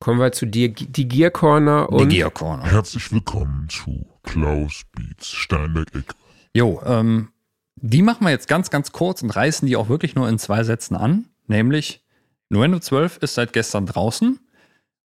Kommen 0.00 0.20
wir 0.20 0.30
zu 0.32 0.44
dir, 0.44 0.68
die 0.68 1.08
Gear 1.08 1.30
Corner 1.30 1.88
Die 1.90 1.94
und 1.94 2.08
Gear 2.10 2.30
Corner. 2.30 2.64
Herzlich 2.64 3.10
willkommen 3.12 3.70
zu 3.70 4.04
Klaus 4.24 4.82
Beats 4.92 5.28
Steinberg-Ecke. 5.28 6.14
Jo, 6.52 6.82
ähm, 6.84 7.32
die 7.76 8.02
machen 8.02 8.26
wir 8.26 8.30
jetzt 8.30 8.48
ganz, 8.48 8.68
ganz 8.68 8.92
kurz 8.92 9.22
und 9.22 9.30
reißen 9.30 9.66
die 9.66 9.76
auch 9.76 9.88
wirklich 9.88 10.14
nur 10.14 10.28
in 10.28 10.38
zwei 10.38 10.64
Sätzen 10.64 10.96
an. 10.96 11.30
Nämlich, 11.46 12.03
Nuendo 12.50 12.78
12 12.78 13.18
ist 13.18 13.34
seit 13.34 13.52
gestern 13.52 13.86
draußen, 13.86 14.38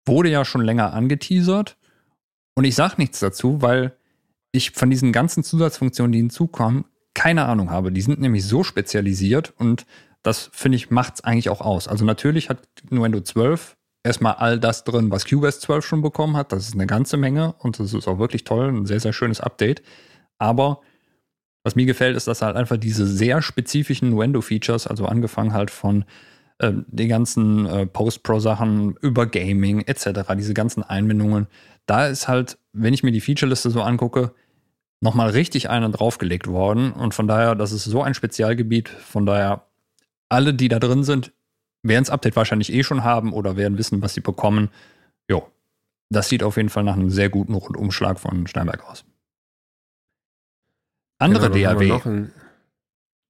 wurde 0.06 0.30
ja 0.30 0.46
schon 0.46 0.62
länger 0.62 0.94
angeteasert. 0.94 1.78
Und 2.56 2.64
ich 2.64 2.76
sage 2.76 2.96
nichts 2.98 3.20
dazu, 3.20 3.62
weil 3.62 3.96
ich 4.52 4.72
von 4.72 4.90
diesen 4.90 5.12
ganzen 5.12 5.44
Zusatzfunktionen, 5.44 6.12
die 6.12 6.20
hinzukommen, 6.20 6.86
keine 7.14 7.46
Ahnung 7.46 7.70
habe. 7.70 7.92
Die 7.92 8.02
sind 8.02 8.20
nämlich 8.20 8.46
so 8.46 8.64
spezialisiert 8.64 9.54
und 9.58 9.86
das, 10.24 10.50
finde 10.54 10.76
ich, 10.76 10.90
macht 10.90 11.16
es 11.16 11.24
eigentlich 11.24 11.50
auch 11.50 11.62
aus. 11.62 11.88
Also 11.88 12.06
natürlich 12.06 12.50
hat 12.50 12.68
Nuendo 12.90 13.22
12 13.22 13.78
erstmal 14.04 14.34
all 14.34 14.60
das 14.60 14.84
drin, 14.84 15.12
was 15.12 15.26
Cubase 15.26 15.60
12 15.60 15.86
schon 15.86 16.02
bekommen 16.02 16.36
hat. 16.36 16.52
Das 16.52 16.68
ist 16.68 16.74
eine 16.74 16.88
ganze 16.88 17.18
Menge 17.18 17.54
und 17.60 17.80
das 17.80 17.94
ist 17.94 18.08
auch 18.08 18.20
wirklich 18.20 18.44
toll, 18.44 18.70
ein 18.70 18.86
sehr, 18.86 19.00
sehr 19.00 19.14
schönes 19.14 19.40
Update. 19.40 19.82
Aber 20.38 20.82
was 21.64 21.76
mir 21.76 21.86
gefällt, 21.86 22.16
ist, 22.16 22.28
dass 22.28 22.42
halt 22.42 22.56
einfach 22.56 22.78
diese 22.78 23.06
sehr 23.06 23.42
spezifischen 23.42 24.10
Nuendo-Features, 24.12 24.88
also 24.88 25.06
angefangen 25.06 25.54
halt 25.54 25.72
von 25.72 26.06
ähm, 26.60 26.86
den 26.88 27.10
ganzen 27.10 27.66
äh, 27.66 27.86
Post-Pro-Sachen 27.86 28.96
über 29.02 29.28
Gaming 29.28 29.82
etc., 29.82 30.22
diese 30.38 30.54
ganzen 30.54 30.84
Einbindungen, 30.84 31.48
da 31.86 32.08
ist 32.08 32.28
halt, 32.28 32.58
wenn 32.74 32.94
ich 32.94 33.04
mir 33.04 33.12
die 33.12 33.22
Featureliste 33.22 33.70
so 33.70 33.82
angucke, 33.82 34.34
nochmal 35.02 35.30
richtig 35.30 35.70
einen 35.70 35.92
draufgelegt 35.92 36.48
worden. 36.48 36.92
Und 36.92 37.14
von 37.14 37.28
daher, 37.28 37.56
das 37.56 37.72
ist 37.72 37.86
so 37.86 38.02
ein 38.02 38.14
Spezialgebiet. 38.14 38.90
Von 38.90 39.26
daher, 39.26 39.68
alle, 40.30 40.54
die 40.54 40.68
da 40.68 40.80
drin 40.80 41.04
sind, 41.04 41.32
werden 41.84 42.04
das 42.04 42.10
Update 42.10 42.36
wahrscheinlich 42.36 42.74
eh 42.74 42.84
schon 42.84 43.04
haben 43.04 43.34
oder 43.34 43.56
werden 43.56 43.78
wissen, 43.78 44.02
was 44.02 44.14
sie 44.14 44.22
bekommen. 44.22 44.70
Jo, 45.30 45.48
das 46.10 46.30
sieht 46.30 46.44
auf 46.44 46.58
jeden 46.58 46.70
Fall 46.70 46.84
nach 46.84 46.96
einem 46.96 47.10
sehr 47.10 47.30
guten 47.30 47.54
Rundumschlag 47.54 48.20
von 48.20 48.48
Steinberg 48.48 48.90
aus. 48.90 49.06
Andere 51.20 51.50
Genau, 51.50 51.74
DAW, 51.74 52.28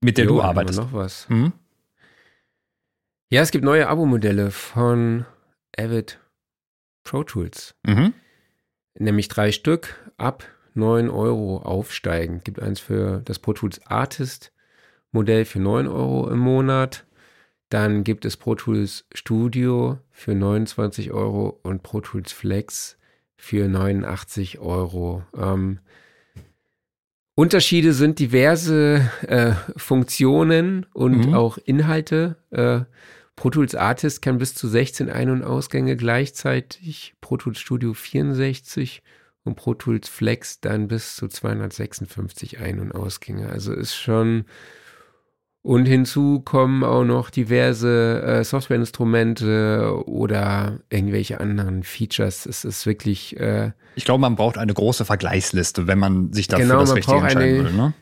mit 0.02 0.18
der 0.18 0.26
Jo, 0.26 0.36
du 0.36 0.42
arbeitest. 0.42 0.80
Noch 0.80 0.94
was. 0.94 1.30
Hm? 1.30 1.54
Ja, 3.30 3.42
es 3.42 3.52
gibt 3.52 3.66
neue 3.66 3.88
Abo-Modelle 3.88 4.52
von 4.52 5.26
Avid 5.78 6.20
Pro 7.04 7.24
Tools. 7.24 7.76
Mhm. 7.86 8.14
Nämlich 8.98 9.28
drei 9.28 9.52
Stück 9.52 9.96
ab 10.18 10.46
9 10.74 11.10
Euro 11.10 11.58
aufsteigen. 11.58 12.42
Gibt 12.44 12.62
eins 12.62 12.80
für 12.80 13.22
das 13.26 13.40
Pro 13.40 13.54
Tools 13.54 13.86
Artist 13.86 14.54
Modell 15.12 15.46
für 15.46 15.60
9 15.60 15.88
Euro 15.88 16.30
im 16.30 16.40
Monat. 16.40 17.06
Dann 17.70 18.04
gibt 18.04 18.24
es 18.26 18.38
Pro 18.38 18.56
Tools 18.56 19.06
Studio 19.14 20.00
für 20.12 20.36
29 20.36 21.12
Euro 21.12 21.60
und 21.64 21.84
Pro 21.84 22.02
Tools 22.02 22.32
Flex 22.32 22.98
für 23.36 23.68
89 23.68 24.60
Euro. 24.60 25.24
Ähm, 25.38 25.80
Unterschiede 27.36 27.94
sind 27.94 28.20
diverse 28.20 29.10
äh, 29.28 29.54
Funktionen 29.76 30.86
und 30.94 31.28
Mhm. 31.28 31.34
auch 31.34 31.58
Inhalte. 31.58 32.38
Äh, 32.52 32.82
Pro 33.38 33.50
Tools 33.52 33.76
Artist 33.76 34.22
kann 34.22 34.40
bis 34.40 34.54
zu 34.56 34.68
16 34.68 35.10
Ein- 35.10 35.30
und 35.30 35.44
Ausgänge 35.44 35.96
gleichzeitig, 35.96 37.14
Pro 37.22 37.38
Tools 37.38 37.60
Studio 37.60 37.94
64 37.94 39.02
und 39.44 39.56
Pro 39.56 39.76
Tools 39.76 40.10
Flex 40.10 40.60
dann 40.60 40.88
bis 40.90 41.16
zu 41.16 41.28
256 41.30 42.60
Ein- 42.60 42.80
und 42.80 42.92
Ausgänge. 42.94 43.48
Also 43.50 43.74
ist 43.74 43.96
schon. 43.96 44.46
Und 45.62 45.86
hinzu 45.86 46.40
kommen 46.40 46.84
auch 46.84 47.04
noch 47.04 47.30
diverse 47.30 48.22
äh, 48.24 48.44
Softwareinstrumente 48.44 50.02
oder 50.08 50.80
irgendwelche 50.90 51.40
anderen 51.40 51.84
Features. 51.84 52.46
Es 52.46 52.64
ist 52.66 52.86
wirklich 52.86 53.38
äh, 53.40 53.72
Ich 53.96 54.06
glaube, 54.06 54.22
man 54.22 54.36
braucht 54.36 54.58
eine 54.58 54.74
große 54.74 55.06
Vergleichsliste, 55.06 55.86
wenn 55.88 56.00
man 56.00 56.32
sich 56.34 56.48
dafür 56.48 56.66
Genau, 56.68 56.80
das 56.80 56.96
Richtige 56.96 57.18
entscheiden 57.18 57.42
eine- 57.44 57.64
will. 57.66 57.74
Ne? 57.74 57.94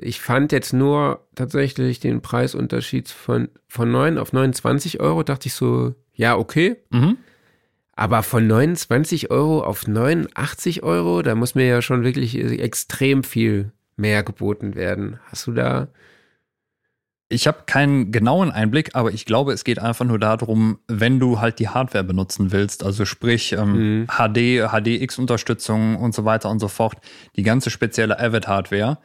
Ich 0.00 0.20
fand 0.20 0.52
jetzt 0.52 0.72
nur 0.72 1.26
tatsächlich 1.34 2.00
den 2.00 2.20
Preisunterschied 2.20 3.08
von, 3.08 3.48
von 3.66 3.90
9 3.90 4.18
auf 4.18 4.32
29 4.32 5.00
Euro. 5.00 5.22
Dachte 5.22 5.48
ich 5.48 5.54
so, 5.54 5.94
ja, 6.14 6.36
okay. 6.36 6.76
Mhm. 6.90 7.18
Aber 7.96 8.22
von 8.22 8.46
29 8.46 9.30
Euro 9.30 9.62
auf 9.62 9.86
89 9.86 10.82
Euro, 10.82 11.22
da 11.22 11.34
muss 11.34 11.54
mir 11.54 11.66
ja 11.66 11.82
schon 11.82 12.02
wirklich 12.02 12.36
extrem 12.38 13.22
viel 13.24 13.72
mehr 13.96 14.22
geboten 14.22 14.74
werden. 14.74 15.20
Hast 15.26 15.46
du 15.46 15.52
da? 15.52 15.88
Ich 17.28 17.46
habe 17.46 17.62
keinen 17.66 18.12
genauen 18.12 18.50
Einblick, 18.50 18.90
aber 18.94 19.12
ich 19.12 19.24
glaube, 19.24 19.52
es 19.52 19.64
geht 19.64 19.78
einfach 19.78 20.04
nur 20.04 20.18
darum, 20.18 20.78
wenn 20.88 21.18
du 21.18 21.40
halt 21.40 21.58
die 21.58 21.68
Hardware 21.68 22.04
benutzen 22.04 22.52
willst, 22.52 22.84
also 22.84 23.04
sprich 23.04 23.52
ähm, 23.52 24.02
Mhm. 24.02 24.06
HD, 24.06 24.68
HDX-Unterstützung 24.70 25.96
und 25.96 26.14
so 26.14 26.24
weiter 26.24 26.50
und 26.50 26.60
so 26.60 26.68
fort, 26.68 26.96
die 27.36 27.42
ganze 27.42 27.70
spezielle 27.70 28.18
Avid-Hardware, 28.20 28.98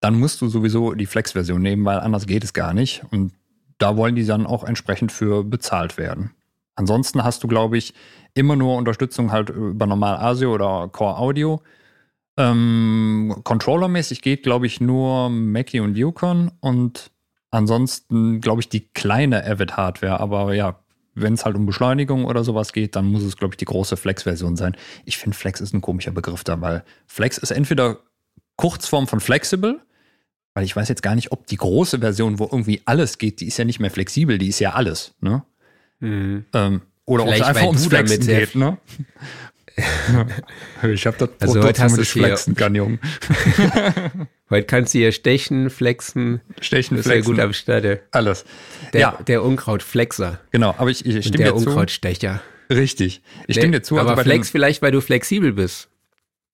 dann 0.00 0.18
musst 0.18 0.40
du 0.40 0.48
sowieso 0.48 0.94
die 0.94 1.06
Flex-Version 1.06 1.60
nehmen, 1.60 1.84
weil 1.84 2.00
anders 2.00 2.26
geht 2.26 2.44
es 2.44 2.52
gar 2.52 2.72
nicht. 2.72 3.02
Und 3.10 3.32
da 3.78 3.96
wollen 3.96 4.14
die 4.14 4.24
dann 4.26 4.46
auch 4.46 4.64
entsprechend 4.64 5.12
für 5.12 5.44
bezahlt 5.44 5.98
werden. 5.98 6.32
Ansonsten 6.76 7.24
hast 7.24 7.42
du, 7.42 7.48
glaube 7.48 7.76
ich, 7.76 7.94
immer 8.34 8.54
nur 8.54 8.76
Unterstützung 8.76 9.32
halt 9.32 9.50
über 9.50 9.86
normal 9.86 10.16
ASIO 10.16 10.54
oder 10.54 10.88
Core 10.92 11.18
Audio. 11.18 11.60
Ähm, 12.36 13.34
Controllermäßig 13.42 14.22
geht, 14.22 14.44
glaube 14.44 14.66
ich, 14.66 14.80
nur 14.80 15.28
Mackie 15.28 15.80
und 15.80 15.96
Yukon 15.96 16.52
und 16.60 17.10
ansonsten, 17.50 18.40
glaube 18.40 18.60
ich, 18.60 18.68
die 18.68 18.88
kleine 18.88 19.44
Avid-Hardware. 19.44 20.20
Aber 20.20 20.54
ja, 20.54 20.78
wenn 21.14 21.34
es 21.34 21.44
halt 21.44 21.56
um 21.56 21.66
Beschleunigung 21.66 22.24
oder 22.26 22.44
sowas 22.44 22.72
geht, 22.72 22.94
dann 22.94 23.06
muss 23.06 23.24
es, 23.24 23.36
glaube 23.36 23.54
ich, 23.54 23.56
die 23.56 23.64
große 23.64 23.96
Flex-Version 23.96 24.54
sein. 24.54 24.76
Ich 25.04 25.18
finde, 25.18 25.36
Flex 25.36 25.60
ist 25.60 25.74
ein 25.74 25.80
komischer 25.80 26.12
Begriff 26.12 26.44
da, 26.44 26.60
weil 26.60 26.84
Flex 27.06 27.38
ist 27.38 27.50
entweder 27.50 27.98
Kurzform 28.56 29.08
von 29.08 29.18
Flexible, 29.18 29.80
weil 30.58 30.64
ich 30.64 30.74
weiß 30.74 30.88
jetzt 30.88 31.04
gar 31.04 31.14
nicht, 31.14 31.30
ob 31.30 31.46
die 31.46 31.56
große 31.56 32.00
Version, 32.00 32.40
wo 32.40 32.48
irgendwie 32.50 32.82
alles 32.84 33.18
geht, 33.18 33.38
die 33.38 33.46
ist 33.46 33.58
ja 33.58 33.64
nicht 33.64 33.78
mehr 33.78 33.92
flexibel, 33.92 34.38
die 34.38 34.48
ist 34.48 34.58
ja 34.58 34.72
alles, 34.72 35.14
ne? 35.20 35.44
Mhm. 36.00 36.46
Ähm, 36.52 36.80
oder 37.04 37.26
ob 37.26 37.32
es 37.32 37.42
einfach 37.42 37.62
ums 37.62 37.86
Flexen 37.86 38.26
geht, 38.26 38.56
ne? 38.56 38.76
ich 40.82 41.06
habe 41.06 41.16
das 41.16 41.28
Also 41.38 41.52
Produkt, 41.60 41.64
heute 41.64 41.82
hast 41.84 41.96
du 41.96 42.04
flexen 42.04 42.56
kann, 42.56 42.74
Junge. 42.74 42.98
Heute 44.50 44.66
kannst 44.66 44.94
du 44.94 44.98
hier 44.98 45.12
stechen, 45.12 45.70
flexen. 45.70 46.40
Stechen, 46.60 46.96
ist 46.96 47.04
flexen, 47.04 47.34
gut 47.34 47.40
am 47.40 47.52
Start. 47.52 48.00
alles. 48.10 48.44
Der, 48.94 49.00
ja, 49.00 49.18
der 49.28 49.44
Unkrautflexer. 49.44 50.40
genau. 50.50 50.74
Aber 50.76 50.90
ich, 50.90 51.06
ich 51.06 51.24
stimme 51.24 51.44
der 51.44 51.52
dir 51.52 51.58
zu. 51.58 51.68
Unkrautstecher. 51.68 52.42
Richtig. 52.68 53.22
Ich 53.46 53.56
stimme 53.56 53.72
dir 53.72 53.82
zu. 53.82 53.98
Aber 53.98 54.16
bei 54.16 54.24
Flex 54.24 54.50
vielleicht, 54.50 54.82
weil 54.82 54.90
du 54.90 55.02
flexibel 55.02 55.52
bist. 55.52 55.88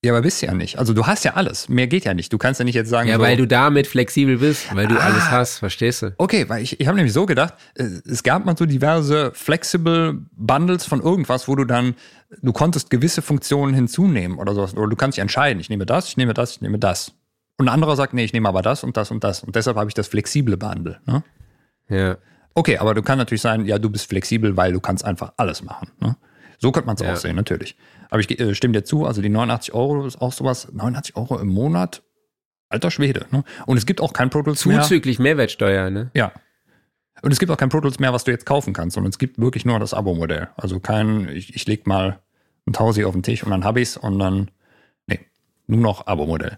Ja, 0.05 0.13
aber 0.13 0.23
bist 0.23 0.41
ja 0.43 0.53
nicht. 0.55 0.79
Also 0.79 0.93
du 0.93 1.07
hast 1.07 1.25
ja 1.25 1.35
alles. 1.35 1.69
Mehr 1.69 1.87
geht 1.87 2.05
ja 2.05 2.15
nicht. 2.15 2.33
Du 2.33 2.39
kannst 2.39 2.61
ja 2.61 2.65
nicht 2.65 2.75
jetzt 2.75 2.91
sagen, 2.91 3.09
Ja, 3.09 3.17
so, 3.17 3.23
weil 3.23 3.37
du 3.37 3.47
damit 3.47 3.87
flexibel 3.87 4.39
bist, 4.39 4.75
weil 4.75 4.87
du 4.87 4.97
Ah. 4.97 5.05
alles 5.07 5.31
hast, 5.31 5.59
verstehst 5.59 6.03
du? 6.03 6.15
Okay, 6.19 6.49
weil 6.49 6.63
ich, 6.63 6.79
ich 6.79 6.87
habe 6.87 6.97
nämlich 6.97 7.13
so 7.13 7.27
gedacht, 7.27 7.55
äh, 7.75 7.85
es 8.07 8.23
gab 8.23 8.45
mal 8.45 8.57
so 8.57 8.67
diverse 8.67 9.33
Flexible 9.35 10.21
Bundles 10.33 10.85
von 10.87 11.01
irgendwas, 11.01 11.49
wo 11.49 11.57
du 11.57 11.65
dann, 11.65 11.95
du 12.43 12.53
konntest 12.53 12.91
gewisse 12.91 13.23
Funktionen 13.23 13.75
hinzunehmen 13.75 14.39
oder 14.39 14.55
sowas. 14.55 14.77
Oder 14.77 14.89
du 14.89 14.97
kannst 14.97 15.17
dich 15.17 15.23
entscheiden, 15.23 15.59
ich 15.61 15.71
nehme 15.71 15.87
das, 15.87 16.09
ich 16.09 16.17
nehme 16.17 16.35
das, 16.35 16.53
ich 16.53 16.61
nehme 16.61 16.79
das. 16.79 17.13
Und 17.57 17.69
ein 17.69 17.75
anderer 17.75 17.97
sagt, 17.97 18.15
nee, 18.15 18.25
ich 18.25 18.33
nehme 18.33 18.49
aber 18.49 18.63
das 18.63 18.85
und 18.85 18.97
das 18.97 19.11
und 19.11 19.25
das. 19.25 19.43
Und 19.43 19.57
deshalb 19.57 19.77
habe 19.77 19.89
ich 19.89 19.95
das 19.95 20.09
flexible 20.09 20.57
Bundle. 20.57 21.01
Ne? 21.07 21.23
Ja. 21.89 22.17
Okay, 22.55 22.79
aber 22.79 22.95
du 22.95 23.03
kann 23.03 23.19
natürlich 23.19 23.43
sein, 23.43 23.65
ja, 23.67 23.79
du 23.79 23.91
bist 23.91 24.09
flexibel, 24.09 24.57
weil 24.57 24.73
du 24.73 24.81
kannst 24.81 25.05
einfach 25.05 25.33
alles 25.37 25.63
machen. 25.63 25.89
Ne? 26.01 26.17
So 26.65 26.73
könnte 26.73 26.87
man 26.87 26.97
es 26.97 27.03
Ja. 27.03 27.13
auch 27.13 27.17
sehen, 27.17 27.37
natürlich. 27.37 27.77
Aber 28.09 28.21
ich 28.21 28.41
äh, 28.41 28.55
stimme 28.55 28.73
dir 28.73 28.85
zu, 28.85 29.05
also 29.05 29.21
die 29.21 29.29
89 29.29 29.75
Euro 29.75 30.07
ist 30.07 30.19
auch 30.23 30.33
sowas, 30.33 30.67
89 30.73 31.15
Euro 31.15 31.39
im 31.39 31.49
Monat, 31.49 32.03
alter 32.71 32.91
Schwede. 32.91 33.27
Ne? 33.33 33.45
Und 33.67 33.77
es 33.77 33.85
gibt 33.85 34.01
auch 34.01 34.15
kein 34.15 34.31
Pro 34.31 34.41
Tools 34.41 34.65
mehr. 34.65 34.81
Zuzüglich 34.81 35.19
Mehrwertsteuer, 35.19 35.91
ne? 35.91 36.11
Ja. 36.15 36.33
Und 37.21 37.33
es 37.33 37.39
gibt 37.39 37.53
auch 37.53 37.59
kein 37.59 37.69
Pro 37.69 37.83
Tools 37.83 37.99
mehr, 37.99 38.15
was 38.15 38.25
du 38.25 38.31
jetzt 38.31 38.47
kaufen 38.47 38.73
kannst, 38.73 38.95
sondern 38.95 39.11
es 39.11 39.19
gibt 39.19 39.39
wirklich 39.39 39.67
nur 39.67 39.79
das 39.79 39.93
Abo-Modell. 39.93 40.49
Also 40.57 40.81
kein, 40.81 41.29
ich, 41.29 41.55
ich 41.55 41.67
leg 41.67 41.87
mal 41.87 42.21
ein 42.67 42.73
Tausi 42.73 43.05
auf 43.05 43.13
den 43.13 43.23
Tisch 43.23 43.45
und 43.45 43.51
dann 43.51 43.63
hab 43.63 43.77
ich's 43.77 43.99
und 43.99 44.19
dann, 44.19 44.51
nee, 45.07 45.21
nur 45.67 45.81
noch 45.81 46.07
Abo-Modell. 46.07 46.57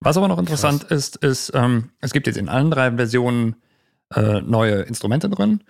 Was 0.00 0.16
aber 0.16 0.28
noch 0.28 0.38
interessant 0.38 0.84
ist, 0.84 1.16
ist, 1.16 1.52
ähm, 1.54 1.90
es 2.00 2.14
gibt 2.14 2.26
jetzt 2.26 2.38
in 2.38 2.48
allen 2.48 2.70
drei 2.70 2.92
Versionen 2.92 3.56
äh, 4.14 4.40
neue 4.40 4.76
Instrumente 4.84 5.28
drin. 5.28 5.64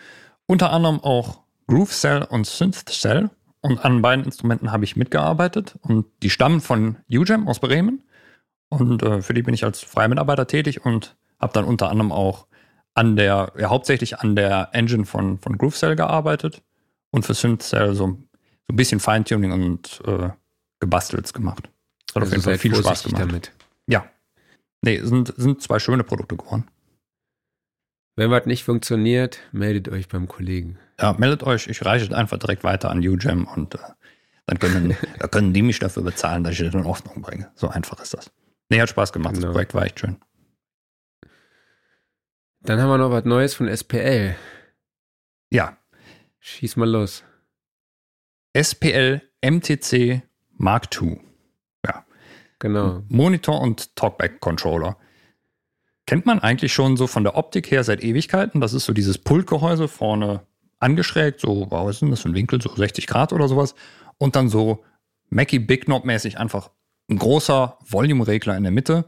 Unter 0.46 0.70
anderem 0.70 1.00
auch 1.00 1.40
Groove 1.66 1.90
Cell 1.92 2.22
und 2.22 2.46
Synth 2.46 2.88
Cell. 2.88 3.30
Und 3.60 3.84
an 3.84 4.02
beiden 4.02 4.24
Instrumenten 4.24 4.70
habe 4.72 4.84
ich 4.84 4.96
mitgearbeitet. 4.96 5.76
Und 5.82 6.06
die 6.22 6.30
stammen 6.30 6.60
von 6.60 6.96
UGEM 7.10 7.48
aus 7.48 7.58
Bremen. 7.58 8.02
Und 8.68 9.02
äh, 9.02 9.22
für 9.22 9.34
die 9.34 9.42
bin 9.42 9.54
ich 9.54 9.64
als 9.64 9.80
freier 9.80 10.08
Mitarbeiter 10.08 10.46
tätig 10.46 10.84
und 10.84 11.16
habe 11.40 11.52
dann 11.52 11.64
unter 11.64 11.90
anderem 11.90 12.12
auch 12.12 12.46
an 12.94 13.16
der, 13.16 13.52
ja, 13.58 13.70
hauptsächlich 13.70 14.18
an 14.18 14.36
der 14.36 14.70
Engine 14.72 15.06
von, 15.06 15.38
von 15.38 15.56
Groove 15.56 15.76
Cell 15.76 15.96
gearbeitet 15.96 16.62
und 17.10 17.24
für 17.24 17.34
Synth 17.34 17.62
Cell 17.62 17.94
so, 17.94 18.06
so 18.06 18.72
ein 18.72 18.76
bisschen 18.76 19.00
Feintuning 19.00 19.52
und 19.52 20.02
äh, 20.04 20.30
gebastelt 20.80 21.32
gemacht. 21.32 21.68
Hat 22.10 22.16
auf 22.16 22.22
Also 22.22 22.32
jeden 22.32 22.42
Fall 22.42 22.58
viel 22.58 22.74
Spaß 22.74 23.04
gemacht. 23.04 23.22
damit. 23.22 23.52
Ja. 23.88 24.04
Nee, 24.82 25.00
sind, 25.00 25.32
sind 25.36 25.62
zwei 25.62 25.78
schöne 25.78 26.04
Produkte 26.04 26.36
geworden. 26.36 26.64
Wenn 28.16 28.30
was 28.30 28.46
nicht 28.46 28.64
funktioniert, 28.64 29.38
meldet 29.52 29.88
euch 29.88 30.08
beim 30.08 30.26
Kollegen. 30.28 30.78
Ja, 31.00 31.14
meldet 31.18 31.42
euch, 31.44 31.68
ich 31.68 31.84
reiche 31.84 32.06
es 32.06 32.12
einfach 32.12 32.38
direkt 32.38 32.64
weiter 32.64 32.90
an 32.90 32.98
UGEM 32.98 33.46
und 33.46 33.74
äh, 33.74 33.78
dann 34.46 34.58
können, 34.58 34.96
da 35.18 35.28
können 35.28 35.52
die 35.52 35.62
mich 35.62 35.78
dafür 35.78 36.02
bezahlen, 36.02 36.44
dass 36.44 36.54
ich 36.54 36.60
das 36.60 36.74
in 36.74 36.84
Ordnung 36.84 37.22
bringe. 37.22 37.50
So 37.54 37.68
einfach 37.68 38.00
ist 38.00 38.14
das. 38.14 38.30
Nee, 38.68 38.80
hat 38.80 38.88
Spaß 38.88 39.12
gemacht. 39.12 39.34
Genau. 39.34 39.46
Das 39.46 39.52
Projekt 39.54 39.74
war 39.74 39.84
echt 39.84 40.00
schön. 40.00 40.16
Dann 42.60 42.80
haben 42.80 42.88
wir 42.88 42.98
noch 42.98 43.10
was 43.10 43.24
Neues 43.24 43.54
von 43.54 43.68
SPL. 43.68 44.34
Ja, 45.50 45.78
Schieß 46.40 46.76
mal 46.76 46.88
los. 46.88 47.24
SPL 48.54 49.20
MTC 49.42 50.22
Mark 50.56 50.88
II. 51.00 51.20
Genau. 52.60 53.04
Monitor 53.08 53.60
und 53.60 53.94
Talkback-Controller. 53.94 54.96
Kennt 56.06 56.26
man 56.26 56.40
eigentlich 56.40 56.72
schon 56.72 56.96
so 56.96 57.06
von 57.06 57.22
der 57.22 57.36
Optik 57.36 57.70
her 57.70 57.84
seit 57.84 58.02
Ewigkeiten. 58.02 58.60
Das 58.60 58.72
ist 58.72 58.86
so 58.86 58.92
dieses 58.92 59.18
Pultgehäuse 59.18 59.86
vorne 59.86 60.44
angeschrägt, 60.80 61.40
so, 61.40 61.66
was 61.70 61.96
ist 61.96 62.02
denn 62.02 62.10
das 62.10 62.20
für 62.20 62.28
ein 62.28 62.34
Winkel, 62.34 62.60
so 62.60 62.74
60 62.74 63.06
Grad 63.06 63.32
oder 63.32 63.48
sowas. 63.48 63.74
Und 64.18 64.36
dann 64.36 64.48
so 64.48 64.84
Mackie 65.30 65.58
Big 65.58 65.84
Knob-mäßig 65.86 66.38
einfach 66.38 66.70
ein 67.10 67.18
großer 67.18 67.78
Volume-Regler 67.88 68.56
in 68.56 68.62
der 68.62 68.72
Mitte. 68.72 69.06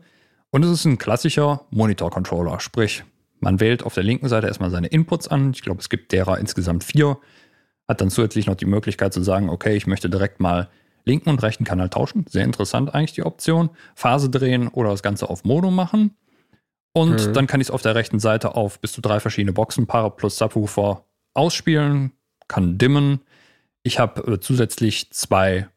Und 0.50 0.64
es 0.64 0.70
ist 0.70 0.84
ein 0.84 0.98
klassischer 0.98 1.66
Monitor-Controller. 1.70 2.60
Sprich, 2.60 3.04
man 3.40 3.60
wählt 3.60 3.84
auf 3.84 3.94
der 3.94 4.02
linken 4.02 4.28
Seite 4.28 4.46
erstmal 4.46 4.70
seine 4.70 4.88
Inputs 4.88 5.28
an. 5.28 5.52
Ich 5.54 5.62
glaube, 5.62 5.80
es 5.80 5.88
gibt 5.88 6.12
derer 6.12 6.38
insgesamt 6.38 6.84
vier. 6.84 7.18
Hat 7.88 8.00
dann 8.00 8.10
zusätzlich 8.10 8.46
noch 8.46 8.56
die 8.56 8.66
Möglichkeit 8.66 9.12
zu 9.12 9.22
sagen, 9.22 9.48
okay, 9.48 9.76
ich 9.76 9.86
möchte 9.86 10.10
direkt 10.10 10.40
mal 10.40 10.68
linken 11.04 11.30
und 11.30 11.42
rechten 11.42 11.64
Kanal 11.64 11.88
tauschen. 11.88 12.26
Sehr 12.28 12.44
interessant 12.44 12.94
eigentlich 12.94 13.12
die 13.14 13.24
Option. 13.24 13.70
Phase 13.94 14.28
drehen 14.28 14.68
oder 14.68 14.90
das 14.90 15.02
Ganze 15.02 15.30
auf 15.30 15.44
Mono 15.44 15.70
machen. 15.70 16.16
Und 16.92 17.28
Mhm. 17.28 17.32
dann 17.32 17.46
kann 17.46 17.60
ich 17.60 17.68
es 17.68 17.70
auf 17.70 17.82
der 17.82 17.94
rechten 17.94 18.18
Seite 18.18 18.54
auf 18.56 18.80
bis 18.80 18.92
zu 18.92 19.00
drei 19.00 19.20
verschiedene 19.20 19.52
Boxenpaare 19.52 20.10
plus 20.10 20.36
Subwoofer 20.36 21.04
ausspielen, 21.34 22.12
kann 22.48 22.78
dimmen. 22.78 23.20
Ich 23.82 23.98
habe 23.98 24.32
äh, 24.32 24.40
zusätzlich 24.40 25.10
zwei 25.12 25.68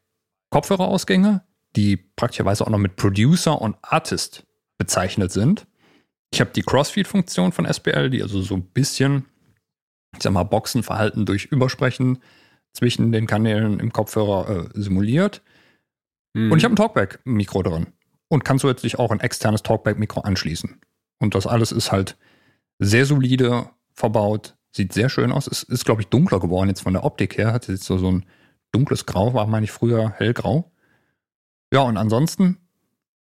Kopfhörerausgänge, 0.50 1.44
die 1.76 1.98
praktischerweise 1.98 2.66
auch 2.66 2.70
noch 2.70 2.80
mit 2.80 2.96
Producer 2.96 3.62
und 3.62 3.78
Artist 3.82 4.46
bezeichnet 4.78 5.32
sind. 5.32 5.68
Ich 6.34 6.42
habe 6.42 6.52
die 6.52 6.64
Crossfeed-Funktion 6.64 7.52
von 7.52 7.66
SPL, 7.66 8.10
die 8.10 8.22
also 8.22 8.42
so 8.42 8.56
ein 8.56 8.64
bisschen, 8.64 9.26
ich 10.16 10.24
sag 10.24 10.34
mal, 10.34 10.44
Boxenverhalten 10.44 11.26
durch 11.26 11.46
Übersprechen 11.46 12.20
zwischen 12.74 13.12
den 13.12 13.28
Kanälen 13.28 13.80
im 13.80 13.94
Kopfhörer 13.94 14.50
äh, 14.50 14.70
simuliert. 14.74 15.44
Mhm. 16.34 16.52
Und 16.52 16.58
ich 16.58 16.64
habe 16.64 16.74
ein 16.74 16.78
Talkback-Mikro 16.78 17.62
drin 17.62 17.88
und 18.30 18.44
kann 18.44 18.58
zusätzlich 18.58 18.98
auch 18.98 19.12
ein 19.12 19.20
externes 19.20 19.62
Talkback-Mikro 19.62 20.22
anschließen. 20.22 20.82
Und 21.20 21.36
das 21.36 21.46
alles 21.46 21.72
ist 21.72 21.92
halt 21.92 22.18
sehr 22.80 23.06
solide 23.06 23.70
verbaut, 23.94 24.56
sieht 24.76 24.94
sehr 24.94 25.10
schön 25.10 25.32
aus. 25.32 25.48
Es 25.48 25.64
ist, 25.64 25.86
glaube 25.86 26.02
ich, 26.02 26.08
dunkler 26.08 26.40
geworden 26.40 26.70
jetzt 26.70 26.82
von 26.82 26.94
der 26.94 27.04
Optik 27.04 27.38
her. 27.38 27.54
Hat 27.54 27.68
jetzt 27.68 27.84
so, 27.84 27.98
so 27.98 28.12
ein 28.12 28.26
dunkles 28.72 29.06
Grau, 29.06 29.34
war, 29.34 29.46
meine 29.48 29.64
ich, 29.66 29.72
früher 29.72 30.12
hellgrau. 30.18 30.72
Ja, 31.72 31.82
und 31.82 31.98
ansonsten, 31.98 32.58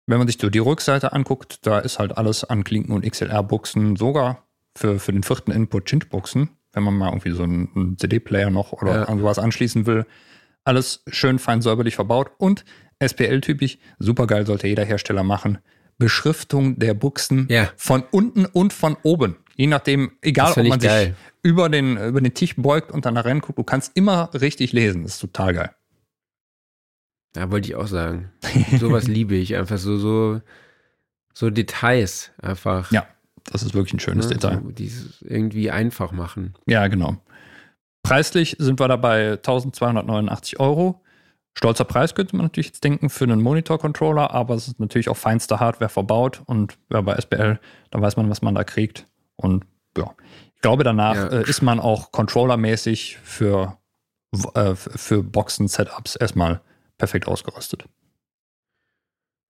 wenn 0.06 0.18
man 0.18 0.26
sich 0.26 0.38
so 0.40 0.50
die 0.50 0.58
Rückseite 0.58 1.12
anguckt, 1.12 1.66
da 1.66 1.78
ist 1.78 1.98
halt 1.98 2.16
alles 2.16 2.44
an 2.44 2.64
Klinken 2.64 2.94
und 2.94 3.04
XLR-Buchsen, 3.08 3.96
sogar 3.96 4.46
für, 4.76 4.98
für 4.98 5.12
den 5.12 5.22
vierten 5.22 5.50
Input 5.52 5.86
Chinch-Buchsen, 5.86 6.50
wenn 6.72 6.82
man 6.82 6.96
mal 6.96 7.08
irgendwie 7.08 7.32
so 7.32 7.42
einen, 7.42 7.68
einen 7.74 7.98
CD-Player 7.98 8.50
noch 8.50 8.72
oder 8.72 9.08
Ja. 9.08 9.16
sowas 9.16 9.38
anschließen 9.38 9.86
will. 9.86 10.06
Alles 10.64 11.02
schön 11.08 11.38
fein 11.38 11.60
säuberlich 11.60 11.96
verbaut 11.96 12.30
und 12.38 12.64
SPL-typisch, 13.00 13.78
supergeil 13.98 14.46
sollte 14.46 14.68
jeder 14.68 14.84
Hersteller 14.84 15.24
machen. 15.24 15.58
Beschriftung 15.98 16.78
der 16.78 16.94
Buchsen 16.94 17.46
Ja. 17.50 17.68
von 17.76 18.02
unten 18.10 18.46
und 18.46 18.72
von 18.72 18.96
oben. 19.02 19.36
Je 19.56 19.66
nachdem, 19.66 20.12
egal 20.22 20.52
ob 20.52 20.56
man 20.56 20.66
ich 20.66 20.72
sich 20.74 20.82
geil. 20.82 21.16
über 21.42 21.68
den, 21.68 21.96
über 21.96 22.20
den 22.20 22.34
Tisch 22.34 22.56
beugt 22.56 22.90
und 22.90 23.04
dann 23.04 23.14
nach 23.14 23.24
rein 23.24 23.40
guckt, 23.40 23.58
du 23.58 23.64
kannst 23.64 23.92
immer 23.96 24.30
richtig 24.34 24.72
lesen. 24.72 25.02
Das 25.02 25.14
ist 25.14 25.20
total 25.20 25.54
geil. 25.54 25.70
Ja, 27.36 27.50
wollte 27.50 27.68
ich 27.68 27.76
auch 27.76 27.86
sagen. 27.86 28.30
Sowas 28.78 29.08
liebe 29.08 29.34
ich. 29.34 29.56
Einfach 29.56 29.78
so, 29.78 29.96
so, 29.96 30.40
so 31.32 31.50
Details 31.50 32.30
einfach. 32.40 32.92
Ja, 32.92 33.06
das 33.44 33.62
ist 33.62 33.74
wirklich 33.74 33.94
ein 33.94 34.00
schönes 34.00 34.28
ne? 34.28 34.34
Detail. 34.34 34.60
So, 34.62 34.70
dieses 34.70 35.22
irgendwie 35.22 35.70
einfach 35.70 36.12
machen. 36.12 36.54
Ja, 36.66 36.88
genau. 36.88 37.16
Preislich 38.02 38.56
sind 38.58 38.80
wir 38.80 38.88
dabei 38.88 39.32
1289 39.32 40.60
Euro. 40.60 41.02
Stolzer 41.54 41.84
Preis 41.84 42.14
könnte 42.14 42.34
man 42.36 42.46
natürlich 42.46 42.68
jetzt 42.68 42.82
denken 42.84 43.10
für 43.10 43.24
einen 43.24 43.42
Monitor-Controller, 43.42 44.30
aber 44.30 44.54
es 44.54 44.68
ist 44.68 44.80
natürlich 44.80 45.08
auch 45.08 45.16
feinste 45.16 45.60
Hardware 45.60 45.90
verbaut 45.90 46.42
und 46.46 46.78
ja, 46.90 47.00
bei 47.02 47.14
SPL, 47.14 47.60
da 47.90 48.00
weiß 48.00 48.16
man, 48.16 48.30
was 48.30 48.40
man 48.40 48.54
da 48.54 48.64
kriegt. 48.64 49.06
Und 49.42 49.64
ja, 49.96 50.14
ich 50.54 50.60
glaube, 50.62 50.84
danach 50.84 51.14
Ja. 51.16 51.28
äh, 51.28 51.48
ist 51.48 51.62
man 51.62 51.80
auch 51.80 52.12
controllermäßig 52.12 53.18
für, 53.22 53.76
äh, 54.54 54.74
für 54.74 55.22
Boxen-Setups 55.22 56.16
erstmal 56.16 56.60
perfekt 56.98 57.26
ausgerüstet. 57.28 57.84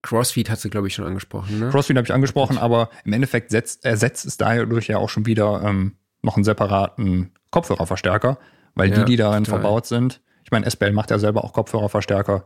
Crossfeed 0.02 0.50
hat 0.50 0.58
sie, 0.58 0.68
glaube 0.70 0.88
ich, 0.88 0.94
schon 0.94 1.04
angesprochen, 1.06 1.60
ne? 1.60 1.70
Crossfeed 1.70 1.96
habe 1.96 2.04
ich 2.06 2.12
angesprochen, 2.12 2.58
aber 2.58 2.90
im 3.04 3.12
Endeffekt 3.12 3.50
setzt, 3.50 3.84
ersetzt 3.84 4.24
es 4.24 4.36
dadurch 4.36 4.88
ja 4.88 4.98
auch 4.98 5.08
schon 5.08 5.26
wieder 5.26 5.62
ähm, 5.62 5.96
noch 6.22 6.34
einen 6.36 6.44
separaten 6.44 7.30
Kopfhörerverstärker, 7.50 8.38
weil 8.74 8.90
Ja, 8.90 8.98
die, 8.98 9.04
die 9.12 9.16
darin 9.16 9.44
total. 9.44 9.60
verbaut 9.60 9.86
sind, 9.86 10.20
ich 10.44 10.50
meine, 10.50 10.66
SBL 10.68 10.92
macht 10.92 11.10
ja 11.12 11.18
selber 11.20 11.44
auch 11.44 11.52
Kopfhörerverstärker, 11.52 12.44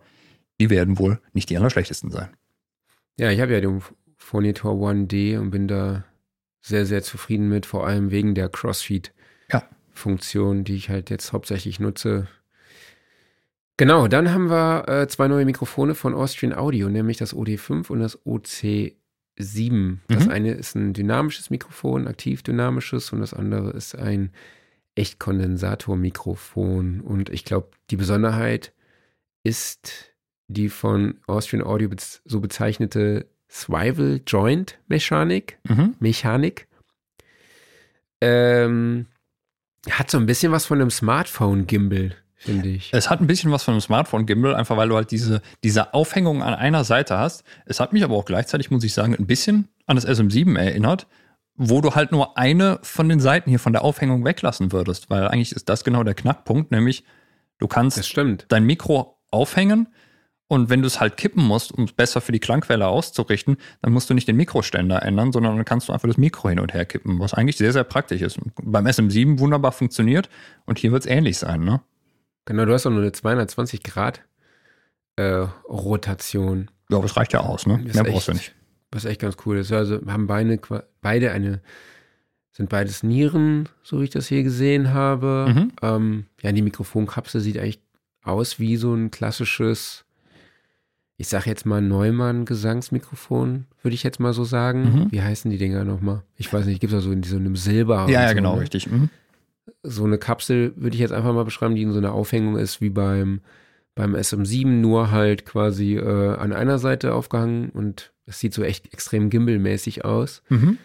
die 0.61 0.69
werden 0.69 0.99
wohl 0.99 1.19
nicht 1.33 1.49
die 1.49 1.57
allerschlechtesten 1.57 2.11
sein. 2.11 2.29
Ja, 3.19 3.31
ich 3.31 3.41
habe 3.41 3.53
ja 3.55 3.61
den 3.63 3.83
Phonitor 4.19 4.75
1D 4.75 5.39
und 5.39 5.51
bin 5.51 5.67
da 5.67 6.05
sehr, 6.67 6.85
sehr 6.87 7.03
zufrieden 7.03 7.49
mit, 7.49 7.65
vor 7.67 7.87
allem 7.87 8.11
wegen 8.11 8.35
der 8.35 8.47
Ja. 8.47 8.51
Crossfeed-Funktion, 8.51 10.65
die 10.65 10.75
ich 10.77 10.89
halt 10.91 11.11
jetzt 11.11 11.33
hauptsächlich 11.33 11.79
nutze. 11.81 12.27
Genau, 13.77 14.09
dann 14.09 14.33
haben 14.33 14.49
wir 14.51 14.89
äh, 14.89 15.07
zwei 15.07 15.29
neue 15.29 15.45
Mikrofone 15.45 15.95
von 15.95 16.15
Austrian 16.15 16.55
Audio, 16.55 16.89
nämlich 16.89 17.19
das 17.19 17.37
OD5 17.37 17.91
und 17.91 18.01
das 18.01 18.19
OC7. 18.27 19.99
Das 20.09 20.25
Mhm. 20.25 20.31
eine 20.31 20.53
ist 20.53 20.75
ein 20.75 20.93
dynamisches 20.95 21.51
Mikrofon, 21.51 22.09
aktiv 22.09 22.43
dynamisches, 22.43 23.13
und 23.13 23.21
das 23.21 23.35
andere 23.35 23.71
ist 23.71 23.95
ein 23.95 24.33
Echtkondensatormikrofon. 24.95 27.01
Und 27.01 27.29
ich 27.31 27.45
glaube, 27.45 27.69
die 27.91 27.97
Besonderheit 27.97 28.73
ist 29.45 30.13
die 30.49 30.69
von 30.69 31.19
Austrian 31.27 31.65
Audio 31.65 31.91
so 32.25 32.41
bezeichnete 32.41 33.27
Swivel 33.57 34.21
Joint 34.27 34.79
Mechanik. 34.87 35.59
Mhm. 35.67 35.95
Mechanik. 35.99 36.69
Ähm, 38.21 39.07
hat 39.91 40.11
so 40.11 40.19
ein 40.19 40.27
bisschen 40.27 40.53
was 40.53 40.67
von 40.67 40.81
einem 40.81 40.91
Smartphone-Gimbal, 40.91 42.13
finde 42.37 42.69
ich. 42.69 42.93
Es 42.93 43.09
hat 43.09 43.21
ein 43.21 43.27
bisschen 43.27 43.51
was 43.51 43.63
von 43.63 43.73
einem 43.73 43.81
Smartphone-Gimbal, 43.81 44.55
einfach 44.55 44.77
weil 44.77 44.89
du 44.89 44.97
halt 44.97 45.11
diese, 45.11 45.41
diese 45.65 45.95
Aufhängung 45.95 46.43
an 46.43 46.55
einer 46.55 46.85
Seite 46.85 47.17
hast. 47.17 47.45
Es 47.65 47.81
hat 47.81 47.93
mich 47.93 48.05
aber 48.05 48.15
auch 48.15 48.25
gleichzeitig, 48.25 48.71
muss 48.71 48.85
ich 48.85 48.93
sagen, 48.93 49.15
ein 49.15 49.27
bisschen 49.27 49.69
an 49.87 49.97
das 49.97 50.07
SM7 50.07 50.59
erinnert, 50.59 51.07
wo 51.55 51.81
du 51.81 51.95
halt 51.95 52.13
nur 52.13 52.37
eine 52.37 52.79
von 52.83 53.09
den 53.09 53.21
Seiten 53.21 53.49
hier 53.49 53.59
von 53.59 53.73
der 53.73 53.83
Aufhängung 53.83 54.25
weglassen 54.25 54.73
würdest, 54.73 55.09
weil 55.09 55.29
eigentlich 55.29 55.53
ist 55.53 55.69
das 55.69 55.85
genau 55.85 56.03
der 56.05 56.15
Knackpunkt, 56.15 56.71
nämlich 56.71 57.05
du 57.59 57.69
kannst 57.69 58.19
dein 58.49 58.65
Mikro 58.65 59.19
aufhängen 59.31 59.89
und 60.49 60.71
wenn 60.71 60.81
du 60.81 60.87
es 60.87 61.01
halt 61.01 61.17
kippen 61.17 61.43
musst, 61.45 61.73
um 61.73 61.85
es 61.85 61.93
besser 61.93 62.21
für 62.21 62.33
die 62.33 62.39
Klangquelle 62.39 62.87
auszurichten, 62.87 63.57
dann 63.83 63.93
musst 63.93 64.09
du 64.11 64.15
nicht 64.15 64.29
den 64.29 64.37
Mikroständer 64.37 65.03
ändern, 65.03 65.33
sondern 65.33 65.57
dann 65.57 65.65
kannst 65.65 65.89
du 65.89 65.93
einfach 65.93 66.07
das 66.09 66.19
Mikro 66.19 66.49
hin 66.49 66.61
und 66.61 66.73
her 66.73 66.85
kippen, 66.85 67.19
was 67.19 67.35
eigentlich 67.35 67.57
sehr, 67.57 67.73
sehr 67.73 67.85
praktisch 67.85 68.23
ist. 68.23 68.39
Beim 68.63 68.87
SM7 68.87 69.39
wunderbar 69.39 69.73
funktioniert 69.73 70.29
und 70.65 70.79
hier 70.79 70.93
wird 70.93 71.05
es 71.05 71.11
ähnlich 71.11 71.39
sein, 71.39 71.65
ne? 71.65 71.81
Genau, 72.45 72.65
du 72.65 72.73
hast 72.73 72.87
auch 72.87 72.91
nur 72.91 73.01
eine 73.01 73.11
220 73.13 73.83
Grad 73.83 74.23
äh, 75.17 75.47
Rotation. 75.69 76.71
Ja, 76.91 76.99
aber 76.99 77.07
es 77.07 77.17
reicht 77.17 77.33
ja 77.33 77.41
aus, 77.41 77.67
ne? 77.67 77.79
Mehr 77.79 78.05
brauchst 78.05 78.29
du 78.29 78.33
echt- 78.33 78.41
nicht. 78.41 78.55
Was 78.93 79.05
echt 79.05 79.21
ganz 79.21 79.37
cool 79.45 79.59
ist. 79.59 79.73
Also 79.73 80.01
haben 80.07 80.29
beide, 80.29 80.61
beide 81.03 81.33
eine, 81.33 81.61
sind 82.53 82.69
beides 82.71 83.03
Nieren, 83.03 83.69
so 83.83 84.01
wie 84.01 84.05
ich 84.05 84.11
das 84.11 84.29
hier 84.29 84.45
gesehen 84.45 84.95
habe. 84.95 85.53
Mhm. 85.53 85.73
Ähm, 85.83 86.27
ja, 86.41 86.53
die 86.53 86.63
Mikrofonkapsel 86.63 87.41
sieht 87.41 87.59
eigentlich 87.59 87.81
aus 88.23 88.59
wie 88.61 88.77
so 88.77 88.95
ein 88.95 89.11
klassisches, 89.11 90.05
ich 91.19 91.29
sag 91.29 91.47
jetzt 91.47 91.65
mal 91.65 91.81
Neumann-Gesangsmikrofon, 91.81 93.67
würde 93.83 93.95
ich 93.95 94.03
jetzt 94.03 94.21
mal 94.21 94.33
so 94.33 94.45
sagen. 94.45 94.83
Mhm. 94.83 95.13
Wie 95.13 95.23
heißen 95.23 95.51
die 95.51 95.59
Dinger 95.59 95.85
nochmal? 95.85 96.23
Ich 96.37 96.53
weiß 96.53 96.67
nicht, 96.67 96.81
gibt 96.81 96.93
es 96.93 97.05
so 97.05 97.13
in 97.13 97.23
so 97.23 97.37
einem 97.37 97.57
Silber. 97.57 98.07
Ja, 98.09 98.23
ja, 98.23 98.29
so, 98.29 98.35
genau, 98.35 98.55
ne? 98.57 98.63
richtig. 98.63 98.91
Mhm. 98.91 99.09
so 99.83 100.05
eine 100.05 100.19
Kapsel 100.19 100.73
würde 100.77 100.95
ich 100.95 101.01
jetzt 101.01 101.13
einfach 101.13 101.33
mal 101.33 101.45
beschreiben, 101.45 101.75
die 101.75 101.83
in 101.83 101.93
so 101.93 101.99
einer 101.99 102.13
Aufhängung 102.13 102.57
ist 102.59 102.81
wie 102.81 102.91
beim, 102.91 103.41
beim 103.95 104.15
SM7, 104.15 104.67
nur 104.67 105.11
halt 105.11 105.47
quasi 105.47 105.97
äh, 105.97 106.37
an 106.37 106.53
einer 106.53 106.79
Seite 106.79 107.15
aufgehangen 107.15 107.71
und 107.71 108.13
es 108.27 108.41
sieht 108.41 108.53
so 108.53 108.63
echt 108.63 108.93
extrem 108.93 109.31
gimbalmäßig 109.31 110.05
aus. 110.05 110.43
Mhm. 110.49 110.79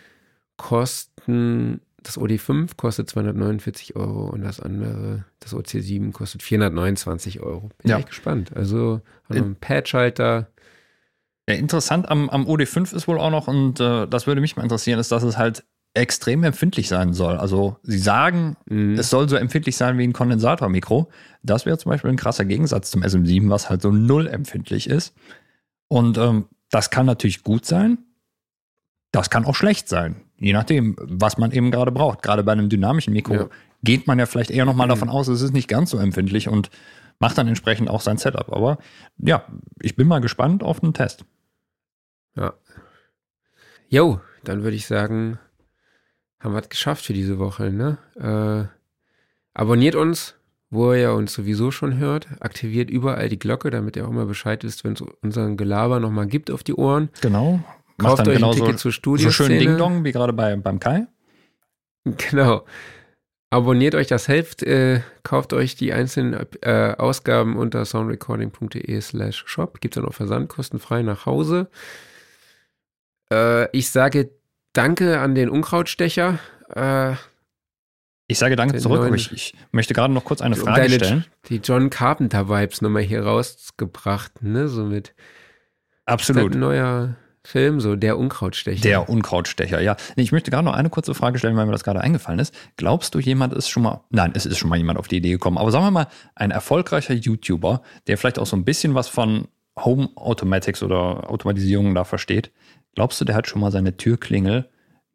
Kosten, 0.58 1.82
das 2.04 2.18
OD5 2.20 2.76
kostet 2.78 3.10
249 3.10 3.96
Euro 3.96 4.28
und 4.30 4.42
das 4.42 4.60
andere, 4.60 5.26
das 5.40 5.54
OC7 5.54 6.12
kostet 6.12 6.42
429 6.44 7.42
Euro. 7.42 7.70
Bin 7.82 7.92
Ja. 7.92 7.98
echt 8.00 8.10
gespannt. 8.10 8.52
Also 8.56 9.02
haben 9.26 9.36
wir 9.36 9.44
einen 9.44 9.56
Patchhalter. 9.56 10.48
Ja, 11.50 11.56
interessant 11.56 12.10
am, 12.10 12.30
am 12.30 12.46
OD5 12.48 12.96
ist 12.96 13.08
wohl 13.08 13.20
auch 13.20 13.32
noch, 13.32 13.48
und 13.48 13.80
äh, 13.80 14.08
das 14.08 14.28
würde 14.28 14.42
mich 14.42 14.56
mal 14.56 14.64
interessieren, 14.64 15.00
ist, 15.00 15.12
dass 15.12 15.24
es 15.24 15.38
halt 15.38 15.64
extrem 15.94 16.44
empfindlich 16.44 16.88
sein 16.88 17.14
soll. 17.14 17.38
Also 17.38 17.76
sie 17.84 17.98
sagen, 17.98 18.56
Mhm. 18.66 18.94
es 18.98 19.10
soll 19.10 19.28
so 19.28 19.36
empfindlich 19.36 19.76
sein 19.76 19.98
wie 19.98 20.04
ein 20.04 20.14
Kondensatormikro. 20.14 21.10
Das 21.44 21.66
wäre 21.66 21.78
zum 21.78 21.90
Beispiel 21.90 22.10
ein 22.12 22.16
krasser 22.18 22.46
Gegensatz 22.46 22.92
zum 22.92 23.04
SM7, 23.04 23.50
was 23.50 23.70
halt 23.70 23.82
so 23.82 23.92
null 23.92 24.28
empfindlich 24.28 24.90
ist. 24.90 25.14
Und 25.90 26.18
ähm, 26.18 26.46
das 26.70 26.90
kann 26.92 27.06
natürlich 27.06 27.44
gut 27.44 27.66
sein. 27.66 27.98
Das 29.12 29.30
kann 29.30 29.46
auch 29.46 29.56
schlecht 29.56 29.90
sein. 29.90 30.22
Je 30.38 30.54
nachdem, 30.54 30.96
was 31.00 31.38
man 31.38 31.52
eben 31.52 31.70
gerade 31.72 31.92
braucht. 31.92 32.22
Gerade 32.22 32.44
bei 32.44 32.52
einem 32.54 32.70
dynamischen 32.70 33.14
Mikro 33.14 33.34
Ja. 33.34 33.48
geht 33.84 34.08
man 34.08 34.20
ja 34.20 34.26
vielleicht 34.26 34.52
eher 34.52 34.66
nochmal 34.66 34.88
Mhm. 34.88 34.92
davon 34.92 35.10
aus, 35.10 35.28
es 35.28 35.42
ist 35.42 35.54
nicht 35.54 35.68
ganz 35.68 35.90
so 35.90 35.98
empfindlich 35.98 36.48
und 36.48 36.70
macht 37.20 37.38
dann 37.38 37.48
entsprechend 37.48 37.90
auch 37.90 38.02
sein 38.02 38.18
Setup. 38.18 38.52
Aber 38.54 38.78
ja, 39.18 39.44
ich 39.82 39.96
bin 39.96 40.08
mal 40.08 40.20
gespannt 40.22 40.64
auf 40.64 40.80
den 40.80 40.94
Test. 40.94 41.26
Ja. 42.36 42.54
Jo, 43.90 44.22
dann 44.44 44.64
würde 44.64 44.76
ich 44.78 44.88
sagen, 44.88 45.38
haben 46.40 46.54
wir 46.54 46.62
es 46.62 46.70
geschafft 46.70 47.06
für 47.06 47.14
diese 47.14 47.38
Woche, 47.38 47.72
ne? 47.72 47.98
Äh, 48.16 48.68
abonniert 49.54 49.96
uns, 49.96 50.36
wo 50.70 50.94
ihr 50.94 51.12
uns 51.14 51.34
sowieso 51.34 51.70
schon 51.72 51.98
hört. 51.98 52.28
Aktiviert 52.40 52.90
überall 52.90 53.28
die 53.28 53.38
Glocke, 53.38 53.70
damit 53.70 53.98
ihr 53.98 54.06
auch 54.06 54.10
immer 54.10 54.26
Bescheid 54.26 54.64
wisst, 54.64 54.86
wenn 54.86 54.94
es 54.94 55.02
unseren 55.22 55.58
Gelaber 55.58 56.00
nochmal 56.00 56.28
gibt 56.28 56.50
auf 56.50 56.64
die 56.64 56.74
Ohren. 56.74 57.10
Genau. 57.22 57.60
Kauft 57.98 58.22
euch 58.28 58.36
ein 58.36 58.42
genauso 58.42 58.60
Ticket 58.66 58.80
zur 58.80 58.92
so 58.92 58.94
schön 58.94 59.00
Studioszene. 59.02 59.58
Ding-Dong 59.60 60.04
wie 60.04 60.12
gerade 60.12 60.34
bei, 60.34 60.56
beim 60.56 60.80
Kai. 60.80 61.08
Genau. 62.06 62.66
Abonniert 63.52 63.96
euch, 63.96 64.08
das 64.08 64.26
hilft. 64.28 64.64
Äh, 64.64 65.02
kauft 65.24 65.54
euch 65.54 65.76
die 65.76 65.92
einzelnen 65.94 66.48
äh, 66.62 66.96
Ausgaben 66.98 67.58
unter 67.58 67.84
soundrecording.de 67.86 69.00
slash 69.02 69.44
shop. 69.46 69.82
Gibt 69.82 69.96
es 69.96 70.02
dann 70.02 70.10
auch 70.10 70.14
Versand 70.16 70.50
kostenfrei 70.50 71.02
nach 71.04 71.26
Hause. 71.26 71.70
Äh, 73.32 73.70
ich 73.78 73.90
sage 73.92 74.32
Danke 74.74 75.20
an 75.20 75.36
den 75.36 75.50
Unkrautstecher. 75.50 76.40
Äh, 76.74 77.16
Ich 78.28 78.40
sage 78.40 78.56
danke 78.56 78.78
zurück, 78.78 79.02
neuen- 79.02 79.16
ich, 79.16 79.34
ich 79.34 79.54
möchte 79.74 79.94
gerade 79.94 80.14
noch 80.14 80.24
kurz 80.24 80.40
eine 80.42 80.56
Frage 80.56 80.84
deine- 80.84 80.96
stellen. 80.96 81.26
Die 81.50 81.58
John 81.58 81.90
Carpenter-Vibes 81.90 82.82
nochmal 82.82 83.02
hier 83.04 83.24
rausgebracht, 83.24 84.42
ne? 84.42 84.70
So 84.70 84.86
mit 84.86 85.10
ist 85.10 85.16
das 86.06 86.14
Absolut. 86.14 86.54
ein 86.56 86.60
neuer 86.62 87.18
Film, 87.44 87.80
so 87.80 87.96
der 87.96 88.18
Unkrautstecher. 88.18 88.82
Der 88.82 89.10
Unkrautstecher, 89.10 89.82
ja. 89.82 89.96
Ich 90.16 90.32
möchte 90.32 90.52
gerade 90.52 90.66
noch 90.66 90.76
eine 90.76 90.90
kurze 90.90 91.16
Frage 91.16 91.40
stellen, 91.40 91.56
weil 91.58 91.66
mir 91.66 91.72
das 91.72 91.84
gerade 91.84 92.02
eingefallen 92.02 92.40
ist. 92.40 92.54
Glaubst 92.78 93.16
du, 93.16 93.20
jemand 93.20 93.54
ist 93.54 93.70
schon 93.70 93.84
mal, 93.84 94.02
nein, 94.12 94.32
es 94.36 94.46
ist 94.46 94.58
schon 94.60 94.70
mal 94.70 94.78
jemand 94.78 95.00
auf 95.00 95.08
die 95.08 95.18
Idee 95.18 95.32
gekommen, 95.32 95.58
aber 95.58 95.72
sagen 95.72 95.86
wir 95.86 95.92
mal, 95.92 96.08
ein 96.36 96.52
erfolgreicher 96.52 97.16
YouTuber, 97.16 97.82
der 98.08 98.18
vielleicht 98.18 98.38
auch 98.38 98.46
so 98.46 98.56
ein 98.56 98.64
bisschen 98.64 98.94
was 98.94 99.08
von 99.08 99.48
Home 99.80 100.10
Automatics 100.16 100.84
oder 100.84 101.30
Automatisierung 101.32 101.96
da 101.96 102.04
versteht, 102.04 102.52
glaubst 102.96 103.20
du, 103.20 103.26
der 103.26 103.36
hat 103.36 103.48
schon 103.48 103.62
mal 103.62 103.72
seine 103.72 103.98
Türklingel 103.98 104.70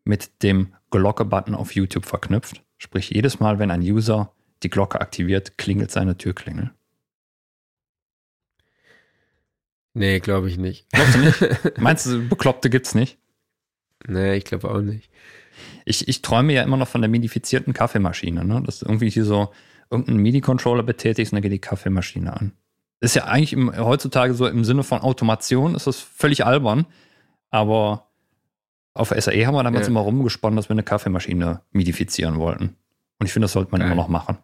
mit 0.05 0.43
dem 0.43 0.75
Glocke-Button 0.91 1.55
auf 1.55 1.75
YouTube 1.75 2.07
verknüpft? 2.07 2.63
Sprich, 2.79 3.11
jedes 3.11 3.39
Mal, 3.39 3.59
wenn 3.59 3.71
ein 3.71 3.83
User 3.83 4.33
die 4.63 4.71
Glocke 4.71 5.01
aktiviert, 5.01 5.59
klingelt 5.59 5.91
seine 5.91 6.17
Türklingel. 6.17 6.73
Nee, 9.99 10.21
glaube 10.21 10.49
ich 10.51 10.59
nicht. 10.59 10.87
Glaubst 10.93 11.15
du 11.15 11.19
nicht? 11.21 11.41
Meinst 11.79 12.05
du, 12.07 12.29
Bekloppte 12.29 12.69
gibt's 12.69 12.95
nicht? 12.95 13.19
nee, 14.07 14.35
ich 14.37 14.45
glaube 14.45 14.71
auch 14.71 14.83
nicht. 14.83 15.11
Ich, 15.87 16.07
ich 16.07 16.21
träume 16.21 16.53
ja 16.53 16.63
immer 16.63 16.77
noch 16.77 16.87
von 16.89 17.01
der 17.01 17.09
midifizierten 17.09 17.73
Kaffeemaschine, 17.73 18.45
ne? 18.45 18.63
Dass 18.65 18.81
du 18.81 18.87
irgendwie 18.87 19.09
hier 19.09 19.25
so 19.25 19.53
irgendeinen 19.91 20.19
MIDI-Controller 20.21 20.83
betätigst 20.83 21.33
und 21.33 21.37
dann 21.37 21.43
geht 21.43 21.53
die 21.53 21.59
Kaffeemaschine 21.61 22.31
an. 22.33 22.53
Ist 23.01 23.17
ja 23.17 23.25
eigentlich 23.25 23.55
im, 23.55 23.75
heutzutage 23.75 24.35
so 24.35 24.47
im 24.47 24.65
Sinne 24.65 24.83
von 24.83 25.01
Automation, 25.01 25.75
ist 25.75 25.87
das 25.87 25.99
völlig 26.01 26.45
albern. 26.45 26.85
Aber 27.51 28.09
auf 28.93 29.15
SAE 29.17 29.47
haben 29.47 29.55
wir 29.55 29.63
damals 29.63 29.87
Ja. 29.87 29.91
immer 29.91 30.01
rumgesponnen, 30.01 30.57
dass 30.57 30.69
wir 30.69 30.73
eine 30.75 30.83
Kaffeemaschine 30.83 31.63
midifizieren 31.73 32.37
wollten. 32.39 32.77
Und 33.19 33.27
ich 33.27 33.33
finde, 33.33 33.45
das 33.45 33.53
sollte 33.53 33.71
man 33.71 33.81
Geil. 33.81 33.87
immer 33.93 33.97
noch 34.03 34.09
machen. 34.09 34.37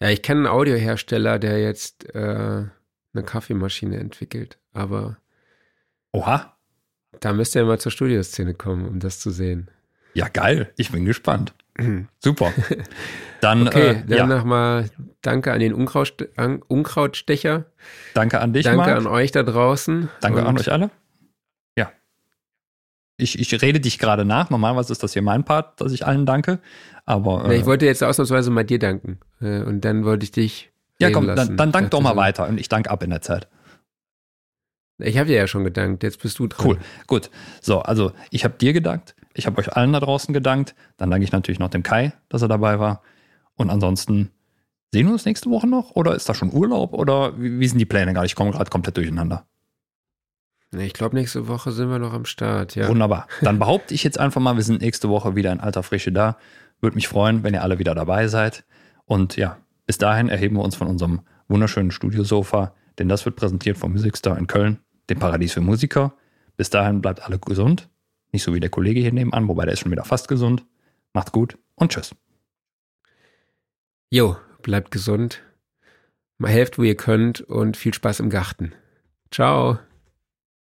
Ja, 0.00 0.10
ich 0.10 0.22
kenne 0.22 0.40
einen 0.40 0.46
Audiohersteller, 0.46 1.40
der 1.40 1.60
jetzt 1.60 2.14
äh, 2.14 2.66
eine 3.14 3.22
Kaffeemaschine 3.24 3.96
entwickelt. 3.98 4.58
Aber 4.72 5.16
Oha. 6.12 6.56
da 7.20 7.32
müsst 7.32 7.54
ihr 7.56 7.64
mal 7.64 7.78
zur 7.78 7.92
Studioszene 7.92 8.54
kommen, 8.54 8.86
um 8.86 9.00
das 9.00 9.20
zu 9.20 9.30
sehen. 9.30 9.70
Ja, 10.14 10.28
geil. 10.28 10.72
Ich 10.76 10.90
bin 10.90 11.04
gespannt. 11.04 11.54
Super. 12.18 12.52
Dann, 13.40 13.68
Okay, 13.68 13.90
äh, 13.90 13.94
dann 14.04 14.18
ja, 14.18 14.26
nochmal 14.26 14.90
Danke 15.22 15.52
an 15.52 15.60
den 15.60 15.72
an 16.36 16.62
Unkrautstecher. 16.62 17.66
danke 18.14 18.40
an 18.40 18.52
dich, 18.52 18.64
Danke 18.64 18.78
Marc. 18.78 18.96
an 18.96 19.06
euch 19.06 19.30
da 19.30 19.42
draußen. 19.42 20.08
Danke 20.20 20.44
an 20.44 20.58
euch 20.58 20.72
alle. 20.72 20.90
ich, 23.20 23.38
ich 23.38 23.62
rede 23.62 23.80
dich 23.80 23.98
gerade 23.98 24.24
nach. 24.24 24.48
Normalerweise 24.48 24.92
ist 24.92 25.02
das 25.02 25.12
hier 25.12 25.22
mein 25.22 25.44
Part, 25.44 25.80
dass 25.80 25.92
ich 25.92 26.06
allen 26.06 26.24
danke. 26.24 26.60
Aber 27.04 27.46
äh, 27.50 27.56
ich 27.56 27.66
wollte 27.66 27.84
jetzt 27.84 28.02
ausnahmsweise 28.02 28.50
mal 28.50 28.64
dir 28.64 28.78
danken. 28.78 29.18
Äh, 29.40 29.62
Und 29.62 29.80
dann 29.84 30.04
wollte 30.04 30.24
ich 30.24 30.30
dich. 30.30 30.70
Ja, 31.00 31.10
komm, 31.10 31.26
dann, 31.26 31.56
dann 31.56 31.72
dank 31.72 31.90
doch 31.90 32.00
mal 32.00 32.16
weiter 32.16 32.48
und 32.48 32.58
ich 32.58 32.68
danke 32.68 32.90
ab 32.90 33.02
in 33.02 33.10
der 33.10 33.20
Zeit. 33.20 33.48
Ich 34.98 35.16
habe 35.16 35.28
dir 35.28 35.36
ja 35.36 35.46
schon 35.46 35.62
gedankt, 35.62 36.02
jetzt 36.02 36.20
bist 36.20 36.38
du 36.38 36.48
dran. 36.48 36.66
Cool, 36.66 36.78
gut. 37.06 37.30
So, 37.60 37.80
also 37.80 38.12
ich 38.30 38.44
habe 38.44 38.54
dir 38.58 38.72
gedankt, 38.72 39.14
ich 39.32 39.46
habe 39.46 39.58
euch 39.58 39.72
allen 39.72 39.92
da 39.92 40.00
draußen 40.00 40.34
gedankt. 40.34 40.74
Dann 40.96 41.10
danke 41.10 41.24
ich 41.24 41.30
natürlich 41.30 41.60
noch 41.60 41.70
dem 41.70 41.84
Kai, 41.84 42.12
dass 42.28 42.42
er 42.42 42.48
dabei 42.48 42.80
war. 42.80 43.02
Und 43.54 43.70
ansonsten 43.70 44.32
sehen 44.92 45.06
wir 45.06 45.12
uns 45.12 45.24
nächste 45.24 45.50
Woche 45.50 45.68
noch 45.68 45.92
oder 45.92 46.14
ist 46.16 46.28
da 46.28 46.34
schon 46.34 46.52
Urlaub 46.52 46.94
oder 46.94 47.40
wie, 47.40 47.60
wie 47.60 47.68
sind 47.68 47.78
die 47.78 47.86
Pläne 47.86 48.12
gerade? 48.12 48.26
Ich 48.26 48.34
komme 48.34 48.50
gerade 48.50 48.70
komplett 48.70 48.96
durcheinander. 48.96 49.46
Ich 50.76 50.92
glaube, 50.92 51.16
nächste 51.16 51.48
Woche 51.48 51.72
sind 51.72 51.90
wir 51.90 51.98
noch 51.98 52.12
am 52.12 52.26
Start, 52.26 52.74
ja. 52.74 52.88
Wunderbar. 52.88 53.26
Dann 53.40 53.58
behaupte 53.58 53.94
ich 53.94 54.04
jetzt 54.04 54.18
einfach 54.18 54.40
mal, 54.40 54.56
wir 54.56 54.64
sind 54.64 54.82
nächste 54.82 55.08
Woche 55.08 55.34
wieder 55.34 55.52
in 55.52 55.60
alter 55.60 55.82
Frische 55.82 56.12
da. 56.12 56.36
Würde 56.80 56.96
mich 56.96 57.08
freuen, 57.08 57.42
wenn 57.42 57.54
ihr 57.54 57.62
alle 57.62 57.78
wieder 57.78 57.94
dabei 57.94 58.28
seid. 58.28 58.64
Und 59.06 59.36
ja, 59.36 59.58
bis 59.88 59.96
dahin 59.96 60.28
erheben 60.28 60.56
wir 60.56 60.64
uns 60.64 60.76
von 60.76 60.86
unserem 60.86 61.22
wunderschönen 61.48 61.90
Studiosofa, 61.90 62.74
denn 62.98 63.08
das 63.08 63.24
wird 63.24 63.36
präsentiert 63.36 63.78
vom 63.78 63.92
Music 63.92 64.18
Store 64.18 64.38
in 64.38 64.46
Köln, 64.46 64.80
dem 65.08 65.18
Paradies 65.18 65.54
für 65.54 65.62
Musiker. 65.62 66.12
Bis 66.58 66.68
dahin 66.68 67.00
bleibt 67.00 67.22
alle 67.22 67.38
gesund. 67.38 67.88
Nicht 68.30 68.42
so 68.42 68.52
wie 68.52 68.60
der 68.60 68.68
Kollege 68.68 69.00
hier 69.00 69.14
nebenan, 69.14 69.48
wobei 69.48 69.64
der 69.64 69.72
ist 69.72 69.80
schon 69.80 69.90
wieder 69.90 70.04
fast 70.04 70.28
gesund. 70.28 70.66
Macht's 71.14 71.32
gut 71.32 71.56
und 71.74 71.90
tschüss. 71.90 72.14
Jo, 74.10 74.36
bleibt 74.60 74.90
gesund. 74.90 75.40
Mal 76.36 76.50
helft, 76.50 76.76
wo 76.78 76.82
ihr 76.82 76.94
könnt 76.94 77.40
und 77.40 77.78
viel 77.78 77.94
Spaß 77.94 78.20
im 78.20 78.28
Garten. 78.28 78.74
Ciao. 79.30 79.78